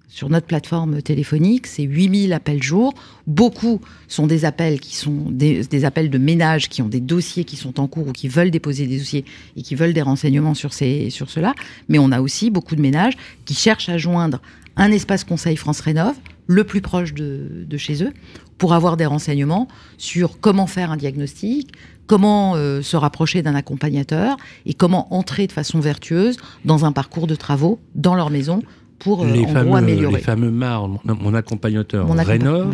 sur 0.09 0.31
notre 0.31 0.47
plateforme 0.47 1.03
téléphonique, 1.03 1.67
c'est 1.67 1.83
8000 1.83 2.33
appels 2.33 2.63
jour. 2.63 2.95
Beaucoup 3.27 3.81
sont 4.09 4.27
des 4.27 4.45
appels 4.47 4.81
qui 4.81 4.97
sont 4.97 5.27
des, 5.31 5.85
appels 5.85 6.09
de 6.11 6.19
ménages 6.19 6.69
qui 6.69 6.81
ont 6.81 6.89
des 6.89 7.01
dossiers 7.01 7.45
qui 7.45 7.57
sont 7.57 7.79
en 7.79 7.87
cours 7.87 8.09
ou 8.09 8.13
qui 8.13 8.29
veulent 8.29 8.51
déposer 8.51 8.87
des 8.87 8.99
dossiers 8.99 9.25
et 9.57 9.63
qui 9.63 9.75
veulent 9.75 9.93
des 9.93 10.03
renseignements 10.03 10.55
sur, 10.55 10.73
ces, 10.73 11.11
sur 11.11 11.29
cela. 11.31 11.55
Mais 11.89 11.99
on 11.99 12.11
a 12.11 12.21
aussi 12.21 12.51
beaucoup 12.51 12.75
de 12.75 12.81
ménages 12.81 13.17
qui 13.45 13.55
cherchent 13.55 13.91
à 13.91 13.99
joindre 13.99 14.41
un 14.77 14.91
espace 14.93 15.25
conseil 15.25 15.57
France 15.57 15.81
Rénov 15.81 16.15
le 16.47 16.65
plus 16.65 16.81
proche 16.81 17.13
de 17.13 17.77
chez 17.77 18.03
eux 18.03 18.13
pour 18.59 18.75
avoir 18.75 18.97
des 18.97 19.07
renseignements 19.07 19.69
sur 19.97 20.41
comment 20.41 20.67
faire 20.67 20.91
un 20.91 20.97
diagnostic, 20.97 21.73
comment 22.09 22.55
euh, 22.57 22.83
se 22.83 22.97
rapprocher 22.97 23.43
d'un 23.43 23.55
accompagnateur 23.55 24.37
et 24.67 24.75
comment 24.75 25.15
entrer 25.15 25.47
de 25.47 25.53
façon 25.53 25.79
vertueuse 25.79 26.37
dans 26.65 26.85
un 26.85 26.91
parcours 26.91 27.29
de 27.29 27.37
travaux 27.37 27.79
dans 27.95 28.17
leur 28.17 28.31
maison 28.31 28.63
pour 28.99 29.25
euh, 29.25 29.33
les 29.33 29.45
en 29.45 29.49
fameux, 29.49 29.65
gros 29.67 29.77
améliorer. 29.77 30.17
Les 30.17 30.23
fameux 30.23 30.51
MAR, 30.51 30.89
mon, 30.89 31.01
mon 31.05 31.35
accompagnateur 31.35 32.07
Mon 32.07 32.15
voilà. 32.15 32.67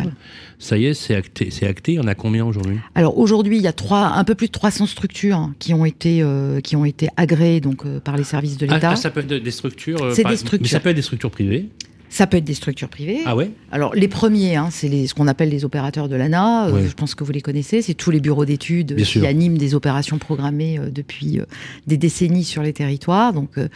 ça 0.59 0.77
y 0.77 0.85
est, 0.85 0.93
c'est 0.93 1.15
acté. 1.15 1.49
C'est 1.51 1.67
acté. 1.67 1.93
Il 1.93 1.95
y 1.95 1.99
en 1.99 2.07
a 2.07 2.15
combien 2.15 2.45
aujourd'hui? 2.45 2.79
Alors 2.95 3.17
aujourd'hui, 3.17 3.57
il 3.57 3.63
y 3.63 3.67
a 3.67 3.73
trois, 3.73 4.13
un 4.15 4.23
peu 4.23 4.35
plus 4.35 4.47
de 4.47 4.51
300 4.51 4.87
structures 4.87 5.51
qui 5.59 5.73
ont 5.73 5.85
été, 5.85 6.21
euh, 6.21 6.61
qui 6.61 6.75
ont 6.75 6.85
été 6.85 7.09
agréées 7.17 7.61
donc, 7.61 7.85
euh, 7.85 7.99
par 7.99 8.17
les 8.17 8.23
services 8.23 8.57
de 8.57 8.67
ah, 8.69 8.75
l'État. 8.75 8.91
ah, 8.91 8.95
ça 8.95 9.11
peut 9.11 9.21
être 9.21 9.33
des 9.33 9.51
structures. 9.51 10.13
C'est 10.13 10.23
des 10.23 10.37
structures. 10.37 10.63
Mais 10.63 10.69
ça 10.69 10.79
peut 10.79 10.89
être 10.89 10.95
des 10.95 11.01
structures 11.01 11.31
privées. 11.31 11.69
Ça 12.09 12.27
peut 12.27 12.37
être 12.37 12.43
des 12.45 12.53
structures 12.53 12.87
privées. 12.87 13.19
Ah 13.25 13.35
ouais? 13.35 13.51
Alors 13.71 13.93
les 13.93 14.07
premiers, 14.07 14.55
hein, 14.55 14.69
c'est 14.71 15.07
ce 15.07 15.13
qu'on 15.13 15.27
appelle 15.27 15.49
les 15.49 15.65
opérateurs 15.65 16.07
de 16.07 16.15
l'ANA. 16.15 16.67
euh, 16.67 16.87
je 16.87 16.93
pense 16.93 17.13
que 17.15 17.23
vous 17.23 17.31
les 17.31 17.41
connaissez. 17.41 17.81
C'est 17.81 17.93
tous 17.93 18.11
les 18.11 18.19
bureaux 18.21 18.45
d'études 18.45 18.93
Bien 18.93 19.03
qui 19.05 19.11
sûr. 19.11 19.25
animent 19.25 19.57
des 19.57 19.75
opérations 19.75 20.17
programmées 20.17 20.79
euh, 20.79 20.89
depuis 20.89 21.39
euh, 21.39 21.45
des 21.87 21.97
décennies 21.97 22.43
sur 22.45 22.61
les 22.61 22.71
territoires. 22.73 23.33
Donc 23.33 23.57
euh, 23.57 23.67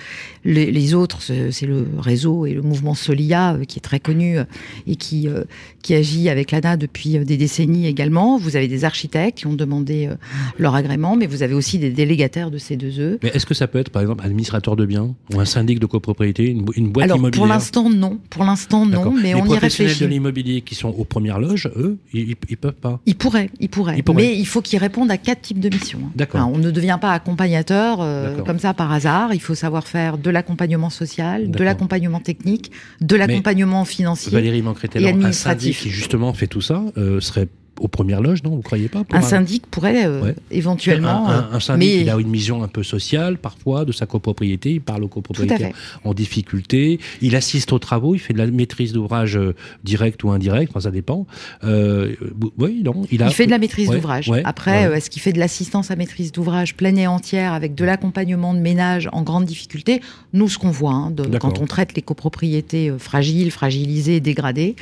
les, 0.46 0.72
les 0.72 0.94
autres, 0.94 1.20
c'est 1.22 1.66
le 1.66 1.86
réseau 1.98 2.46
et 2.46 2.54
le 2.54 2.62
mouvement 2.62 2.94
Solia 2.94 3.56
euh, 3.56 3.64
qui 3.66 3.80
est 3.80 3.82
très 3.82 4.00
connu 4.00 4.38
euh, 4.38 4.44
et 4.88 4.96
qui 4.96 5.28
euh, 5.28 5.44
qui 5.82 5.94
agit 5.96 6.30
avec 6.30 6.52
l'ANA 6.52 6.78
depuis 6.78 7.18
euh, 7.18 7.24
des 7.26 7.36
décennies 7.38 7.88
également. 7.88 8.38
Vous 8.38 8.56
avez 8.56 8.68
des 8.68 8.86
architectes 8.86 9.40
qui 9.40 9.48
ont 9.48 9.54
demandé 9.54 10.08
euh, 10.08 10.16
leur 10.58 10.76
agrément, 10.76 11.16
mais 11.18 11.26
vous 11.28 11.44
avez 11.44 11.54
aussi 11.56 11.80
des 11.80 11.90
délégataires 11.90 12.52
de 12.52 12.58
ces 12.58 12.78
deux 12.78 13.00
E. 13.00 13.20
Mais 13.24 13.30
est-ce 13.34 13.46
que 13.46 13.54
ça 13.54 13.68
peut 13.68 13.80
être, 13.80 13.90
par 13.90 14.02
exemple, 14.02 14.24
administrateur 14.26 14.76
de 14.76 14.86
biens 14.86 15.14
ou 15.34 15.40
un 15.40 15.46
syndic 15.46 15.80
de 15.80 15.86
copropriété, 15.88 16.46
une, 16.48 16.62
bo- 16.64 16.74
une 16.76 16.90
boîte 16.90 17.06
Alors 17.06 17.18
immobilière? 17.18 17.40
pour 17.40 17.48
l'instant 17.48 17.90
non, 17.90 18.19
pour 18.30 18.44
l'instant 18.44 18.86
non, 18.86 19.12
mais 19.12 19.22
Les 19.30 19.36
on 19.36 19.40
y 19.40 19.48
professionnels 19.48 19.90
réfléchit. 19.92 20.04
de 20.04 20.08
l'immobilier 20.10 20.62
qui 20.62 20.76
sont 20.76 20.90
aux 20.90 21.04
premières 21.04 21.40
loges, 21.40 21.70
eux, 21.76 21.98
ils, 22.14 22.30
ils- 22.32 22.36
ils 22.50 22.58
peuvent 22.58 22.74
pas. 22.74 23.00
Il 23.06 23.16
pourrait, 23.16 23.50
il 23.60 23.70
pourrait, 23.70 23.96
Il 23.98 24.04
pourrait. 24.04 24.24
mais 24.24 24.38
il 24.38 24.46
faut 24.46 24.62
qu'ils 24.62 24.80
répondent 24.80 25.12
à 25.12 25.18
quatre 25.18 25.42
types 25.42 25.60
de 25.60 25.70
missions. 25.70 26.00
hein. 26.06 26.12
D'accord. 26.16 26.42
Enfin, 26.42 26.52
on 26.54 26.58
ne 26.58 26.72
devient 26.72 26.98
pas 27.02 27.12
accompagnateur 27.14 28.00
euh, 28.02 28.38
comme 28.44 28.60
ça 28.60 28.74
par 28.74 28.92
hasard. 28.92 29.34
Il 29.34 29.42
faut 29.42 29.56
savoir 29.56 29.88
faire 29.88 30.18
de 30.18 30.30
l'accompagnement 30.30 30.90
social, 30.90 31.50
de 31.52 31.64
l'accompagnement 31.64 32.20
technique, 32.20 32.72
de 33.02 33.16
l'accompagnement 33.16 33.86
financier. 33.86 34.32
Valérie 34.32 34.62
Mancretel, 34.62 35.04
et 35.04 35.10
un 35.12 35.32
syndic 35.32 35.78
qui 35.78 35.90
justement 35.90 36.34
fait 36.34 36.48
tout 36.48 36.62
ça, 36.62 36.84
euh, 36.98 37.20
serait 37.20 37.48
aux 37.80 37.88
premières 37.88 38.22
loges, 38.22 38.44
non 38.44 38.52
Vous 38.52 38.62
croyez 38.62 38.88
pas 38.90 39.04
Un 39.12 39.22
syndic 39.22 39.66
pourrait 39.68 40.06
euh, 40.06 40.22
Ouais. 40.22 40.36
éventuellement. 40.52 41.28
Un, 41.28 41.40
un- 41.40 41.50
un 41.54 41.60
syndic, 41.60 41.88
mais 41.90 42.02
il 42.02 42.10
a 42.10 42.16
une 42.18 42.32
vision 42.32 42.64
un 42.64 42.68
peu 42.68 42.84
sociale, 42.84 43.38
parfois, 43.38 43.86
de 43.86 43.92
sa 43.92 44.06
copropriété. 44.06 44.72
Il 44.72 44.82
parle 44.82 45.04
aux 45.04 45.08
copropriétaires 45.08 45.72
en 46.04 46.14
difficulté. 46.14 47.00
Il 47.22 47.36
assiste 47.36 47.74
aux 47.74 47.80
travaux. 47.80 48.16
Il 48.16 48.20
fait 48.20 48.34
de 48.34 48.38
la 48.38 48.48
maîtrise 48.48 48.94
d'ouvrage 48.94 49.38
euh, 49.38 49.56
direct 49.84 50.24
ou 50.24 50.32
indirect. 50.32 50.72
Enfin, 50.72 50.82
ça 50.82 50.92
dépend. 50.92 51.26
Euh, 51.64 52.16
oui, 52.58 52.82
non. 52.84 53.04
Il, 53.12 53.24
a, 53.24 53.28
Il 53.28 53.34
fait 53.34 53.46
de 53.46 53.52
la 53.52 53.58
maîtrise 53.60 53.90
Ouais, 53.90 53.96
d'ouvrage. 53.96 54.30
ouais, 54.30 54.42
Après, 54.46 54.84
est-ce 54.98 55.10
qu'il 55.10 55.22
fait 55.22 55.34
de 55.34 55.40
l'assistance 55.40 55.92
à 55.92 55.96
maîtrise 55.96 56.32
d'ouvrage 56.32 56.76
pleine 56.76 56.98
et 56.98 57.08
entière 57.08 57.54
avec 57.54 57.76
de 57.76 57.86
l'accompagnement 57.86 58.54
de 58.54 58.60
ménages 58.60 59.10
en 59.14 59.24
grande 59.24 59.46
difficulté? 59.46 60.02
Nous, 60.34 60.48
ce 60.50 60.58
qu'on 60.58 60.72
voit, 60.72 60.92
hein, 60.94 61.12
de- 61.12 61.38
quand 61.38 61.60
on 61.60 61.66
traite 61.66 61.96
les 61.96 62.02
copropriétés 62.02 62.92
fragiles, 62.98 63.52
fragilisées, 63.52 64.20
dégradées, 64.20 64.76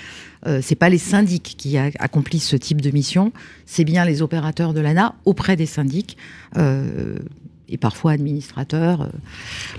euh, 0.48 0.60
c'est 0.62 0.76
pas 0.76 0.90
les 0.90 0.98
syndics 0.98 1.56
qui 1.58 1.78
accomplissent 1.78 2.48
ce 2.48 2.56
type 2.56 2.82
de 2.82 2.92
mission, 2.92 3.32
c'est 3.66 3.84
bien 3.84 4.06
les 4.06 4.22
opérateurs 4.22 4.74
de 4.74 4.80
l'ANA 4.80 5.16
auprès 5.26 5.56
des 5.56 5.66
syndics. 5.66 6.18
euh, 6.58 7.18
et 7.70 7.78
parfois 7.78 8.12
administrateurs 8.14 9.02
euh, 9.02 9.08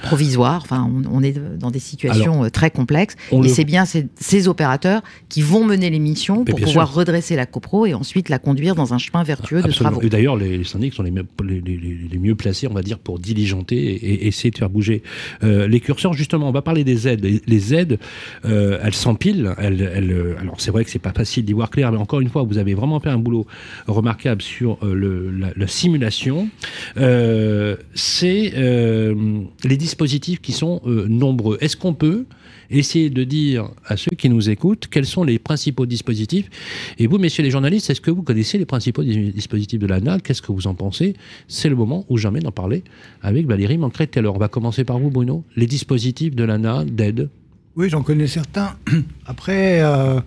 provisoires. 0.03 0.61
Enfin, 0.62 0.89
on, 0.93 1.03
on 1.18 1.22
est 1.22 1.32
dans 1.59 1.70
des 1.70 1.78
situations 1.78 2.45
euh, 2.45 2.51
très 2.51 2.70
complexes. 2.70 3.16
Et 3.32 3.41
le- 3.41 3.49
c'est 3.49 3.64
bien 3.64 3.84
ces, 3.84 4.07
ces 4.18 4.49
opérateurs 4.49 5.03
qui 5.28 5.43
vont 5.43 5.64
mener 5.64 5.91
les 5.91 5.99
missions 5.99 6.45
Mais 6.47 6.51
pour 6.53 6.61
pouvoir 6.61 6.89
sûr. 6.89 6.97
redresser 6.99 7.36
la 7.36 7.47
copro 7.47 7.86
et 7.86 7.95
ensuite 7.95 8.28
la 8.28 8.39
conduire 8.39 8.74
dans 8.74 8.95
un 8.95 8.99
chemin 8.99 9.22
vertueux 9.22 9.62
de 9.62 9.70
travaux. 9.72 10.01
Et 10.03 10.09
d'ailleurs, 10.09 10.36
les 10.36 10.64
syndics 10.64 10.95
sont 10.95 11.03
les, 11.03 11.11
mieux- 11.11 11.26
les, 11.45 11.61
les- 11.61 11.76
les- 11.76 12.09
les 12.11 12.18
mieux 12.18 12.34
placés, 12.34 12.66
on 12.66 12.74
va 12.74 12.82
dire, 12.82 12.99
pour 12.99 13.18
diligenter 13.18 13.76
et, 13.76 13.95
et 14.14 14.26
essayer 14.26 14.51
de 14.51 14.59
faire 14.59 14.70
bouger 14.70 15.03
euh, 15.43 15.66
les 15.68 15.80
curseurs. 15.80 16.12
Justement, 16.12 16.49
on 16.49 16.53
va 16.53 16.62
parler 16.62 16.84
des 16.84 17.09
aides. 17.09 17.24
Les, 17.47 17.74
aides, 17.74 17.99
euh, 18.45 18.78
elles 18.82 18.95
s'empilent. 18.95 19.55
Elles, 19.59 19.80
elles, 19.95 20.36
alors, 20.41 20.61
c'est 20.61 20.70
vrai 20.70 20.84
que 20.84 20.91
c'est 20.91 20.99
pas 20.99 21.12
facile 21.12 21.45
d'y 21.45 21.53
voir 21.53 21.70
clair, 21.70 21.91
mais 21.93 21.99
encore 21.99 22.20
une 22.20 22.28
fois, 22.28 22.43
vous 22.43 22.59
avez 22.59 22.74
vraiment 22.74 23.01
fait 23.01 23.11
un 23.11 23.18
boulot 23.18 23.47
remarquable 23.86 24.43
sur 24.43 24.78
euh, 24.82 24.95
le, 24.95 25.30
la, 25.30 25.49
la 25.57 25.66
simulation. 25.66 26.49
Euh, 26.97 27.76
c'est 27.95 28.53
euh, 28.57 29.43
les 29.64 29.76
dispositifs 29.76 30.41
qui 30.41 30.53
sont 30.53 30.81
euh, 30.87 31.07
nombreux. 31.09 31.59
Est-ce 31.61 31.76
qu'on 31.76 31.95
peut 31.95 32.26
essayer 32.70 33.09
de 33.11 33.24
dire 33.24 33.70
à 33.87 33.97
ceux 33.97 34.14
qui 34.16 34.29
nous 34.29 34.51
écoutent 34.51 34.89
quels 34.91 35.07
sont 35.07 35.24
les 35.24 35.39
principaux 35.39 35.87
dispositifs? 35.87 36.51
Et 36.99 37.07
vous, 37.07 37.18
messieurs 37.18 37.43
les 37.43 37.51
journalistes, 37.51 37.91
est-ce 37.91 38.01
que 38.01 38.11
vous 38.11 38.22
connaissez 38.22 38.59
les 38.59 38.66
principaux 38.66 39.03
dis- 39.03 39.33
dispositifs 39.33 39.79
de 39.79 39.87
l'ANA 39.87 40.18
Qu'est-ce 40.20 40.43
que 40.43 40.53
vous 40.53 40.66
en 40.66 40.74
pensez? 40.74 41.14
C'est 41.49 41.68
le 41.68 41.76
moment 41.76 42.05
ou 42.09 42.16
jamais 42.16 42.41
d'en 42.41 42.53
parler 42.53 42.85
avec 43.22 43.47
Valérie 43.47 43.79
Mancret. 43.79 44.11
Alors, 44.16 44.37
on 44.37 44.39
va 44.39 44.49
commencer 44.49 44.85
par 44.85 44.99
vous, 44.99 45.11
Bruno. 45.11 45.45
Les 45.57 45.66
dispositifs 45.66 46.35
de 46.35 46.45
l'ANA 46.45 46.85
d'aide? 46.85 47.29
Oui, 47.76 47.89
j'en 47.89 48.03
connais 48.03 48.26
certains. 48.26 48.76
Après, 49.26 49.81
euh, 49.83 50.20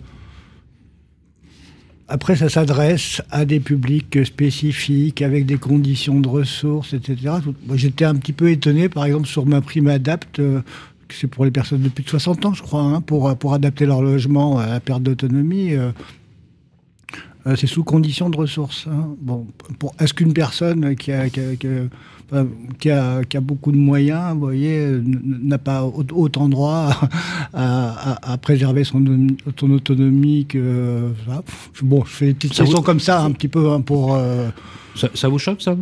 après 2.11 2.35
ça 2.35 2.49
s'adresse 2.49 3.21
à 3.31 3.45
des 3.45 3.61
publics 3.61 4.25
spécifiques, 4.25 5.21
avec 5.21 5.45
des 5.45 5.55
conditions 5.55 6.19
de 6.19 6.27
ressources, 6.27 6.93
etc. 6.93 7.35
J'étais 7.75 8.03
un 8.03 8.15
petit 8.15 8.33
peu 8.33 8.51
étonné, 8.51 8.89
par 8.89 9.05
exemple, 9.05 9.27
sur 9.27 9.45
ma 9.45 9.61
prime 9.61 9.87
Adapt, 9.87 10.39
euh, 10.39 10.61
c'est 11.09 11.27
pour 11.27 11.45
les 11.45 11.51
personnes 11.51 11.81
de 11.81 11.87
plus 11.87 12.03
de 12.03 12.09
60 12.09 12.45
ans, 12.45 12.53
je 12.53 12.63
crois, 12.63 12.81
hein, 12.81 12.99
pour, 12.99 13.33
pour 13.37 13.53
adapter 13.53 13.85
leur 13.85 14.01
logement 14.01 14.59
à 14.59 14.67
la 14.67 14.79
perte 14.81 15.03
d'autonomie. 15.03 15.73
euh, 15.73 15.91
euh, 17.47 17.55
c'est 17.55 17.67
sous 17.67 17.85
condition 17.85 18.29
de 18.29 18.35
ressources. 18.35 18.87
hein. 18.91 19.15
Bon, 19.21 19.47
est-ce 19.99 20.13
qu'une 20.13 20.33
personne 20.33 20.95
qui 20.97 21.13
a, 21.13 21.27
qui 22.79 22.89
a- 22.89 23.23
qui 23.25 23.35
a 23.37 23.41
beaucoup 23.41 23.71
de 23.71 23.77
moyens, 23.77 24.33
vous 24.33 24.39
voyez, 24.39 24.87
n'a 25.03 25.57
pas 25.57 25.83
au- 25.83 26.05
autant 26.13 26.47
droit 26.49 26.89
à, 27.53 28.11
à- 28.13 28.31
à 28.33 28.37
préserver 28.37 28.83
son, 28.83 29.03
son 29.59 29.71
autonomie 29.71 30.45
que 30.45 31.09
ça 31.27 31.43
Bon, 31.83 32.03
je 32.05 32.11
fais 32.11 32.25
des 32.27 32.33
petites 32.33 32.53
Ça 32.53 32.63
vous- 32.63 32.67
questions 32.69 32.83
comme 32.83 32.99
ça, 32.99 33.21
un 33.21 33.31
petit 33.31 33.47
peu 33.49 33.71
hein, 33.71 33.81
pour. 33.81 34.15
euh, 34.15 34.49
Ça, 34.95 35.09
ça 35.13 35.27
vous 35.29 35.39
choque, 35.39 35.61
ça 35.61 35.75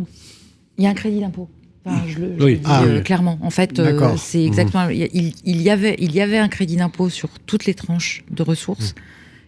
Il 0.78 0.84
y 0.84 0.86
a 0.86 0.90
un 0.90 0.94
crédit 0.94 1.20
d'impôt. 1.20 1.48
Enfin, 1.84 2.02
je 2.08 2.18
le, 2.18 2.34
je 2.38 2.44
Oui. 2.44 2.52
le 2.52 2.56
dis 2.58 2.64
Ah, 2.66 2.82
euh, 2.82 2.96
oui. 2.98 3.02
clairement. 3.02 3.38
En 3.42 3.50
fait, 3.50 3.78
euh, 3.78 4.14
c'est 4.16 4.44
exactement. 4.44 4.88
Il, 4.88 5.08
il- 5.14 5.32
il 5.44 5.62
y 5.62 5.70
avait, 5.70 5.96
il 5.98 6.12
y 6.12 6.20
avait 6.20 6.38
un 6.38 6.48
crédit 6.48 6.76
d'impôt 6.76 7.08
sur 7.08 7.28
toutes 7.46 7.64
les 7.66 7.74
tranches 7.74 8.24
de 8.30 8.42
ressources. 8.42 8.94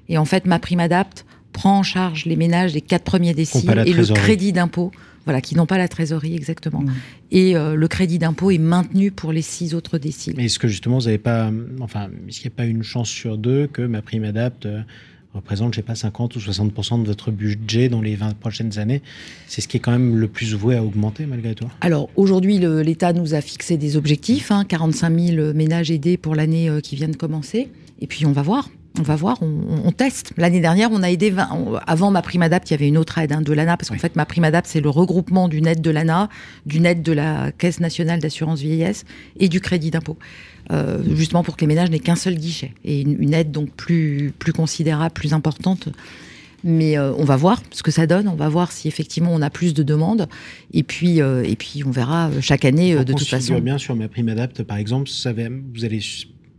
Et 0.09 0.19
en 0.19 0.25
fait, 0.25 0.47
ma 0.47 0.59
prime 0.59 0.81
adapte 0.81 1.27
prend 1.53 1.79
en 1.79 1.83
charge 1.83 2.25
les 2.25 2.37
ménages 2.37 2.73
des 2.73 2.81
quatre 2.81 3.05
premiers 3.05 3.35
déciles 3.35 3.71
et 3.87 3.93
le 3.93 4.05
crédit 4.15 4.53
d'impôt, 4.53 4.91
voilà, 5.25 5.41
qui 5.41 5.55
n'ont 5.55 5.67
pas 5.67 5.79
la 5.79 5.89
trésorerie 5.89 6.35
exactement. 6.35 6.81
Mm. 6.81 6.93
Et 7.31 7.57
euh, 7.57 7.75
le 7.75 7.89
crédit 7.89 8.19
d'impôt 8.19 8.51
est 8.51 8.59
maintenu 8.59 9.11
pour 9.11 9.33
les 9.33 9.43
six 9.43 9.75
autres 9.75 9.99
déciles. 9.99 10.35
Mais 10.37 10.47
est-ce 10.47 10.59
que 10.59 10.69
justement, 10.69 10.99
vous 10.99 11.05
n'avez 11.05 11.19
pas. 11.19 11.51
Enfin, 11.81 12.09
est-ce 12.29 12.41
qu'il 12.41 12.51
n'y 12.51 12.55
a 12.55 12.57
pas 12.57 12.67
une 12.67 12.83
chance 12.83 13.09
sur 13.09 13.39
deux 13.39 13.67
que 13.67 13.83
ma 13.83 14.03
prime 14.03 14.25
adapte 14.25 14.67
euh, 14.67 14.83
représente, 15.35 15.73
je 15.73 15.77
sais 15.77 15.83
pas, 15.83 15.95
50 15.95 16.37
ou 16.37 16.39
60% 16.39 17.03
de 17.03 17.07
votre 17.07 17.31
budget 17.31 17.89
dans 17.89 18.03
les 18.03 18.17
20 18.17 18.39
prochaines 18.39 18.79
années? 18.79 19.03
C'est 19.47 19.61
ce 19.61 19.69
qui 19.69 19.79
est 19.79 19.81
quand 19.81 19.93
même 19.93 20.17
le 20.17 20.29
plus 20.29 20.55
voué 20.55 20.77
à 20.77 20.85
augmenter 20.85 21.27
malgré 21.27 21.55
tout. 21.55 21.67
Alors 21.81 22.11
aujourd'hui, 22.17 22.59
l'État 22.59 23.13
nous 23.13 23.35
a 23.35 23.41
fixé 23.41 23.77
des 23.77 23.97
objectifs, 23.97 24.51
hein, 24.51 24.65
45 24.65 25.19
000 25.19 25.55
ménages 25.55 25.91
aidés 25.91 26.17
pour 26.17 26.35
l'année 26.35 26.69
euh, 26.69 26.81
qui 26.81 26.97
vient 26.97 27.09
de 27.09 27.17
commencer. 27.17 27.69
Et 28.01 28.07
puis 28.07 28.27
on 28.27 28.33
va 28.33 28.43
voir. 28.43 28.69
On 28.99 29.03
va 29.03 29.17
voir, 29.17 29.39
on, 29.41 29.91
teste. 29.91 30.35
L'année 30.37 30.61
dernière, 30.61 30.91
on 30.93 31.03
a 31.03 31.11
aidé 31.11 31.31
20. 31.31 31.49
on- 31.53 31.77
avant 31.87 32.11
ma 32.11 32.21
prime 32.21 32.43
adapt, 32.43 32.69
il 32.69 32.75
y 32.75 32.77
avait 32.77 32.89
une 32.89 32.99
autre 32.99 33.17
aide 33.17 33.33
hein, 33.33 33.41
de 33.41 33.53
l'ANA, 33.55 33.79
parce 33.79 33.89
qu'en 33.89 33.95
Oui. 33.95 34.01
fait, 34.01 34.17
ma 34.17 34.27
prime 34.27 34.45
adapt, 34.45 34.67
c'est 34.69 34.83
le 34.83 34.91
regroupement 34.91 35.49
d'une 35.49 35.67
aide 35.67 35.81
de 35.81 35.91
l'ANA, 35.91 36.29
d'une 36.67 36.85
aide 36.85 37.03
de 37.03 37.13
la 37.13 37.53
Caisse 37.53 37.81
nationale 37.81 38.21
d'assurance 38.21 38.61
vieillesse 38.61 39.05
et 39.41 39.49
du 39.49 39.61
crédit 39.61 39.91
d'impôt. 39.91 40.19
Euh, 40.71 41.03
justement 41.17 41.43
pour 41.43 41.57
que 41.57 41.63
les 41.63 41.67
ménages 41.69 41.91
n'aient 41.91 41.99
qu'un 42.01 42.17
seul 42.17 42.35
guichet. 42.35 42.73
Et 42.85 43.01
une, 43.01 43.17
une 43.23 43.33
aide 43.33 43.51
donc 43.51 43.71
plus, 43.71 44.33
plus 44.39 44.53
considérable, 44.53 45.13
plus 45.15 45.33
importante. 45.33 45.89
Mais 46.63 46.97
euh, 46.99 47.13
on 47.17 47.25
va 47.25 47.37
voir 47.37 47.63
ce 47.73 47.83
que 47.83 47.91
ça 47.91 48.07
donne. 48.07 48.29
On 48.29 48.37
va 48.37 48.49
voir 48.51 48.71
si 48.73 48.89
effectivement 48.89 49.31
on 49.33 49.41
a 49.43 49.49
plus 49.51 49.73
de 49.75 49.83
demandes. 49.83 50.29
Et 50.75 50.83
puis, 50.83 51.21
euh, 51.23 51.43
et 51.45 51.57
puis 51.57 51.83
on 51.85 51.91
verra 51.91 52.31
chaque 52.43 52.65
année 52.67 52.95
de 52.95 53.13
toute 53.15 53.27
façon. 53.27 53.59
bien 53.59 53.79
sur 53.79 53.97
ma 53.97 54.09
prime 54.09 54.29
adapte, 54.29 54.63
par 54.63 54.77
exemple, 54.77 55.09
ça 55.09 55.33
va- 55.33 55.49
vous 55.75 55.85
allez 55.87 56.01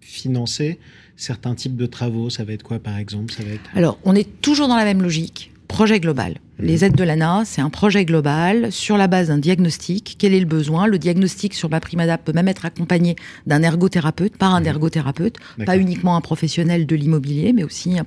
financer 0.01 0.79
certains 1.23 1.55
types 1.55 1.75
de 1.75 1.85
travaux. 1.85 2.29
Ça 2.29 2.43
va 2.43 2.53
être 2.53 2.63
quoi, 2.63 2.79
par 2.79 2.97
exemple 2.97 3.33
Ça 3.33 3.43
va 3.43 3.51
être 3.51 3.69
Alors, 3.75 3.97
on 4.03 4.15
est 4.15 4.41
toujours 4.41 4.67
dans 4.67 4.75
la 4.75 4.85
même 4.85 5.01
logique. 5.01 5.51
projet 5.67 5.99
global. 5.99 6.35
Les 6.59 6.85
aides 6.85 6.95
de 6.95 7.03
l'ANA, 7.03 7.43
c'est 7.45 7.61
un 7.61 7.71
projet 7.71 8.05
global 8.05 8.71
sur 8.71 8.95
la 8.95 9.07
base 9.07 9.29
d'un 9.29 9.39
diagnostic. 9.39 10.15
Quel 10.19 10.33
est 10.33 10.39
le 10.39 10.45
besoin? 10.45 10.85
Le 10.85 10.99
diagnostic 10.99 11.55
sur 11.55 11.69
ma 11.69 11.79
peut 11.79 12.31
même 12.31 12.47
être 12.47 12.65
accompagné 12.65 13.15
d'un 13.47 13.63
ergothérapeute, 13.63 14.37
par 14.37 14.53
un 14.53 14.63
ergothérapeute, 14.63 15.37
pas 15.65 15.77
uniquement 15.77 16.15
un 16.15 16.21
professionnel 16.21 16.85
de 16.85 16.95
l'immobilier, 16.95 17.53
mais 17.53 17.63
aussi 17.63 17.97
un, 17.97 18.05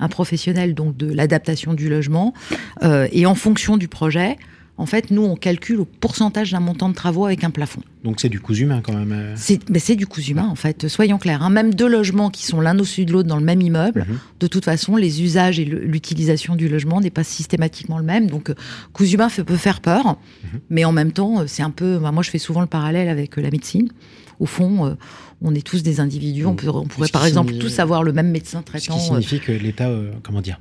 un, 0.00 0.08
professionnel 0.08 0.74
donc 0.74 0.96
de 0.96 1.12
l'adaptation 1.12 1.72
du 1.72 1.88
logement. 1.88 2.34
Euh, 2.82 3.06
et 3.12 3.26
en 3.26 3.36
fonction 3.36 3.76
du 3.76 3.86
projet, 3.86 4.36
en 4.78 4.86
fait, 4.86 5.10
nous, 5.10 5.22
on 5.24 5.34
calcule 5.34 5.80
au 5.80 5.84
pourcentage 5.84 6.52
d'un 6.52 6.60
montant 6.60 6.88
de 6.88 6.94
travaux 6.94 7.26
avec 7.26 7.42
un 7.42 7.50
plafond. 7.50 7.82
Donc 8.04 8.20
c'est 8.20 8.28
du 8.28 8.38
coût 8.38 8.54
humain 8.54 8.80
quand 8.80 8.94
même. 8.94 9.12
Euh. 9.12 9.34
C'est 9.36 9.96
du 9.96 10.06
coût 10.06 10.20
humain 10.20 10.46
en 10.48 10.54
fait, 10.54 10.86
soyons 10.86 11.18
clairs. 11.18 11.42
Hein. 11.42 11.50
Même 11.50 11.74
deux 11.74 11.88
logements 11.88 12.30
qui 12.30 12.46
sont 12.46 12.60
l'un 12.60 12.76
au-dessus 12.76 13.04
de 13.04 13.12
l'autre 13.12 13.28
dans 13.28 13.38
le 13.38 13.44
même 13.44 13.60
immeuble, 13.60 14.06
mhm. 14.08 14.18
de 14.38 14.46
toute 14.46 14.64
façon, 14.64 14.94
les 14.94 15.20
usages 15.20 15.58
et 15.58 15.64
l'utilisation 15.64 16.54
du 16.54 16.68
logement 16.68 17.00
n'est 17.00 17.10
pas 17.10 17.24
systématiquement 17.24 17.98
le 17.98 18.04
même. 18.04 18.28
Donc 18.30 18.50
euh, 18.50 18.54
coût 18.92 19.04
humain 19.04 19.28
peut 19.28 19.56
faire 19.56 19.80
peur, 19.80 20.06
mhm. 20.44 20.60
mais 20.70 20.84
en 20.84 20.92
même 20.92 21.10
temps, 21.10 21.40
euh, 21.40 21.44
c'est 21.48 21.64
un 21.64 21.70
peu. 21.70 21.98
Moi, 21.98 22.22
je 22.22 22.30
fais 22.30 22.38
souvent 22.38 22.60
le 22.60 22.68
parallèle 22.68 23.08
avec 23.08 23.36
la 23.36 23.50
médecine. 23.50 23.88
Au 24.38 24.46
fond, 24.46 24.96
on 25.42 25.52
est 25.52 25.66
tous 25.66 25.82
des 25.82 25.98
individus. 25.98 26.46
On, 26.46 26.54
peut, 26.54 26.68
on 26.68 26.84
pourrait 26.84 27.08
par 27.08 27.26
exemple 27.26 27.54
tous 27.54 27.80
avoir 27.80 28.04
le 28.04 28.12
même 28.12 28.30
médecin 28.30 28.62
traitant. 28.62 28.96
Ce 28.96 29.00
qui 29.00 29.06
signifie 29.06 29.40
que 29.40 29.50
l'État, 29.50 29.90
comment 30.22 30.40
dire, 30.40 30.60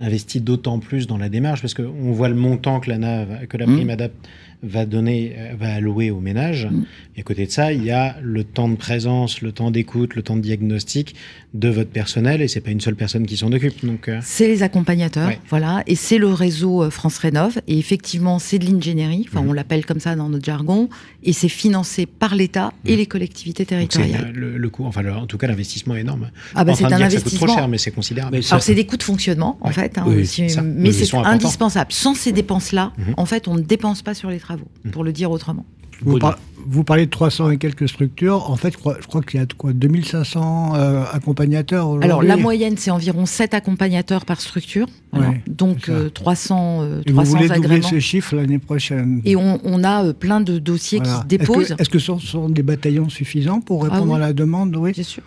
investit 0.00 0.40
d'autant 0.40 0.78
plus 0.78 1.06
dans 1.06 1.18
la 1.18 1.28
démarche 1.28 1.60
parce 1.60 1.74
qu'on 1.74 2.12
voit 2.12 2.28
le 2.28 2.34
montant 2.34 2.80
que, 2.80 2.90
la, 2.90 3.46
que 3.46 3.56
la 3.56 3.66
mmh. 3.66 3.74
prime 3.74 3.90
adapte 3.90 4.28
va 4.64 4.86
donner, 4.86 5.34
euh, 5.36 5.54
va 5.58 5.74
allouer 5.74 6.10
aux 6.10 6.20
ménages. 6.20 6.66
Mm. 6.66 6.84
Et 7.16 7.20
à 7.20 7.22
côté 7.22 7.46
de 7.46 7.50
ça, 7.50 7.72
il 7.72 7.84
y 7.84 7.90
a 7.90 8.16
le 8.22 8.44
temps 8.44 8.68
de 8.68 8.76
présence, 8.76 9.40
le 9.40 9.52
temps 9.52 9.70
d'écoute, 9.70 10.14
le 10.14 10.22
temps 10.22 10.36
de 10.36 10.40
diagnostic 10.40 11.14
de 11.54 11.68
votre 11.68 11.90
personnel, 11.90 12.42
et 12.42 12.48
c'est 12.48 12.60
pas 12.60 12.72
une 12.72 12.80
seule 12.80 12.96
personne 12.96 13.26
qui 13.26 13.36
s'en 13.36 13.52
occupe. 13.52 13.84
Donc 13.84 14.08
euh. 14.08 14.18
c'est 14.22 14.48
les 14.48 14.62
accompagnateurs, 14.62 15.30
voilà, 15.48 15.84
et 15.86 15.94
c'est 15.94 16.18
le 16.18 16.28
réseau 16.28 16.82
euh, 16.82 16.90
France 16.90 17.18
Rénov. 17.18 17.60
Et 17.68 17.78
effectivement, 17.78 18.38
c'est 18.40 18.58
de 18.58 18.66
l'ingénierie, 18.66 19.26
enfin 19.28 19.42
mm. 19.42 19.48
on 19.48 19.52
l'appelle 19.52 19.86
comme 19.86 20.00
ça 20.00 20.16
dans 20.16 20.28
notre 20.28 20.44
jargon, 20.44 20.88
et 21.22 21.32
c'est 21.32 21.48
financé 21.48 22.06
par 22.06 22.34
l'État 22.34 22.72
et 22.84 22.94
mm. 22.94 22.98
les 22.98 23.06
collectivités 23.06 23.66
territoriales. 23.66 24.32
Le, 24.34 24.58
le, 24.58 24.70
coût, 24.70 24.84
enfin 24.84 25.04
en 25.14 25.26
tout 25.26 25.38
cas 25.38 25.46
l'investissement 25.46 25.94
est 25.94 26.00
énorme. 26.00 26.30
Ah 26.54 26.64
bah 26.64 26.74
c'est 26.74 26.84
un 26.84 26.92
investissement. 26.92 27.30
ça 27.30 27.38
coûte 27.38 27.48
trop 27.48 27.58
cher, 27.58 27.68
mais 27.68 27.78
c'est 27.78 27.92
considérable. 27.92 28.40
Alors 28.50 28.62
c'est 28.62 28.74
des 28.74 28.86
coûts 28.86 28.96
de 28.96 29.02
fonctionnement 29.02 29.58
en 29.60 29.70
fait, 29.70 29.98
hein, 29.98 30.06
mais 30.08 30.92
c'est 30.92 31.14
indispensable. 31.14 31.92
Sans 31.92 32.14
ces 32.14 32.32
dépenses-là, 32.32 32.92
mm-hmm. 32.98 33.14
en 33.16 33.26
fait, 33.26 33.46
on 33.48 33.54
ne 33.54 33.60
dépense 33.60 34.02
pas 34.02 34.14
sur 34.14 34.30
les 34.30 34.38
travaux 34.38 34.53
pour 34.92 35.04
le 35.04 35.12
dire 35.12 35.30
autrement. 35.30 35.64
Vous, 36.02 36.18
parlez 36.84 37.06
de 37.06 37.10
300 37.10 37.50
et 37.50 37.58
quelques 37.58 37.88
structures. 37.88 38.50
En 38.50 38.56
fait, 38.56 38.72
je 38.72 38.78
crois, 38.78 38.96
je 39.00 39.06
crois 39.06 39.22
qu'il 39.22 39.40
y 39.40 39.42
a 39.42 39.46
quoi 39.56 39.72
2500 39.72 40.72
euh, 40.74 41.04
accompagnateurs 41.12 42.02
Alors, 42.02 42.22
la 42.22 42.36
moyenne, 42.36 42.76
c'est 42.76 42.90
environ 42.90 43.26
7 43.26 43.54
accompagnateurs 43.54 44.24
par 44.24 44.40
structure. 44.40 44.86
Donc, 45.46 45.90
300, 46.12 46.78
euh, 46.82 47.02
et 47.06 47.12
Vous 47.12 47.22
voulez 47.22 47.48
doubler 47.48 47.82
ce 47.82 48.00
chiffre 48.00 48.34
l'année 48.34 48.58
prochaine? 48.58 49.20
Et 49.24 49.36
on, 49.36 49.84
a 49.84 50.06
euh, 50.06 50.12
plein 50.12 50.40
de 50.40 50.58
dossiers 50.58 51.00
qui 51.00 51.10
se 51.10 51.24
déposent. 51.26 51.74
Est-ce 51.78 51.88
que, 51.88 51.98
ce 51.98 52.18
sont 52.18 52.48
des 52.48 52.62
bataillons 52.62 53.08
suffisants 53.08 53.60
pour 53.60 53.86
ah 53.86 53.90
répondre 53.90 54.14
à 54.14 54.18
la 54.18 54.32
demande? 54.32 54.74
Oui, 54.76 54.92
bien 54.92 55.04
sûr. 55.04 55.22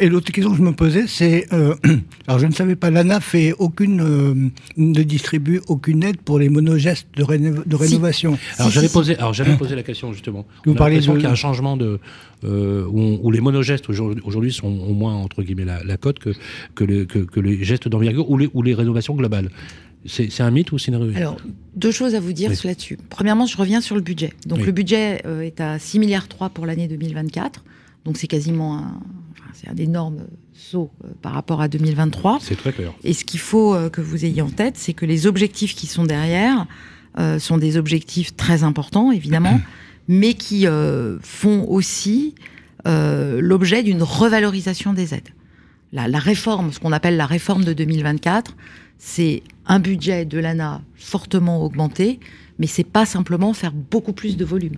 Et 0.00 0.08
l'autre 0.08 0.30
question 0.30 0.52
que 0.52 0.56
je 0.56 0.62
me 0.62 0.72
posais, 0.72 1.06
c'est... 1.08 1.46
alors, 2.26 2.38
je 2.38 2.46
ne 2.46 2.52
savais 2.52 2.76
pas, 2.76 2.90
l'ANA 2.90 3.20
fait 3.20 3.52
aucune... 3.58 4.52
ne 4.76 5.02
distribue 5.02 5.60
aucune 5.68 6.04
aide 6.04 6.18
pour 6.18 6.38
les 6.38 6.48
monogestes 6.48 7.08
de, 7.16 7.24
de 7.66 7.76
rénovation. 7.76 8.38
Alors, 8.58 8.70
j'avais 8.70 8.88
posé, 8.88 9.16
alors, 9.16 9.34
posé 9.58 9.74
la 9.74 9.82
question, 9.82 10.12
justement. 10.12 10.46
Vous 10.66 10.72
on 10.72 10.76
a 10.76 10.88
l'impression 10.88 11.14
qu'il 11.14 11.22
y 11.22 11.26
a 11.26 11.30
un 11.30 11.36
changement 11.36 11.76
de, 11.76 12.00
euh, 12.44 12.84
où, 12.86 13.30
les 13.30 13.40
monogestes 13.40 13.88
aujourd'hui 13.88 14.52
sont 14.52 14.66
au 14.66 14.92
moins 14.92 15.14
entre 15.14 15.42
guillemets 15.42 15.64
la, 15.64 15.96
cote 15.96 16.18
que, 16.18 16.30
que, 16.74 17.04
que, 17.04 17.40
les 17.40 17.64
gestes 17.64 17.88
d'envergure 17.88 18.28
ou 18.28 18.36
les, 18.36 18.50
ou 18.52 18.62
les 18.62 18.74
rénovations 18.74 19.14
globales. 19.14 19.50
C'est 20.06 20.40
un 20.40 20.50
mythe 20.50 20.70
ou 20.72 20.78
c'est 20.78 20.92
une 20.92 20.96
réalité 20.96 21.20
Alors, 21.20 21.38
deux 21.74 21.90
choses 21.90 22.14
à 22.14 22.20
vous 22.20 22.32
dire 22.32 22.50
là-dessus. 22.64 22.98
Premièrement, 23.08 23.46
je 23.46 23.56
reviens 23.56 23.80
sur 23.80 23.96
le 23.96 24.02
budget. 24.02 24.32
Donc, 24.46 24.64
le 24.64 24.72
budget 24.72 25.22
euh, 25.24 25.40
est 25.40 25.60
à 25.60 25.78
6 25.78 25.98
milliards 25.98 26.28
3 26.28 26.50
pour 26.50 26.66
l'année 26.66 26.88
2024. 26.88 27.64
Donc, 28.04 28.16
c'est 28.16 28.28
quasiment 28.28 28.78
un, 28.78 29.00
c'est 29.54 29.68
un 29.68 29.76
énorme 29.76 30.26
saut 30.52 30.90
euh, 31.04 31.08
par 31.22 31.32
rapport 31.32 31.60
à 31.60 31.68
2023. 31.68 32.38
C'est 32.40 32.56
très 32.56 32.72
clair. 32.72 32.92
Et 33.02 33.14
ce 33.14 33.24
qu'il 33.24 33.40
faut 33.40 33.76
que 33.90 34.00
vous 34.00 34.24
ayez 34.24 34.42
en 34.42 34.50
tête, 34.50 34.76
c'est 34.76 34.92
que 34.92 35.06
les 35.06 35.26
objectifs 35.26 35.74
qui 35.74 35.86
sont 35.86 36.04
derrière 36.04 36.66
sont 37.38 37.56
des 37.56 37.78
objectifs 37.78 38.36
très 38.36 38.62
importants, 38.62 39.10
évidemment. 39.10 39.58
mais 40.08 40.34
qui 40.34 40.66
euh, 40.66 41.18
font 41.20 41.66
aussi 41.68 42.34
euh, 42.86 43.40
l'objet 43.40 43.82
d'une 43.82 44.02
revalorisation 44.02 44.92
des 44.92 45.14
aides. 45.14 45.30
La, 45.92 46.08
la 46.08 46.18
réforme, 46.18 46.72
ce 46.72 46.80
qu'on 46.80 46.92
appelle 46.92 47.16
la 47.16 47.26
réforme 47.26 47.64
de 47.64 47.72
2024, 47.72 48.56
c'est 48.98 49.42
un 49.66 49.78
budget 49.78 50.24
de 50.24 50.38
l'ANA 50.38 50.82
fortement 50.94 51.62
augmenté, 51.64 52.20
mais 52.58 52.66
c'est 52.66 52.84
pas 52.84 53.06
simplement 53.06 53.52
faire 53.52 53.72
beaucoup 53.72 54.12
plus 54.12 54.36
de 54.36 54.44
volume 54.44 54.76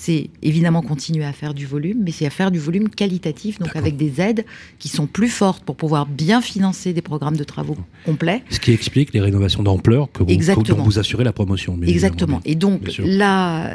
c'est 0.00 0.30
évidemment 0.42 0.80
continuer 0.80 1.24
à 1.24 1.32
faire 1.32 1.54
du 1.54 1.66
volume, 1.66 2.02
mais 2.04 2.12
c'est 2.12 2.24
à 2.24 2.30
faire 2.30 2.52
du 2.52 2.60
volume 2.60 2.88
qualitatif, 2.88 3.58
donc 3.58 3.74
avec 3.74 3.96
des 3.96 4.20
aides 4.20 4.44
qui 4.78 4.88
sont 4.88 5.08
plus 5.08 5.28
fortes 5.28 5.64
pour 5.64 5.74
pouvoir 5.74 6.06
bien 6.06 6.40
financer 6.40 6.92
des 6.92 7.02
programmes 7.02 7.36
de 7.36 7.42
travaux 7.42 7.76
complets. 8.04 8.44
Ce 8.48 8.60
qui 8.60 8.70
explique 8.70 9.12
les 9.12 9.20
rénovations 9.20 9.64
d'ampleur 9.64 10.10
que 10.12 10.22
vous, 10.22 10.62
dont 10.62 10.84
vous 10.84 11.00
assurez 11.00 11.24
la 11.24 11.32
promotion. 11.32 11.76
Exactement. 11.82 12.40
Et 12.44 12.54
donc 12.54 13.00
là, 13.04 13.74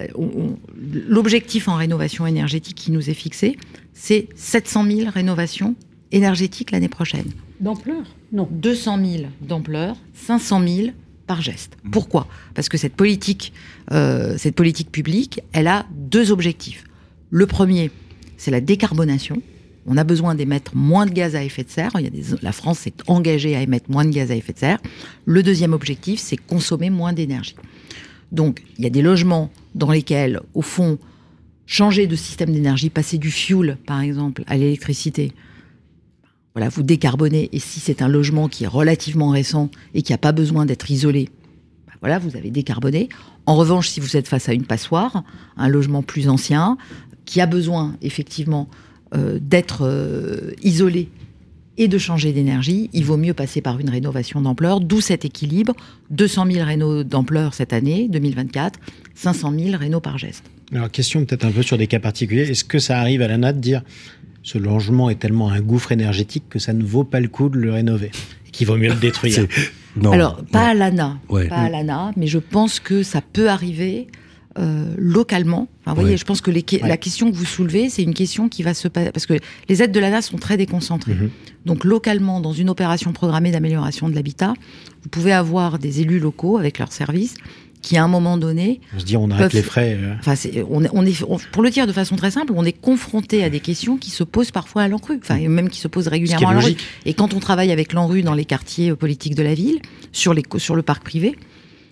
l'objectif 1.09 1.67
en 1.67 1.75
rénovation 1.75 2.25
énergétique 2.25 2.77
qui 2.77 2.91
nous 2.91 3.09
est 3.09 3.13
fixé, 3.13 3.57
c'est 3.93 4.29
700 4.35 4.85
000 4.85 5.09
rénovations 5.13 5.75
énergétiques 6.13 6.71
l'année 6.71 6.87
prochaine. 6.87 7.25
D'ampleur? 7.59 8.03
Non. 8.31 8.47
200 8.49 8.97
000 9.05 9.23
d'ampleur, 9.41 9.97
500 10.13 10.61
000 10.65 10.87
par 11.27 11.41
geste. 11.41 11.77
Mmh. 11.83 11.91
Pourquoi? 11.91 12.27
Parce 12.53 12.69
que 12.69 12.77
cette 12.77 12.95
politique, 12.95 13.53
euh, 13.91 14.37
cette 14.37 14.55
politique 14.55 14.91
publique, 14.91 15.41
elle 15.51 15.67
a 15.67 15.85
deux 15.91 16.31
objectifs. 16.31 16.83
Le 17.29 17.47
premier, 17.47 17.91
c'est 18.37 18.51
la 18.51 18.61
décarbonation. 18.61 19.41
On 19.85 19.97
a 19.97 20.03
besoin 20.03 20.35
d'émettre 20.35 20.75
moins 20.75 21.05
de 21.05 21.11
gaz 21.11 21.35
à 21.35 21.43
effet 21.43 21.63
de 21.63 21.69
serre. 21.69 21.91
Il 21.95 22.03
y 22.03 22.07
a 22.07 22.09
des, 22.09 22.23
la 22.41 22.51
France 22.51 22.79
s'est 22.79 22.93
engagée 23.07 23.55
à 23.55 23.61
émettre 23.61 23.89
moins 23.89 24.05
de 24.05 24.11
gaz 24.11 24.31
à 24.31 24.35
effet 24.35 24.53
de 24.53 24.59
serre. 24.59 24.79
Le 25.25 25.43
deuxième 25.43 25.73
objectif, 25.73 26.19
c'est 26.19 26.37
consommer 26.37 26.89
moins 26.89 27.13
d'énergie. 27.13 27.55
Donc, 28.31 28.63
il 28.77 28.83
y 28.83 28.87
a 28.87 28.89
des 28.89 29.01
logements 29.01 29.51
dans 29.75 29.91
lesquels, 29.91 30.39
au 30.53 30.61
fond, 30.61 30.97
changer 31.65 32.07
de 32.07 32.15
système 32.15 32.51
d'énergie, 32.51 32.89
passer 32.89 33.17
du 33.17 33.31
fuel, 33.31 33.77
par 33.85 34.01
exemple, 34.01 34.43
à 34.47 34.57
l'électricité, 34.57 35.31
vous 36.55 36.83
décarbonez. 36.83 37.49
Et 37.51 37.59
si 37.59 37.79
c'est 37.79 38.01
un 38.01 38.07
logement 38.07 38.47
qui 38.47 38.63
est 38.63 38.67
relativement 38.67 39.29
récent 39.29 39.69
et 39.93 40.01
qui 40.01 40.11
n'a 40.11 40.17
pas 40.17 40.31
besoin 40.31 40.65
d'être 40.65 40.89
isolé, 40.91 41.29
bah 42.01 42.19
vous 42.19 42.35
avez 42.35 42.51
décarboné. 42.51 43.07
En 43.45 43.55
revanche, 43.55 43.89
si 43.89 43.99
vous 43.99 44.17
êtes 44.17 44.27
face 44.27 44.49
à 44.49 44.53
une 44.53 44.65
passoire, 44.65 45.23
un 45.55 45.69
logement 45.69 46.03
plus 46.03 46.27
ancien, 46.27 46.77
qui 47.25 47.39
a 47.39 47.45
besoin 47.45 47.95
effectivement 48.01 48.67
euh, 49.15 49.39
d'être 49.41 49.83
euh, 49.83 50.51
isolé 50.63 51.09
et 51.77 51.87
de 51.87 51.97
changer 51.97 52.33
d'énergie, 52.33 52.89
il 52.93 53.05
vaut 53.05 53.17
mieux 53.17 53.33
passer 53.33 53.61
par 53.61 53.79
une 53.79 53.89
rénovation 53.89 54.41
d'ampleur, 54.41 54.79
d'où 54.79 55.01
cet 55.01 55.25
équilibre, 55.25 55.73
200 56.11 56.51
000 56.51 56.65
rénaux 56.65 57.03
d'ampleur 57.03 57.53
cette 57.53 57.73
année, 57.73 58.07
2024, 58.09 58.79
500 59.15 59.53
000 59.57 59.77
rénaux 59.77 60.01
par 60.01 60.17
geste. 60.17 60.43
Alors, 60.73 60.91
question 60.91 61.23
peut-être 61.25 61.45
un 61.45 61.51
peu 61.51 61.63
sur 61.63 61.77
des 61.77 61.87
cas 61.87 61.99
particuliers. 61.99 62.49
Est-ce 62.49 62.63
que 62.63 62.79
ça 62.79 62.99
arrive 62.99 63.21
à 63.21 63.27
la 63.27 63.37
NAT 63.37 63.53
de 63.53 63.59
dire 63.59 63.81
ce 64.43 64.57
logement 64.57 65.09
est 65.09 65.15
tellement 65.15 65.49
un 65.49 65.61
gouffre 65.61 65.91
énergétique 65.91 66.43
que 66.49 66.59
ça 66.59 66.73
ne 66.73 66.83
vaut 66.83 67.05
pas 67.05 67.19
le 67.19 67.29
coup 67.29 67.49
de 67.49 67.57
le 67.57 67.71
rénover, 67.71 68.11
qu'il 68.51 68.67
vaut 68.67 68.77
mieux 68.77 68.89
le 68.89 68.95
détruire. 68.95 69.47
Alors, 70.11 70.43
pas 70.51 70.69
à 70.69 70.73
l'ANA, 70.73 71.17
pas 71.27 71.55
à 71.55 71.69
l'ANA, 71.69 72.11
mais 72.17 72.27
je 72.27 72.39
pense 72.39 72.79
que 72.79 73.03
ça 73.03 73.21
peut 73.21 73.49
arriver 73.49 74.07
euh, 74.59 74.93
localement. 74.97 75.67
Enfin, 75.85 75.99
voyez, 75.99 76.17
je 76.17 76.25
pense 76.25 76.41
que 76.41 76.51
la 76.51 76.97
question 76.97 77.31
que 77.31 77.35
vous 77.35 77.45
soulevez, 77.45 77.89
c'est 77.89 78.03
une 78.03 78.13
question 78.13 78.49
qui 78.49 78.63
va 78.63 78.73
se 78.73 78.87
passer 78.87 79.11
parce 79.11 79.25
que 79.25 79.35
les 79.69 79.81
aides 79.81 79.91
de 79.91 79.99
l'ANA 79.99 80.21
sont 80.21 80.37
très 80.37 80.57
déconcentrées. 80.57 81.15
Mhm. 81.15 81.29
Donc, 81.65 81.85
localement, 81.85 82.41
dans 82.41 82.53
une 82.53 82.69
opération 82.69 83.13
programmée 83.13 83.51
d'amélioration 83.51 84.09
de 84.09 84.15
l'habitat, 84.15 84.53
vous 85.03 85.09
pouvez 85.09 85.31
avoir 85.31 85.79
des 85.79 86.01
élus 86.01 86.19
locaux 86.19 86.57
avec 86.57 86.79
leurs 86.79 86.91
services 86.91 87.35
qui 87.83 87.97
à 87.97 88.03
un 88.03 88.07
moment 88.07 88.37
donné. 88.37 88.81
On 88.95 88.99
se 88.99 89.05
dit 89.05 89.15
on 89.15 89.29
arrête 89.29 89.53
les 89.53 89.61
frais. 89.61 89.95
Euh. 89.99 90.15
Enfin, 90.17 90.33
on, 90.69 90.83
on, 90.91 91.05
est, 91.05 91.23
pour 91.51 91.61
le 91.61 91.69
dire 91.69 91.85
de 91.85 91.91
façon 91.91 92.15
très 92.15 92.31
simple, 92.31 92.53
on 92.55 92.65
est 92.65 92.71
confronté 92.71 93.43
à 93.43 93.51
des 93.51 93.59
questions 93.59 93.97
qui 93.97 94.09
se 94.09 94.23
posent 94.23 94.49
parfois 94.49 94.83
à 94.83 94.87
l'ANRU, 94.87 95.19
enfin 95.21 95.37
même 95.47 95.69
qui 95.69 95.79
se 95.79 95.87
posent 95.87 96.07
régulièrement 96.07 96.49
à 96.49 96.53
l'ANRU. 96.53 96.75
Et 97.05 97.13
quand 97.13 97.35
on 97.35 97.39
travaille 97.39 97.71
avec 97.71 97.93
l'ANRU 97.93 98.23
dans 98.23 98.33
les 98.33 98.45
quartiers 98.45 98.89
euh, 98.89 98.95
politiques 98.95 99.35
de 99.35 99.43
la 99.43 99.53
ville, 99.53 99.79
sur, 100.11 100.33
les, 100.33 100.43
sur 100.57 100.75
le 100.75 100.81
parc 100.81 101.03
privé, 101.03 101.35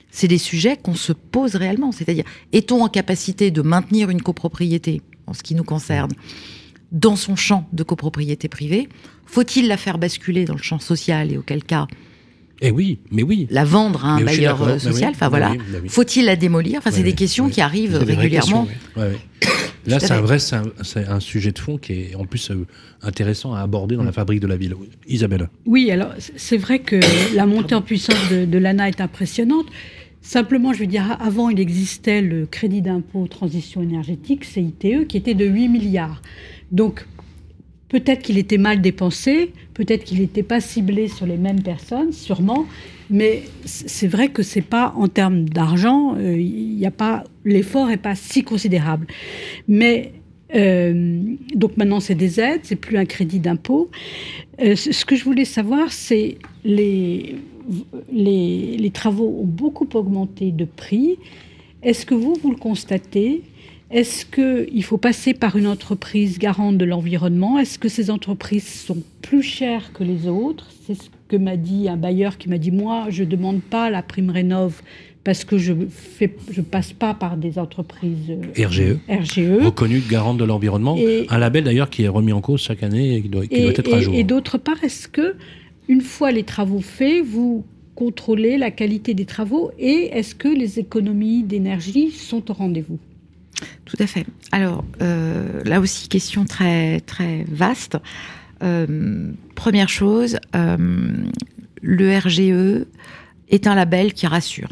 c'est 0.10 0.28
des 0.28 0.38
sujets 0.38 0.78
qu'on 0.78 0.96
se 0.96 1.12
pose 1.12 1.56
réellement. 1.56 1.92
C'est-à-dire, 1.92 2.24
est-on 2.54 2.82
en 2.82 2.88
capacité 2.88 3.52
de 3.52 3.62
maintenir 3.62 4.10
une 4.10 4.22
copropriété, 4.22 5.02
en 5.28 5.34
ce 5.34 5.44
qui 5.44 5.56
nous 5.56 5.64
concerne, 5.64 6.12
dans 6.94 7.18
son 7.18 7.36
champ 7.36 7.68
de 7.74 7.84
copropriété 7.84 8.48
privée? 8.48 8.88
Faut-il 9.26 9.68
la 9.68 9.78
faire 9.78 9.98
basculer 9.98 10.46
dans 10.46 10.56
le 10.56 10.62
champ 10.62 10.80
social 10.80 11.32
et 11.32 11.38
auquel 11.38 11.64
cas 11.64 11.88
eh 12.62 12.72
oui, 12.72 13.00
mais 13.12 13.24
oui. 13.24 13.48
La 13.50 13.66
vendre 13.66 14.06
à 14.06 14.16
un 14.16 14.22
bailleur 14.22 14.80
social, 14.80 15.12
enfin 15.12 15.30
voilà. 15.30 15.54
Faut-il 15.88 16.26
la 16.26 16.36
démolir? 16.36 16.78
Enfin, 16.78 16.92
c'est 16.92 17.04
des 17.04 17.14
questions 17.14 17.50
qui 17.50 17.62
arrivent 17.62 17.98
régulièrement. 17.98 18.68
Là, 19.88 20.00
c'est 20.00 20.12
un 20.12 20.22
vrai, 20.22 20.38
c'est 20.38 21.08
un, 21.08 21.20
sujet 21.20 21.52
de 21.52 21.58
fond 21.58 21.78
qui 21.78 21.94
est 21.94 22.16
en 22.16 22.26
plus 22.26 22.52
euh, 22.52 22.68
intéressant 23.02 23.56
à 23.56 23.62
aborder 23.62 23.96
dans 23.96 24.04
la 24.04 24.12
fabrique 24.12 24.40
de 24.40 24.46
la 24.46 24.56
ville. 24.56 24.76
Isabelle. 25.08 25.50
Oui, 25.66 25.90
alors 25.90 26.14
c'est 26.36 26.58
vrai 26.58 26.80
que 26.80 27.00
la 27.36 27.48
montée 27.48 27.74
en 27.74 27.82
puissance 27.82 28.30
de, 28.30 28.46
de 28.46 28.58
l'ANA 28.60 28.90
est 28.90 29.02
impressionnante. 29.02 29.66
Simplement, 30.22 30.72
je 30.72 30.80
veux 30.80 30.88
dire, 30.88 31.18
avant, 31.20 31.50
il 31.50 31.60
existait 31.60 32.22
le 32.22 32.46
crédit 32.46 32.84
d'impôt 32.84 33.26
transition 33.26 33.82
énergétique, 33.82 34.46
CITE, 34.46 35.08
qui 35.08 35.18
était 35.18 35.34
de 35.34 35.46
8 35.46 35.68
milliards. 35.68 36.22
Donc, 36.72 37.08
peut-être 37.92 38.22
qu'il 38.22 38.38
était 38.38 38.58
mal 38.58 38.80
dépensé, 38.80 39.52
peut-être 39.74 40.06
qu'il 40.06 40.22
n'était 40.22 40.44
pas 40.44 40.62
ciblé 40.62 41.10
sur 41.10 41.26
les 41.26 41.36
mêmes 41.36 41.62
personnes, 41.62 42.14
sûrement, 42.14 42.66
mais 43.10 43.44
c'est 43.66 44.08
vrai 44.08 44.30
que 44.30 44.44
c'est 44.44 44.62
pas 44.62 44.94
en 44.96 45.10
termes 45.10 45.44
d'argent, 45.50 46.16
euh, 46.18 46.42
l'effort 47.44 47.88
n'est 47.88 47.98
pas 47.98 48.16
si 48.16 48.44
considérable. 48.44 49.08
Mais 49.68 50.14
euh, 50.56 51.20
donc 51.54 51.76
maintenant 51.76 52.00
c'est 52.00 52.16
des 52.16 52.40
aides, 52.40 52.62
c'est 52.64 52.78
plus 52.78 52.98
un 52.98 53.06
crédit 53.06 53.42
d'impôt. 53.42 53.90
Euh, 54.62 54.78
ce 54.78 54.94
ce 54.94 55.04
que 55.04 55.18
je 55.18 55.26
voulais 55.26 55.46
savoir, 55.46 55.92
c'est 55.92 56.38
les, 56.64 57.36
les, 58.14 58.78
les 58.78 58.92
travaux 58.92 59.40
ont 59.42 59.46
beaucoup 59.46 59.90
augmenté 59.96 60.54
de 60.54 60.64
prix. 60.64 61.18
Est-ce 61.84 62.06
que 62.06 62.16
vous, 62.16 62.36
vous 62.42 62.52
le 62.52 62.58
constatez? 62.58 63.42
Est-ce 63.92 64.26
qu'il 64.26 64.84
faut 64.84 64.98
passer 64.98 65.34
par 65.34 65.58
une 65.58 65.68
entreprise 65.68 66.40
garante 66.40 66.78
de 66.78 66.86
l'environnement? 66.86 67.60
Est-ce 67.60 67.78
que 67.78 67.90
ces 67.90 68.10
entreprises 68.10 68.68
sont 68.68 68.98
plus 69.22 69.44
chères 69.44 69.92
que 69.94 70.04
les 70.04 70.28
autres? 70.28 70.68
C'est 70.88 70.96
ce 70.96 71.10
que 71.28 71.36
m'a 71.36 71.58
dit 71.58 71.90
un 71.90 71.98
bailleur 71.98 72.38
qui 72.38 72.48
m'a 72.50 72.58
dit, 72.58 72.72
moi, 72.72 73.08
je 73.10 73.24
ne 73.24 73.30
demande 73.30 73.62
pas 73.62 73.90
la 73.90 74.02
prime 74.02 74.30
rénov 74.30 74.82
parce 75.24 75.44
que 75.44 75.58
je 75.58 75.74
ne 75.74 75.86
je 76.52 76.62
passe 76.62 76.94
pas 76.94 77.14
par 77.14 77.38
des 77.38 77.60
entreprises 77.60 78.30
euh, 78.32 78.66
RGE. 78.68 78.98
RGE. 79.10 79.64
Reconnu 79.66 80.02
garante 80.10 80.38
de 80.38 80.46
l'environnement. 80.46 80.98
Un 81.30 81.38
label 81.38 81.64
d'ailleurs 81.66 81.90
qui 81.90 82.04
est 82.04 82.08
remis 82.08 82.32
en 82.34 82.42
cause 82.42 82.62
chaque 82.62 82.82
année 82.84 83.16
et 83.18 83.22
qui 83.22 83.30
doit, 83.30 83.46
qui 83.46 83.56
Et, 83.56 83.62
doit 83.64 83.72
être 83.72 83.94
à 83.94 83.98
et- 83.98 84.02
jour. 84.02 84.16
et 84.16 84.24
d'autre 84.24 84.58
part, 84.58 84.84
est-ce 84.84 85.08
que, 85.08 85.36
une 85.90 86.02
fois 86.02 86.32
les 86.32 86.44
travaux 86.44 86.80
faits, 86.82 87.24
vous 87.24 87.66
contrôlez 87.94 88.58
la 88.58 88.72
qualité 88.72 89.14
des 89.14 89.26
travaux 89.26 89.70
et 89.78 90.10
est-ce 90.14 90.34
que 90.34 90.48
les 90.48 90.80
économies 90.80 91.44
d'énergie 91.44 92.10
sont 92.12 92.50
au 92.50 92.54
rendez-vous? 92.54 92.98
Tout 93.86 93.98
à 94.00 94.08
fait. 94.08 94.26
Alors, 94.52 94.84
euh, 95.02 95.64
là 95.66 95.80
aussi, 95.80 96.08
question 96.08 96.46
très, 96.46 97.00
très 97.02 97.46
vaste. 97.50 97.98
Euh, 98.64 99.32
première 99.56 99.90
chose, 99.90 100.38
euh, 100.56 100.78
le 101.82 102.18
RGE 102.18 102.86
est 103.50 103.68
un 103.68 103.76
label 103.76 104.14
qui 104.14 104.28
rassure. 104.28 104.70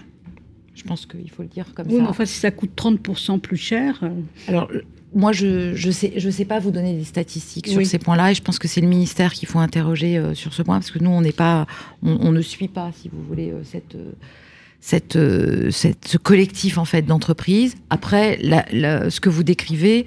Je 0.76 0.84
pense 0.84 1.06
qu'il 1.06 1.30
faut 1.30 1.44
le 1.44 1.50
dire 1.50 1.74
comme 1.76 1.88
Oui, 1.88 1.98
ça. 1.98 2.02
mais 2.04 2.08
enfin, 2.08 2.26
si 2.26 2.40
ça 2.40 2.52
coûte 2.52 2.72
30% 2.76 3.40
plus 3.40 3.58
cher. 3.58 4.02
Alors, 4.48 4.70
moi, 5.14 5.32
je 5.32 5.74
je 5.76 5.92
sais, 5.92 6.14
je 6.16 6.30
sais 6.30 6.46
pas 6.46 6.60
vous 6.60 6.72
donner 6.72 6.96
des 6.96 7.04
statistiques 7.04 7.68
sur 7.68 7.86
ces 7.86 7.98
points-là, 7.98 8.32
et 8.32 8.36
je 8.36 8.42
pense 8.42 8.60
que 8.60 8.68
c'est 8.68 8.82
le 8.82 8.88
ministère 8.88 9.34
qu'il 9.34 9.48
faut 9.48 9.60
interroger 9.60 10.18
euh, 10.18 10.36
sur 10.36 10.54
ce 10.54 10.62
point, 10.62 10.78
parce 10.78 10.92
que 10.92 11.00
nous, 11.00 11.10
on 11.10 11.22
n'est 11.22 11.32
pas, 11.32 11.66
on, 12.04 12.18
on 12.22 12.32
ne 12.32 12.42
suit 12.42 12.68
pas, 12.68 12.92
si 12.94 13.10
vous 13.10 13.24
voulez, 13.24 13.52
euh, 13.52 13.62
cette, 13.64 13.96
euh, 13.96 14.12
euh, 15.16 15.70
cette- 15.72 16.08
ce 16.08 16.18
collectif 16.18 16.78
en 16.78 16.86
fait 16.86 17.02
d'entreprises. 17.04 17.76
Après, 17.90 18.40
ce 18.42 19.20
que 19.20 19.30
vous 19.30 19.44
décrivez, 19.44 20.06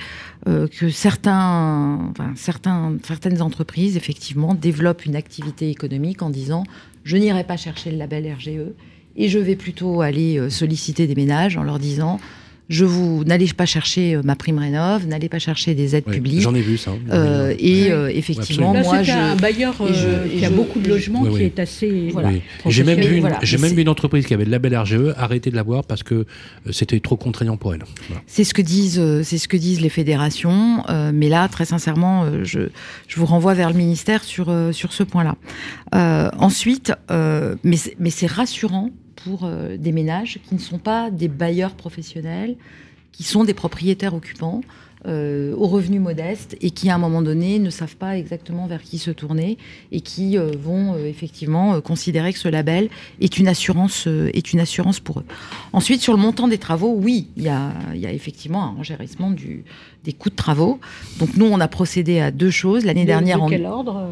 euh, 0.49 0.67
que 0.67 0.89
certains, 0.91 1.99
enfin, 2.11 2.33
certaines 2.35 3.43
entreprises 3.43 3.97
effectivement 3.97 4.55
développent 4.55 5.05
une 5.05 5.17
activité 5.17 5.71
économique 5.71 6.23
en 6.23 6.31
disant, 6.31 6.65
je 7.05 7.17
n'irai 7.17 7.45
pas 7.45 7.57
chercher 7.57 7.91
le 7.91 7.99
label 7.99 8.33
RGE 8.33 8.73
et 9.17 9.29
je 9.29 9.39
vais 9.39 9.57
plutôt 9.57 10.01
aller 10.01 10.39
euh, 10.39 10.49
solliciter 10.51 11.07
des 11.07 11.15
ménages 11.15 11.57
en 11.57 11.63
leur 11.63 11.79
disant 11.79 12.19
je 12.69 12.85
vous 12.85 13.25
n'allez 13.25 13.49
pas 13.49 13.67
chercher 13.67 14.15
euh, 14.15 14.23
ma 14.25 14.35
prime 14.37 14.59
rénov, 14.59 15.07
n'allez 15.07 15.29
pas 15.29 15.39
chercher 15.39 15.75
des 15.75 15.95
aides 15.97 16.05
Ouais, 16.07 16.15
publiques. 16.15 16.41
J'en 16.41 16.55
ai 16.55 16.61
vu 16.61 16.79
ça. 16.79 16.93
Euh, 17.11 17.55
et 17.59 17.85
Oui. 17.85 17.91
euh, 17.91 18.09
effectivement, 18.09 18.73
Là, 18.73 18.83
moi, 18.83 19.03
je, 19.03 19.13
un 19.13 19.37
bailleur 19.37 19.75
et 19.89 19.93
je- 19.95 20.07
euh, 20.07 20.27
et 20.33 20.39
qui 20.39 20.45
a 20.45 20.49
je- 20.49 20.55
beaucoup 20.55 20.79
de 20.79 20.85
je- 20.85 20.91
logements 20.91 21.23
Oui, 21.23 21.31
qui 21.31 21.37
oui. 21.37 21.43
est 21.45 21.59
assez. 21.59 22.09
Voilà. 22.13 22.29
Oui. 22.31 22.43
J'ai 22.69 22.85
même, 22.85 23.01
vu 23.01 23.15
une, 23.17 23.21
voilà, 23.21 23.41
même 23.61 23.89
entreprise 23.89 24.27
qui 24.27 24.35
avait 24.35 24.45
le 24.45 24.51
label 24.51 24.77
RGE 24.77 25.13
arrêter 25.17 25.51
de 25.51 25.57
l'avoir 25.57 25.85
parce 25.85 26.03
que 26.03 26.15
euh, 26.15 26.25
c'était 26.71 27.01
trop 27.01 27.17
contraignant 27.17 27.57
pour 27.57 27.75
elle. 27.75 27.83
Voilà. 28.09 28.23
C'est 28.27 28.45
ce 28.45 28.55
que 28.55 28.63
disent, 28.63 28.99
euh, 29.01 29.23
c'est 29.23 29.39
ce 29.39 29.49
que 29.49 29.57
disent 29.57 29.81
les 29.81 29.89
fédérations. 29.89 30.83
euh, 30.89 31.11
mais 31.13 31.29
là, 31.29 31.49
très 31.49 31.65
sincèrement, 31.65 32.25
euh, 32.25 32.45
je, 32.45 32.61
je 33.09 33.17
vous 33.17 33.27
renvoie 33.27 33.55
vers 33.55 33.69
le 33.71 33.77
ministère 33.77 34.23
sur 34.25 34.49
euh, 34.49 34.73
sur 34.73 34.93
ce 34.93 35.03
point-là. 35.03 35.37
Euh, 35.95 36.31
ensuite, 36.39 36.93
euh, 37.11 37.55
mais 37.65 37.77
mais 37.99 38.11
c'est 38.11 38.27
rassurant 38.31 38.91
pour 39.25 39.45
euh, 39.45 39.77
des 39.77 39.93
ménages 39.93 40.39
qui 40.49 40.55
ne 40.55 40.61
sont 40.61 40.79
pas 40.79 41.11
des 41.11 41.29
bailleurs 41.29 41.75
professionnels, 41.75 42.57
qui 43.13 43.23
sont 43.23 43.45
des 43.45 43.55
propriétaires 43.55 44.15
occupants. 44.15 44.61
euh, 45.05 45.53
aux 45.57 45.67
revenus 45.67 46.01
modestes 46.01 46.57
et 46.61 46.71
qui 46.71 46.89
à 46.89 46.95
un 46.95 46.99
moment 46.99 47.23
donné 47.23 47.59
ne 47.59 47.71
savent 47.71 47.97
pas 47.97 48.17
exactement 48.17 48.69
vers 48.69 48.81
qui 48.83 48.99
se 48.99 49.11
tourner 49.11 49.59
et 49.91 50.01
qui 50.01 50.39
euh, 50.39 50.53
vont 50.57 50.95
euh, 50.95 51.07
effectivement 51.07 51.81
considérer 51.81 52.33
que 52.33 52.39
ce 52.39 52.47
label 52.47 52.89
est 53.21 53.37
une 53.41 53.49
assurance 53.49 54.07
est 54.07 54.53
une 54.53 54.61
assurance 54.61 55.01
pour 55.01 55.19
eux. 55.19 55.25
Ensuite, 55.73 56.03
sur 56.03 56.13
le 56.15 56.21
montant 56.21 56.47
des 56.47 56.59
travaux, 56.59 56.95
oui, 56.97 57.27
il 57.37 57.43
y 57.43 57.49
a, 57.49 57.73
il 57.95 58.01
y 58.01 58.07
a 58.07 58.13
effectivement 58.13 58.63
un 58.63 58.71
renchérissement 58.77 59.33
du, 59.33 59.65
des 60.05 60.13
coûts 60.13 60.31
de 60.31 60.37
travaux. 60.37 60.79
Donc 61.19 61.31
nous, 61.37 61.47
on 61.47 61.59
a 61.59 61.67
procédé 61.67 62.21
à 62.21 62.31
deux 62.31 62.51
choses. 62.53 62.85
L'année 62.85 63.03
De- 63.03 63.07
dernière, 63.15 63.45
de 63.45 63.51
quel 63.51 63.67
ordre 63.67 64.07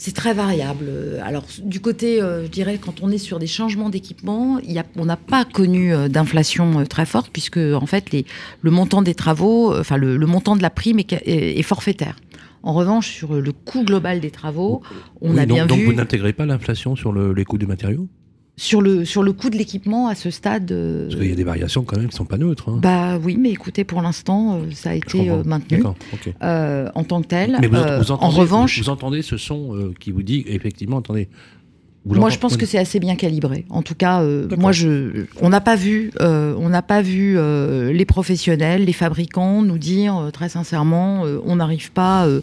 c'est 0.00 0.14
très 0.14 0.32
variable. 0.32 0.86
Alors, 1.24 1.44
du 1.62 1.80
côté, 1.80 2.22
euh, 2.22 2.44
je 2.44 2.48
dirais, 2.50 2.78
quand 2.80 3.02
on 3.02 3.10
est 3.10 3.18
sur 3.18 3.38
des 3.38 3.46
changements 3.48 3.90
d'équipement, 3.90 4.58
il 4.60 4.72
y 4.72 4.78
a- 4.78 4.84
on 4.96 5.04
n'a 5.04 5.16
pas 5.16 5.44
connu 5.44 5.92
euh, 5.92 6.08
d'inflation 6.08 6.78
euh, 6.80 6.84
très 6.84 7.04
forte, 7.04 7.30
puisque, 7.32 7.58
en 7.58 7.84
fait, 7.86 8.12
les, 8.12 8.24
le 8.62 8.70
montant 8.70 9.02
des 9.02 9.14
travaux, 9.14 9.74
enfin, 9.76 9.96
le, 9.96 10.16
le 10.16 10.26
montant 10.26 10.54
de 10.56 10.62
la 10.62 10.70
prime 10.70 11.00
est, 11.00 11.10
ca- 11.10 11.20
est- 11.26 11.58
est 11.58 11.62
forfaitaire. 11.62 12.16
En 12.62 12.72
revanche, 12.74 13.08
sur 13.10 13.34
le 13.34 13.52
coût 13.52 13.84
global 13.84 14.20
des 14.20 14.30
travaux, 14.30 14.82
on 15.20 15.32
Oui, 15.34 15.38
a 15.40 15.46
donc, 15.46 15.56
bien 15.56 15.66
donc 15.66 15.78
vu 15.78 15.86
vous 15.86 15.92
n'intégrez 15.92 16.32
pas 16.32 16.46
l'inflation 16.46 16.96
sur 16.96 17.12
le- 17.12 17.32
les 17.32 17.44
coûts 17.44 17.58
du 17.58 17.66
matériau 17.66 18.08
sur 18.58 18.82
le, 18.82 19.04
sur 19.04 19.22
le 19.22 19.32
coût 19.32 19.48
de 19.50 19.56
l'équipement 19.56 20.08
à 20.08 20.14
ce 20.14 20.30
stade. 20.30 20.70
euh, 20.72 21.04
Parce 21.08 21.20
qu'il 21.20 21.30
y 21.30 21.32
a 21.32 21.36
des 21.36 21.44
variations 21.44 21.84
quand 21.84 21.96
même 21.96 22.08
qui 22.08 22.16
sont 22.16 22.24
pas 22.26 22.38
neutres. 22.38 22.68
hein. 22.68 22.78
Bah 22.82 23.16
oui, 23.22 23.36
mais 23.40 23.50
écoutez, 23.50 23.84
pour 23.84 24.02
l'instant, 24.02 24.56
euh, 24.56 24.70
ça 24.72 24.90
a 24.90 24.94
été 24.94 25.30
euh, 25.30 25.42
maintenu 25.44 25.82
euh, 26.42 26.90
en 26.94 27.04
tant 27.04 27.22
que 27.22 27.28
tel. 27.28 27.56
Mais 27.60 27.68
vous, 27.68 27.76
Euh, 27.76 27.98
vous 28.00 28.10
en 28.10 28.16
entendez, 28.16 28.36
revanche, 28.40 28.78
vous 28.80 28.90
entendez 28.90 29.22
ce 29.22 29.36
son 29.36 29.74
euh, 29.76 29.94
qui 30.00 30.10
vous 30.10 30.22
dit 30.22 30.44
effectivement, 30.48 30.98
attendez. 30.98 31.28
vous 32.04 32.16
Moi, 32.18 32.30
je 32.30 32.38
pense 32.38 32.56
que 32.56 32.66
c'est 32.66 32.78
assez 32.78 32.98
bien 32.98 33.14
calibré. 33.14 33.64
En 33.70 33.82
tout 33.82 33.94
cas, 33.94 34.22
euh, 34.22 34.48
moi, 34.58 34.72
je, 34.72 35.26
on 35.40 35.50
n'a 35.50 35.60
pas 35.60 35.76
vu, 35.76 36.10
euh, 36.20 36.54
on 36.58 36.68
n'a 36.68 36.82
pas 36.82 37.00
vu 37.00 37.38
euh, 37.38 37.92
les 37.92 38.04
professionnels, 38.06 38.84
les 38.84 38.92
fabricants 38.92 39.62
nous 39.62 39.78
dire 39.78 40.16
euh, 40.16 40.30
très 40.30 40.48
sincèrement, 40.48 41.24
euh, 41.26 41.38
on 41.44 41.56
n'arrive 41.56 41.92
pas, 41.92 42.26
euh, 42.26 42.40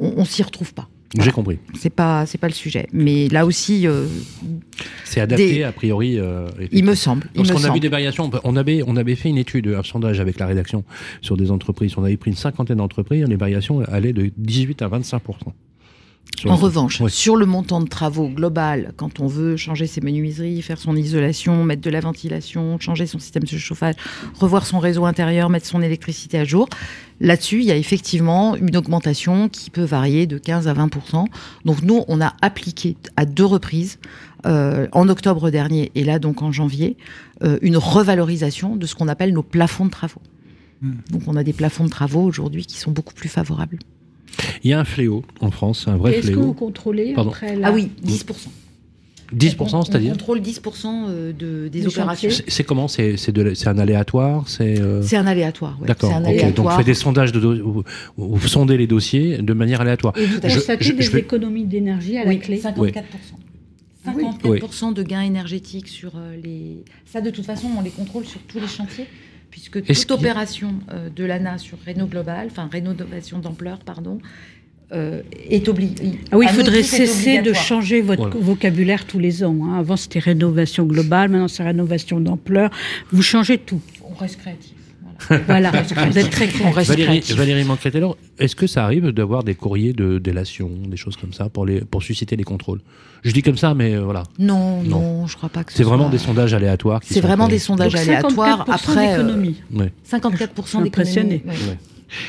on, 0.00 0.14
on 0.18 0.24
s'y 0.26 0.42
retrouve 0.42 0.74
pas. 0.74 0.88
J'ai 1.20 1.30
compris. 1.30 1.58
C'est 1.78 1.90
pas, 1.90 2.26
c'est 2.26 2.38
pas 2.38 2.48
le 2.48 2.52
sujet. 2.52 2.86
Mais 2.92 3.28
là 3.28 3.46
aussi, 3.46 3.86
euh, 3.86 4.06
C'est 5.04 5.20
adapté 5.20 5.54
Des- 5.54 5.62
a 5.62 5.72
priori. 5.72 6.18
euh, 6.18 6.48
il 6.72 6.84
me 6.84 6.94
semble. 6.94 7.24
Parce 7.34 7.50
qu'on 7.50 7.64
a 7.64 7.72
vu 7.72 7.80
des 7.80 7.88
variations. 7.88 8.30
On 8.44 8.56
avait, 8.56 8.82
on 8.86 8.96
avait 8.96 9.16
fait 9.16 9.28
une 9.28 9.38
étude, 9.38 9.68
un 9.68 9.82
sondage 9.82 10.20
avec 10.20 10.38
la 10.38 10.46
rédaction 10.46 10.84
sur 11.22 11.36
des 11.36 11.50
entreprises. 11.50 11.94
On 11.96 12.04
avait 12.04 12.16
pris 12.16 12.30
une 12.30 12.36
cinquantaine 12.36 12.78
d'entreprises. 12.78 13.24
Les 13.24 13.36
variations 13.36 13.80
allaient 13.80 14.12
de 14.12 14.30
18 14.36 14.82
à 14.82 14.88
25 14.88 15.22
Sur- 16.38 16.50
En 16.50 16.56
revanche, 16.56 17.00
Oui. 17.00 17.10
sur 17.10 17.36
le 17.36 17.46
montant 17.46 17.80
de 17.80 17.88
travaux 17.88 18.28
global, 18.28 18.92
quand 18.96 19.20
on 19.20 19.26
veut 19.26 19.56
changer 19.56 19.86
ses 19.86 20.02
menuiseries, 20.02 20.60
faire 20.60 20.78
son 20.78 20.94
isolation, 20.94 21.64
mettre 21.64 21.80
de 21.80 21.88
la 21.88 22.00
ventilation, 22.00 22.78
changer 22.78 23.06
son 23.06 23.18
système 23.18 23.44
de 23.44 23.56
chauffage, 23.56 23.94
revoir 24.38 24.66
son 24.66 24.78
réseau 24.78 25.06
intérieur, 25.06 25.48
mettre 25.48 25.64
son 25.66 25.80
électricité 25.80 26.38
à 26.38 26.44
jour, 26.44 26.68
là-dessus, 27.20 27.60
il 27.60 27.64
y 27.64 27.70
a 27.72 27.76
effectivement 27.76 28.54
une 28.54 28.76
augmentation 28.76 29.48
qui 29.48 29.70
peut 29.70 29.84
varier 29.84 30.26
de 30.26 30.36
15 30.36 30.68
à 30.68 30.74
20% 30.74 31.24
Donc 31.64 31.80
nous, 31.82 32.04
on 32.06 32.20
a 32.20 32.34
appliqué 32.42 32.98
à 33.16 33.24
deux 33.24 33.46
reprises, 33.46 33.98
euh, 34.44 34.88
en 34.92 35.08
octobre 35.08 35.50
dernier 35.50 35.90
et 35.94 36.04
là 36.04 36.18
donc 36.18 36.42
en 36.42 36.52
janvier, 36.52 36.98
euh, 37.44 37.58
une 37.62 37.78
revalorisation 37.78 38.76
de 38.76 38.84
ce 38.86 38.94
qu'on 38.94 39.08
appelle 39.08 39.32
nos 39.32 39.42
plafonds 39.42 39.86
de 39.86 39.90
travaux. 39.90 40.20
Hmm. 40.82 40.96
Donc 41.10 41.22
on 41.28 41.36
a 41.36 41.42
des 41.44 41.54
plafonds 41.54 41.84
de 41.84 41.90
travaux 41.90 42.22
aujourd'hui 42.22 42.66
qui 42.66 42.78
sont 42.78 42.90
beaucoup 42.90 43.14
plus 43.14 43.30
favorables. 43.30 43.78
Il 44.64 44.70
y 44.70 44.74
a 44.74 44.80
un 44.80 44.84
fléau 44.84 45.22
en 45.40 45.50
France, 45.50 45.86
un 45.88 45.96
vrai 45.96 46.14
Est-ce 46.18 46.28
que 46.28 46.34
vous 46.34 46.40
fléau. 46.42 46.52
contrôlez 46.54 47.12
Pardon. 47.14 47.30
après 47.30 47.56
la... 47.56 47.68
Ah 47.68 47.72
oui, 47.72 47.90
10 48.02 48.24
10%, 49.34 49.56
On- 49.58 49.64
on 49.78 49.82
c'est-à-dire 49.82 50.12
contrôle 50.12 50.40
10% 50.40 50.86
euh, 51.08 51.32
de, 51.32 51.66
des 51.66 51.86
opérations. 51.88 52.30
C'est 52.30 52.48
c'est 52.48 52.62
comment 52.62 52.86
C'est 52.86 53.16
c'est 53.16 53.32
de 53.32 53.42
la- 53.42 53.54
c'est 53.56 53.66
un 53.68 53.76
aléatoire 53.78 54.48
C'est 54.48 54.80
euh, 54.80 55.02
C'est 55.02 55.16
un 55.16 55.26
aléatoire. 55.26 55.76
ouais. 55.80 55.88
D'accord. 55.88 56.10
C'est 56.10 56.16
un 56.16 56.24
ok. 56.48 56.54
Donc 56.54 56.70
faites 56.70 56.86
des 56.86 56.94
sondages 56.94 57.32
de 57.32 57.40
do- 57.40 57.54
vous, 57.72 57.84
vous 58.16 58.46
sondez 58.48 58.76
les 58.76 58.86
dossiers 58.86 59.38
de 59.38 59.52
manière 59.52 59.80
aléatoire. 59.80 60.16
Et 60.16 60.26
vous 60.26 60.40
fait. 60.40 60.48
constatez 60.54 60.84
Je- 60.84 60.92
je- 60.92 60.96
des 60.96 61.02
je 61.02 61.16
économies 61.18 61.64
d'énergie 61.64 62.16
à 62.18 62.22
la 62.24 62.30
Oui, 62.30 62.38
clé 62.38 62.56
54%. 62.60 63.02
Ah 64.08 64.12
oui. 64.14 64.22
54% 64.60 64.92
de 64.94 65.02
gains 65.02 65.22
énergétiques 65.22 65.88
sur 65.88 66.12
euh, 66.16 66.36
les. 66.40 66.84
Ça, 67.04 67.20
de 67.20 67.30
toute 67.30 67.44
façon, 67.46 67.66
on 67.76 67.82
les 67.82 67.90
contrôle 67.90 68.24
sur 68.24 68.38
tous 68.42 68.60
les 68.60 68.68
chantiers, 68.68 69.06
puisque 69.50 69.78
Est-ce 69.88 70.02
toute 70.06 70.18
a- 70.18 70.20
opération 70.20 70.74
euh, 70.92 71.08
de 71.14 71.24
l'ANA 71.24 71.58
sur 71.58 71.78
Renault 71.86 72.06
Global, 72.06 72.48
enfin 72.50 72.68
rénovation 72.70 73.38
d'ampleur, 73.38 73.78
pardon, 73.78 74.18
euh, 74.92 75.22
est 75.50 75.68
obligée. 75.68 75.94
Ah 76.30 76.36
oui, 76.38 76.46
il 76.48 76.54
faudrait 76.54 76.82
cesser 76.84 77.42
de 77.42 77.52
changer 77.52 78.02
votre 78.02 78.28
Voilà. 78.30 78.36
vocabulaire 78.46 79.04
tous 79.04 79.18
les 79.18 79.42
ans. 79.42 79.56
hein. 79.64 79.78
Avant, 79.78 79.96
c'était 79.96 80.20
rénovation 80.20 80.84
globale, 80.84 81.30
maintenant, 81.30 81.48
c'est 81.48 81.64
rénovation 81.64 82.20
d'ampleur. 82.20 82.70
Vous 83.10 83.22
changez 83.22 83.58
tout. 83.58 83.80
On 84.08 84.14
reste 84.14 84.38
créatif. 84.38 84.72
Voilà. 85.46 85.70
Voilà, 85.70 86.06
vous 86.10 86.18
êtes 86.18 86.30
très 86.30 86.48
clair. 86.48 86.72
Valérie. 86.72 87.20
Valérie 87.34 87.64
est-ce 88.38 88.54
que 88.56 88.66
ça 88.66 88.84
arrive 88.84 89.08
d'avoir 89.10 89.42
des 89.44 89.54
courriers 89.54 89.92
de 89.92 90.18
délation, 90.18 90.70
des 90.88 90.96
choses 90.96 91.16
comme 91.16 91.32
ça, 91.32 91.48
pour, 91.48 91.66
les, 91.66 91.80
pour 91.80 92.02
susciter 92.02 92.36
les 92.36 92.44
contrôles? 92.44 92.80
Je 93.24 93.32
dis 93.32 93.42
comme 93.42 93.56
ça, 93.56 93.74
mais 93.74 93.94
euh, 93.94 94.00
voilà. 94.02 94.22
Non, 94.38 94.82
Non. 94.82 95.00
non, 95.00 95.26
je 95.26 95.36
crois 95.36 95.48
pas 95.48 95.64
que 95.64 95.72
ce 95.72 95.78
C'est 95.78 95.84
vraiment 95.84 96.04
soit- 96.04 96.12
des 96.12 96.18
sondages 96.18 96.54
aléatoires. 96.54 97.00
C'est 97.02 97.20
vraiment 97.20 97.48
des 97.48 97.58
sondages 97.58 97.92
Donc, 97.92 98.02
aléatoires. 98.02 98.66
54% 98.68 98.72
Après, 98.72 99.18
euh. 99.18 99.52
Ouais. 99.74 99.92
54% 100.08 100.82
Impressionné. 100.82 101.38
d'économie. 101.38 101.58
ouais. 101.68 101.78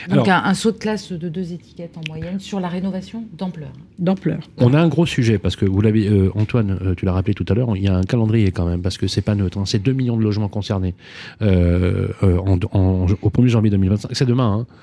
Donc 0.10 0.28
Alors- 0.28 0.46
un, 0.46 0.50
un 0.50 0.54
saut 0.54 0.72
de 0.72 0.78
classe 0.78 1.12
de 1.12 1.30
deux 1.30 1.54
étiquettes 1.54 1.98
en 1.98 2.02
moyenne 2.08 2.40
sur 2.40 2.60
la 2.60 2.68
rénovation 2.68 3.24
d'ampleur. 3.38 3.70
D'ampleur. 4.00 4.40
On 4.58 4.74
a 4.74 4.80
un 4.82 4.88
gros 4.88 5.06
sujet 5.06 5.38
parce 5.38 5.56
que 5.56 5.66
vous 5.66 5.82
l'avez, 5.82 6.08
euh, 6.08 6.32
Antoine, 6.36 6.80
euh, 6.82 6.96
tu 6.96 7.06
l'as 7.06 7.14
rappelé 7.14 7.34
tout 7.34 7.46
à 7.50 7.54
l'heure, 7.54 7.76
il 7.76 7.84
y 7.84 7.88
a 7.88 7.96
un 7.96 8.04
calendrier 8.04 8.52
quand 8.52 8.66
même 8.66 8.82
parce 8.82 8.98
que 8.98 9.08
c'est 9.08 9.22
pas 9.22 9.36
neutre. 9.36 9.58
hein. 9.58 9.64
c'est 9.66 9.82
2 9.82 9.94
millions 9.94 10.18
de 10.18 10.24
logements 10.24 10.48
concernés 10.50 10.96
euh, 11.42 12.08
en, 12.24 12.58
en- 12.72 13.06
au 13.22 13.30
1er 13.30 13.48
janvier 13.48 13.70
2025. 13.72 14.10
C'est 14.14 14.26
demain. 14.26 14.60
Hein. 14.62 14.74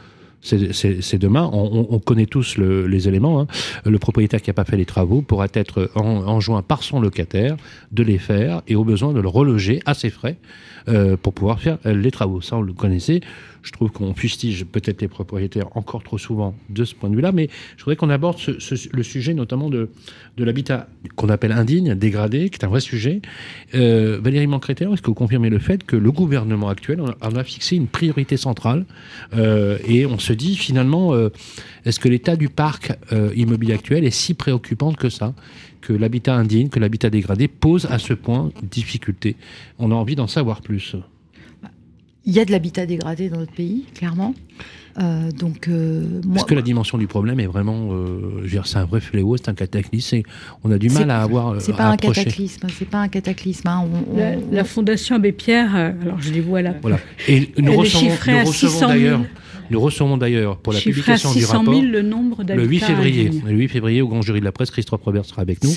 C'est- 0.40 0.72
C'est 0.74 1.00
c'est 1.02 1.18
demain. 1.18 1.48
On, 1.52 1.70
on- 1.80 1.86
on 1.94 1.98
connaît 1.98 2.26
tous 2.26 2.56
le- 2.58 2.86
les 2.86 3.08
éléments. 3.08 3.40
hein. 3.40 3.46
Le 3.86 3.98
propriétaire 3.98 4.42
qui 4.42 4.50
n'a 4.50 4.54
pas 4.54 4.64
fait 4.64 4.76
les 4.76 4.84
travaux 4.84 5.22
pourra 5.22 5.46
être 5.54 5.90
en- 5.94 6.02
enjoint 6.26 6.60
par 6.62 6.82
son 6.82 7.00
locataire 7.00 7.56
de 7.92 8.02
les 8.02 8.18
faire 8.18 8.60
et 8.68 8.76
au 8.76 8.84
besoin 8.84 9.12
de 9.14 9.20
le 9.20 9.28
reloger 9.28 9.80
à 9.86 9.94
ses 9.94 10.10
frais 10.10 10.36
euh, 10.88 11.16
pour 11.16 11.32
pouvoir 11.32 11.60
faire 11.60 11.78
les 11.86 12.10
travaux. 12.10 12.42
Ça, 12.42 12.56
on 12.56 12.62
le 12.62 12.74
connaissait. 12.74 13.20
Je 13.64 13.72
trouve 13.72 13.90
qu'on 13.90 14.14
fustige 14.14 14.64
peut-être 14.66 15.00
les 15.00 15.08
propriétaires 15.08 15.74
encore 15.76 16.02
trop 16.04 16.18
souvent 16.18 16.54
de 16.68 16.84
ce 16.84 16.94
point 16.94 17.08
de 17.10 17.16
vue-là, 17.16 17.32
mais 17.32 17.48
je 17.76 17.82
voudrais 17.84 17.96
qu'on 17.96 18.10
aborde 18.10 18.38
ce- 18.38 18.88
le 18.92 19.02
sujet 19.02 19.32
notamment 19.34 19.70
de, 19.70 19.88
de 20.36 20.44
l'habitat 20.44 20.86
qu'on 21.16 21.30
appelle 21.30 21.50
indigne, 21.50 21.94
dégradé, 21.94 22.50
qui 22.50 22.58
est 22.60 22.64
un 22.64 22.68
vrai 22.68 22.80
sujet. 22.80 23.22
Euh, 23.74 24.20
Valérie 24.22 24.46
Mancreter, 24.46 24.84
est-ce 24.92 25.00
que 25.00 25.06
vous 25.06 25.14
confirmez 25.14 25.48
le 25.48 25.58
fait 25.58 25.82
que 25.82 25.96
le 25.96 26.12
gouvernement 26.12 26.68
actuel 26.68 27.00
en 27.00 27.36
a, 27.36 27.42
fixé 27.44 27.76
une 27.76 27.86
priorité 27.88 28.36
centrale 28.36 28.84
euh, 29.34 29.78
et 29.88 30.04
on 30.06 30.18
se 30.18 30.34
dit 30.34 30.56
finalement, 30.56 31.14
euh, 31.14 31.30
est-ce 31.86 31.98
que 31.98 32.08
l'état 32.08 32.36
du 32.36 32.50
parc 32.50 32.92
immobilier 33.34 33.72
actuel 33.74 34.04
est 34.04 34.10
si 34.10 34.34
préoccupant 34.34 34.92
que 34.92 35.08
ça 35.08 35.34
que 35.80 35.92
l'habitat 35.92 36.34
indigne, 36.34 36.68
que 36.68 36.80
l'habitat 36.80 37.10
dégradé 37.10 37.48
pose 37.48 37.86
à 37.90 37.98
ce 37.98 38.12
point 38.14 38.50
difficulté? 38.62 39.36
On 39.78 39.90
a 39.90 39.94
envie 39.94 40.16
d'en 40.16 40.26
savoir 40.26 40.60
plus. 40.60 40.96
Il 42.26 42.32
y 42.32 42.40
a 42.40 42.44
de 42.44 42.50
l'habitat 42.52 42.86
dégradé 42.86 43.28
dans 43.28 43.38
notre 43.38 43.52
pays, 43.52 43.84
clairement. 43.94 44.34
Euh, 44.98 45.30
donc, 45.32 45.68
euh, 45.68 46.20
moi, 46.24 46.36
Est-ce 46.36 46.44
que 46.44 46.54
la 46.54 46.62
dimension 46.62 46.96
du 46.98 47.06
problème 47.06 47.40
est 47.40 47.46
vraiment, 47.46 47.88
euh, 47.92 48.36
je 48.38 48.42
veux 48.42 48.48
dire, 48.48 48.66
c'est 48.66 48.78
un 48.78 48.84
vrai 48.84 49.00
fléau, 49.00 49.36
c'est 49.36 49.48
un 49.48 49.54
cataclysme, 49.54 50.20
on 50.62 50.70
a 50.70 50.78
du 50.78 50.88
mal 50.88 51.10
à 51.10 51.20
avoir, 51.20 51.48
euh, 51.48 51.58
c'est 51.60 51.72
à 51.72 51.76
pas 51.76 51.84
un 51.88 51.96
cataclysme. 51.96 52.68
C'est 52.78 52.88
pas 52.88 52.98
un 53.00 53.08
cataclysme. 53.08 53.66
hein. 53.68 53.84
La, 54.52 54.64
Fondation 54.64 55.16
Abbé 55.16 55.32
Pierre, 55.32 55.74
alors 55.74 56.20
je 56.20 56.32
les 56.32 56.40
vois 56.40 56.62
là. 56.62 56.74
Voilà. 56.80 56.98
Et 57.28 57.50
nous 57.58 57.72
recevons, 57.74 58.06
nous 58.06 58.36
à 58.36 58.44
recevons 58.44 58.52
600 58.52 58.78
000. 58.78 58.88
d'ailleurs, 58.88 59.20
nous 59.70 59.80
recevons 59.80 60.16
d'ailleurs 60.16 60.58
pour 60.58 60.72
la 60.72 60.80
publication 60.80 61.32
du 61.32 61.40
600 61.40 61.58
rapport 61.58 61.74
000 61.74 61.86
le 61.86 62.02
nombre 62.02 62.38
le 62.38 62.44
d'habitats 62.44 62.68
8 62.68 62.80
février. 62.80 63.30
Le 63.44 63.52
8 63.52 63.68
février 63.68 64.00
au 64.02 64.08
grand 64.08 64.22
jury 64.22 64.40
de 64.40 64.44
la 64.44 64.52
presse, 64.52 64.70
Christophe 64.70 65.02
Robert 65.02 65.24
sera 65.24 65.42
avec 65.42 65.62
nous 65.62 65.70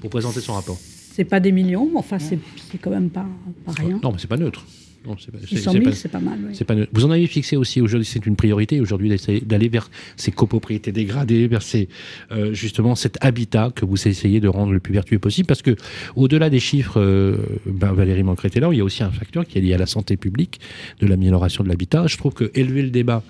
pour 0.00 0.10
présenter 0.10 0.40
son 0.40 0.54
rapport. 0.54 0.76
c'est 1.14 1.24
pas 1.24 1.40
des 1.40 1.52
millions, 1.52 1.88
mais 1.92 1.98
enfin 1.98 2.18
c'est 2.18 2.38
c'est 2.70 2.78
quand 2.78 2.90
même 2.90 3.08
pas, 3.10 3.26
pas 3.64 3.72
rien. 3.72 4.00
Non, 4.02 4.10
mais 4.12 4.18
c'est 4.18 4.26
pas 4.26 4.36
neutre. 4.36 4.66
Non, 5.06 5.16
c'est 5.18 5.30
pas, 5.30 5.38
c'est- 5.40 5.46
600 5.48 5.72
c'est 5.72 5.78
000, 5.78 5.90
pas- 5.90 5.96
c'est 5.96 6.08
pas 6.08 6.20
mal. 6.20 6.38
pas. 6.66 6.74
Vous 6.92 7.04
en 7.04 7.10
avez 7.10 7.26
fixé 7.26 7.56
aussi 7.56 7.80
aujourd'hui, 7.80 8.06
c'est 8.06 8.24
une 8.24 8.36
priorité 8.36 8.80
aujourd'hui 8.80 9.08
d'essayer 9.10 9.40
d'aller 9.40 9.68
vers 9.68 9.90
ces 10.16 10.30
copropriétés 10.32 10.92
dégradées, 10.92 11.46
vers 11.46 11.62
ces, 11.62 11.88
euh, 12.32 12.54
justement 12.54 12.94
cet 12.94 13.18
habitat 13.22 13.70
que 13.74 13.84
vous 13.84 14.08
essayez 14.08 14.40
de 14.40 14.48
rendre 14.48 14.72
le 14.72 14.80
plus 14.80 14.94
vertueux 14.94 15.18
possible, 15.18 15.46
parce 15.46 15.60
que 15.62 15.76
au-delà 16.16 16.48
des 16.48 16.60
chiffres, 16.60 16.98
euh, 17.00 17.36
ben, 17.66 17.92
Valérie 17.92 18.22
Mancret-Taylor, 18.22 18.72
il 18.72 18.78
y 18.78 18.80
a 18.80 18.84
aussi 18.84 19.02
un 19.02 19.10
facteur 19.10 19.46
qui 19.46 19.58
est 19.58 19.60
lié 19.60 19.74
à 19.74 19.78
la 19.78 19.86
santé 19.86 20.16
publique, 20.16 20.60
de 21.00 21.06
l'amélioration 21.06 21.64
de 21.64 21.68
l'habitat. 21.68 22.06
Je 22.06 22.16
trouve 22.16 22.32
que 22.32 22.50
élever 22.54 22.82
le 22.82 22.90
débat 22.90 23.22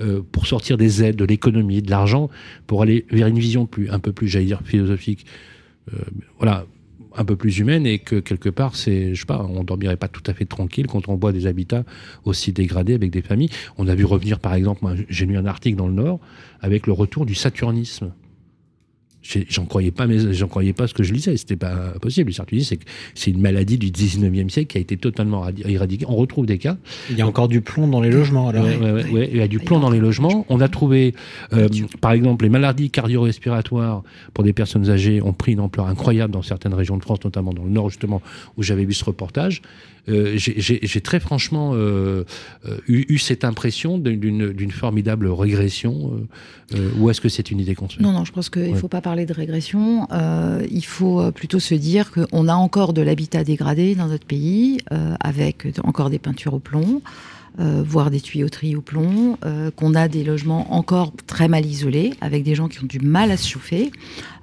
euh, 0.00 0.22
pour 0.32 0.46
sortir 0.46 0.76
des 0.78 1.02
aides, 1.02 1.16
de 1.16 1.24
l'économie, 1.24 1.82
de 1.82 1.90
l'argent, 1.90 2.30
pour 2.68 2.82
aller 2.82 3.04
vers 3.10 3.26
une 3.26 3.38
vision 3.38 3.66
plus, 3.66 3.90
un 3.90 3.98
peu 3.98 4.12
plus, 4.12 4.28
j'allais 4.28 4.44
dire, 4.46 4.60
philosophique, 4.64 5.26
voilà, 6.38 6.66
un 7.18 7.24
peu 7.24 7.36
plus 7.36 7.58
humaine 7.58 7.86
et 7.86 7.98
que 7.98 8.20
quelque 8.20 8.48
part, 8.48 8.76
c'est, 8.76 9.14
je 9.14 9.20
sais 9.20 9.26
pas, 9.26 9.42
on 9.42 9.64
dormirait 9.64 9.96
pas 9.96 10.08
tout 10.08 10.22
à 10.26 10.32
fait 10.32 10.44
tranquille 10.44 10.86
quand 10.86 11.08
on 11.08 11.16
voit 11.16 11.32
des 11.32 11.46
habitats 11.46 11.84
aussi 12.24 12.52
dégradés 12.52 12.94
avec 12.94 13.10
des 13.10 13.22
familles. 13.22 13.50
On 13.76 13.88
a 13.88 13.94
vu 13.94 14.04
revenir, 14.04 14.38
par 14.38 14.54
exemple, 14.54 14.86
j'ai 15.08 15.26
lu 15.26 15.36
un 15.36 15.46
article 15.46 15.76
dans 15.76 15.88
le 15.88 15.94
Nord 15.94 16.20
avec 16.60 16.86
le 16.86 16.92
retour 16.92 17.26
du 17.26 17.34
saturnisme. 17.34 18.12
J'en 19.20 19.66
croyais 19.66 19.90
pas, 19.90 20.06
mais 20.06 20.32
j'en 20.32 20.46
croyais 20.46 20.72
pas 20.72 20.86
ce 20.86 20.94
que 20.94 21.02
je 21.02 21.12
lisais. 21.12 21.36
C'était 21.36 21.56
pas 21.56 21.92
possible. 22.00 22.32
C'est 22.32 22.76
que 22.76 22.84
c'est 23.14 23.30
une 23.30 23.40
maladie 23.40 23.76
du 23.76 23.88
19e 23.90 24.48
siècle 24.48 24.68
qui 24.68 24.78
a 24.78 24.80
été 24.80 24.96
totalement 24.96 25.42
radi- 25.44 25.68
éradiquée. 25.68 26.06
On 26.08 26.14
retrouve 26.16 26.46
des 26.46 26.56
cas. 26.58 26.76
Il 27.10 27.18
y 27.18 27.20
a 27.22 27.26
encore 27.26 27.48
du 27.48 27.60
plomb 27.60 27.88
dans 27.88 28.00
les 28.00 28.10
logements. 28.10 28.48
Alors. 28.48 28.64
Ouais, 28.64 28.76
ouais, 28.76 28.92
ouais, 28.92 29.10
ouais. 29.10 29.28
Il 29.32 29.36
y 29.38 29.42
a 29.42 29.48
du 29.48 29.58
plomb 29.58 29.80
dans 29.80 29.90
les 29.90 29.98
logements. 29.98 30.46
On 30.48 30.60
a 30.60 30.68
trouvé, 30.68 31.14
euh, 31.52 31.68
par 32.00 32.12
exemple, 32.12 32.44
les 32.44 32.48
maladies 32.48 32.90
cardio-respiratoires 32.90 34.02
pour 34.34 34.44
des 34.44 34.52
personnes 34.52 34.88
âgées 34.88 35.20
ont 35.20 35.32
pris 35.32 35.52
une 35.52 35.60
ampleur 35.60 35.88
incroyable 35.88 36.32
dans 36.32 36.42
certaines 36.42 36.74
régions 36.74 36.96
de 36.96 37.02
France, 37.02 37.18
notamment 37.24 37.52
dans 37.52 37.64
le 37.64 37.70
Nord, 37.70 37.90
justement, 37.90 38.22
où 38.56 38.62
j'avais 38.62 38.84
vu 38.84 38.94
ce 38.94 39.04
reportage. 39.04 39.62
Euh, 40.08 40.32
J'ai 40.36 41.00
très 41.00 41.20
franchement 41.20 41.72
euh, 41.74 42.24
euh, 42.66 42.78
eu, 42.88 43.04
eu 43.08 43.18
cette 43.18 43.44
impression 43.44 43.98
d'une- 43.98 44.70
formidable 44.72 45.26
régression. 45.28 46.12
euh, 46.74 46.90
ou 46.98 47.08
est-ce 47.10 47.20
que 47.20 47.28
c'est 47.28 47.50
une 47.50 47.60
idée 47.60 47.74
construite? 47.74 48.02
Non, 48.06 48.12
non, 48.12 48.24
je 48.24 48.32
pense 48.32 48.50
qu'il 48.50 48.70
ne 48.70 48.76
faut 48.76 48.88
pas 48.88 49.00
parler 49.00 49.26
de 49.26 49.32
régression. 49.32 50.06
Il 50.70 50.84
faut 50.84 51.30
plutôt 51.32 51.60
se 51.60 51.74
dire 51.74 52.10
qu'on 52.12 52.48
a 52.48 52.54
encore 52.54 52.92
de 52.92 53.02
l'habitat 53.02 53.44
dégradé 53.44 53.94
dans 53.94 54.08
notre 54.08 54.26
pays, 54.26 54.78
avec 55.20 55.66
encore 55.84 56.10
des 56.10 56.18
peintures 56.18 56.54
au 56.54 56.58
plomb, 56.58 57.00
euh, 57.60 57.82
voire 57.84 58.10
des 58.10 58.20
tuyauteries 58.20 58.76
au 58.76 58.80
plomb, 58.80 59.36
euh, 59.44 59.70
qu'on 59.72 59.94
a 59.94 60.06
des 60.06 60.22
logements 60.22 60.72
encore 60.74 61.12
très 61.26 61.48
mal 61.48 61.66
isolés, 61.66 62.14
avec 62.20 62.44
des 62.44 62.54
gens 62.54 62.68
qui 62.68 62.82
ont 62.82 62.86
du 62.86 63.00
mal 63.00 63.30
à 63.32 63.36
se 63.36 63.48
chauffer, 63.48 63.90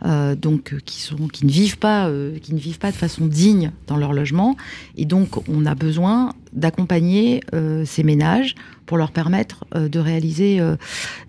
euh, 0.05 0.36
donc 0.36 0.76
qui, 0.86 1.01
sont, 1.01 1.28
qui, 1.28 1.45
ne 1.45 1.51
vivent 1.51 1.78
pas, 1.78 2.09
qui 2.41 2.53
ne 2.53 2.59
vivent 2.59 2.80
pas 2.80 2.91
de 2.91 2.97
façon 2.97 3.26
digne 3.26 3.72
dans 3.88 3.97
leur 3.97 4.11
logement. 4.11 4.57
Et 4.97 5.05
donc, 5.05 5.47
on 5.49 5.66
a 5.66 5.76
besoin 5.76 6.34
d'accompagner 6.53 7.41
ces 7.86 8.03
ménages 8.03 8.55
pour 8.86 8.97
leur 8.97 9.11
permettre 9.11 9.66
de 9.76 9.99
réaliser 9.99 10.61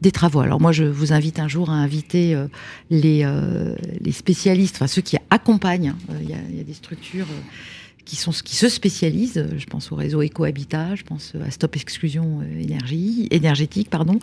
des 0.03 0.13
travaux. 0.13 0.41
Alors 0.41 0.61
moi, 0.61 0.71
je 0.73 0.85
vous 0.85 1.13
invite 1.13 1.41
un 1.41 1.49
jour 1.49 1.71
à 1.71 1.75
inviter 1.75 2.37
les, 2.91 3.27
les 4.01 4.13
spécialistes, 4.13 4.77
enfin 4.77 4.87
ceux 4.87 5.03
qui 5.03 5.17
accompagnent. 5.31 5.95
Il 6.21 6.31
y, 6.31 6.35
a- 6.35 6.65
des 6.65 6.75
structures 6.75 7.27
qui, 8.07 8.17
sont, 8.17 8.31
qui 8.31 8.57
se 8.57 8.71
spécialisent. 8.71 9.37
euh, 9.37 9.49
Je 9.59 9.67
pense 9.67 9.93
au 9.93 9.97
réseau 9.97 10.23
Ecohabitat, 10.23 10.95
je 10.95 11.03
pense 11.03 11.35
à 11.47 11.51
Stop 11.51 11.77
Exclusion 11.77 12.41
euh, 12.41 12.63
énergie, 12.63 13.29
énergétique, 13.31 13.91
pardon, 13.91 14.19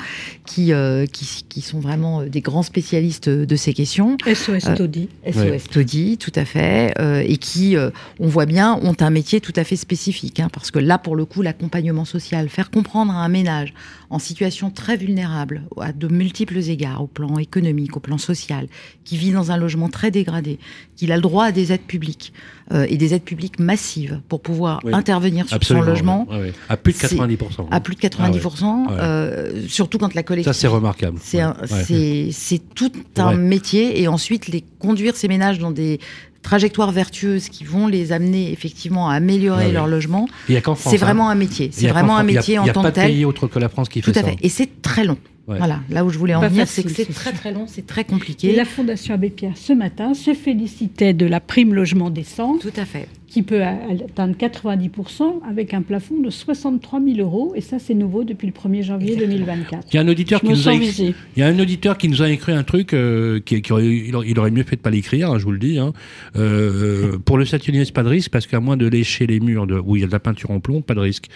qui, 0.48 0.74
euh, 0.74 1.06
qui, 1.06 1.44
qui 1.48 1.62
sont 1.62 1.80
vraiment 1.80 2.22
euh, 2.22 2.30
des 2.30 2.42
grands 2.42 2.64
spécialistes 2.64 3.30
de 3.30 3.56
ces 3.56 3.74
questions. 3.74 4.18
SOS 4.26 4.66
Euh, 4.68 4.76
Toddy. 4.76 5.10
SOS 5.32 5.36
Ouais. 5.38 5.60
Toddy, 5.72 6.18
tout 6.18 6.32
à 6.36 6.46
fait, 6.46 6.94
euh, 7.00 7.22
et 7.28 7.38
qui, 7.38 7.76
euh, 7.78 7.92
on 8.20 8.28
voit 8.28 8.46
bien, 8.48 8.80
ont 8.82 8.96
un 9.00 9.10
métier 9.10 9.40
tout 9.42 9.54
à 9.58 9.64
fait 9.64 9.76
spécifique, 9.76 10.40
hein, 10.40 10.48
parce 10.52 10.72
que 10.72 10.80
là, 10.80 10.98
pour 10.98 11.16
le 11.16 11.26
coup, 11.26 11.42
l'accompagnement 11.44 12.06
social, 12.06 12.48
faire 12.50 12.72
comprendre 12.72 13.12
à 13.12 13.18
un 13.24 13.30
ménage 13.30 13.74
en 14.10 14.18
situation 14.20 14.70
très 14.72 14.96
vulnérable, 14.96 15.64
à 15.80 15.92
de 15.92 16.08
multiples 16.08 16.58
égards, 16.58 17.04
au 17.04 17.08
plan 17.08 17.38
économique, 17.38 17.98
au 17.98 18.00
plan 18.00 18.18
social, 18.18 18.68
qui 19.04 19.18
vit 19.18 19.32
dans 19.32 19.52
un 19.52 19.58
logement 19.58 19.90
très 19.90 20.10
dégradé, 20.12 20.58
qu'il 20.96 21.12
a 21.12 21.16
le 21.18 21.22
droit 21.22 21.46
à 21.46 21.52
des 21.52 21.74
aides 21.74 21.82
publiques, 21.82 22.32
euh, 22.72 22.86
et 22.90 22.98
des 22.98 23.14
aides 23.14 23.24
publiques 23.24 23.60
massives 23.60 24.22
pour 24.30 24.42
pouvoir 24.42 24.80
Oui, 24.84 24.94
intervenir 24.94 25.48
sur 25.50 25.62
son 25.64 25.82
logement. 25.82 26.28
À 26.70 26.78
plus 26.78 26.94
de 26.94 26.98
c'est- 26.98 27.16
90%. 27.16 27.68
à 27.72 27.80
plus 27.82 27.96
de 27.96 28.00
90%, 28.00 28.86
Ah 28.90 28.92
euh, 29.04 29.62
surtout 29.68 29.98
quand 29.98 30.14
la 30.14 30.20
Ça, 30.20 30.24
collectivité... 30.24 30.60
c'est 30.60 30.68
remarquable. 30.68 31.18
C'est 31.22 31.44
Ouais, 31.44 32.62
tout 32.76 32.92
un 33.18 33.34
métier 33.36 34.02
et 34.02 34.08
ensuite 34.08 34.48
les 34.48 34.64
conduire 34.80 35.16
ces 35.16 35.28
ménages 35.28 35.60
dans 35.60 35.72
des 35.72 36.00
trajectoires 36.42 36.92
vertueuses 36.92 37.48
qui 37.50 37.64
vont 37.64 37.88
les 37.88 38.12
amener 38.12 38.52
effectivement 38.52 39.10
à 39.10 39.16
améliorer 39.16 39.64
Ah 39.66 39.68
oui. 39.68 39.74
leur 39.74 39.88
logement. 39.88 40.28
Il 40.50 40.56
y 40.56 40.58
a 40.58 40.62
qu'en 40.62 40.76
France. 40.76 40.92
C'est 40.94 41.02
hein. 41.02 41.06
vraiment 41.06 41.30
un 41.30 41.36
métier. 41.36 41.68
Y 41.68 41.72
C'est 41.72 41.90
a 41.90 41.94
vraiment 41.94 42.18
un 42.18 42.24
France. 42.24 42.30
Il 42.30 42.34
y 42.34 42.38
a- 42.38 42.40
métier 42.40 42.56
il 42.56 42.60
en 42.60 42.66
y 42.66 42.70
a 42.70 42.74
tant 42.74 42.82
pas 42.82 42.92
que 42.92 42.96
de 42.98 43.02
tel. 43.02 43.12
pays 43.12 43.26
autre 43.26 43.48
que 43.48 43.60
la 43.60 43.70
France 43.70 43.88
qui 43.90 44.02
Tout 44.02 44.12
fait 44.12 44.20
à 44.20 44.24
ça. 44.24 44.28
fait. 44.30 44.38
Et 44.42 44.50
c'est 44.50 44.82
très 44.82 45.06
long. 45.06 45.18
Ouais. 45.46 45.58
Voilà. 45.58 45.82
Là 45.90 46.06
où 46.06 46.10
je 46.10 46.18
voulais 46.18 46.36
en 46.36 46.40
venir, 46.48 46.66
c'est 46.68 46.84
que 46.84 46.90
c'est 46.90 47.04
très 47.12 47.34
très 47.34 47.52
long, 47.52 47.66
c'est 47.68 47.86
très 47.86 48.02
Et 48.02 48.06
compliqué. 48.06 48.56
la 48.56 48.64
Fondation 48.64 49.14
Abbé 49.14 49.30
Pierre, 49.30 49.58
ce 49.58 49.74
matin, 49.74 50.14
se 50.14 50.34
félicitait 50.34 51.14
de 51.14 51.26
la 51.26 51.42
prime 51.42 51.74
logement 51.74 52.10
décent 52.10 52.58
Tout 52.62 52.72
à 52.78 52.86
fait. 52.86 53.10
qui 53.28 53.42
peut 53.44 53.62
atteindre 53.62 54.36
90% 54.38 55.42
avec 55.50 55.74
un 55.74 55.82
plafond 55.82 56.22
de 56.22 56.30
63 56.30 57.02
000 57.02 57.18
euros. 57.20 57.52
Et 57.56 57.62
ça, 57.62 57.78
c'est 57.78 57.94
nouveau 57.94 58.24
depuis 58.24 58.48
le 58.48 58.54
1er 58.54 58.84
janvier 58.84 59.18
2024. 59.18 59.86
Il 59.92 59.96
y 59.98 60.00
a 60.00 60.02
un 60.04 60.08
auditeur 60.08 60.40
Je 60.42 60.48
qui 60.48 60.54
nous 60.54 60.70
a 60.70 60.74
écrit- 60.76 60.86
visée. 60.86 61.16
Il 61.36 61.42
y 61.42 61.44
a 61.44 61.48
un 61.48 61.60
auditeur 61.60 61.98
qui 61.98 62.08
nous 62.08 62.22
a 62.22 62.30
écrit 62.30 62.54
un 62.54 62.64
truc 62.64 62.94
euh, 62.94 63.42
qui, 63.44 63.62
qui 63.62 63.74
aurait, 63.74 63.86
il 63.88 64.16
aurait- 64.16 64.28
il 64.30 64.40
aurait 64.40 64.52
mieux 64.52 64.64
fait 64.64 64.78
de 64.78 64.82
pas 64.82 64.92
l'écrire, 64.92 65.30
hein, 65.32 65.40
je 65.40 65.44
vous 65.44 65.52
le 65.52 65.60
dis. 65.60 65.78
hein. 65.78 65.92
Euh, 66.38 67.18
pour 67.26 67.38
le 67.38 67.46
saturnisme, 67.46 67.92
pas 67.94 68.04
de 68.04 68.10
risque 68.10 68.32
parce 68.32 68.48
qu'à 68.48 68.60
moins 68.62 68.78
de 68.78 68.88
lécher 68.88 69.28
les 69.28 69.40
murs 69.40 69.68
de, 69.68 69.76
où 69.78 69.96
il 69.98 70.02
y 70.02 70.04
a 70.04 70.08
de 70.08 70.12
la 70.14 70.20
peinture 70.20 70.52
en 70.52 70.60
plomb, 70.62 70.82
pas 70.82 70.94
de 70.94 71.00
risque. 71.02 71.28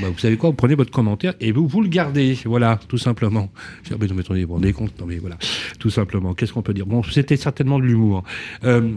Bah, 0.00 0.08
vous 0.12 0.18
savez 0.18 0.36
quoi 0.36 0.50
Vous 0.50 0.56
prenez 0.56 0.74
votre 0.74 0.90
commentaire 0.90 1.34
et 1.40 1.52
vous 1.52 1.80
le 1.80 1.88
gardez, 1.88 2.36
voilà, 2.44 2.78
tout 2.88 2.98
simplement. 2.98 3.50
Je 3.84 3.90
dis, 3.94 3.96
mais 4.00 4.06
non, 4.06 4.14
mais 4.14 4.20
attendez, 4.20 4.44
vous 4.44 4.54
rendez 4.54 4.72
compte? 4.72 4.98
Non, 5.00 5.06
mais 5.06 5.18
voilà, 5.18 5.36
tout 5.78 5.90
simplement. 5.90 6.34
Qu'est-ce 6.34 6.52
qu'on 6.52 6.62
peut 6.62 6.74
dire? 6.74 6.86
Bon, 6.86 7.02
c'était 7.02 7.36
certainement 7.36 7.78
de 7.78 7.84
l'humour. 7.84 8.24
Euh, 8.64 8.90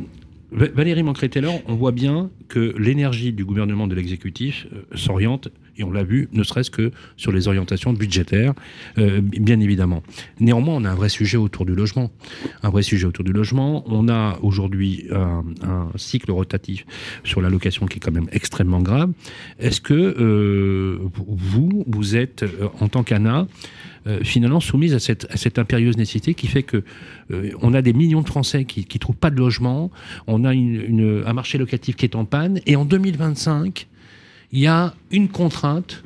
Va- 0.51 0.67
Valérie 0.67 1.01
Mancret-Taylor, 1.03 1.61
on 1.67 1.73
voit 1.75 1.91
bien 1.91 2.29
que 2.47 2.75
l'énergie 2.77 3.33
du 3.33 3.43
gouvernement 3.43 3.87
de 3.87 3.95
l'exécutif 3.95 4.67
euh, 4.73 4.83
s'oriente 4.95 5.49
Et 5.77 5.83
on 5.83 5.91
l'a 5.91 6.03
vu, 6.03 6.29
ne 6.31 6.43
serait-ce 6.43 6.69
que 6.69 6.91
sur 7.17 7.31
les 7.31 7.47
orientations 7.47 7.93
budgétaires, 7.93 8.53
euh, 8.97 9.21
bien 9.21 9.59
évidemment. 9.59 10.03
Néanmoins, 10.39 10.75
on 10.75 10.85
a 10.85 10.91
un 10.91 10.95
vrai 10.95 11.09
sujet 11.09 11.37
autour 11.37 11.65
du 11.65 11.73
logement. 11.73 12.11
Un 12.61 12.69
vrai 12.69 12.83
sujet 12.83 13.05
autour 13.05 13.23
du 13.23 13.33
logement. 13.33 13.83
On 13.87 14.07
a 14.07 14.37
aujourd'hui 14.41 15.07
un, 15.11 15.43
un, 15.63 15.89
cycle 15.95 16.31
rotatif 16.31 16.85
sur 17.23 17.41
la 17.41 17.49
location 17.49 17.85
qui 17.85 17.97
est 17.97 17.99
quand 17.99 18.11
même 18.11 18.29
extrêmement 18.31 18.81
grave. 18.81 19.11
Est-ce 19.59 19.81
que 19.81 19.93
euh, 19.93 20.99
vous, 21.15 21.83
vous 21.87 22.15
êtes, 22.15 22.43
euh, 22.43 22.67
en 22.79 22.87
tant 22.87 23.03
qu'ANA, 23.03 23.47
euh, 24.05 24.19
finalement 24.21 24.59
soumise 24.59 24.93
à 24.93 24.99
cette, 24.99 25.27
à 25.31 25.37
cette, 25.37 25.57
impérieuse 25.57 25.95
nécessité 25.95 26.33
qui 26.33 26.47
fait 26.47 26.63
que 26.63 26.83
euh, 27.31 27.51
on 27.61 27.73
a 27.73 27.81
des 27.81 27.93
millions 27.93 28.21
de 28.21 28.27
Français 28.27 28.65
qui 28.65 28.85
ne 28.93 28.99
trouvent 28.99 29.15
pas 29.15 29.29
de 29.29 29.37
logement, 29.37 29.91
on 30.27 30.43
a 30.43 30.53
une, 30.53 30.81
une, 30.81 31.23
un 31.25 31.31
marché 31.31 31.57
locatif 31.57 31.95
qui 31.95 32.03
est 32.03 32.15
en 32.17 32.25
panne, 32.25 32.59
et 32.65 32.75
en 32.75 32.83
2025, 32.83 33.87
il 34.53 34.59
y 34.59 34.67
a 34.67 34.93
une 35.11 35.27
contrainte 35.27 36.03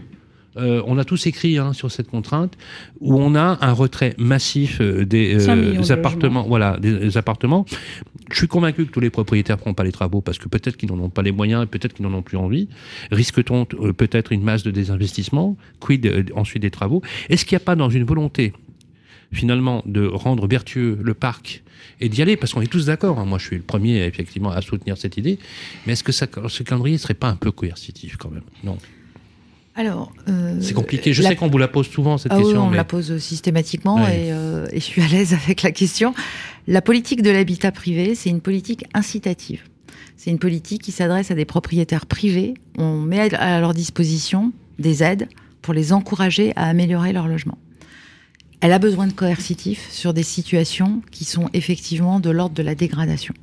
euh, 0.57 0.81
on 0.85 0.97
a 0.97 1.05
tous 1.05 1.27
écrit 1.27 1.57
hein, 1.57 1.73
sur 1.73 1.91
cette 1.91 2.07
contrainte, 2.07 2.57
où 2.99 3.15
on 3.15 3.35
a 3.35 3.57
un 3.61 3.73
retrait 3.73 4.15
massif 4.17 4.81
euh, 4.81 5.05
des, 5.05 5.47
euh, 5.47 5.91
appartements. 5.91 6.47
Voilà, 6.47 6.77
des, 6.79 7.17
appartements. 7.17 7.65
Je 8.31 8.37
suis 8.37 8.47
convaincu 8.47 8.85
que 8.85 8.91
tous 8.91 8.99
les 8.99 9.09
propriétaires 9.09 9.57
ne 9.57 9.61
feront 9.61 9.73
pas 9.73 9.83
les 9.83 9.91
travaux 9.91 10.21
parce 10.21 10.37
que 10.37 10.49
peut-être 10.49 10.75
qu'ils 10.75 10.91
n'en 10.91 10.99
ont 10.99 11.09
pas 11.09 11.21
les 11.21 11.31
moyens 11.31 11.63
et 11.63 11.65
peut-être 11.67 11.93
qu'ils 11.93 12.05
n'en 12.05 12.13
ont 12.17 12.23
plus 12.23 12.37
envie. 12.37 12.67
Risque-t-on 13.11 13.65
peut-être 13.65 14.31
une 14.31 14.41
masse 14.41 14.63
de 14.63 14.71
désinvestissement 14.71 15.55
Quid 15.79 16.31
ensuite 16.35 16.63
des 16.63 16.71
travaux? 16.71 17.01
Est-ce 17.29 17.45
qu'il 17.45 17.55
n'y 17.55 17.61
a 17.61 17.65
pas 17.65 17.75
dans 17.75 17.89
une 17.89 18.03
volonté 18.03 18.53
finalement 19.31 19.83
de 19.85 20.05
rendre 20.07 20.47
vertueux 20.47 20.97
le 21.01 21.13
parc 21.13 21.63
et 21.99 22.09
d'y 22.09 22.21
aller, 22.21 22.37
parce 22.37 22.53
qu'on 22.53 22.61
est 22.61 22.71
tous 22.71 22.85
d'accord. 22.85 23.19
Hein. 23.19 23.25
Moi, 23.25 23.37
je 23.37 23.45
suis 23.45 23.55
le 23.55 23.61
premier, 23.61 24.03
effectivement, 24.03 24.51
à 24.51 24.61
soutenir 24.61 24.97
cette 24.97 25.17
idée. 25.17 25.39
Mais 25.85 25.93
est-ce 25.93 26.03
que 26.03 26.11
ça, 26.11 26.27
ce 26.47 26.63
calendrier 26.63 26.95
ne 26.95 27.01
serait 27.01 27.13
pas 27.13 27.29
un 27.29 27.35
peu 27.35 27.51
coercitif, 27.51 28.17
quand 28.17 28.29
même? 28.29 28.43
Non. 28.63 28.77
Alors, 29.75 30.11
euh, 30.27 30.57
c'est 30.59 30.73
compliqué. 30.73 31.13
Je 31.13 31.21
sais 31.21 31.35
qu'on 31.35 31.49
vous 31.49 31.59
la 31.59 31.67
pose 31.67 31.87
souvent 31.87 32.17
cette 32.17 32.31
ah 32.31 32.37
question. 32.37 32.61
Oui, 32.61 32.67
on 32.67 32.69
mais... 32.71 32.77
la 32.77 32.83
pose 32.83 33.19
systématiquement 33.19 33.99
et, 34.07 34.31
euh, 34.31 34.65
et, 34.71 34.79
je 34.79 34.85
suis 34.85 35.03
à 35.03 35.07
l'aise 35.07 35.33
avec 35.45 35.61
la 35.61 35.71
question. 35.71 36.15
La 36.67 36.81
politique 36.81 37.21
de 37.21 37.29
l'habitat 37.29 37.71
privé, 37.71 38.15
c'est 38.15 38.29
une 38.29 38.41
politique 38.41 38.85
incitative. 38.95 39.61
C'est 40.15 40.31
une 40.31 40.39
politique 40.39 40.81
qui 40.81 40.91
s'adresse 40.91 41.29
à 41.29 41.35
des 41.35 41.45
propriétaires 41.45 42.07
privés. 42.07 42.55
On 42.79 42.99
met 42.99 43.33
à 43.35 43.59
leur 43.59 43.75
disposition 43.75 44.51
des 44.79 45.03
aides 45.03 45.29
pour 45.61 45.75
les 45.75 45.93
encourager 45.93 46.53
à 46.55 46.67
améliorer 46.67 47.13
leur 47.13 47.27
logement. 47.27 47.59
Elle 48.59 48.73
a 48.73 48.79
besoin 48.79 49.05
de 49.05 49.13
coercitifs 49.13 49.87
sur 49.91 50.13
des 50.13 50.23
situations 50.23 51.01
qui 51.11 51.25
sont 51.25 51.47
effectivement 51.53 52.19
de 52.19 52.31
l'ordre 52.31 52.55
de 52.55 52.63
la 52.63 52.73
dégradation. 52.73 53.35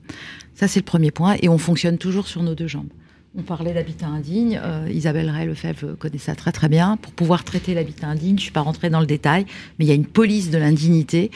Ça, 0.55 0.67
c'est 0.67 0.81
le 0.81 0.85
premier 0.85 1.13
point. 1.13 1.37
Et 1.41 1.49
on 1.49 1.59
fonctionne 1.59 1.99
toujours 1.99 2.27
sur 2.27 2.43
nos 2.43 2.55
deux 2.57 2.67
jambes. 2.67 2.89
On 3.37 3.43
parlait 3.43 3.75
d'habitat 3.75 4.07
indigne. 4.07 4.61
Euh, 4.63 4.89
Isabelle 4.93 5.31
Ray 5.31 5.47
Lefebvre 5.47 5.97
connaît 5.99 6.19
ça 6.19 6.35
très 6.35 6.53
très 6.53 6.69
bien. 6.69 6.97
Pour 6.97 7.13
pouvoir 7.13 7.45
traiter 7.45 7.75
l'habitat 7.75 8.09
indigne, 8.09 8.31
je 8.31 8.35
ne 8.35 8.41
suis 8.41 8.53
pas 8.53 8.61
rentrée 8.61 8.91
dans 8.91 9.01
le 9.01 9.07
détail, 9.07 9.47
mais 9.79 9.85
il 9.85 9.89
y 9.89 9.93
a 9.93 9.95
une 9.95 10.07
police 10.07 10.51
de 10.51 10.59
l'indignité, 10.59 11.31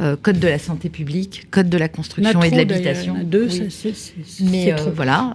euh, 0.00 0.16
code 0.20 0.40
de 0.40 0.48
la 0.48 0.58
santé 0.58 0.88
publique, 0.88 1.46
code 1.50 1.68
de 1.68 1.78
la 1.78 1.88
construction 1.88 2.42
et 2.42 2.50
de 2.50 2.56
l'habitation. 2.56 3.16
Deux, 3.22 3.48
oui. 3.48 3.68
c'est 3.70 3.94
Mais 4.40 4.72
euh, 4.72 4.76
voilà, 4.94 5.34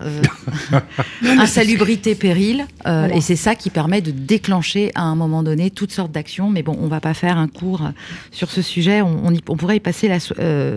insalubrité, 1.24 2.14
péril, 2.14 2.66
voilà. 2.84 3.16
et 3.16 3.22
c'est 3.22 3.38
ça 3.38 3.56
qui 3.56 3.70
permet 3.70 4.02
de 4.02 4.12
déclencher 4.12 4.92
à 4.96 5.04
un 5.04 5.16
moment 5.16 5.44
donné 5.44 5.72
toutes 5.72 5.94
sortes 5.94 6.12
d'actions. 6.12 6.50
Mais 6.50 6.62
bon, 6.62 6.76
on 6.78 6.86
ne 6.86 6.90
va 6.90 7.00
pas 7.00 7.14
faire 7.14 7.38
un 7.38 7.48
cours 7.48 7.90
sur 8.32 8.52
ce 8.52 8.62
sujet. 8.62 9.02
On, 9.02 9.22
on, 9.24 9.34
y, 9.34 9.42
on 9.48 9.56
pourrait 9.56 9.78
y 9.78 9.80
passer 9.80 10.10
la, 10.10 10.18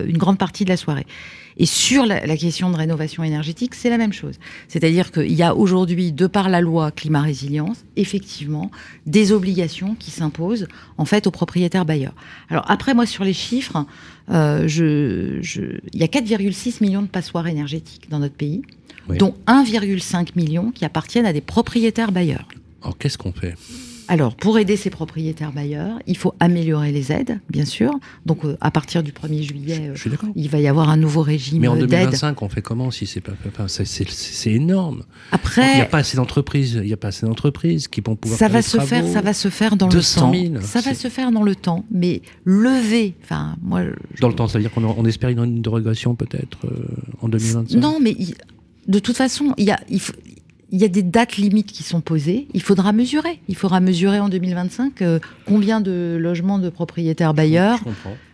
une 0.05 0.17
grande 0.17 0.37
partie 0.37 0.63
de 0.63 0.69
la 0.69 0.77
soirée. 0.77 1.05
Et 1.57 1.65
sur 1.65 2.05
la, 2.05 2.25
la, 2.25 2.37
question 2.37 2.69
de 2.71 2.75
rénovation 2.75 3.23
énergétique, 3.23 3.75
c'est 3.75 3.89
la 3.89 3.97
même 3.97 4.13
chose. 4.13 4.35
C'est-à-dire 4.67 5.11
qu'il 5.11 5.33
y 5.33 5.43
a 5.43 5.55
aujourd'hui, 5.55 6.11
de 6.11 6.27
par 6.27 6.49
la 6.49 6.61
loi 6.61 6.91
climat 6.91 7.21
résilience, 7.21 7.83
effectivement, 7.95 8.71
des 9.05 9.31
obligations 9.31 9.95
qui 9.99 10.11
s'imposent 10.11 10.67
en 10.97 11.05
fait 11.05 11.27
aux 11.27 11.31
propriétaires 11.31 11.85
bailleurs. 11.85 12.15
Alors 12.49 12.65
après, 12.69 12.93
moi, 12.93 13.05
sur 13.05 13.23
les 13.23 13.33
chiffres, 13.33 13.72
euh, 14.29 14.67
je, 14.67 15.39
je, 15.41 15.61
il 15.93 15.99
y 15.99 16.03
a 16.03 16.07
4,6 16.07 16.81
millions 16.81 17.01
de 17.01 17.07
passoires 17.07 17.47
énergétiques 17.47 18.09
dans 18.09 18.19
notre 18.19 18.35
pays, 18.35 18.61
oui. 19.09 19.17
dont 19.17 19.35
1,5 19.47 20.29
million 20.35 20.71
qui 20.71 20.85
appartiennent 20.85 21.25
à 21.25 21.33
des 21.33 21.41
propriétaires 21.41 22.11
bailleurs. 22.11 22.47
Alors 22.81 22.97
qu'est-ce 22.97 23.17
qu'on 23.17 23.33
fait? 23.33 23.55
Alors, 24.13 24.35
pour 24.35 24.59
aider 24.59 24.77
ces 24.77 24.91
propriétaires 24.91 25.51
bailleurs, 25.51 25.97
il 26.05 26.15
faut 26.15 26.35
améliorer 26.39 26.91
les 26.91 27.11
aides, 27.11 27.39
bien 27.49 27.65
sûr. 27.65 27.91
Donc, 28.27 28.45
euh, 28.45 28.55
à 28.61 28.69
partir 28.69 29.01
du 29.01 29.11
1er 29.11 29.41
juillet, 29.41 29.89
euh, 29.89 30.17
il 30.35 30.49
va 30.49 30.59
y 30.59 30.67
avoir 30.67 30.89
un 30.89 30.97
nouveau 30.97 31.23
régime 31.23 31.61
Mais 31.61 31.67
en 31.67 31.75
d'aide. 31.75 31.89
2025, 31.89 32.39
on 32.43 32.47
fait 32.47 32.61
comment 32.61 32.91
si 32.91 33.07
c'est 33.07 33.21
pas 33.21 33.31
enfin, 33.47 33.65
c'est 33.67 34.51
énorme. 34.51 35.03
Après, 35.31 35.67
il 35.71 35.75
n'y 35.77 35.81
a 35.81 35.85
pas 35.85 35.97
assez 35.97 36.15
d'entreprises, 36.15 36.79
il 36.79 36.87
y 36.87 36.93
a 36.93 36.97
pas 36.97 37.07
assez 37.07 37.25
d'entreprises 37.25 37.87
qui 37.87 38.01
vont 38.01 38.15
pouvoir 38.15 38.37
ça 38.37 38.49
faire 38.49 38.53
va 38.53 38.61
se 38.61 38.77
travaux. 38.77 38.87
faire, 38.87 39.07
ça 39.07 39.21
va 39.21 39.33
se 39.33 39.49
faire 39.49 39.75
dans 39.77 39.87
200 39.87 40.31
le 40.31 40.37
000, 40.37 40.53
temps. 40.53 40.61
Ça 40.61 40.81
va 40.81 40.93
se 40.93 41.07
faire 41.07 41.31
dans 41.31 41.43
le 41.43 41.55
temps, 41.55 41.83
mais 41.89 42.21
lever, 42.45 43.15
enfin, 43.23 43.55
moi. 43.63 43.83
Je... 43.83 44.21
Dans 44.21 44.27
le 44.27 44.35
temps, 44.35 44.47
ça 44.47 44.59
veut 44.59 44.63
dire 44.63 44.71
qu'on 44.71 44.83
on 44.83 45.05
espère 45.05 45.29
une 45.29 45.63
dérogation 45.63 46.13
peut-être 46.13 46.59
euh, 46.65 46.85
en 47.23 47.29
2025. 47.29 47.79
Non, 47.79 47.97
mais 47.99 48.11
il, 48.19 48.35
de 48.87 48.99
toute 48.99 49.17
façon, 49.17 49.53
il 49.57 49.65
y 49.65 49.71
a, 49.71 49.79
il 49.89 49.99
faut, 49.99 50.13
il 50.73 50.81
y 50.81 50.85
a 50.85 50.87
des 50.87 51.03
dates 51.03 51.37
limites 51.37 51.71
qui 51.71 51.83
sont 51.83 52.01
posées. 52.01 52.47
Il 52.55 52.61
faudra 52.61 52.93
mesurer. 52.93 53.39
Il 53.47 53.55
faudra 53.55 53.79
mesurer 53.79 54.19
en 54.19 54.27
2025 54.27 55.03
euh, 55.03 55.19
combien 55.45 55.81
de 55.81 56.17
logements 56.19 56.57
de 56.57 56.69
propriétaires 56.69 57.35
bailleurs. 57.35 57.79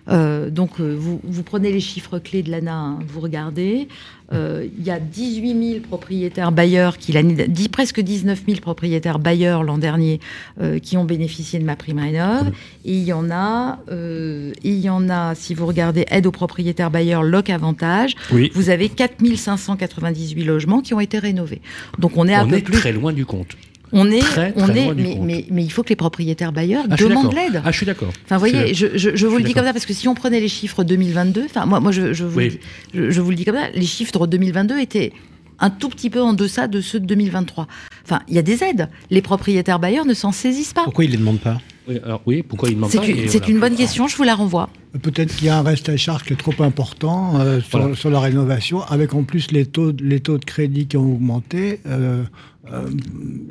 Euh, 0.09 0.49
donc, 0.49 0.79
euh, 0.79 0.95
vous, 0.97 1.19
vous, 1.23 1.43
prenez 1.43 1.71
les 1.71 1.79
chiffres 1.79 2.19
clés 2.19 2.43
de 2.43 2.51
l'ANA, 2.51 2.73
hein, 2.73 2.99
vous 3.07 3.19
regardez. 3.19 3.87
Euh, 4.31 4.67
il 4.77 4.85
y 4.85 4.91
a 4.91 4.99
18 4.99 5.71
000 5.71 5.79
propriétaires 5.81 6.51
bailleurs, 6.51 6.97
qui, 6.97 7.13
dit 7.23 7.69
presque 7.69 7.99
19 7.99 8.43
000 8.47 8.59
propriétaires 8.59 9.17
bailleurs 9.17 9.63
l'an 9.63 9.77
dernier 9.77 10.19
euh, 10.61 10.77
qui 10.79 10.97
ont 10.97 11.05
bénéficié 11.05 11.59
de 11.59 11.65
ma 11.65 11.75
prime 11.75 11.99
rénov. 11.99 12.51
Et 12.85 12.93
il 12.93 13.03
y 13.03 13.13
en 13.13 13.31
a, 13.31 13.79
euh, 13.91 14.51
et 14.63 14.69
il 14.69 14.79
y 14.79 14.89
en 14.89 15.09
a, 15.09 15.33
si 15.33 15.53
vous 15.53 15.65
regardez 15.65 16.05
aide 16.11 16.27
aux 16.27 16.31
propriétaires 16.31 16.91
bailleurs, 16.91 17.23
loc 17.23 17.49
avantage, 17.49 18.15
oui. 18.31 18.51
vous 18.53 18.69
avez 18.69 18.89
4 18.89 19.15
598 19.35 20.43
logements 20.43 20.81
qui 20.81 20.93
ont 20.93 20.99
été 20.99 21.17
rénovés. 21.17 21.61
Donc 21.97 22.11
on 22.15 22.27
est 22.27 22.35
on 22.35 22.41
à 22.41 22.45
peu 22.45 22.57
est 22.57 22.61
plus 22.61 22.77
très 22.77 22.91
loin 22.91 23.13
du 23.13 23.25
compte. 23.25 23.55
On 23.91 24.11
est, 24.11 24.19
très, 24.19 24.51
très 24.51 24.61
on 24.61 24.67
est, 24.67 24.93
mais, 24.93 25.15
compte. 25.15 25.25
mais, 25.25 25.45
mais, 25.49 25.63
il 25.63 25.71
faut 25.71 25.83
que 25.83 25.89
les 25.89 25.95
propriétaires 25.95 26.51
bailleurs 26.51 26.85
ah, 26.89 26.95
demandent 26.95 27.33
l'aide. 27.33 27.61
Ah, 27.65 27.71
je 27.71 27.77
suis 27.77 27.85
d'accord. 27.85 28.11
Enfin, 28.25 28.35
vous 28.35 28.39
voyez, 28.39 28.73
je, 28.73 28.87
je, 28.95 29.15
je, 29.15 29.27
vous 29.27 29.37
le 29.37 29.43
dis 29.43 29.53
comme 29.53 29.65
ça 29.65 29.73
parce 29.73 29.85
que 29.85 29.93
si 29.93 30.07
on 30.07 30.15
prenait 30.15 30.39
les 30.39 30.47
chiffres 30.47 30.83
2022, 30.83 31.45
enfin, 31.45 31.65
moi, 31.65 31.79
moi, 31.79 31.91
je, 31.91 32.13
je 32.13 32.23
vous, 32.23 32.37
oui. 32.37 32.43
le 32.45 32.49
dis, 32.51 32.59
je, 32.93 33.09
je, 33.09 33.21
vous 33.21 33.29
le 33.31 33.35
dis 33.35 33.45
comme 33.45 33.55
ça, 33.55 33.69
les 33.73 33.85
chiffres 33.85 34.27
2022 34.27 34.79
étaient 34.79 35.11
un 35.59 35.69
tout 35.69 35.89
petit 35.89 36.09
peu 36.09 36.21
en 36.21 36.33
deçà 36.33 36.67
de 36.67 36.81
ceux 36.81 36.99
de 36.99 37.05
2023. 37.05 37.67
Enfin, 38.05 38.21
il 38.27 38.35
y 38.35 38.39
a 38.39 38.41
des 38.41 38.63
aides. 38.63 38.89
Les 39.09 39.21
propriétaires 39.21 39.79
bailleurs 39.79 40.05
ne 40.05 40.13
s'en 40.13 40.31
saisissent 40.31 40.73
pas. 40.73 40.83
Pourquoi 40.83 41.05
ils 41.05 41.07
ne 41.07 41.13
les 41.13 41.19
demandent 41.19 41.39
pas? 41.39 41.59
Oui, 41.87 41.99
alors, 42.03 42.21
oui, 42.25 42.43
pourquoi 42.43 42.69
ils 42.69 42.75
demandent 42.75 42.91
C'est 42.91 42.99
pas 42.99 43.07
une, 43.07 43.25
voilà. 43.25 43.47
une 43.47 43.59
bonne 43.59 43.75
question, 43.75 44.07
je 44.07 44.15
vous 44.15 44.23
la 44.23 44.35
renvoie. 44.35 44.69
Peut-être 45.01 45.35
qu'il 45.35 45.47
y 45.47 45.49
a 45.49 45.57
un 45.57 45.63
reste 45.63 45.89
à 45.89 45.97
charge 45.97 46.23
qui 46.23 46.33
est 46.33 46.35
trop 46.35 46.53
important 46.63 47.39
euh, 47.39 47.61
sur, 47.61 47.79
voilà. 47.79 47.95
sur, 47.95 48.09
la 48.09 48.19
rénovation, 48.19 48.81
avec 48.83 49.13
en 49.13 49.23
plus 49.23 49.51
les 49.51 49.65
taux, 49.65 49.91
les 49.99 50.19
taux 50.19 50.37
de 50.37 50.45
crédit 50.45 50.87
qui 50.87 50.97
ont 50.97 51.13
augmenté. 51.13 51.79
Euh, 51.87 52.23
euh, 52.71 52.87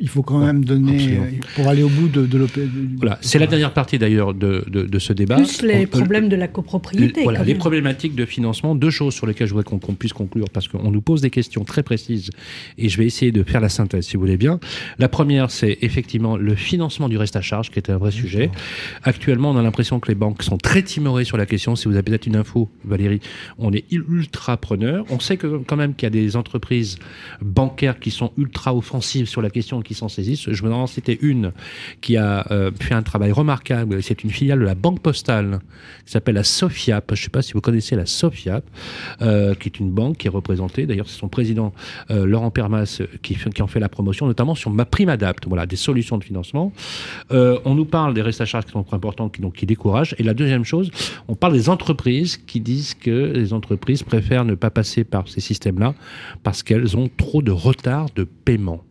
il 0.01 0.09
faut 0.09 0.23
quand 0.23 0.39
même 0.39 0.65
donner 0.65 0.95
Absolument. 0.95 1.27
pour 1.57 1.69
aller 1.69 1.83
au 1.83 1.89
bout 1.89 2.09
de, 2.09 2.27
de 2.27 2.39
l'OP. 2.39 2.59
Voilà, 2.99 3.19
c'est 3.21 3.39
la 3.39 3.47
dernière 3.47 3.73
partie 3.73 3.99
d'ailleurs 3.99 4.35
de, 4.35 4.65
de, 4.69 4.83
de, 4.83 4.99
ce 4.99 5.13
débat. 5.13 5.37
Plus 5.37 5.63
les 5.63 5.87
On 5.87 5.87
problèmes 5.87 6.29
de 6.29 6.37
la 6.37 6.47
copropriété. 6.47 7.25
Voilà, 7.25 7.43
les 7.43 7.55
problématiques 7.55 8.15
de 8.15 8.25
financement. 8.25 8.75
Deux 8.75 8.91
choses 8.91 9.15
sur 9.15 9.27
lesquelles 9.27 9.49
je 9.49 9.55
voudrais 9.55 9.65
qu'on 9.65 9.79
qu 9.79 9.93
puisse 9.95 10.13
conclure 10.13 10.51
parce 10.51 10.69
qu'on 10.69 10.91
nous 10.91 11.01
pose 11.01 11.21
des 11.21 11.31
questions 11.31 11.65
très 11.65 11.83
précises 11.83 12.31
et 12.77 12.89
je 12.89 12.99
vais 12.99 13.07
essayer 13.07 13.33
de 13.33 13.43
faire 13.43 13.61
la 13.61 13.69
synthèse 13.69 14.07
si 14.07 14.17
vous 14.17 14.21
voulez 14.21 14.37
bien. 14.37 14.61
La 14.99 15.09
première, 15.09 15.51
c'est 15.51 15.79
effectivement 15.83 16.37
le 16.37 16.55
financement 16.55 17.09
du 17.09 17.17
reste 17.17 17.37
à 17.37 17.41
charge 17.41 17.71
qui 17.71 17.79
est 17.79 17.91
un 17.91 17.97
vrai 17.97 18.13
sujet. 18.13 18.51
Actuellement, 19.03 19.51
on 19.51 19.57
a 19.57 19.63
l'impression 19.63 19.99
que 19.99 20.09
les 20.09 20.15
banques 20.15 20.43
sont 20.43 20.59
très 20.59 20.83
timorées 20.83 21.25
sur 21.25 21.37
la 21.37 21.47
question. 21.47 21.75
Si 21.75 21.87
vous 21.87 21.95
avez 21.95 22.03
peut-être 22.03 22.27
une 22.27 22.37
info, 22.37 22.69
Valérie, 22.85 23.21
on 23.59 23.73
est 23.73 23.85
ultra 23.91 24.57
preneur. 24.57 25.05
On 25.11 25.19
sait 25.19 25.37
que 25.37 25.59
quand 25.67 25.77
même 25.77 25.95
qu'il 25.95 26.07
y 26.07 26.09
a 26.09 26.11
des 26.11 26.37
entreprises 26.37 26.99
bancaires 27.43 27.99
qui 27.99 28.11
sont 28.11 28.33
ultra 28.37 28.75
offensives 28.75 29.08
sur 29.27 29.43
la 29.43 29.51
question 29.51 29.81
qui 29.81 29.95
s'en 29.95 30.09
saisissent. 30.09 30.51
Je 30.51 30.63
vais 30.63 30.73
en 30.73 30.87
citer 30.87 31.19
une 31.23 31.53
qui 32.01 32.17
a 32.17 32.47
euh, 32.51 32.71
fait 32.79 32.95
un 32.95 33.03
travail 33.03 33.33
remarquable. 33.33 34.03
C'est 34.03 34.23
une 34.25 34.31
filiale 34.31 34.61
de 34.61 34.65
la 34.65 34.75
Banque 34.75 35.01
Postale 35.01 35.61
qui 36.05 36.13
s'appelle 36.13 36.35
la 36.35 36.45
Sofiap. 36.45 37.05
Je 37.15 37.21
ne 37.21 37.25
sais 37.25 37.31
pas 37.31 37.43
si 37.43 37.53
vous 37.53 37.61
connaissez 37.61 37.97
la 37.97 38.07
Sofiap, 38.07 38.65
euh, 39.23 39.55
qui 39.55 39.69
est 39.69 39.81
une 39.81 39.91
banque 39.91 40.19
qui 40.19 40.27
est 40.27 40.31
représentée. 40.31 40.87
D'ailleurs, 40.87 41.09
c'est 41.09 41.19
son 41.19 41.29
président 41.29 41.73
euh, 42.11 42.27
Laurent 42.27 42.51
Permas 42.51 43.01
qui, 43.23 43.37
en 43.61 43.67
fait 43.67 43.81
la 43.81 43.89
promotion, 43.89 44.27
notamment 44.27 44.55
sur 44.55 44.71
ma 44.71 44.85
prime 44.85 45.09
adapt. 45.09 45.47
Voilà, 45.47 45.67
des 45.67 45.77
solutions 45.77 46.19
de 46.19 46.25
financement. 46.25 46.73
On 47.31 47.75
nous 47.75 47.85
parle 47.85 48.15
des 48.15 48.23
restes 48.23 48.41
à 48.41 48.45
charge 48.45 48.67
qui 48.67 48.73
sont 48.73 48.85
importants, 48.93 49.29
qui, 49.29 49.41
donc, 49.41 49.55
qui 49.55 49.67
découragent. 49.67 50.15
Et 50.19 50.23
la 50.23 50.35
deuxième 50.35 50.65
chose, 50.65 50.91
on 51.29 51.35
parle 51.35 51.53
des 51.53 51.69
entreprises 51.69 52.37
qui 52.37 52.61
disent 52.61 52.95
que 52.95 53.33
les 53.35 53.53
entreprises 53.53 54.03
préfèrent 54.03 54.45
ne 54.45 54.55
pas 54.55 54.71
passer 54.71 55.05
par 55.05 55.29
ces 55.29 55.41
systèmes-là 55.41 55.95
parce 56.43 56.63
qu'elles 56.63 56.97
ont 56.97 57.09
trop 57.17 57.43
de 57.43 57.51
retard 57.51 58.07
de 58.15 58.25
paiement 58.25 58.85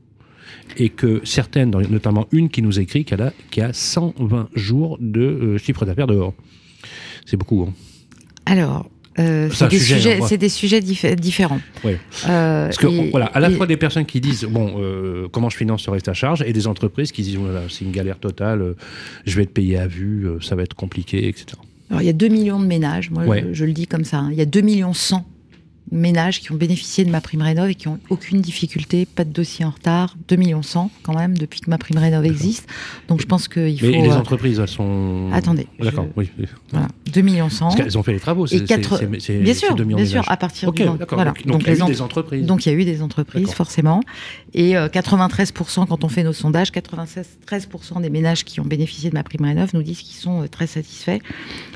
et 0.77 0.89
que 0.89 1.21
certaines, 1.23 1.71
notamment 1.71 2.27
une 2.31 2.49
qui 2.49 2.61
nous 2.61 2.79
écrit 2.79 3.05
qu'elle 3.05 3.21
a, 3.21 3.33
qui 3.51 3.61
a 3.61 3.73
120 3.73 4.49
jours 4.55 4.97
de 5.01 5.21
euh, 5.21 5.57
chiffre 5.57 5.85
d'affaires 5.85 6.07
dehors. 6.07 6.33
C'est 7.25 7.37
beaucoup. 7.37 7.65
Hein. 7.67 7.73
Alors, 8.45 8.89
Euh, 9.19 9.49
C'est 9.51 9.67
des, 9.69 9.79
sujet, 9.79 10.19
hein, 10.21 10.35
des 10.37 10.47
sujets 10.47 10.79
diffé- 10.79 11.15
différents. 11.15 11.59
Ouais. 11.83 11.97
Euh, 12.29 12.65
Parce 12.67 12.77
que 12.77 12.85
et- 12.85 13.09
voilà, 13.09 13.25
à 13.25 13.39
la 13.39 13.49
et- 13.49 13.53
fois 13.55 13.65
des 13.65 13.75
personnes 13.75 14.05
qui 14.05 14.21
disent 14.21 14.43
bon, 14.43 14.75
euh, 14.77 15.27
comment 15.31 15.49
je 15.49 15.57
finance 15.57 15.81
ce 15.81 15.89
reste 15.89 16.07
à 16.07 16.13
charge, 16.13 16.43
et 16.43 16.53
des 16.53 16.67
entreprises 16.67 17.11
qui 17.11 17.23
disent 17.23 17.37
voilà, 17.37 17.63
c'est 17.67 17.83
une 17.83 17.91
galère 17.91 18.19
totale, 18.19 18.61
euh, 18.61 18.73
je 19.25 19.35
vais 19.35 19.41
être 19.41 19.53
payé 19.55 19.75
à 19.79 19.87
vue, 19.87 20.27
euh, 20.27 20.39
ça 20.39 20.53
va 20.55 20.61
être 20.61 20.75
compliqué, 20.75 21.27
etc. 21.27 21.45
Alors, 21.89 22.03
il 22.03 22.05
y 22.05 22.09
a 22.09 22.13
2 22.13 22.27
millions 22.27 22.59
de 22.59 22.67
ménages, 22.67 23.09
moi 23.09 23.23
Ouais. 23.25 23.43
je, 23.49 23.53
je 23.53 23.65
le 23.65 23.71
dis 23.73 23.87
comme 23.87 24.03
ça, 24.03 24.19
hein. 24.19 24.29
il 24.31 24.37
y 24.37 24.41
a 24.41 24.45
2 24.45 24.61
millions 24.61 24.93
100 24.93 25.25
ménages 25.91 26.41
qui 26.41 26.51
ont 26.51 26.55
bénéficié 26.55 27.05
de 27.05 27.09
ma 27.09 27.21
prime 27.21 27.41
rénov 27.41 27.69
et 27.69 27.75
qui 27.75 27.88
ont 27.88 27.99
aucune 28.09 28.41
difficulté, 28.41 29.05
pas 29.05 29.23
de 29.23 29.31
dossier 29.31 29.63
en 29.65 29.69
retard, 29.69 30.15
2 30.27 30.35
millions 30.35 30.61
100 30.63 30.91
quand 31.03 31.15
même 31.15 31.38
depuis 31.38 31.61
que 31.61 31.69
ma 31.69 31.77
prime 31.77 31.97
rénov 31.97 32.25
existe. 32.25 32.67
Donc 33.07 33.21
je 33.21 33.25
pense 33.25 33.47
qu'il 33.47 33.79
faut... 33.79 33.85
Mais 33.88 34.01
les 34.01 34.09
euh, 34.09 34.17
entreprises, 34.17 34.59
elles 34.59 34.67
sont. 34.67 35.29
Attendez, 35.33 35.67
D'accord, 35.79 36.05
je- 36.15 36.21
oui. 36.21 36.29
voilà, 36.71 36.88
2 37.13 37.21
millions 37.21 37.49
100. 37.49 37.65
Parce 37.65 37.75
qu'elles 37.77 37.97
ont 37.97 38.03
fait 38.03 38.13
les 38.13 38.19
travaux. 38.19 38.47
c'est- 38.47 38.57
Et 38.57 38.63
quatre- 38.65 39.03
bien 39.05 39.53
sûr, 39.53 39.75
2 39.75 39.83
millions 39.83 39.97
bien 39.97 40.05
de 40.05 40.09
sûr, 40.09 40.15
ménages. 40.21 40.25
à 40.33 40.38
partir 40.38 40.69
Ok, 40.69 40.75
du 40.77 40.83
d'accord. 40.85 41.17
voilà. 41.17 41.31
Donc, 41.31 41.45
donc 41.47 41.61
il 41.61 41.67
y 41.67 41.69
a 41.69 41.73
les 41.73 41.81
eu 41.81 41.85
des 41.85 42.01
entreprises. 42.01 42.45
Donc 42.45 42.65
il 42.65 42.69
y 42.71 42.75
a 42.75 42.77
eu 42.77 42.83
des 42.85 43.01
entreprises 43.01 43.51
forcément, 43.51 44.01
et 44.53 44.75
euh, 44.77 44.88
93% 44.89 45.85
quand 45.88 46.03
on 46.03 46.09
fait 46.09 46.23
nos 46.23 46.33
sondages, 46.33 46.71
93% 46.71 48.01
des 48.01 48.09
ménages 48.09 48.43
qui 48.43 48.59
ont 48.59 48.65
bénéficié 48.65 49.09
de 49.09 49.15
ma 49.15 49.23
prime 49.23 49.45
rénov 49.45 49.69
nous 49.73 49.83
disent 49.83 50.01
qu'ils 50.01 50.15
sont 50.17 50.43
euh, 50.43 50.47
très 50.47 50.67
satisfaits 50.67 51.19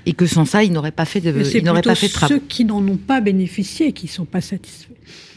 et 0.05 0.13
que 0.13 0.25
sans 0.25 0.45
ça 0.45 0.63
ils 0.63 0.71
n'auraient 0.71 0.91
pas 0.91 1.05
fait 1.05 1.21
de, 1.21 1.29
ils 1.55 1.63
n'auraient 1.63 1.81
pas 1.81 1.95
fait 1.95 2.07
de 2.07 2.13
travaux. 2.13 2.33
ceux 2.33 2.39
qui 2.39 2.65
n'en 2.65 2.85
ont 2.87 2.97
pas 2.97 3.21
bénéficié 3.21 3.87
qui 4.01 4.07
ne 4.07 4.11
sont 4.11 4.25
pas 4.25 4.41
satisfaits. 4.41 4.87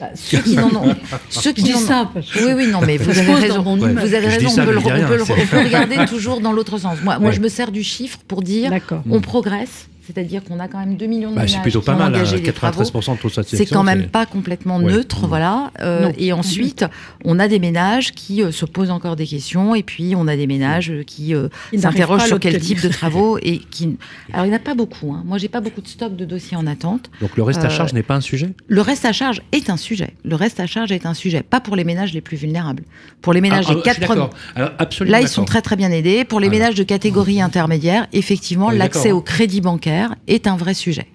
Bah, 0.00 0.06
ceux 0.14 0.38
qui 0.38 0.56
n'en 0.56 0.68
ont, 0.74 0.94
ceux 1.30 1.50
Je 1.56 1.62
qui 1.62 1.74
ont- 1.74 1.78
ça 1.78 2.10
parce 2.12 2.30
que 2.30 2.38
Oui, 2.44 2.52
oui, 2.54 2.66
non, 2.70 2.80
mais 2.80 2.96
vous 2.96 3.10
avez 3.18 3.34
raison. 3.34 3.76
Ouais. 3.78 3.92
Vous 3.92 4.14
avez 4.14 4.28
raison, 4.28 4.48
ça, 4.48 4.62
on 4.62 4.66
peut, 4.66 4.72
le, 4.72 4.80
mais 4.80 4.84
je 4.84 4.88
dis 4.88 4.92
on 4.92 4.94
peut 4.94 4.94
le- 4.94 4.94
rien, 4.94 5.08
on 5.44 5.46
peut 5.46 5.58
regarder 5.64 6.04
toujours 6.06 6.40
dans 6.40 6.52
l'autre 6.52 6.78
sens. 6.78 6.98
Moi, 7.02 7.18
moi, 7.18 7.30
je 7.30 7.40
me 7.40 7.48
sers 7.48 7.70
du 7.70 7.82
chiffre 7.82 8.18
pour 8.26 8.42
dire 8.42 8.72
on 9.10 9.20
progresse, 9.20 9.88
c'est-à-dire 10.06 10.42
qu'on 10.44 10.60
a 10.60 10.68
quand 10.68 10.78
même 10.78 10.96
2 10.96 11.06
millions 11.06 11.30
de 11.30 11.34
Bah, 11.34 11.42
ménages 11.42 11.52
c'est 11.54 11.62
plutôt 11.62 11.80
qui 11.80 11.86
pas 11.86 11.94
mal, 11.94 12.14
hein, 12.14 12.18
engagé 12.18 12.40
des 12.40 12.52
travaux. 12.52 12.82
93% 12.82 13.16
de 13.16 13.18
taux 13.20 13.28
de 13.40 13.46
C'est 13.46 13.66
quand 13.66 13.82
même 13.82 14.08
pas 14.08 14.26
complètement 14.26 14.76
Ouais. 14.78 14.92
neutre, 14.92 15.26
voilà. 15.26 15.70
Euh, 15.80 16.12
et 16.18 16.32
ensuite, 16.32 16.84
on 17.24 17.38
a 17.38 17.48
des 17.48 17.58
ménages 17.58 18.12
qui 18.12 18.42
euh, 18.42 18.50
se 18.52 18.64
posent 18.64 18.90
encore 18.90 19.16
des 19.16 19.26
questions, 19.26 19.74
et 19.74 19.82
puis 19.82 20.14
on 20.16 20.26
a 20.28 20.36
des 20.36 20.46
ménages 20.46 20.90
euh, 20.90 21.02
qui 21.04 21.34
euh, 21.34 21.48
s'interrogent 21.76 22.26
sur 22.26 22.40
quel 22.40 22.58
type 22.60 22.80
de 22.82 22.88
travaux 22.88 23.38
et 23.42 23.58
qui. 23.58 23.96
Alors 24.32 24.46
il 24.46 24.48
n'y 24.50 24.54
en 24.54 24.58
a 24.58 24.60
pas 24.60 24.74
beaucoup. 24.74 25.12
Hein. 25.12 25.22
Moi, 25.24 25.38
j'ai 25.38 25.48
pas 25.48 25.60
beaucoup 25.60 25.80
de 25.80 25.88
stock 25.88 26.16
de 26.16 26.24
dossiers 26.24 26.56
en 26.56 26.66
attente. 26.66 27.10
Donc 27.20 27.36
le 27.36 27.42
reste 27.42 27.62
à 27.62 27.66
Euh, 27.66 27.70
charge 27.70 27.92
n'est 27.92 28.02
pas 28.02 28.14
un 28.16 28.20
sujet? 28.20 28.54
Le 28.68 28.80
reste 28.82 29.04
à 29.04 29.12
charge 29.12 29.40
est 29.52 29.70
un 29.70 29.76
sujet. 29.76 30.14
Le 30.24 30.34
reste 30.36 30.60
à 30.60 30.66
charge 30.66 30.92
est 30.92 31.06
un 31.06 31.14
sujet, 31.14 31.42
pas 31.42 31.60
pour 31.60 31.76
les 31.76 31.84
ménages 31.84 32.12
les 32.12 32.20
plus 32.20 32.36
vulnérables. 32.36 32.82
Pour 33.22 33.32
les 33.32 33.40
ménages 33.40 33.64
Ah, 33.68 33.72
ah, 33.72 33.74
des 33.76 33.82
quatre 33.82 34.00
premiers. 34.00 34.20
d'accord. 34.22 34.34
Alors, 34.54 34.70
absolument 34.78 35.12
Là, 35.16 35.22
ils 35.22 35.28
sont 35.28 35.44
très 35.44 35.62
très 35.62 35.76
bien 35.76 35.90
aidés. 35.90 36.24
Pour 36.24 36.40
les 36.40 36.48
Alors. 36.48 36.58
ménages 36.58 36.74
de 36.74 36.82
catégorie 36.82 37.40
intermédiaire, 37.40 38.06
effectivement, 38.12 38.70
est 38.70 38.76
l'accès 38.76 39.12
au 39.12 39.20
crédit 39.20 39.60
bancaire 39.60 39.93
est 40.26 40.46
un 40.46 40.56
vrai 40.56 40.74
sujet. 40.74 41.06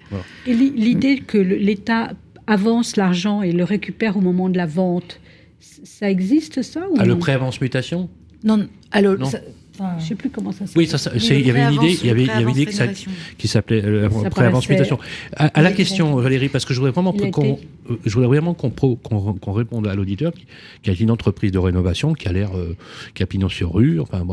Et 0.46 0.54
l'i- 0.54 0.70
l'idée 0.76 1.18
que 1.18 1.38
l'État 1.38 2.12
avance 2.46 2.96
l'argent 2.96 3.42
et 3.42 3.52
le 3.52 3.64
récupère 3.64 4.16
au 4.16 4.20
moment 4.20 4.48
de 4.48 4.56
la 4.56 4.66
vente, 4.66 5.20
ça 5.60 6.10
existe 6.10 6.62
ça 6.62 6.88
ou 6.90 6.94
Ah, 6.98 7.04
le 7.06 7.12
non? 7.14 7.18
prêt 7.18 7.32
avance 7.32 7.60
mutation? 7.60 8.08
Non, 8.44 8.56
non, 8.56 8.68
alors, 8.92 9.18
Non. 9.18 9.26
ça- 9.26 9.40
enfin, 9.80 9.98
Je 9.98 10.04
sais 10.06 10.14
plus 10.14 10.30
comment 10.30 10.52
ça 10.52 10.66
s'appelle. 10.66 10.72
Oui, 10.76 10.86
ça, 10.86 10.98
ça- 10.98 11.10
il 11.14 11.46
y 11.46 11.50
avait 11.50 11.62
une 11.64 11.72
idée, 11.74 11.78
avance- 11.88 12.00
il 12.02 12.06
y 12.06 12.10
avait, 12.10 12.20
le 12.20 12.20
il 12.20 12.24
y 12.24 12.26
prêt 12.28 12.34
avait 12.36 12.42
une 12.44 12.50
idée 12.50 12.60
avance 12.62 12.66
que 12.66 12.72
ça- 12.72 12.82
rénovation. 12.84 13.10
qui 13.38 13.48
s'appelait 13.48 13.84
euh, 13.84 14.02
Ça 14.22 14.30
prêt 14.30 14.44
avance 14.46 14.66
paraissait- 14.66 14.72
mutation. 14.74 14.98
À, 15.36 15.46
à 15.46 15.62
la 15.62 15.72
question, 15.72 16.14
Valérie, 16.16 16.48
parce 16.48 16.64
que 16.64 16.74
je 16.74 16.78
voudrais 16.78 16.92
vraiment 16.92 17.12
qu'on 17.12 17.58
euh, 17.90 17.96
je 18.04 18.12
voudrais 18.14 18.28
vraiment 18.28 18.54
qu'on 18.54 19.52
réponde 19.52 19.86
à 19.88 19.94
l'auditeur 19.94 20.32
qui, 20.32 20.46
qui 20.82 20.90
a 20.90 20.94
une 21.00 21.10
entreprise 21.10 21.50
de 21.50 21.58
rénovation 21.58 22.12
qui 22.12 22.28
a 22.28 22.32
l'air 22.32 22.56
euh, 22.56 22.76
qui 23.14 23.22
a 23.22 23.26
pignon 23.26 23.48
sur 23.48 23.72
rue, 23.72 23.98
enfin 24.00 24.24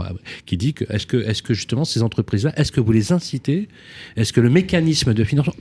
qui 0.45 0.57
dit 0.57 0.73
que 0.73 0.85
est-ce 0.93 1.07
que 1.07 1.17
est-ce 1.17 1.41
que 1.41 1.53
justement 1.53 1.85
ces 1.85 2.03
entreprises-là, 2.03 2.53
est-ce 2.59 2.71
que 2.71 2.81
vous 2.81 2.91
les 2.91 3.11
incitez, 3.13 3.67
est-ce 4.15 4.33
que 4.33 4.41
le 4.41 4.49
mécanisme 4.49 5.13
de 5.13 5.23
financement, 5.23 5.53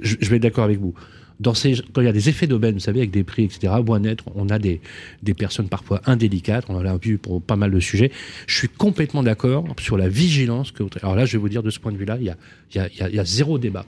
je, 0.00 0.16
je 0.20 0.30
vais 0.30 0.36
être 0.36 0.42
d'accord 0.42 0.64
avec 0.64 0.78
vous. 0.78 0.94
Dans 1.40 1.54
ces, 1.54 1.74
quand 1.92 2.02
il 2.02 2.04
y 2.04 2.08
a 2.08 2.12
des 2.12 2.28
effets 2.28 2.46
d'aubaine, 2.46 2.74
vous 2.74 2.80
savez, 2.80 3.00
avec 3.00 3.10
des 3.10 3.24
prix, 3.24 3.44
etc., 3.44 3.72
Bois-Net, 3.82 4.18
on 4.34 4.48
a 4.50 4.58
des, 4.58 4.80
des 5.22 5.32
personnes 5.34 5.68
parfois 5.68 6.02
indélicates, 6.04 6.66
on 6.68 6.76
en 6.76 6.84
a 6.84 6.96
vu 6.98 7.16
pour 7.16 7.40
pas 7.40 7.56
mal 7.56 7.70
de 7.70 7.80
sujets. 7.80 8.12
Je 8.46 8.56
suis 8.56 8.68
complètement 8.68 9.22
d'accord 9.22 9.64
sur 9.80 9.96
la 9.96 10.08
vigilance 10.08 10.70
que. 10.70 10.82
Alors 11.02 11.16
là, 11.16 11.24
je 11.24 11.32
vais 11.32 11.38
vous 11.38 11.48
dire 11.48 11.62
de 11.62 11.70
ce 11.70 11.78
point 11.78 11.92
de 11.92 11.96
vue-là, 11.96 12.18
il 12.20 12.26
y 12.26 12.30
a- 12.30 12.36
il 12.74 12.76
y 12.76 12.80
a- 12.80 13.08
il 13.08 13.14
y 13.16 13.18
a 13.18 13.24
zéro 13.24 13.58
débat. 13.58 13.86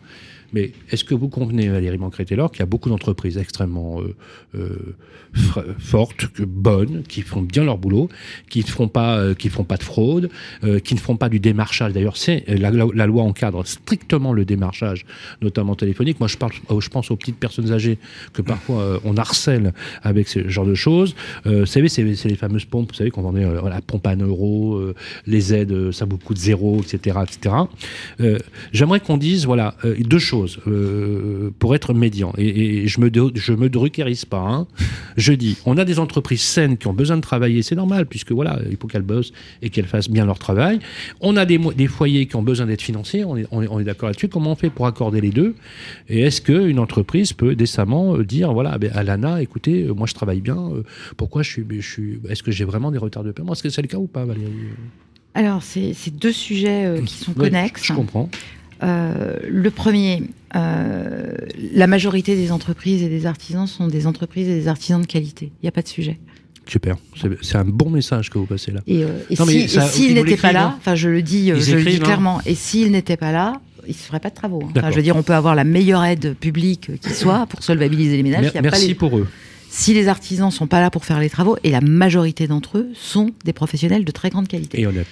Mais 0.53 0.73
est-ce 0.91 1.05
que 1.05 1.15
vous 1.15 1.29
convenez, 1.29 1.69
Valérie 1.69 1.99
Mancret-Taylor, 1.99 2.51
qu'il 2.51 2.61
y 2.61 2.63
a 2.63 2.67
beaucoup 2.67 2.89
d'entreprises 2.89 3.39
extrêmement 3.39 4.01
euh, 4.01 4.15
euh, 4.55 4.95
fortes, 5.79 6.27
bonnes, 6.41 7.03
qui 7.09 7.23
font 7.23 7.41
bien 7.41 7.65
leur 7.65 7.79
boulot, 7.79 8.09
qui 8.51 8.61
ne 8.61 8.67
font 8.67 8.89
pas, 8.89 9.17
euh, 9.17 9.35
font 9.51 9.65
pas 9.65 9.77
de 9.77 9.83
fraude, 9.83 10.31
qui 10.85 10.95
ne 10.95 11.01
font 11.01 11.17
pas 11.17 11.29
du 11.29 11.41
démarchage? 11.41 11.93
D'ailleurs, 11.93 12.17
la, 12.47 13.07
loi 13.07 13.23
encadre 13.23 13.67
strictement 13.67 14.33
le 14.33 14.45
démarchage, 14.45 15.05
notamment 15.41 15.75
téléphonique. 15.75 16.21
Moi, 16.21 16.29
je 16.29 16.37
je 16.81 16.89
pense 16.89 17.11
aux 17.11 17.17
petites 17.17 17.37
personnes 17.37 17.71
âgées 17.73 17.99
que 18.33 18.43
parfois 18.43 19.01
on 19.05 19.17
harcèle 19.17 19.73
avec 20.03 20.29
ce 20.29 20.49
genre 20.49 20.67
de 20.67 20.75
choses. 20.75 21.15
Vous 21.45 21.67
savez, 21.67 21.89
c'est 21.89 22.03
les 22.03 22.35
fameuses 22.35 22.65
pompes, 22.65 22.91
vous 22.91 22.97
savez, 22.97 23.11
qu'on 23.11 23.23
vendait 23.23 23.45
la 23.45 23.81
pompe 23.81 24.07
à 24.07 24.11
un 24.11 24.17
euro, 24.17 24.81
les 25.27 25.55
aides, 25.55 25.93
ça 25.93 26.05
vous 26.05 26.19
coûte 26.19 26.39
zéro, 26.39 26.81
etc., 26.81 27.19
etc. 27.23 27.55
J'aimerais 28.73 29.01
qu'on 29.01 29.17
dise, 29.17 29.47
voilà, 29.47 29.77
deux 30.01 30.19
choses 30.19 30.42
euh, 30.67 31.51
pour 31.59 31.75
être 31.75 31.95
médian. 31.95 32.33
Et, 32.39 32.83
et 32.85 32.87
je 32.89 33.01
me 33.01 33.11
de- 33.11 33.33
je 33.35 33.53
me 33.53 33.69
druckérise 33.69 34.25
pas. 34.25 34.41
hein. 34.41 34.67
Je 35.17 35.33
dis, 35.33 35.57
on 35.67 35.77
a 35.79 35.85
des 35.85 35.99
entreprises 35.99 36.43
saines 36.43 36.77
qui 36.77 36.87
ont 36.87 36.93
besoin 36.93 37.17
de 37.17 37.23
travailler, 37.23 37.63
c'est 37.63 37.75
normal, 37.75 38.07
puisque 38.07 38.33
voilà, 38.33 38.59
il 38.71 38.77
faut 38.77 38.87
qu'elles 38.89 39.03
bossent 39.03 39.33
et 39.63 39.71
qu'elles 39.71 39.87
fassent 39.87 40.11
bien 40.11 40.25
leur 40.27 40.39
travail. 40.39 40.79
On 41.21 41.37
a 41.37 41.45
des, 41.45 41.59
des 41.59 41.87
foyers 41.87 42.27
qui 42.27 42.37
ont 42.37 42.43
besoin 42.43 42.67
d'être 42.67 42.83
financés, 42.83 43.25
on 43.25 43.37
est, 43.37 43.47
on 43.51 43.63
est, 43.63 43.69
on 43.69 43.79
est 43.81 43.85
d'accord 43.85 44.09
là-dessus. 44.09 44.29
Comment 44.29 44.53
on 44.53 44.57
fait 44.57 44.71
pour 44.71 44.87
accorder 44.87 45.21
les 45.21 45.31
deux? 45.31 45.55
Et 46.09 46.21
est-ce 46.21 46.41
qu'une 46.41 46.79
entreprise 46.79 47.33
peut 47.33 47.55
décemment 47.55 48.17
euh, 48.17 48.25
dire, 48.25 48.53
voilà, 48.53 48.79
ben, 48.79 48.91
à 48.95 49.03
l'ANA, 49.03 49.43
écoutez, 49.43 49.85
euh, 49.85 49.93
moi 49.95 50.07
je 50.07 50.15
travaille 50.15 50.41
bien, 50.41 50.71
pourquoi 51.17 51.43
je 51.43 51.51
suis, 51.51 51.67
je 51.71 51.89
suis 51.89 52.21
est-ce 52.29 52.43
que 52.43 52.51
j'ai 52.51 52.65
vraiment 52.65 52.91
des 52.91 52.99
retards 52.99 53.25
de 53.25 53.33
paiement? 53.33 53.53
Est-ce 53.53 53.63
que 53.63 53.71
c'est 53.71 53.83
le 53.83 53.89
cas 53.89 53.99
ou 53.99 54.07
pas, 54.07 54.25
Valérie? 54.25 54.51
Alors, 55.35 55.63
c'est 55.63 55.95
deux 56.11 56.33
sujets 56.33 56.85
euh, 56.85 57.01
qui 57.01 57.15
sont 57.15 57.33
connexes. 57.33 57.83
Je 57.85 57.93
comprends. 57.95 58.29
Euh, 58.83 59.37
le 59.49 59.71
premier, 59.71 60.25
euh, 60.57 61.35
la 61.73 61.87
majorité 61.87 62.35
des 62.37 62.51
entreprises 62.53 63.03
et 63.03 63.09
des 63.09 63.27
artisans 63.27 63.67
sont 63.67 63.87
des 63.89 64.07
entreprises 64.07 64.49
et 64.49 64.55
des 64.55 64.69
artisans 64.69 65.01
de 65.01 65.07
qualité. 65.07 65.53
Il 65.61 65.65
n'y 65.65 65.69
a 65.69 65.73
pas 65.73 65.83
de 65.83 65.89
sujet. 65.89 66.19
Super. 66.67 66.97
C'est 67.43 67.57
un 67.57 67.65
bon 67.65 67.91
message 67.91 68.31
que 68.31 68.39
vous 68.39 68.47
passez 68.47 68.71
là. 68.71 68.81
Et, 68.87 69.03
euh, 69.05 69.19
et 69.31 69.37
si- 69.37 69.69
s'ils 69.69 70.15
n'étaient 70.15 70.37
pas 70.37 70.53
là, 70.53 70.67
hein. 70.67 70.75
enfin 70.79 70.95
je 70.95 71.09
le 71.09 71.23
dis, 71.23 71.51
euh, 71.51 71.61
je 71.61 71.77
le 71.77 71.85
dis 71.85 71.97
hein. 71.97 72.05
clairement, 72.05 72.41
et 72.47 72.55
s'ils 72.55 72.91
n'étaient 72.93 73.17
pas 73.17 73.33
là, 73.33 73.61
ils 73.87 73.91
ne 73.91 73.95
se 73.95 74.03
feraient 74.05 74.21
pas 74.21 74.31
de 74.31 74.35
travaux. 74.37 74.63
hein. 74.77 74.91
Je 74.91 74.97
veux 74.97 75.03
dire, 75.03 75.17
on 75.17 75.25
peut 75.25 75.35
avoir 75.35 75.55
la 75.57 75.65
meilleure 75.65 76.05
aide 76.05 76.37
publique 76.39 76.91
qui 77.01 77.11
soit 77.11 77.47
pour 77.47 77.65
solvabiliser 77.65 78.17
les 78.17 78.23
ménages. 78.23 78.43
Mer- 78.43 78.55
y 78.55 78.59
a 78.59 78.63
pas 78.63 78.69
Merci 78.71 78.89
les- 78.89 78.95
pour 78.95 79.19
eux. 79.19 79.27
Si 79.71 79.93
les 79.95 80.07
artisans 80.07 80.51
sont 80.53 80.67
pas 80.69 80.81
là 80.81 80.91
pour 80.91 81.05
faire 81.05 81.19
les 81.19 81.31
travaux, 81.31 81.57
et 81.65 81.71
la 81.71 81.81
majorité 81.81 82.47
d'entre 82.47 82.79
eux 82.79 82.89
sont 82.95 83.31
des 83.45 83.53
professionnels 83.53 84.05
de 84.05 84.13
très 84.13 84.29
grande 84.31 84.47
qualité 84.47 84.81
Et 84.81 84.87
honnête. 84.87 85.07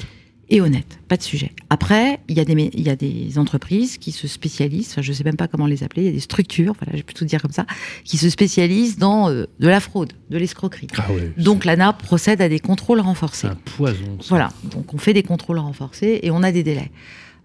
Et 0.51 0.61
honnête, 0.61 0.99
pas 1.09 1.17
de 1.17 1.23
sujet. 1.23 1.53
Après, 1.71 2.19
il 2.29 2.37
y, 2.37 2.41
a 2.41 2.45
des, 2.45 2.55
mé- 2.55 2.71
il 2.75 2.83
y 2.83 2.91
a 2.91 2.97
des 2.97 3.39
entreprises 3.39 3.99
qui 3.99 4.13
se 4.13 4.27
spécialisent, 4.29 4.89
enfin, 4.91 5.03
je 5.03 5.11
ne 5.11 5.15
sais 5.17 5.25
même 5.25 5.37
pas 5.37 5.49
comment 5.49 5.67
les 5.67 5.83
appeler, 5.85 6.03
il 6.03 6.07
y 6.07 6.09
a 6.09 6.13
des 6.13 6.21
structures, 6.21 6.75
voilà, 6.81 6.97
j'ai 6.97 7.03
plutôt 7.05 7.25
dire 7.25 7.41
comme 7.41 7.53
ça, 7.53 7.67
qui 8.05 8.17
se 8.19 8.29
spécialisent 8.29 8.99
dans 8.99 9.31
euh, 9.31 9.47
de 9.61 9.69
la 9.69 9.81
fraude, 9.81 10.13
de 10.29 10.39
l'escroquerie. 10.39 10.89
Ah 10.99 11.13
ouais. 11.13 11.33
Donc 11.39 11.65
l'ANA 11.65 11.93
procède 11.93 12.41
à 12.43 12.49
des 12.49 12.59
contrôles 12.61 12.99
c'est 12.99 13.05
renforcés. 13.07 13.47
un 13.47 13.55
poison. 13.55 14.19
ça. 14.21 14.27
Voilà, 14.29 14.49
donc 14.71 14.93
on 14.93 14.99
fait 14.99 15.15
des 15.15 15.23
contrôles 15.23 15.59
renforcés 15.59 16.21
et 16.23 16.31
on 16.31 16.43
a 16.43 16.53
des 16.53 16.63
délais. 16.63 16.91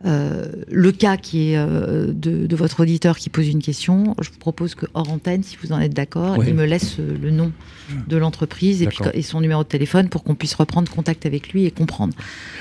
Euh, 0.04 0.46
le 0.70 0.91
cas 0.91 1.16
qui 1.18 1.52
est 1.52 1.58
euh, 1.58 2.08
de, 2.12 2.46
de 2.48 2.56
votre 2.56 2.82
auditeur 2.82 3.18
qui 3.18 3.30
pose 3.30 3.48
une 3.48 3.62
question, 3.62 4.14
je 4.22 4.30
vous 4.30 4.38
propose 4.38 4.76
que 4.76 4.86
hors 4.93 5.10
antenne, 5.10 5.41
si 5.41 5.56
vous 5.64 5.72
en 5.72 5.80
êtes 5.80 5.93
d'accord, 5.93 6.38
Oui. 6.38 6.46
il 6.50 6.54
me 6.54 6.66
laisse 6.66 6.98
euh, 7.00 7.18
le 7.20 7.32
nom 7.32 7.52
de 8.08 8.18
l'entreprise 8.18 8.82
et, 8.82 8.88
puis- 8.88 8.98
D'accord. 9.00 9.14
et 9.16 9.22
son 9.22 9.39
numéro 9.41 9.64
de 9.64 9.68
téléphone 9.70 10.10
pour 10.10 10.24
qu'on 10.24 10.36
puisse 10.36 10.54
reprendre 10.56 10.91
contact 10.91 11.26
avec 11.26 11.54
lui 11.54 11.66
et 11.66 11.72
comprendre. 11.72 12.14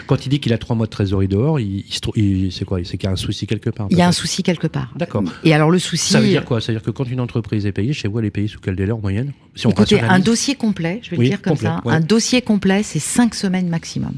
Quand 0.06 0.24
il 0.24 0.28
dit 0.28 0.38
qu'il 0.38 0.52
a 0.52 0.58
trois 0.58 0.76
mois 0.76 0.86
de 0.86 0.90
trésorerie 0.90 1.28
dehors, 1.28 1.58
il, 1.58 1.78
il 1.86 1.92
se 1.92 2.00
trou- 2.00 2.12
il- 2.16 2.52
c'est 2.52 2.64
quoi 2.64 2.78
C'est 2.84 2.96
qu'il 2.98 3.08
y 3.08 3.10
a 3.10 3.12
un 3.12 3.16
souci 3.16 3.46
quelque 3.46 3.70
part. 3.70 3.88
Il 3.90 3.98
y 3.98 4.02
a 4.02 4.06
un 4.08 4.12
souci 4.12 4.42
quelque 4.42 4.68
part. 4.68 4.94
D'accord. 4.96 5.24
Et 5.42 5.52
alors 5.52 5.70
le 5.70 5.78
souci, 5.80 6.12
Ça 6.12 6.20
veut 6.20 6.28
dire 6.28 6.44
quoi? 6.44 6.60
Ça 6.60 6.72
veut 6.72 6.78
dire 6.78 6.84
que 6.86 6.92
quand 6.92 7.04
une 7.10 7.20
entreprise 7.20 7.66
est 7.66 7.72
payée, 7.72 7.92
chez 7.92 8.06
vous, 8.08 8.20
elle 8.20 8.26
est 8.26 8.30
payée 8.30 8.48
sous 8.48 8.60
quel 8.60 8.76
délai 8.76 8.92
en 8.92 9.00
moyenne? 9.00 9.32
Si 9.56 9.66
on 9.66 9.70
écoutez, 9.70 10.00
un 10.00 10.20
dossier 10.20 10.54
complet, 10.54 11.00
je 11.02 11.10
vais 11.10 11.18
Oui, 11.18 11.24
le 11.26 11.30
dire 11.30 11.42
comme 11.42 11.54
complet, 11.54 11.68
ça, 11.68 11.80
ouais. 11.84 11.92
un 11.94 12.00
dossier 12.00 12.42
complet, 12.42 12.82
c'est 12.84 13.00
cinq 13.00 13.34
semaines 13.34 13.68
maximum. 13.68 14.14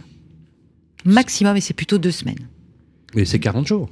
Maximum, 1.05 1.57
et 1.57 1.61
c'est 1.61 1.75
plutôt 1.75 1.99
deux 1.99 2.11
semaines. 2.11 2.47
Mais 3.17 3.25
c'est 3.25 3.39
40 3.41 3.67
jours, 3.67 3.89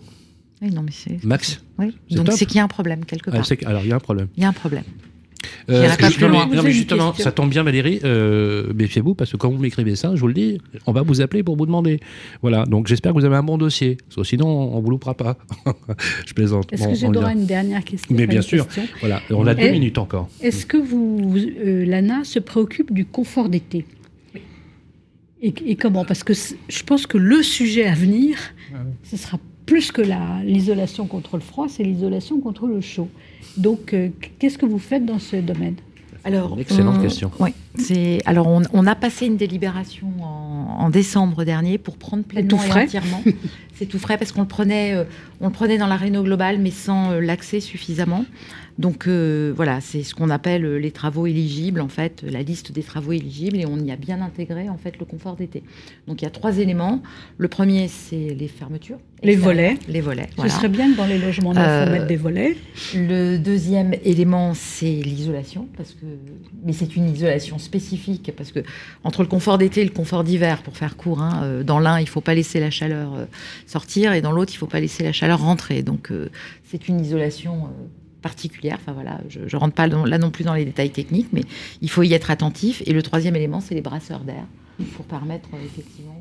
Oui, 0.62 0.70
non, 0.70 0.82
mais 0.82 0.92
c'est. 0.92 1.22
max. 1.24 1.62
Oui. 1.78 1.94
Donc 2.10 2.30
c'est 2.32 2.46
qu'il 2.46 2.56
y 2.56 2.60
a 2.60 2.64
un 2.64 2.68
problème 2.68 3.04
quelque 3.04 3.30
Ah, 3.32 3.38
part. 3.38 3.46
alors, 3.66 3.82
il 3.82 3.88
y 3.88 3.92
a 3.92 3.96
un 3.96 4.00
problème. 4.00 4.28
Il 4.36 4.42
y 4.42 4.46
a 4.46 4.48
un 4.48 4.52
problème. 4.52 4.84
Euh, 5.68 5.88
pas 5.96 6.10
plus 6.10 6.20
non, 6.22 6.28
loin. 6.28 6.48
mais 6.62 6.70
justement, 6.72 7.12
ça 7.14 7.30
tombe 7.32 7.50
bien, 7.50 7.62
Valérie. 7.62 8.00
Euh, 8.04 8.72
Méfiez-vous, 8.74 9.14
parce 9.14 9.30
que 9.32 9.36
quand 9.36 9.50
vous 9.50 9.58
m'écrivez 9.58 9.94
ça, 9.96 10.14
je 10.14 10.20
vous 10.20 10.28
le 10.28 10.34
dis, 10.34 10.58
on 10.86 10.92
va 10.92 11.02
vous 11.02 11.20
appeler 11.20 11.42
pour 11.42 11.56
vous 11.56 11.66
demander. 11.66 12.00
Voilà, 12.42 12.64
donc 12.64 12.86
j'espère 12.86 13.12
que 13.12 13.18
vous 13.18 13.24
avez 13.24 13.36
un 13.36 13.42
bon 13.42 13.58
dossier. 13.58 13.98
Parce 14.14 14.26
sinon, 14.28 14.46
on 14.48 14.80
vous 14.80 14.90
loupera 14.90 15.14
pas. 15.14 15.36
je 16.26 16.32
plaisante. 16.34 16.72
Est-ce 16.72 16.82
Bon, 16.84 16.90
que 16.92 16.94
j'ai 16.98 17.08
droit 17.08 17.28
à 17.28 17.32
une 17.32 17.46
dernière 17.46 17.84
question 17.84 18.14
Mais 18.14 18.26
bien 18.26 18.40
sûr. 18.42 18.64
question. 18.66 18.84
Voilà, 19.00 19.20
on 19.30 19.46
a 19.46 19.54
deux 19.54 19.70
minutes 19.70 19.98
encore. 19.98 20.28
Est-ce 20.42 20.64
que 20.66 20.76
vous, 20.78 21.34
euh, 21.36 21.84
l'ANA 21.84 22.24
se 22.24 22.38
préoccupe 22.38 22.92
du 22.92 23.04
confort 23.04 23.48
d'été? 23.48 23.84
Et, 25.44 25.54
et 25.66 25.76
comment? 25.76 26.04
Parce 26.04 26.24
que 26.24 26.32
je 26.32 26.82
pense 26.84 27.06
que 27.06 27.18
le 27.18 27.42
sujet 27.42 27.86
à 27.86 27.94
venir, 27.94 28.38
ce 29.02 29.16
sera 29.16 29.38
plus 29.66 29.92
que 29.92 30.02
l'isolation 30.42 31.06
contre 31.06 31.36
le 31.36 31.42
froid, 31.42 31.66
c'est 31.68 31.84
l'isolation 31.84 32.40
contre 32.40 32.66
le 32.66 32.80
chaud. 32.80 33.08
Donc, 33.56 33.92
euh, 33.92 34.08
qu'est-ce 34.38 34.58
que 34.58 34.66
vous 34.66 34.78
faites 34.78 35.04
dans 35.04 35.18
ce 35.18 35.36
domaine? 35.36 35.76
Alors, 36.24 36.58
excellente 36.58 37.02
question. 37.02 37.30
Oui, 37.38 37.50
c'est 37.76 38.22
alors 38.24 38.46
on, 38.46 38.86
a 38.86 38.94
passé 38.94 39.26
une 39.26 39.36
délibération 39.36 40.08
en, 40.22 40.88
décembre 40.88 41.44
dernier 41.44 41.76
pour 41.76 41.98
prendre 41.98 42.24
pleinement 42.24 42.62
et 42.62 42.72
entièrement. 42.84 43.22
c'est 43.74 43.84
tout 43.84 43.98
frais 43.98 44.16
parce 44.16 44.32
qu'on 44.32 44.40
le 44.40 44.48
prenait, 44.48 44.94
euh, 44.94 45.04
on 45.42 45.48
le 45.48 45.52
prenait 45.52 45.76
dans 45.76 45.86
la 45.86 45.96
réno 45.96 46.22
globale, 46.22 46.58
mais 46.58 46.70
sans 46.70 47.10
euh, 47.10 47.20
l'accès 47.20 47.60
suffisamment. 47.60 48.24
Donc 48.78 49.06
euh, 49.06 49.52
voilà, 49.54 49.80
c'est 49.80 50.02
ce 50.02 50.14
qu'on 50.14 50.30
appelle 50.30 50.64
euh, 50.64 50.78
les 50.78 50.90
travaux 50.90 51.26
éligibles, 51.26 51.80
en 51.80 51.88
fait, 51.88 52.24
la 52.28 52.42
liste 52.42 52.72
des 52.72 52.82
travaux 52.82 53.12
éligibles, 53.12 53.56
et 53.56 53.66
on 53.66 53.78
y 53.78 53.92
a 53.92 53.96
bien 53.96 54.20
intégré 54.20 54.68
en 54.68 54.76
fait 54.76 54.98
le 54.98 55.04
confort 55.04 55.36
d'été. 55.36 55.62
Donc 56.08 56.22
il 56.22 56.24
y 56.24 56.28
a 56.28 56.30
trois 56.30 56.58
éléments. 56.58 57.00
Le 57.38 57.46
premier, 57.46 57.86
c'est 57.86 58.34
les 58.34 58.48
fermetures. 58.48 58.98
Les 59.22 59.36
volets. 59.36 59.78
Les 59.88 60.00
volets. 60.00 60.28
Ce 60.42 60.48
serait 60.48 60.68
bien 60.68 60.92
que 60.92 60.96
dans 60.96 61.06
les 61.06 61.18
logements 61.18 61.54
neufs, 61.54 61.64
on 61.64 61.88
euh, 61.88 61.92
mette 61.92 62.08
des 62.08 62.16
volets. 62.16 62.56
Le 62.94 63.38
deuxième 63.38 63.94
élément, 64.04 64.54
c'est 64.54 65.00
l'isolation, 65.02 65.68
parce 65.76 65.92
que, 65.92 66.04
mais 66.64 66.72
c'est 66.72 66.96
une 66.96 67.08
isolation 67.08 67.58
spécifique, 67.58 68.32
parce 68.36 68.50
que 68.50 68.60
entre 69.04 69.22
le 69.22 69.28
confort 69.28 69.56
d'été 69.56 69.82
et 69.82 69.84
le 69.84 69.90
confort 69.90 70.24
d'hiver, 70.24 70.62
pour 70.62 70.76
faire 70.76 70.96
court, 70.96 71.22
hein, 71.22 71.62
dans 71.64 71.78
l'un, 71.78 72.00
il 72.00 72.04
ne 72.04 72.08
faut 72.08 72.20
pas 72.20 72.34
laisser 72.34 72.60
la 72.60 72.70
chaleur 72.70 73.26
sortir, 73.66 74.12
et 74.12 74.20
dans 74.20 74.32
l'autre, 74.32 74.52
il 74.52 74.56
ne 74.56 74.58
faut 74.58 74.66
pas 74.66 74.80
laisser 74.80 75.04
la 75.04 75.12
chaleur 75.12 75.40
rentrer. 75.40 75.82
Donc 75.82 76.10
c'est 76.64 76.88
une 76.88 77.00
isolation 77.00 77.70
particulière. 78.24 78.78
Enfin 78.80 78.92
voilà, 78.92 79.20
je 79.28 79.40
ne 79.40 79.56
rentre 79.60 79.74
pas 79.74 79.86
là 79.86 80.18
non 80.18 80.30
plus 80.30 80.44
dans 80.44 80.54
les 80.54 80.64
détails 80.64 80.90
techniques, 80.90 81.28
mais 81.32 81.44
il 81.82 81.90
faut 81.90 82.02
y 82.02 82.14
être 82.14 82.30
attentif. 82.30 82.82
Et 82.86 82.92
le 82.92 83.02
troisième 83.02 83.36
élément, 83.36 83.60
c'est 83.60 83.74
les 83.74 83.82
brasseurs 83.82 84.24
d'air 84.24 84.44
pour 84.96 85.04
permettre 85.04 85.48
euh, 85.54 85.64
effectivement 85.64 86.20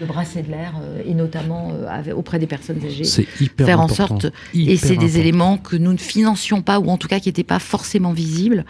de, 0.00 0.06
brasser 0.06 0.42
de 0.42 0.50
l'air 0.50 0.74
euh, 0.82 1.02
et 1.06 1.14
notamment 1.14 1.72
euh, 1.72 2.12
auprès 2.14 2.38
des 2.38 2.46
personnes 2.46 2.84
âgées. 2.84 3.04
C'est 3.04 3.26
hyper 3.40 3.66
faire 3.66 3.80
en 3.80 3.88
sorte 3.88 4.26
et 4.54 4.76
c'est 4.76 4.96
des 4.96 5.18
éléments 5.18 5.58
que 5.58 5.76
nous 5.76 5.92
ne 5.92 5.98
financions 5.98 6.62
pas 6.62 6.78
ou 6.80 6.88
en 6.88 6.96
tout 6.96 7.08
cas 7.08 7.20
qui 7.20 7.28
n'étaient 7.28 7.44
pas 7.44 7.58
forcément 7.58 8.12
visibles 8.12 8.64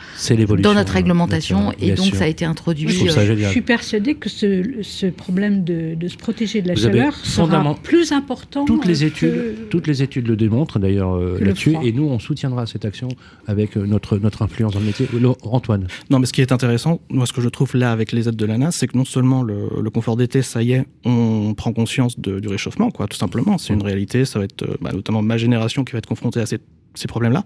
dans 0.58 0.74
notre 0.74 0.92
réglementation 0.92 1.72
et 1.80 1.92
donc 1.92 2.14
ça 2.14 2.24
a 2.24 2.26
été 2.26 2.44
introduit. 2.44 2.88
Je, 2.88 3.08
je 3.08 3.48
suis 3.48 3.62
persuadée 3.62 4.14
que 4.14 4.28
ce, 4.28 4.80
ce 4.82 5.06
problème 5.06 5.64
de, 5.64 5.94
de, 5.94 6.08
se 6.08 6.16
protéger 6.16 6.62
de 6.62 6.68
la 6.68 6.76
chaleur 6.76 7.14
sera 7.14 7.74
plus 7.82 8.12
important. 8.12 8.64
Toutes 8.64 8.86
les 8.86 9.04
études, 9.04 9.68
toutes 9.70 9.86
les 9.86 10.02
études 10.02 10.28
le 10.28 10.36
démontrent 10.36 10.78
d'ailleurs 10.78 11.14
euh, 11.14 11.38
là-dessus 11.40 11.76
et 11.82 11.92
nous 11.92 12.04
on 12.04 12.18
soutiendra 12.18 12.66
cette 12.66 12.84
action 12.84 13.08
avec 13.46 13.76
notre 13.76 14.18
notre 14.18 14.42
influence 14.42 14.74
dans 14.74 14.80
le 14.80 14.86
métier. 14.86 15.08
Antoine. 15.42 15.86
Non 16.10 16.18
mais 16.18 16.26
ce 16.26 16.32
qui 16.32 16.40
est 16.40 16.52
intéressant, 16.52 17.00
moi 17.08 17.26
ce 17.26 17.32
que 17.32 17.40
je 17.40 17.48
trouve 17.48 17.76
là 17.76 17.92
avec 17.92 18.12
les 18.12 18.28
aides 18.28 18.36
de 18.36 18.46
l'ANA, 18.46 18.70
c'est 18.70 18.86
que 18.88 18.96
non 18.96 19.04
seulement 19.04 19.42
le, 19.42 19.68
le 19.80 19.90
confort 19.90 20.16
d'été, 20.16 20.42
ça 20.42 20.62
y 20.62 20.72
est, 20.72 20.84
on 21.05 21.55
prend 21.55 21.72
conscience 21.72 22.18
du 22.18 22.48
réchauffement, 22.48 22.90
quoi, 22.90 23.06
tout 23.06 23.16
simplement. 23.16 23.59
C'est 23.59 23.72
une 23.72 23.82
réalité. 23.82 24.24
Ça 24.24 24.39
va 24.39 24.47
être 24.47 24.62
euh, 24.62 24.76
bah, 24.81 24.90
notamment 24.93 25.22
ma 25.22 25.36
génération 25.36 25.85
qui 25.85 25.93
va 25.93 25.98
être 25.98 26.06
confrontée 26.06 26.40
à 26.40 26.47
ces, 26.47 26.59
problèmes-là. 27.06 27.44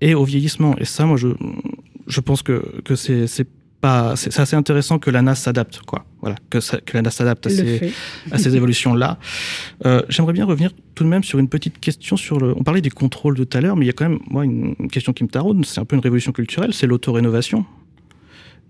Et 0.00 0.14
au 0.14 0.24
vieillissement. 0.24 0.76
Et 0.78 0.84
ça, 0.84 1.06
moi, 1.06 1.16
je, 1.16 1.28
je 2.06 2.20
pense 2.20 2.42
que, 2.42 2.80
que 2.84 2.94
c'est 2.94 3.48
pas, 3.80 4.16
c'est 4.16 4.38
assez 4.38 4.56
intéressant 4.56 4.98
que 4.98 5.10
l'ANA 5.10 5.34
s'adapte, 5.34 5.80
quoi. 5.80 6.04
Voilà, 6.20 6.36
que, 6.50 6.58
que 6.80 6.96
l'ANA 6.96 7.10
s'adapte 7.10 7.46
à 7.46 7.50
ces, 7.50 7.92
à 8.30 8.38
ces 8.38 8.56
évolutions-là. 8.56 9.18
Euh, 9.84 10.02
j'aimerais 10.08 10.32
bien 10.32 10.44
revenir 10.44 10.72
tout 10.94 11.04
de 11.04 11.08
même 11.08 11.24
sur 11.24 11.38
une 11.38 11.48
petite 11.48 11.78
question 11.78 12.16
sur 12.16 12.38
le. 12.38 12.54
On 12.56 12.62
parlait 12.62 12.80
du 12.80 12.90
contrôle 12.90 13.36
de 13.36 13.44
tout 13.44 13.56
à 13.56 13.60
l'heure, 13.60 13.76
mais 13.76 13.84
il 13.84 13.88
y 13.88 13.90
a 13.90 13.94
quand 13.94 14.08
même, 14.08 14.18
moi, 14.28 14.44
une 14.44 14.74
question 14.90 15.12
qui 15.12 15.24
me 15.24 15.28
taraude. 15.28 15.64
C'est 15.64 15.80
un 15.80 15.84
peu 15.84 15.96
une 15.96 16.02
révolution 16.02 16.32
culturelle, 16.32 16.72
c'est 16.74 16.86
l'autorénovation. 16.86 17.64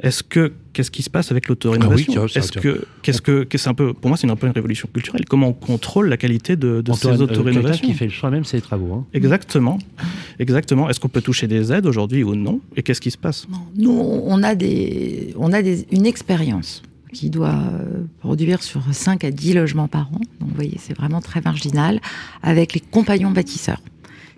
Est-ce 0.01 0.23
que 0.23 0.53
qu'est-ce 0.73 0.91
qui 0.91 1.03
se 1.03 1.09
passe 1.09 1.31
avec 1.31 1.49
l'autorénovation 1.49 2.27
ah 2.27 2.39
Est-ce 2.39 2.53
que 2.53 2.85
qu'est-ce 3.03 3.23
que 3.23 3.47
c'est 3.57 3.69
un 3.69 3.75
peu 3.75 3.95
pour 3.95 4.09
moi 4.09 4.19
c'est 4.19 4.29
un 4.29 4.37
peu 4.37 4.47
une 4.47 4.53
révolution 4.53 4.89
culturelle. 4.93 5.25
Comment 5.25 5.49
on 5.49 5.53
contrôle 5.55 6.09
la 6.09 6.19
qualité 6.19 6.57
de, 6.57 6.83
de 6.83 6.93
ces 6.93 7.09
euh, 7.09 7.17
autorénovations 7.17 7.87
qui 7.87 7.95
fait 7.95 8.05
le 8.05 8.11
choix 8.11 8.31
même 8.31 8.45
ses 8.45 8.61
travaux. 8.61 8.93
Hein. 8.93 9.07
Exactement, 9.15 9.79
exactement. 10.39 10.91
Est-ce 10.91 11.01
qu'on 11.01 11.09
peut 11.09 11.23
toucher 11.23 11.47
des 11.47 11.73
aides 11.73 11.87
aujourd'hui 11.87 12.25
ou 12.25 12.35
non? 12.35 12.61
Et 12.77 12.83
qu'est-ce 12.83 13.01
qui 13.01 13.11
se 13.11 13.19
passe? 13.19 13.47
Nous, 13.75 13.91
on 13.91 14.43
a 14.43 14.55
des 14.55 15.35
on 15.39 15.53
a 15.53 15.63
des, 15.63 15.87
une 15.91 16.05
expérience 16.05 16.83
qui 17.13 17.31
doit 17.31 17.49
euh, 17.55 18.05
produire 18.21 18.63
sur 18.63 18.83
5 18.93 19.25
à 19.25 19.31
10 19.31 19.55
logements 19.55 19.89
par 19.89 20.09
an. 20.13 20.21
Donc 20.41 20.51
vous 20.51 20.55
voyez, 20.55 20.77
c'est 20.79 20.95
vraiment 20.95 21.23
très 21.23 21.41
marginal 21.41 22.01
avec 22.43 22.75
les 22.75 22.81
compagnons 22.81 23.31
bâtisseurs 23.31 23.81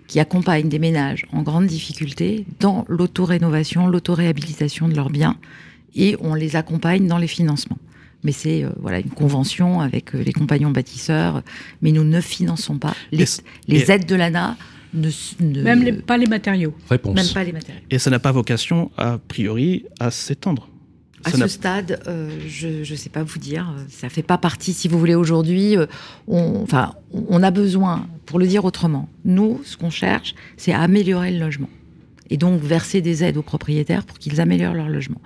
qui 0.09 0.19
accompagnent 0.19 0.67
des 0.67 0.79
ménages 0.79 1.25
en 1.31 1.43
grande 1.43 1.67
difficulté 1.67 2.45
dans 2.59 2.83
l'autorénovation, 2.89 3.87
l'autoréhabilitation 3.87 4.89
de 4.89 4.95
leurs 4.95 5.11
biens, 5.11 5.37
et 5.95 6.17
on 6.19 6.33
les 6.33 6.55
accompagne 6.55 7.07
dans 7.07 7.19
les 7.19 7.27
financements. 7.27 7.77
Mais 8.23 8.31
c'est 8.31 8.63
euh, 8.63 8.71
voilà 8.81 8.99
une 8.99 9.11
convention 9.11 9.79
avec 9.79 10.13
euh, 10.13 10.23
les 10.23 10.33
compagnons 10.33 10.71
bâtisseurs, 10.71 11.43
mais 11.81 11.91
nous 11.91 12.03
ne 12.03 12.19
finançons 12.21 12.79
pas 12.79 12.95
les, 13.11 13.25
les 13.67 13.91
aides 13.91 14.07
de 14.07 14.15
l'ANA. 14.15 14.57
Ne, 14.95 15.11
Même 15.61 16.01
pas 16.01 16.17
les 16.17 16.25
matériaux. 16.25 16.73
Réponse. 16.89 17.15
Même 17.15 17.31
pas 17.31 17.43
les 17.43 17.53
matériaux. 17.53 17.81
Et 17.91 17.99
ça 17.99 18.09
n'a 18.09 18.17
pas 18.17 18.31
vocation, 18.31 18.91
a 18.97 19.19
priori, 19.19 19.85
à 19.99 20.09
s'étendre. 20.09 20.67
À 21.25 21.31
ce 21.31 21.47
stade, 21.47 22.01
euh, 22.07 22.29
je 22.47 22.89
ne 22.89 22.97
sais 22.97 23.09
pas 23.09 23.23
vous 23.23 23.39
dire. 23.39 23.73
Ça 23.89 24.09
fait 24.09 24.23
pas 24.23 24.37
partie, 24.37 24.73
si 24.73 24.87
vous 24.87 24.97
voulez, 24.97 25.15
aujourd'hui. 25.15 25.75
on, 26.27 26.61
enfin, 26.63 26.93
on 27.13 27.43
a 27.43 27.51
besoin 27.51 28.07
pour 28.25 28.37
le 28.37 28.47
dire 28.47 28.63
autrement, 28.63 29.09
nous, 29.25 29.59
ce 29.65 29.75
qu'on 29.75 29.89
cherche, 29.89 30.35
c'est 30.55 30.71
à 30.71 30.81
améliorer 30.81 31.31
le 31.31 31.39
logement. 31.39 31.69
Et 32.29 32.37
donc 32.37 32.61
verser 32.61 33.01
des 33.01 33.23
aides 33.23 33.37
aux 33.37 33.41
propriétaires 33.41 34.05
pour 34.05 34.19
qu'ils 34.19 34.39
améliorent 34.39 34.75
leur 34.75 34.87
logement. 34.87 35.19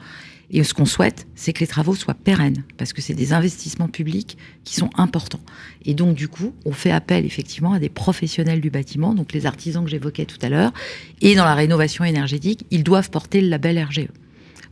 Et 0.50 0.64
ce 0.64 0.74
qu'on 0.74 0.86
souhaite, 0.86 1.28
c'est 1.36 1.52
que 1.52 1.62
les 1.62 1.68
travaux 1.68 1.96
soient 1.96 2.14
pérennes, 2.14 2.64
parce 2.78 2.94
que 2.94 3.02
c'est 3.02 3.14
des 3.14 3.34
investissements 3.34 3.88
publics 3.88 4.38
qui 4.64 4.76
sont 4.76 4.90
importants. 4.96 5.42
Et 5.84 5.96
donc, 5.96 6.16
du 6.16 6.28
coup, 6.28 6.54
on 6.64 6.72
fait 6.72 6.92
appel 6.92 7.26
effectivement 7.26 7.74
à 7.74 7.80
des 7.80 7.90
professionnels 7.90 8.62
du 8.62 8.70
bâtiment, 8.70 9.14
donc 9.14 9.34
les 9.34 9.46
artisans 9.46 9.84
que 9.84 9.90
j'évoquais 9.90 10.26
tout 10.26 10.38
à 10.42 10.50
l'heure. 10.50 10.72
Et 11.22 11.36
dans 11.36 11.46
la 11.46 11.56
rénovation 11.56 12.06
énergétique, 12.06 12.66
ils 12.72 12.84
doivent 12.84 13.10
porter 13.10 13.42
le 13.42 13.50
label 13.50 13.84
RGE. 13.84 14.08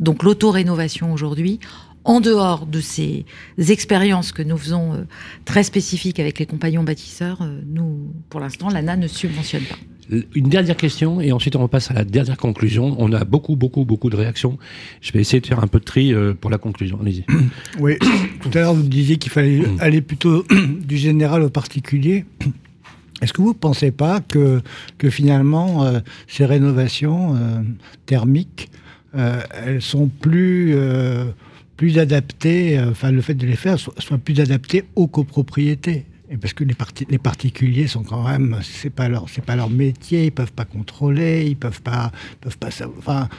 Donc, 0.02 0.24
l'auto-rénovation 0.24 1.14
aujourd'hui, 1.14 1.60
en 2.04 2.20
dehors 2.20 2.66
de 2.66 2.80
ces 2.80 3.26
expériences 3.58 4.32
que 4.32 4.42
nous 4.42 4.58
faisons 4.58 4.94
euh, 4.94 4.98
très 5.46 5.64
spécifiques 5.64 6.20
avec 6.20 6.40
les 6.40 6.46
compagnons 6.46 6.84
bâtisseurs, 6.84 7.42
euh, 7.42 7.62
nous, 7.68 8.14
pour 8.30 8.40
l'instant, 8.40 8.70
l'ANA 8.70 8.98
ne 8.98 9.08
subventionne 9.08 9.64
pas. 9.64 9.78
Une 10.36 10.50
dernière 10.50 10.76
question 10.76 11.22
et 11.22 11.32
ensuite 11.32 11.56
on 11.56 11.62
repasse 11.62 11.90
à 11.90 11.94
la 11.94 12.04
dernière 12.04 12.36
conclusion. 12.36 12.98
On 13.00 13.14
a 13.14 13.24
beaucoup, 13.24 13.56
beaucoup, 13.56 13.86
beaucoup 13.86 14.10
de 14.10 14.18
réactions. 14.18 14.58
Je 15.00 15.14
vais 15.14 15.22
essayer 15.22 15.40
de 15.40 15.48
faire 15.48 15.64
un 15.64 15.68
peu 15.68 15.80
de 15.80 15.86
tri 15.86 16.14
euh, 16.14 16.34
pour 16.34 16.52
la 16.52 16.58
conclusion. 16.58 17.00
Allez-y. 17.00 17.24
Oui, 17.80 17.98
tout 18.42 18.50
à 18.54 18.62
l'heure 18.62 18.74
vous 18.74 18.84
disiez 18.84 19.16
qu'il 19.16 19.32
fallait 19.32 19.60
mm. 19.60 19.78
aller 19.80 20.02
plutôt 20.02 20.44
du 20.86 20.98
général 20.98 21.44
au 21.44 21.50
particulier. 21.50 22.26
Est-ce 23.22 23.32
que 23.32 23.42
vous 23.42 23.50
ne 23.50 23.54
pensez 23.54 23.92
pas 23.92 24.20
que, 24.20 24.62
que 24.98 25.10
finalement 25.10 25.88
ces 26.28 26.44
rénovations 26.44 27.36
thermiques, 28.08 28.72
elles 29.14 29.82
sont 29.82 30.08
plus 30.08 30.76
plus 31.82 31.98
adapté, 31.98 32.78
euh, 32.78 32.92
enfin 32.92 33.10
le 33.10 33.22
fait 33.22 33.34
de 33.34 33.48
les 33.48 33.56
faire 33.56 33.80
soit, 33.80 34.20
plus 34.20 34.40
adapté 34.40 34.84
aux 34.96 35.08
copropriétés. 35.08 36.06
Et 36.30 36.38
parce 36.38 36.54
que 36.54 36.64
les, 36.64 36.76
les 37.10 37.18
particuliers 37.18 37.88
sont 37.88 38.04
quand 38.04 38.22
même, 38.24 38.60
c'est 38.62 38.92
pas 38.92 39.10
leur, 39.10 39.28
c'est 39.30 39.44
pas 39.44 39.56
leur 39.56 39.72
métier, 39.72 40.26
ils 40.26 40.32
peuvent 40.32 40.54
pas 40.54 40.66
contrôler, 40.66 41.48
ils 41.48 41.56
peuvent 41.56 41.82
pas, 41.82 42.12
peuvent 42.40 42.60
pas 42.60 42.70
savoir. 42.70 43.00
Enfin, 43.00 43.30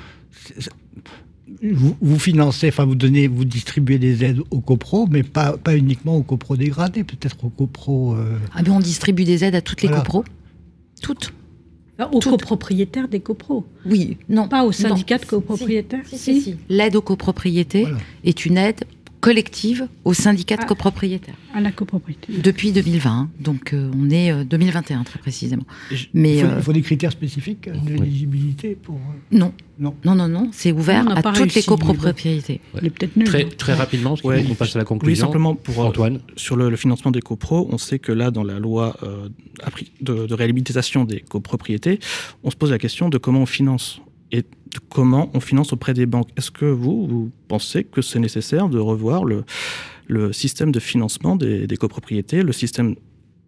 vous, 1.63 1.97
vous, 2.01 2.19
financez, 2.19 2.67
enfin 2.67 2.85
vous 2.85 2.97
donnez, 2.97 3.29
vous 3.29 3.45
distribuez 3.45 4.01
des 4.01 4.25
aides 4.25 4.41
aux 4.51 4.61
copros, 4.61 5.07
mais 5.09 5.23
pas, 5.23 5.57
pas 5.57 5.77
uniquement 5.77 6.17
aux 6.17 6.25
copros 6.25 6.57
dégradés, 6.57 7.05
peut-être 7.05 7.45
aux 7.45 7.49
copros. 7.49 8.17
Euh, 8.17 8.41
ah 8.57 8.65
ben 8.65 8.73
on 8.73 8.81
distribue 8.81 9.23
des 9.23 9.45
aides 9.45 9.55
à 9.55 9.63
toutes 9.63 9.83
les 9.83 9.89
copros, 9.89 10.25
toutes? 11.01 11.33
Aux 12.11 12.21
copropriétaires 12.21 13.07
des 13.07 13.21
copros. 13.21 13.65
Oui, 13.87 14.17
non. 14.29 14.49
Pas 14.49 14.65
aux 14.65 14.73
syndicats 14.73 15.19
de 15.19 15.27
copropriétaires. 15.27 16.05
Si, 16.07 16.41
si, 16.41 16.57
L'aide 16.69 16.97
aux 16.97 17.03
copropriétés 17.03 17.87
est 18.25 18.45
une 18.47 18.59
aide 18.59 18.85
collective 19.23 19.87
aux 20.05 20.15
syndicats 20.15 20.57
de 20.57 20.63
ah. 20.65 20.67
copropriétaires. 20.67 21.37
À 21.55 21.61
la 21.61 21.71
copropriété. 21.71 22.33
Depuis 22.43 22.73
2020, 22.73 23.31
donc 23.39 23.73
euh, 23.73 23.89
on 23.97 24.11
est 24.11 24.45
2021 24.45 25.01
euh, 25.01 25.05
très 25.05 25.21
précisément. 25.21 25.63
Mais 26.13 26.39
il 26.39 26.63
faut, 26.63 26.73
des 26.73 26.83
critères 26.83 27.13
spécifiques 27.13 27.71
d'éligibilité 27.71 28.75
pour. 28.75 28.97
Euh, 28.97 28.99
non. 29.31 29.55
Non. 29.79 29.95
Non, 30.05 30.15
non, 30.17 30.29
non, 30.29 30.51
c'est 30.53 30.73
ouvert 30.73 31.09
à 31.09 31.23
toutes 31.23 31.55
les 31.55 31.63
copropriétés. 31.63 32.61
Très, 33.25 33.45
très 33.45 33.75
rapidement, 33.75 34.11
parce 34.11 34.23
qu'on 34.23 34.55
passe 34.55 34.77
à 34.77 34.81
la 34.81 34.85
conclusion. 34.85 35.27
Oui, 35.27 35.33
simplement 35.33 35.55
pour 35.55 35.79
Antoine. 35.79 36.21
sur 36.37 36.57
le, 36.57 36.75
financement 36.77 37.11
des 37.11 37.21
copros, 37.21 37.69
on 37.71 37.79
sait 37.79 37.99
que 37.99 38.13
là, 38.13 38.31
dans 38.31 38.45
la 38.45 38.59
loi 38.59 38.97
de, 40.01 40.27
de 40.27 40.35
réhabilitation 40.35 41.05
des 41.05 41.21
copropriétés, 41.21 42.01
on 42.43 42.51
se 42.51 42.57
pose 42.57 42.71
la 42.71 42.79
question 42.79 43.09
de 43.09 43.19
comment 43.19 43.43
on 43.43 43.47
finance 43.47 44.01
et 44.33 44.45
comment 44.89 45.31
on 45.35 45.41
finance 45.41 45.73
auprès 45.73 45.95
des 45.95 46.07
banques. 46.07 46.29
Est-ce 46.37 46.51
que 46.51 46.65
vous, 46.65 47.07
vous 47.07 47.31
pensez 47.49 47.85
que 47.85 48.03
c'est 48.03 48.19
nécessaire 48.19 48.69
de 48.69 48.79
revoir 48.79 49.25
le, 49.25 49.45
le 50.07 50.33
système 50.33 50.73
de 50.73 50.81
financement 50.81 51.37
des, 51.37 51.67
des 51.67 51.77
copropriétés, 51.77 52.43
le 52.43 52.53
système 52.53 52.95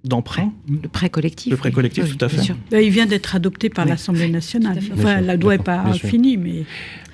d'emprunt 0.05 0.53
Le 0.69 0.87
prêt 0.89 1.09
collectif. 1.09 1.51
Le 1.51 1.57
prêt 1.57 1.73
collectif, 1.73 2.15
tout 2.15 2.23
à 2.23 2.29
fait. 2.29 2.53
Bah, 2.71 2.83
il 2.83 2.91
vient 2.91 3.07
d'être 3.07 3.35
adopté 3.35 3.71
par 3.71 3.87
l'Assemblée 3.87 4.29
nationale. 4.29 4.79
Enfin, 4.93 5.23
la 5.23 5.37
loi 5.37 5.57
n'est 5.57 5.63
pas 5.63 5.93
finie, 5.95 6.37
mais... 6.37 6.65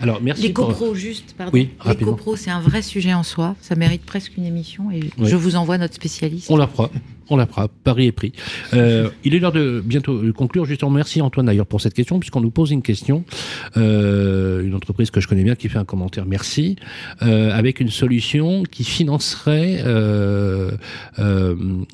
Alors, 0.01 0.21
merci 0.21 0.43
les 0.43 0.53
copros, 0.53 0.95
juste, 0.95 1.35
pardon. 1.39 1.53
Oui, 1.55 1.71
les 1.87 1.95
copros, 1.97 2.35
c'est 2.35 2.51
un 2.51 2.61
vrai 2.61 2.83
sujet 2.83 3.15
en 3.15 3.23
soi. 3.23 3.55
Ça 3.61 3.77
mérite 3.77 4.03
presque 4.03 4.37
une 4.37 4.45
émission 4.45 4.91
et 4.91 5.03
je 5.23 5.37
vous 5.37 5.55
envoie 5.55 5.79
notre 5.79 5.95
spécialiste. 5.95 6.51
On 6.51 6.57
la 6.57 6.67
fera. 6.67 6.91
On 7.31 7.37
la 7.37 7.47
fera. 7.47 7.69
Paris 7.69 8.07
est 8.07 8.13
pris. 8.13 8.33
Euh, 8.75 9.09
il 9.25 9.35
est 9.35 9.39
l'heure 9.39 9.53
de 9.53 9.83
bientôt 9.85 10.21
conclure. 10.35 10.65
Justement, 10.65 10.91
merci 10.91 11.23
Antoine 11.23 11.47
d'ailleurs 11.47 11.67
pour 11.67 11.81
cette 11.81 11.95
question, 11.95 12.19
puisqu'on 12.19 12.41
nous 12.41 12.51
pose 12.51 12.71
une 12.73 12.83
question. 12.83 13.25
Euh, 13.77 14.63
une 14.63 14.75
entreprise 14.75 15.11
que 15.11 15.21
je 15.21 15.29
connais 15.29 15.45
bien 15.45 15.55
qui 15.55 15.69
fait 15.69 15.79
un 15.79 15.85
commentaire. 15.85 16.27
Merci. 16.27 16.77
Euh, 17.23 17.53
avec 17.53 17.81
une 17.81 17.91
solution 17.91 18.65
qui 18.65 18.85
financerait, 18.85 19.83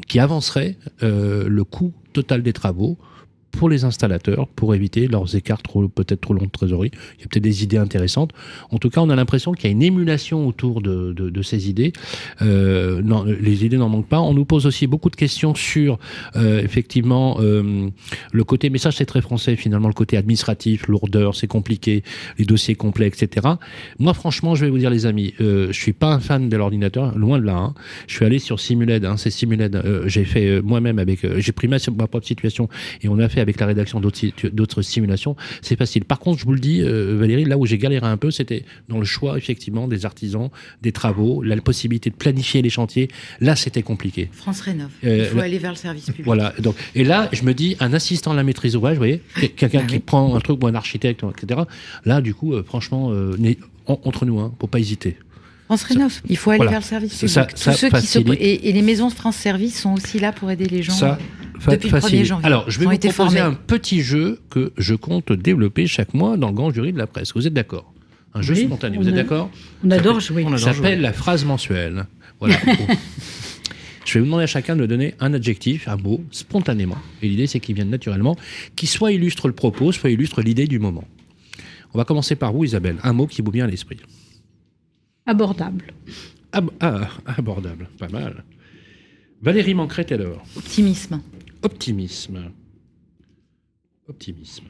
qui 0.08 0.18
avancerait 0.18 0.76
le 1.00 1.64
coût 1.64 1.92
total 2.12 2.42
des 2.42 2.52
travaux 2.52 2.96
pour 3.56 3.68
les 3.68 3.84
installateurs, 3.84 4.48
pour 4.48 4.74
éviter 4.74 5.08
leurs 5.08 5.34
écarts 5.34 5.62
peut-être 5.94 6.20
trop 6.20 6.34
longs 6.34 6.44
de 6.44 6.50
trésorerie. 6.50 6.90
Il 7.18 7.22
y 7.22 7.24
a 7.24 7.28
peut-être 7.28 7.42
des 7.42 7.62
idées 7.62 7.76
intéressantes. 7.76 8.32
En 8.70 8.78
tout 8.78 8.90
cas, 8.90 9.00
on 9.00 9.10
a 9.10 9.16
l'impression 9.16 9.52
qu'il 9.52 9.64
y 9.64 9.68
a 9.68 9.72
une 9.72 9.82
émulation 9.82 10.46
autour 10.46 10.80
de, 10.80 11.42
ces 11.42 11.68
idées. 11.68 11.92
Euh, 12.42 13.02
les 13.40 13.64
idées 13.64 13.76
n'en 13.76 13.88
manquent 13.88 14.08
pas. 14.08 14.20
On 14.20 14.34
nous 14.34 14.44
pose 14.44 14.66
aussi 14.66 14.86
beaucoup 14.86 15.10
de 15.10 15.16
questions 15.16 15.54
sur, 15.54 15.98
euh, 16.36 16.60
effectivement, 16.60 17.38
euh, 17.40 17.88
le 18.32 18.44
côté, 18.44 18.70
mais 18.70 18.78
ça 18.78 18.90
c'est 18.90 19.06
très 19.06 19.20
français 19.20 19.56
finalement, 19.56 19.88
le 19.88 19.94
côté 19.94 20.16
administratif, 20.16 20.88
lourdeur, 20.88 21.34
c'est 21.34 21.46
compliqué, 21.46 22.02
les 22.38 22.44
dossiers 22.44 22.74
complets, 22.74 23.06
etc. 23.06 23.46
Moi, 23.98 24.14
franchement, 24.14 24.54
je 24.54 24.64
vais 24.64 24.70
vous 24.70 24.78
dire, 24.78 24.90
les 24.90 25.06
amis, 25.06 25.34
je 25.38 25.72
suis 25.72 25.92
pas 25.92 26.12
un 26.12 26.20
fan 26.20 26.48
de 26.48 26.56
l'ordinateur, 26.56 27.16
loin 27.16 27.38
de 27.38 27.44
là. 27.44 27.56
hein. 27.56 27.74
Je 28.06 28.14
suis 28.14 28.24
allé 28.24 28.38
sur 28.38 28.60
Simuled, 28.60 29.04
hein, 29.04 29.16
c'est 29.16 29.30
Simuled. 29.30 29.82
j'ai 30.06 30.24
fait 30.24 30.60
moi-même 30.62 30.98
avec, 30.98 31.26
j'ai 31.38 31.52
pris 31.52 31.68
ma, 31.68 31.76
ma 31.96 32.06
propre 32.06 32.26
situation 32.26 32.68
et 33.02 33.08
on 33.08 33.18
a 33.18 33.28
fait 33.28 33.40
avec 33.40 33.45
la 33.60 33.66
rédaction 33.66 34.00
d'autres 34.00 34.82
simulations. 34.82 35.36
C'est 35.62 35.76
facile. 35.76 36.04
Par 36.04 36.18
contre, 36.18 36.38
je 36.40 36.44
vous 36.44 36.52
le 36.52 36.58
dis, 36.60 36.82
euh, 36.82 37.16
Valérie, 37.18 37.44
là 37.44 37.56
où 37.58 37.66
j'ai 37.66 37.78
galéré 37.78 38.06
un 38.06 38.16
peu, 38.16 38.30
c'était 38.30 38.64
dans 38.88 38.98
le 38.98 39.04
choix 39.04 39.38
effectivement 39.38 39.88
des 39.88 40.04
artisans, 40.06 40.50
des 40.82 40.92
travaux, 40.92 41.42
la 41.42 41.56
possibilité 41.60 42.10
de 42.10 42.14
planifier 42.16 42.62
les 42.62 42.70
chantiers. 42.70 43.08
Là, 43.40 43.56
c'était 43.56 43.82
compliqué. 43.82 44.28
France 44.32 44.60
Rénov. 44.60 44.90
Euh, 45.04 45.18
Il 45.18 45.24
faut 45.26 45.36
là- 45.38 45.44
aller 45.44 45.58
vers 45.58 45.70
le 45.72 45.76
service 45.76 46.06
public. 46.06 46.24
Voilà. 46.26 46.52
Donc, 46.60 46.76
et 46.94 47.04
là, 47.04 47.28
je 47.32 47.42
me 47.44 47.54
dis, 47.54 47.76
un 47.80 47.92
assistant 47.92 48.32
à 48.32 48.34
la 48.34 48.42
maîtrise 48.44 48.72
d'ouvrage, 48.74 48.94
vous 48.94 49.00
voyez, 49.00 49.22
quel- 49.40 49.52
quelqu'un 49.52 49.80
Ah 49.84 49.86
qui 49.86 49.94
oui. 49.96 50.00
prend 50.00 50.34
un 50.34 50.40
truc 50.40 50.62
ou 50.62 50.66
un 50.66 50.74
architecte, 50.74 51.22
etc. 51.38 51.60
Là, 52.04 52.20
du 52.20 52.34
coup, 52.34 52.54
euh, 52.54 52.62
franchement, 52.62 53.12
entre 53.86 54.24
nous, 54.24 54.40
hein, 54.40 54.52
faut 54.60 54.66
pas 54.66 54.78
hésiter. 54.80 55.16
France 55.66 55.82
Rénov. 55.84 56.20
Il 56.28 56.36
faut 56.36 56.50
aller 56.50 56.58
Voilà. 56.58 56.70
vers 56.72 56.80
le 56.80 56.84
service 56.84 57.12
public. 57.14 57.28
Ça- 57.30 57.44
Tous 57.46 57.56
ça 57.56 57.72
ceux 57.72 57.88
qui 57.90 57.96
se... 58.06 58.18
facilite. 58.20 58.40
et, 58.40 58.68
et 58.68 58.72
les 58.72 58.82
maisons 58.82 59.08
de 59.08 59.12
France 59.12 59.36
Service 59.36 59.80
sont 59.80 59.94
aussi 59.94 60.20
là 60.20 60.30
pour 60.32 60.48
aider 60.50 60.66
les 60.66 60.82
gens. 60.82 60.92
Ça, 60.92 61.18
fa- 61.58 61.72
depuis 61.72 61.88
le 61.90 61.96
1er 61.96 62.00
facile. 62.00 62.24
janvier. 62.24 62.46
Alors, 62.46 62.70
je 62.70 62.78
vais 62.78 62.84
vous 62.86 62.90
proposer 62.92 63.12
formés. 63.12 63.40
un 63.40 63.52
petit 63.54 64.02
jeu 64.02 64.40
que 64.50 64.72
je 64.76 64.94
compte 64.94 65.32
développer 65.32 65.86
chaque 65.86 66.14
mois 66.14 66.36
dans 66.36 66.48
le 66.48 66.54
grand 66.54 66.70
jury 66.72 66.92
de 66.92 66.98
la 66.98 67.06
presse. 67.06 67.32
Vous 67.34 67.46
êtes 67.46 67.54
d'accord? 67.54 67.92
Un 68.34 68.42
jeu 68.42 68.54
Oui, 68.54 68.64
spontané, 68.66 68.98
on 68.98 69.00
vous 69.02 69.08
êtes 69.08 69.14
d'accord? 69.14 69.50
On 69.84 69.90
adore 69.90 70.20
jouer. 70.20 70.44
Ça 70.58 70.72
s'appelle 70.74 71.00
la 71.00 71.12
phrase 71.12 71.44
mensuelle. 71.44 72.06
Voilà. 72.38 72.56
Je 74.04 74.14
vais 74.14 74.20
vous 74.20 74.26
demander 74.26 74.44
à 74.44 74.46
chacun 74.46 74.76
de 74.76 74.86
donner 74.86 75.14
un 75.18 75.34
adjectif, 75.34 75.88
un 75.88 75.96
mot, 75.96 76.22
spontanément. 76.30 76.96
Et 77.22 77.28
l'idée, 77.28 77.48
c'est 77.48 77.58
qu'il 77.58 77.74
vienne 77.74 77.90
naturellement, 77.90 78.36
qui 78.76 78.86
soit 78.86 79.10
illustre 79.10 79.48
le 79.48 79.54
propos, 79.54 79.90
soit 79.90 80.10
illustre 80.10 80.42
l'idée 80.42 80.66
du 80.68 80.78
moment. 80.78 81.04
On 81.92 81.98
va 81.98 82.04
commencer 82.04 82.36
par 82.36 82.52
vous, 82.52 82.62
Isabelle. 82.62 82.98
Un 83.02 83.12
mot 83.14 83.26
qui 83.26 83.42
vous 83.42 83.50
vient 83.50 83.64
à 83.64 83.68
l'esprit. 83.68 83.96
Abordable. 85.26 85.92
Ab- 86.52 86.70
ah, 86.80 87.08
abordable, 87.26 87.88
pas 87.98 88.08
mal. 88.08 88.44
Valérie 89.42 89.74
Mancret-Taylor. 89.74 90.40
Optimisme. 90.56 91.20
Optimisme. 91.70 92.52
Optimisme. 94.08 94.68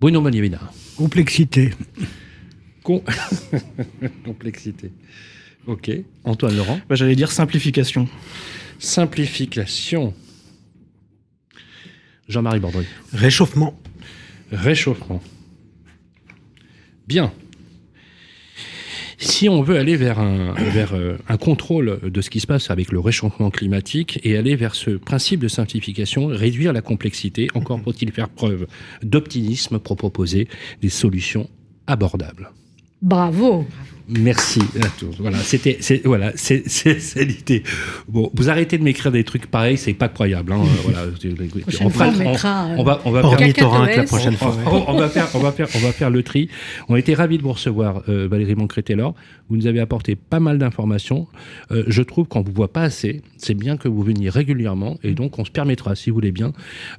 Bruno 0.00 0.22
Manievina. 0.22 0.58
Complexité. 0.96 1.74
Con- 2.82 3.04
Complexité. 4.24 4.90
Ok. 5.66 5.90
Antoine 6.24 6.56
Laurent. 6.56 6.80
Bah, 6.88 6.94
J'allais 6.94 7.14
dire 7.16 7.30
simplification. 7.30 8.08
Simplification. 8.78 10.14
Jean-Marie 12.28 12.58
Bordry. 12.60 12.86
Réchauffement. 13.12 13.78
Réchauffement. 14.52 15.22
Bien. 17.06 17.30
Si 19.22 19.48
on 19.48 19.62
veut 19.62 19.78
aller 19.78 19.94
vers, 19.94 20.18
un, 20.18 20.52
vers 20.54 20.94
euh, 20.94 21.16
un 21.28 21.36
contrôle 21.36 22.00
de 22.02 22.20
ce 22.20 22.28
qui 22.28 22.40
se 22.40 22.46
passe 22.48 22.70
avec 22.70 22.90
le 22.90 22.98
réchauffement 22.98 23.50
climatique 23.50 24.18
et 24.24 24.36
aller 24.36 24.56
vers 24.56 24.74
ce 24.74 24.90
principe 24.90 25.38
de 25.38 25.46
simplification, 25.46 26.26
réduire 26.26 26.72
la 26.72 26.82
complexité, 26.82 27.46
encore 27.54 27.80
faut-il 27.80 28.10
faire 28.10 28.28
preuve 28.28 28.66
d'optimisme 29.04 29.78
pour 29.78 29.96
proposer 29.96 30.48
des 30.80 30.88
solutions 30.88 31.48
abordables. 31.86 32.50
Bravo. 33.00 33.64
Merci 34.08 34.60
à 34.80 34.88
tous. 34.98 35.14
Voilà, 35.18 35.38
c'était, 35.38 35.78
c'est, 35.80 36.02
voilà, 36.04 36.32
c'est, 36.36 36.64
l'idée. 37.16 37.62
Bon, 38.08 38.30
vous 38.34 38.50
arrêtez 38.50 38.78
de 38.78 38.82
m'écrire 38.82 39.12
des 39.12 39.24
trucs 39.24 39.46
pareils, 39.46 39.76
c'est 39.76 39.94
pas 39.94 40.08
croyable. 40.08 40.52
Hein, 40.52 40.62
voilà, 40.84 41.00
Prochaine 41.62 41.90
fois, 41.90 42.06
on 42.08 42.18
mettra, 42.18 42.66
euh, 42.66 42.74
on 42.78 42.84
va, 42.84 43.00
on 43.04 43.10
va 43.10 43.22
faire- 43.22 43.86
la 43.96 44.02
prochaine 44.04 44.34
fois. 44.36 44.56
on, 44.66 44.84
on 44.88 44.98
va 44.98 45.08
faire, 45.08 45.28
on 45.34 45.38
va 45.38 45.52
faire, 45.52 45.68
on 45.74 45.78
va 45.78 45.92
faire 45.92 46.10
le 46.10 46.22
tri. 46.22 46.48
On 46.88 46.96
été 46.96 47.14
ravis 47.14 47.38
de 47.38 47.42
vous 47.42 47.52
recevoir, 47.52 48.02
euh, 48.08 48.28
Valérie 48.28 48.54
Moncré-Taylor. 48.54 49.14
Vous 49.48 49.56
nous 49.56 49.66
avez 49.66 49.80
apporté 49.80 50.16
pas 50.16 50.40
mal 50.40 50.56
d'informations. 50.58 51.26
Euh, 51.70 51.84
je 51.86 52.02
trouve 52.02 52.26
qu'on 52.26 52.40
vous 52.42 52.52
voit 52.52 52.72
pas 52.72 52.82
assez. 52.82 53.20
C'est 53.36 53.54
bien 53.54 53.76
que 53.76 53.86
vous 53.88 54.02
veniez 54.02 54.30
régulièrement 54.30 54.98
et 55.02 55.12
donc 55.12 55.38
on 55.38 55.44
se 55.44 55.50
permettra, 55.50 55.94
si 55.94 56.08
vous 56.10 56.14
voulez 56.14 56.32
bien, 56.32 56.52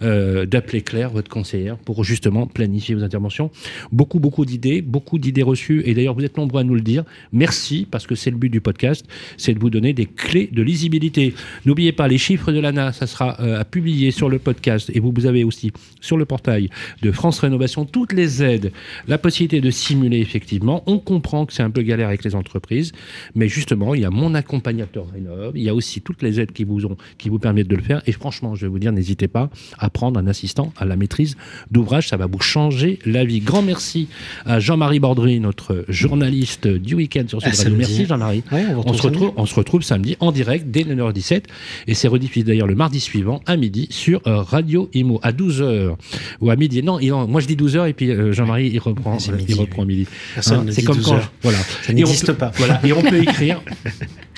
euh, 0.03 0.45
d'appeler 0.45 0.81
Claire, 0.81 1.09
votre 1.09 1.29
conseillère, 1.29 1.77
pour 1.77 2.03
justement 2.03 2.45
planifier 2.45 2.93
vos 2.93 3.03
interventions. 3.03 3.49
Beaucoup, 3.91 4.19
beaucoup 4.19 4.45
d'idées, 4.45 4.81
beaucoup 4.81 5.17
d'idées 5.17 5.41
reçues. 5.41 5.81
Et 5.85 5.93
d'ailleurs, 5.95 6.13
vous 6.13 6.23
êtes 6.23 6.37
nombreux 6.37 6.61
à 6.61 6.63
nous 6.63 6.75
le 6.75 6.81
dire. 6.81 6.92
Merci 7.31 7.87
parce 7.89 8.07
que 8.07 8.15
c'est 8.15 8.31
le 8.31 8.37
but 8.37 8.49
du 8.49 8.61
podcast, 8.61 9.05
c'est 9.37 9.53
de 9.53 9.59
vous 9.59 9.69
donner 9.69 9.93
des 9.93 10.05
clés 10.05 10.49
de 10.51 10.61
lisibilité. 10.61 11.33
N'oubliez 11.65 11.91
pas 11.91 12.07
les 12.07 12.17
chiffres 12.17 12.51
de 12.51 12.59
l'ANA, 12.59 12.91
ça 12.91 13.07
sera 13.07 13.39
euh, 13.39 13.59
à 13.59 13.65
publier 13.65 14.11
sur 14.11 14.29
le 14.29 14.39
podcast 14.39 14.91
et 14.93 14.99
vous, 14.99 15.11
vous 15.15 15.25
avez 15.25 15.43
aussi 15.43 15.71
sur 16.01 16.17
le 16.17 16.25
portail 16.25 16.69
de 17.01 17.11
France 17.11 17.39
Rénovation 17.39 17.85
toutes 17.85 18.13
les 18.13 18.43
aides, 18.43 18.71
la 19.07 19.17
possibilité 19.17 19.61
de 19.61 19.71
simuler 19.71 20.19
effectivement. 20.19 20.83
On 20.85 20.99
comprend 20.99 21.45
que 21.45 21.53
c'est 21.53 21.63
un 21.63 21.69
peu 21.69 21.81
galère 21.81 22.07
avec 22.07 22.23
les 22.23 22.35
entreprises, 22.35 22.91
mais 23.35 23.47
justement, 23.47 23.95
il 23.95 24.01
y 24.01 24.05
a 24.05 24.09
mon 24.09 24.33
accompagnateur 24.35 25.07
Rénov, 25.11 25.53
il 25.55 25.63
y 25.63 25.69
a 25.69 25.75
aussi 25.75 26.01
toutes 26.01 26.21
les 26.21 26.39
aides 26.39 26.51
qui 26.51 26.63
vous 26.63 26.85
ont, 26.85 26.97
qui 27.17 27.29
vous 27.29 27.39
permettent 27.39 27.67
de 27.67 27.75
le 27.75 27.81
faire. 27.81 28.01
Et 28.05 28.11
franchement, 28.11 28.55
je 28.55 28.65
vais 28.65 28.69
vous 28.69 28.79
dire, 28.79 28.91
n'hésitez 28.91 29.27
pas 29.27 29.49
à 29.77 29.89
prendre 29.89 30.19
un 30.19 30.27
assistant 30.27 30.73
à 30.77 30.85
la 30.85 30.95
maîtrise 30.95 31.35
d'ouvrage, 31.71 32.09
ça 32.09 32.17
va 32.17 32.25
vous 32.25 32.39
changer 32.39 32.99
la 33.05 33.25
vie. 33.25 33.39
Grand 33.39 33.61
merci 33.61 34.07
à 34.45 34.59
Jean-Marie 34.59 34.99
Bordry, 34.99 35.39
notre 35.39 35.85
journaliste 35.87 36.67
du 36.83 36.95
week-end 36.95 37.23
sur 37.27 37.41
Radio. 37.41 37.55
samedi. 37.59 37.77
Merci 37.77 38.05
Jean-Marie. 38.05 38.43
Ouais, 38.51 38.65
on, 38.85 38.93
se, 38.93 39.01
retrouve, 39.01 39.31
on 39.37 39.45
se 39.45 39.55
retrouve 39.55 39.81
samedi 39.81 40.15
en 40.19 40.31
direct 40.31 40.67
dès 40.69 40.83
9h17 40.83 41.43
et 41.87 41.93
c'est 41.93 42.07
rediffusé 42.07 42.43
d'ailleurs 42.45 42.67
le 42.67 42.75
mardi 42.75 42.99
suivant 42.99 43.41
à 43.45 43.57
midi 43.57 43.87
sur 43.89 44.21
euh, 44.27 44.37
Radio 44.41 44.89
Imo 44.93 45.19
à 45.23 45.31
12h 45.31 45.95
ou 46.41 46.49
à 46.49 46.55
midi. 46.55 46.83
Non, 46.83 46.99
il- 46.99 47.11
moi 47.11 47.41
je 47.41 47.47
dis 47.47 47.55
12h 47.55 47.89
et 47.89 47.93
puis 47.93 48.11
euh, 48.11 48.31
Jean-Marie 48.33 48.69
il 48.73 48.79
reprend, 48.79 49.17
euh, 49.17 49.31
midi, 49.35 49.45
il 49.53 49.59
reprend 49.59 49.85
midi. 49.85 50.07
Personne 50.35 50.67
Hein, 50.69 50.71
c'est 50.71 50.83
comme 50.83 50.97
12 50.97 51.05
quand 51.05 51.13
heures. 51.15 51.31
voilà. 51.41 51.57
Ça 51.83 51.93
n'existe 51.93 52.33
pas. 52.33 52.51
Voilà, 52.55 52.79
et 52.85 52.93
on 52.93 53.01
peut 53.01 53.21
écrire 53.23 53.61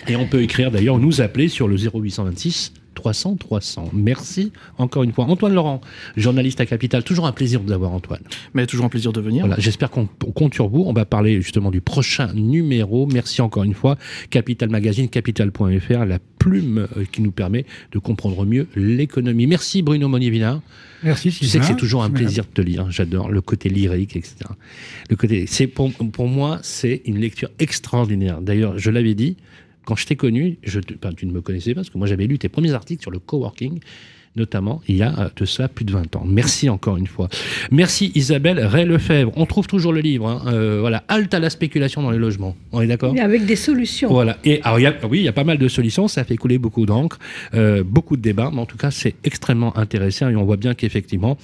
et 0.08 0.16
on 0.16 0.28
peut 0.28 0.42
écrire 0.42 0.72
d'ailleurs 0.72 1.00
nous 1.00 1.22
appeler 1.22 1.48
sur 1.48 1.68
le 1.68 1.76
0826 1.78 2.74
300 2.96 3.36
300. 3.36 3.92
Merci 3.94 4.52
encore 4.78 5.04
une 5.04 5.14
fois 5.14 5.26
Antoine 5.26 5.54
Laurent, 5.54 5.82
journaliste 6.18 6.62
à 6.62 6.66
Capital. 6.66 7.04
Toujours 7.04 7.28
un 7.28 7.32
plaisir 7.32 7.60
de 7.60 7.68
vous 7.68 7.72
avoir 7.72 7.92
Antoine. 7.92 8.22
Mais 8.54 8.66
toujours 8.66 8.86
un 8.86 8.90
plaisir 8.90 9.14
de 9.14 9.22
venir. 9.22 9.46
Voilà, 9.46 9.62
j'espère 9.62 9.92
qu'on 9.92 10.10
on 10.26 10.32
compte 10.32 10.54
sur 10.54 10.68
vous. 10.68 10.84
On 10.88 10.94
va 10.94 11.06
parler 11.06 11.42
justement 11.42 11.72
du 11.72 11.82
prochain 11.82 12.34
numéro. 12.34 13.06
Merci 13.08 13.42
encore 13.42 13.64
une 13.64 13.74
fois. 13.74 13.98
Capital 14.30 14.70
Magazine, 14.70 15.10
capital.fr, 15.10 16.06
la 16.06 16.20
plume 16.40 16.88
euh, 16.98 17.06
qui 17.12 17.22
nous 17.22 17.32
permet 17.32 17.66
de 17.92 18.00
comprendre 18.00 18.46
mieux 18.46 18.68
l'économie. 18.76 19.48
Merci 19.48 19.82
Bruno 19.82 20.08
Monier-Vinard. 20.08 20.62
Merci. 21.04 21.30
Tu 21.30 21.46
sais 21.46 21.60
que 21.60 21.66
c'est 21.66 21.76
toujours 21.76 22.04
un 22.04 22.10
plaisir 22.10 22.46
de 22.46 22.50
te 22.50 22.62
lire. 22.62 22.90
J'adore 22.90 23.30
le 23.30 23.42
côté 23.42 23.70
lyrique, 23.70 24.16
etc. 24.16 24.36
Le 25.10 25.16
côté, 25.16 25.46
c'est 25.48 25.68
pour, 25.68 25.92
pour 25.94 26.28
moi, 26.28 26.60
c'est 26.64 27.02
une 27.06 27.20
lecture 27.20 27.50
extraordinaire. 27.60 28.42
D'ailleurs, 28.42 28.80
je 28.80 28.90
l'avais 28.90 29.14
dit 29.14 29.38
quand 29.86 29.96
je 29.96 30.06
t'ai 30.06 30.16
connu. 30.16 30.58
Je, 30.64 30.80
tu 30.80 31.26
ne 31.26 31.32
me 31.32 31.42
connaissais 31.42 31.74
pas 31.74 31.82
parce 31.82 31.90
que 31.90 31.98
moi 31.98 32.08
j'avais 32.08 32.28
lu 32.28 32.38
tes 32.38 32.50
premiers 32.50 32.74
articles 32.74 33.02
sur 33.02 33.12
le 33.12 33.20
coworking 33.20 33.80
notamment 34.36 34.82
il 34.88 34.96
y 34.98 35.04
a 35.04 35.18
euh, 35.20 35.30
de 35.36 35.46
ça 35.46 35.68
plus 35.68 35.86
de 35.86 35.92
20 35.92 36.16
ans. 36.16 36.24
Merci 36.26 36.70
encore 36.70 36.98
une 36.98 37.08
fois. 37.08 37.30
Merci 37.72 38.12
Isabelle 38.16 38.60
Ray-Lefebvre. 38.66 39.32
On 39.36 39.46
trouve 39.46 39.68
toujours 39.68 39.94
le 39.94 40.02
livre. 40.02 40.28
hein. 40.28 40.42
Euh, 40.48 40.78
voilà, 40.80 41.04
halte 41.08 41.34
à 41.34 41.40
la 41.40 41.50
spéculation 41.50 42.02
dans 42.02 42.12
les 42.12 42.18
logements. 42.18 42.56
On 42.72 42.82
est 42.82 42.88
d'accord? 42.88 43.14
Avec 43.20 43.46
des 43.46 43.56
solutions. 43.56 44.10
voilà. 44.10 44.38
Et 44.44 44.62
alors, 44.64 44.80
il 44.80 44.84
y 44.84 44.88
a, 44.88 44.94
oui, 45.10 45.20
il 45.20 45.24
y 45.24 45.28
a 45.28 45.34
pas 45.34 45.44
mal 45.44 45.58
de 45.58 45.68
solutions. 45.68 46.08
Ça 46.08 46.24
fait 46.24 46.38
couler 46.38 46.58
beaucoup 46.58 46.86
d'encre, 46.86 47.20
euh, 47.54 47.84
beaucoup 47.84 48.18
de 48.18 48.22
débats. 48.22 48.50
Mais 48.54 48.60
en 48.62 48.66
tout 48.66 48.78
cas, 48.78 48.92
c'est 48.92 49.16
extrêmement 49.24 49.78
intéressant. 49.78 50.30
Et 50.30 50.36
on 50.36 50.44
voit 50.46 50.58
bien 50.58 50.74
qu'effectivement, 50.74 51.38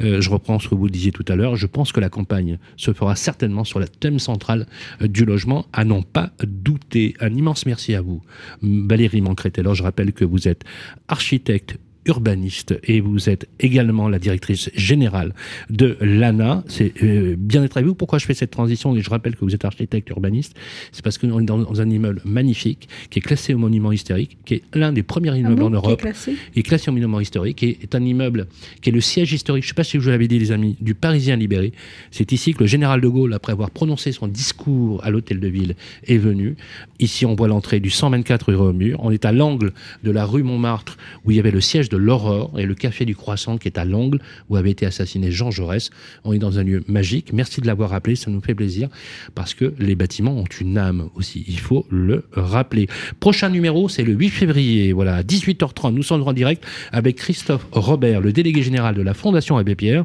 euh, 0.00 0.20
je 0.20 0.30
reprends 0.30 0.58
ce 0.58 0.68
que 0.68 0.74
vous 0.74 0.88
disiez 0.88 1.12
tout 1.12 1.24
à 1.28 1.36
l'heure. 1.36 1.56
Je 1.56 1.66
pense 1.66 1.92
que 1.92 2.00
la 2.00 2.08
campagne 2.08 2.58
se 2.76 2.92
fera 2.92 3.16
certainement 3.16 3.64
sur 3.64 3.78
le 3.78 3.88
thème 3.88 4.18
central 4.18 4.66
euh, 5.02 5.08
du 5.08 5.24
logement, 5.24 5.66
à 5.72 5.84
n'en 5.84 6.02
pas 6.02 6.30
douter. 6.46 7.14
Un 7.20 7.34
immense 7.34 7.66
merci 7.66 7.94
à 7.94 8.00
vous, 8.00 8.22
Valérie 8.62 9.20
Mancret. 9.20 9.52
Alors, 9.58 9.74
je 9.74 9.82
rappelle 9.82 10.12
que 10.12 10.24
vous 10.24 10.48
êtes 10.48 10.62
architecte 11.08 11.78
urbaniste 12.06 12.78
et 12.84 13.00
vous 13.00 13.28
êtes 13.28 13.48
également 13.60 14.08
la 14.08 14.18
directrice 14.18 14.70
générale 14.74 15.34
de 15.70 15.96
l'ANA. 16.00 16.64
C'est 16.68 16.92
euh, 17.02 17.34
bien 17.38 17.60
d'être 17.60 17.76
avec 17.76 17.86
vous. 17.86 17.94
Pourquoi 17.94 18.18
je 18.18 18.26
fais 18.26 18.34
cette 18.34 18.50
transition 18.50 18.94
et 18.96 19.00
je 19.00 19.10
rappelle 19.10 19.36
que 19.36 19.44
vous 19.44 19.54
êtes 19.54 19.64
architecte 19.64 20.08
urbaniste? 20.10 20.54
C'est 20.92 21.04
parce 21.04 21.18
que 21.18 21.26
nous 21.26 21.40
est 21.40 21.44
dans, 21.44 21.80
un 21.80 21.90
immeuble 21.90 22.22
magnifique 22.24 22.88
qui 23.10 23.18
est 23.18 23.22
classé 23.22 23.54
au 23.54 23.58
monument 23.58 23.92
historique, 23.92 24.38
qui 24.44 24.54
est 24.54 24.62
l'un 24.74 24.92
des 24.92 25.02
premiers 25.02 25.30
ah 25.30 25.38
immeubles 25.38 25.62
en 25.62 25.70
Europe. 25.70 26.00
Qui 26.00 26.06
est 26.06 26.10
classé? 26.12 26.36
Est 26.54 26.62
classé 26.62 26.90
au 26.90 26.92
monument 26.92 27.20
historique 27.20 27.62
et 27.62 27.78
est 27.82 27.94
un 27.94 28.02
immeuble 28.02 28.46
qui 28.80 28.90
est 28.90 28.92
le 28.92 29.00
siège 29.00 29.32
historique, 29.32 29.64
je 29.64 29.68
ne 29.68 29.70
sais 29.70 29.74
pas 29.74 29.84
si 29.84 29.98
vous 29.98 30.08
l'avez 30.08 30.28
dit 30.28 30.38
les 30.38 30.52
amis, 30.52 30.76
du 30.80 30.94
Parisien 30.94 31.36
libéré. 31.36 31.72
C'est 32.10 32.32
ici 32.32 32.54
que 32.54 32.60
le 32.60 32.66
général 32.66 33.00
de 33.00 33.08
Gaulle, 33.08 33.34
après 33.34 33.52
avoir 33.52 33.70
prononcé 33.70 34.12
son 34.12 34.28
discours 34.28 35.04
à 35.04 35.10
l'hôtel 35.10 35.40
de 35.40 35.48
ville, 35.48 35.76
est 36.06 36.18
venu. 36.18 36.56
Ici, 36.98 37.26
on 37.26 37.34
voit 37.34 37.48
l'entrée 37.48 37.80
du 37.80 37.90
124 37.90 38.46
rue 38.46 38.56
Romur. 38.56 39.00
On 39.02 39.10
est 39.10 39.24
à 39.24 39.32
l'angle 39.32 39.72
de 40.02 40.10
la 40.10 40.24
rue 40.24 40.42
Montmartre 40.42 40.96
où 41.24 41.30
il 41.30 41.36
y 41.36 41.40
avait 41.40 41.50
le 41.50 41.60
siège 41.60 41.88
de 41.88 41.95
l'Aurore 41.96 42.52
et 42.58 42.66
le 42.66 42.74
café 42.74 43.04
du 43.04 43.16
Croissant 43.16 43.58
qui 43.58 43.68
est 43.68 43.78
à 43.78 43.84
l'angle 43.84 44.20
où 44.48 44.56
avait 44.56 44.70
été 44.70 44.86
assassiné 44.86 45.30
Jean 45.30 45.50
Jaurès. 45.50 45.90
On 46.24 46.32
est 46.32 46.38
dans 46.38 46.58
un 46.58 46.64
lieu 46.64 46.84
magique. 46.88 47.32
Merci 47.32 47.60
de 47.60 47.66
l'avoir 47.66 47.90
rappelé, 47.90 48.16
ça 48.16 48.30
nous 48.30 48.40
fait 48.40 48.54
plaisir 48.54 48.88
parce 49.34 49.54
que 49.54 49.74
les 49.78 49.94
bâtiments 49.94 50.36
ont 50.36 50.44
une 50.60 50.78
âme 50.78 51.08
aussi. 51.14 51.44
Il 51.48 51.58
faut 51.58 51.86
le 51.90 52.24
rappeler. 52.32 52.88
Prochain 53.20 53.48
numéro, 53.48 53.88
c'est 53.88 54.04
le 54.04 54.12
8 54.12 54.28
février. 54.30 54.92
Voilà, 54.92 55.16
à 55.16 55.22
18h30, 55.22 55.92
nous 55.92 56.02
sommes 56.02 56.22
en 56.22 56.32
direct 56.32 56.64
avec 56.92 57.16
Christophe 57.16 57.66
Robert, 57.72 58.20
le 58.20 58.32
délégué 58.32 58.62
général 58.62 58.94
de 58.94 59.02
la 59.02 59.14
Fondation 59.14 59.56
Abbé 59.56 59.74
Pierre, 59.74 60.04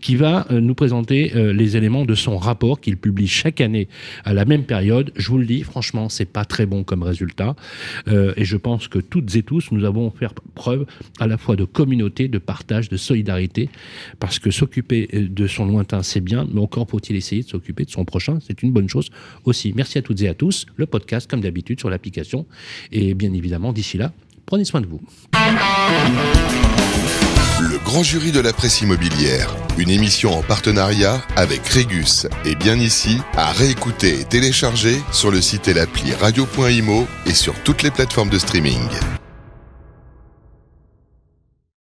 qui 0.00 0.16
va 0.16 0.46
euh, 0.50 0.60
nous 0.60 0.74
présenter 0.74 1.32
euh, 1.34 1.52
les 1.52 1.76
éléments 1.76 2.04
de 2.04 2.14
son 2.14 2.36
rapport 2.38 2.80
qu'il 2.80 2.96
publie 2.96 3.28
chaque 3.28 3.60
année 3.60 3.88
à 4.24 4.34
la 4.34 4.44
même 4.44 4.64
période. 4.64 5.12
Je 5.16 5.28
vous 5.28 5.38
le 5.38 5.46
dis, 5.46 5.62
franchement, 5.62 6.08
c'est 6.08 6.24
pas 6.24 6.44
très 6.44 6.66
bon 6.66 6.84
comme 6.84 7.02
résultat. 7.02 7.54
Euh, 8.08 8.32
et 8.36 8.44
je 8.44 8.56
pense 8.56 8.88
que 8.88 8.98
toutes 8.98 9.34
et 9.36 9.42
tous, 9.42 9.70
nous 9.72 9.84
avons 9.84 10.10
fait 10.10 10.26
preuve 10.54 10.86
à 11.20 11.26
la 11.32 11.38
fois 11.38 11.56
de 11.56 11.64
communauté, 11.64 12.28
de 12.28 12.38
partage, 12.38 12.90
de 12.90 12.98
solidarité, 12.98 13.70
parce 14.20 14.38
que 14.38 14.50
s'occuper 14.50 15.08
de 15.12 15.46
son 15.46 15.64
lointain, 15.64 16.02
c'est 16.02 16.20
bien, 16.20 16.46
mais 16.52 16.60
encore 16.60 16.86
faut-il 16.88 17.16
essayer 17.16 17.42
de 17.42 17.48
s'occuper 17.48 17.84
de 17.84 17.90
son 17.90 18.04
prochain, 18.04 18.38
c'est 18.46 18.62
une 18.62 18.70
bonne 18.70 18.88
chose 18.88 19.10
aussi. 19.44 19.72
Merci 19.74 19.96
à 19.98 20.02
toutes 20.02 20.20
et 20.20 20.28
à 20.28 20.34
tous. 20.34 20.66
Le 20.76 20.84
podcast, 20.86 21.28
comme 21.30 21.40
d'habitude, 21.40 21.80
sur 21.80 21.88
l'application. 21.88 22.46
Et 22.92 23.14
bien 23.14 23.32
évidemment, 23.32 23.72
d'ici 23.72 23.96
là, 23.96 24.12
prenez 24.44 24.66
soin 24.66 24.82
de 24.82 24.86
vous. 24.86 25.00
Le 27.60 27.78
grand 27.82 28.02
jury 28.02 28.32
de 28.32 28.40
la 28.40 28.52
presse 28.52 28.82
immobilière, 28.82 29.54
une 29.78 29.88
émission 29.88 30.36
en 30.38 30.42
partenariat 30.42 31.22
avec 31.36 31.66
Régus 31.66 32.26
et 32.44 32.56
bien 32.56 32.76
ici, 32.76 33.18
à 33.34 33.52
réécouter 33.52 34.20
et 34.20 34.24
télécharger 34.24 34.96
sur 35.12 35.30
le 35.30 35.40
site 35.40 35.68
et 35.68 35.74
l'appli 35.74 36.12
radio.imo 36.12 37.06
et 37.24 37.34
sur 37.34 37.54
toutes 37.62 37.82
les 37.82 37.90
plateformes 37.90 38.30
de 38.30 38.38
streaming. 38.38 38.82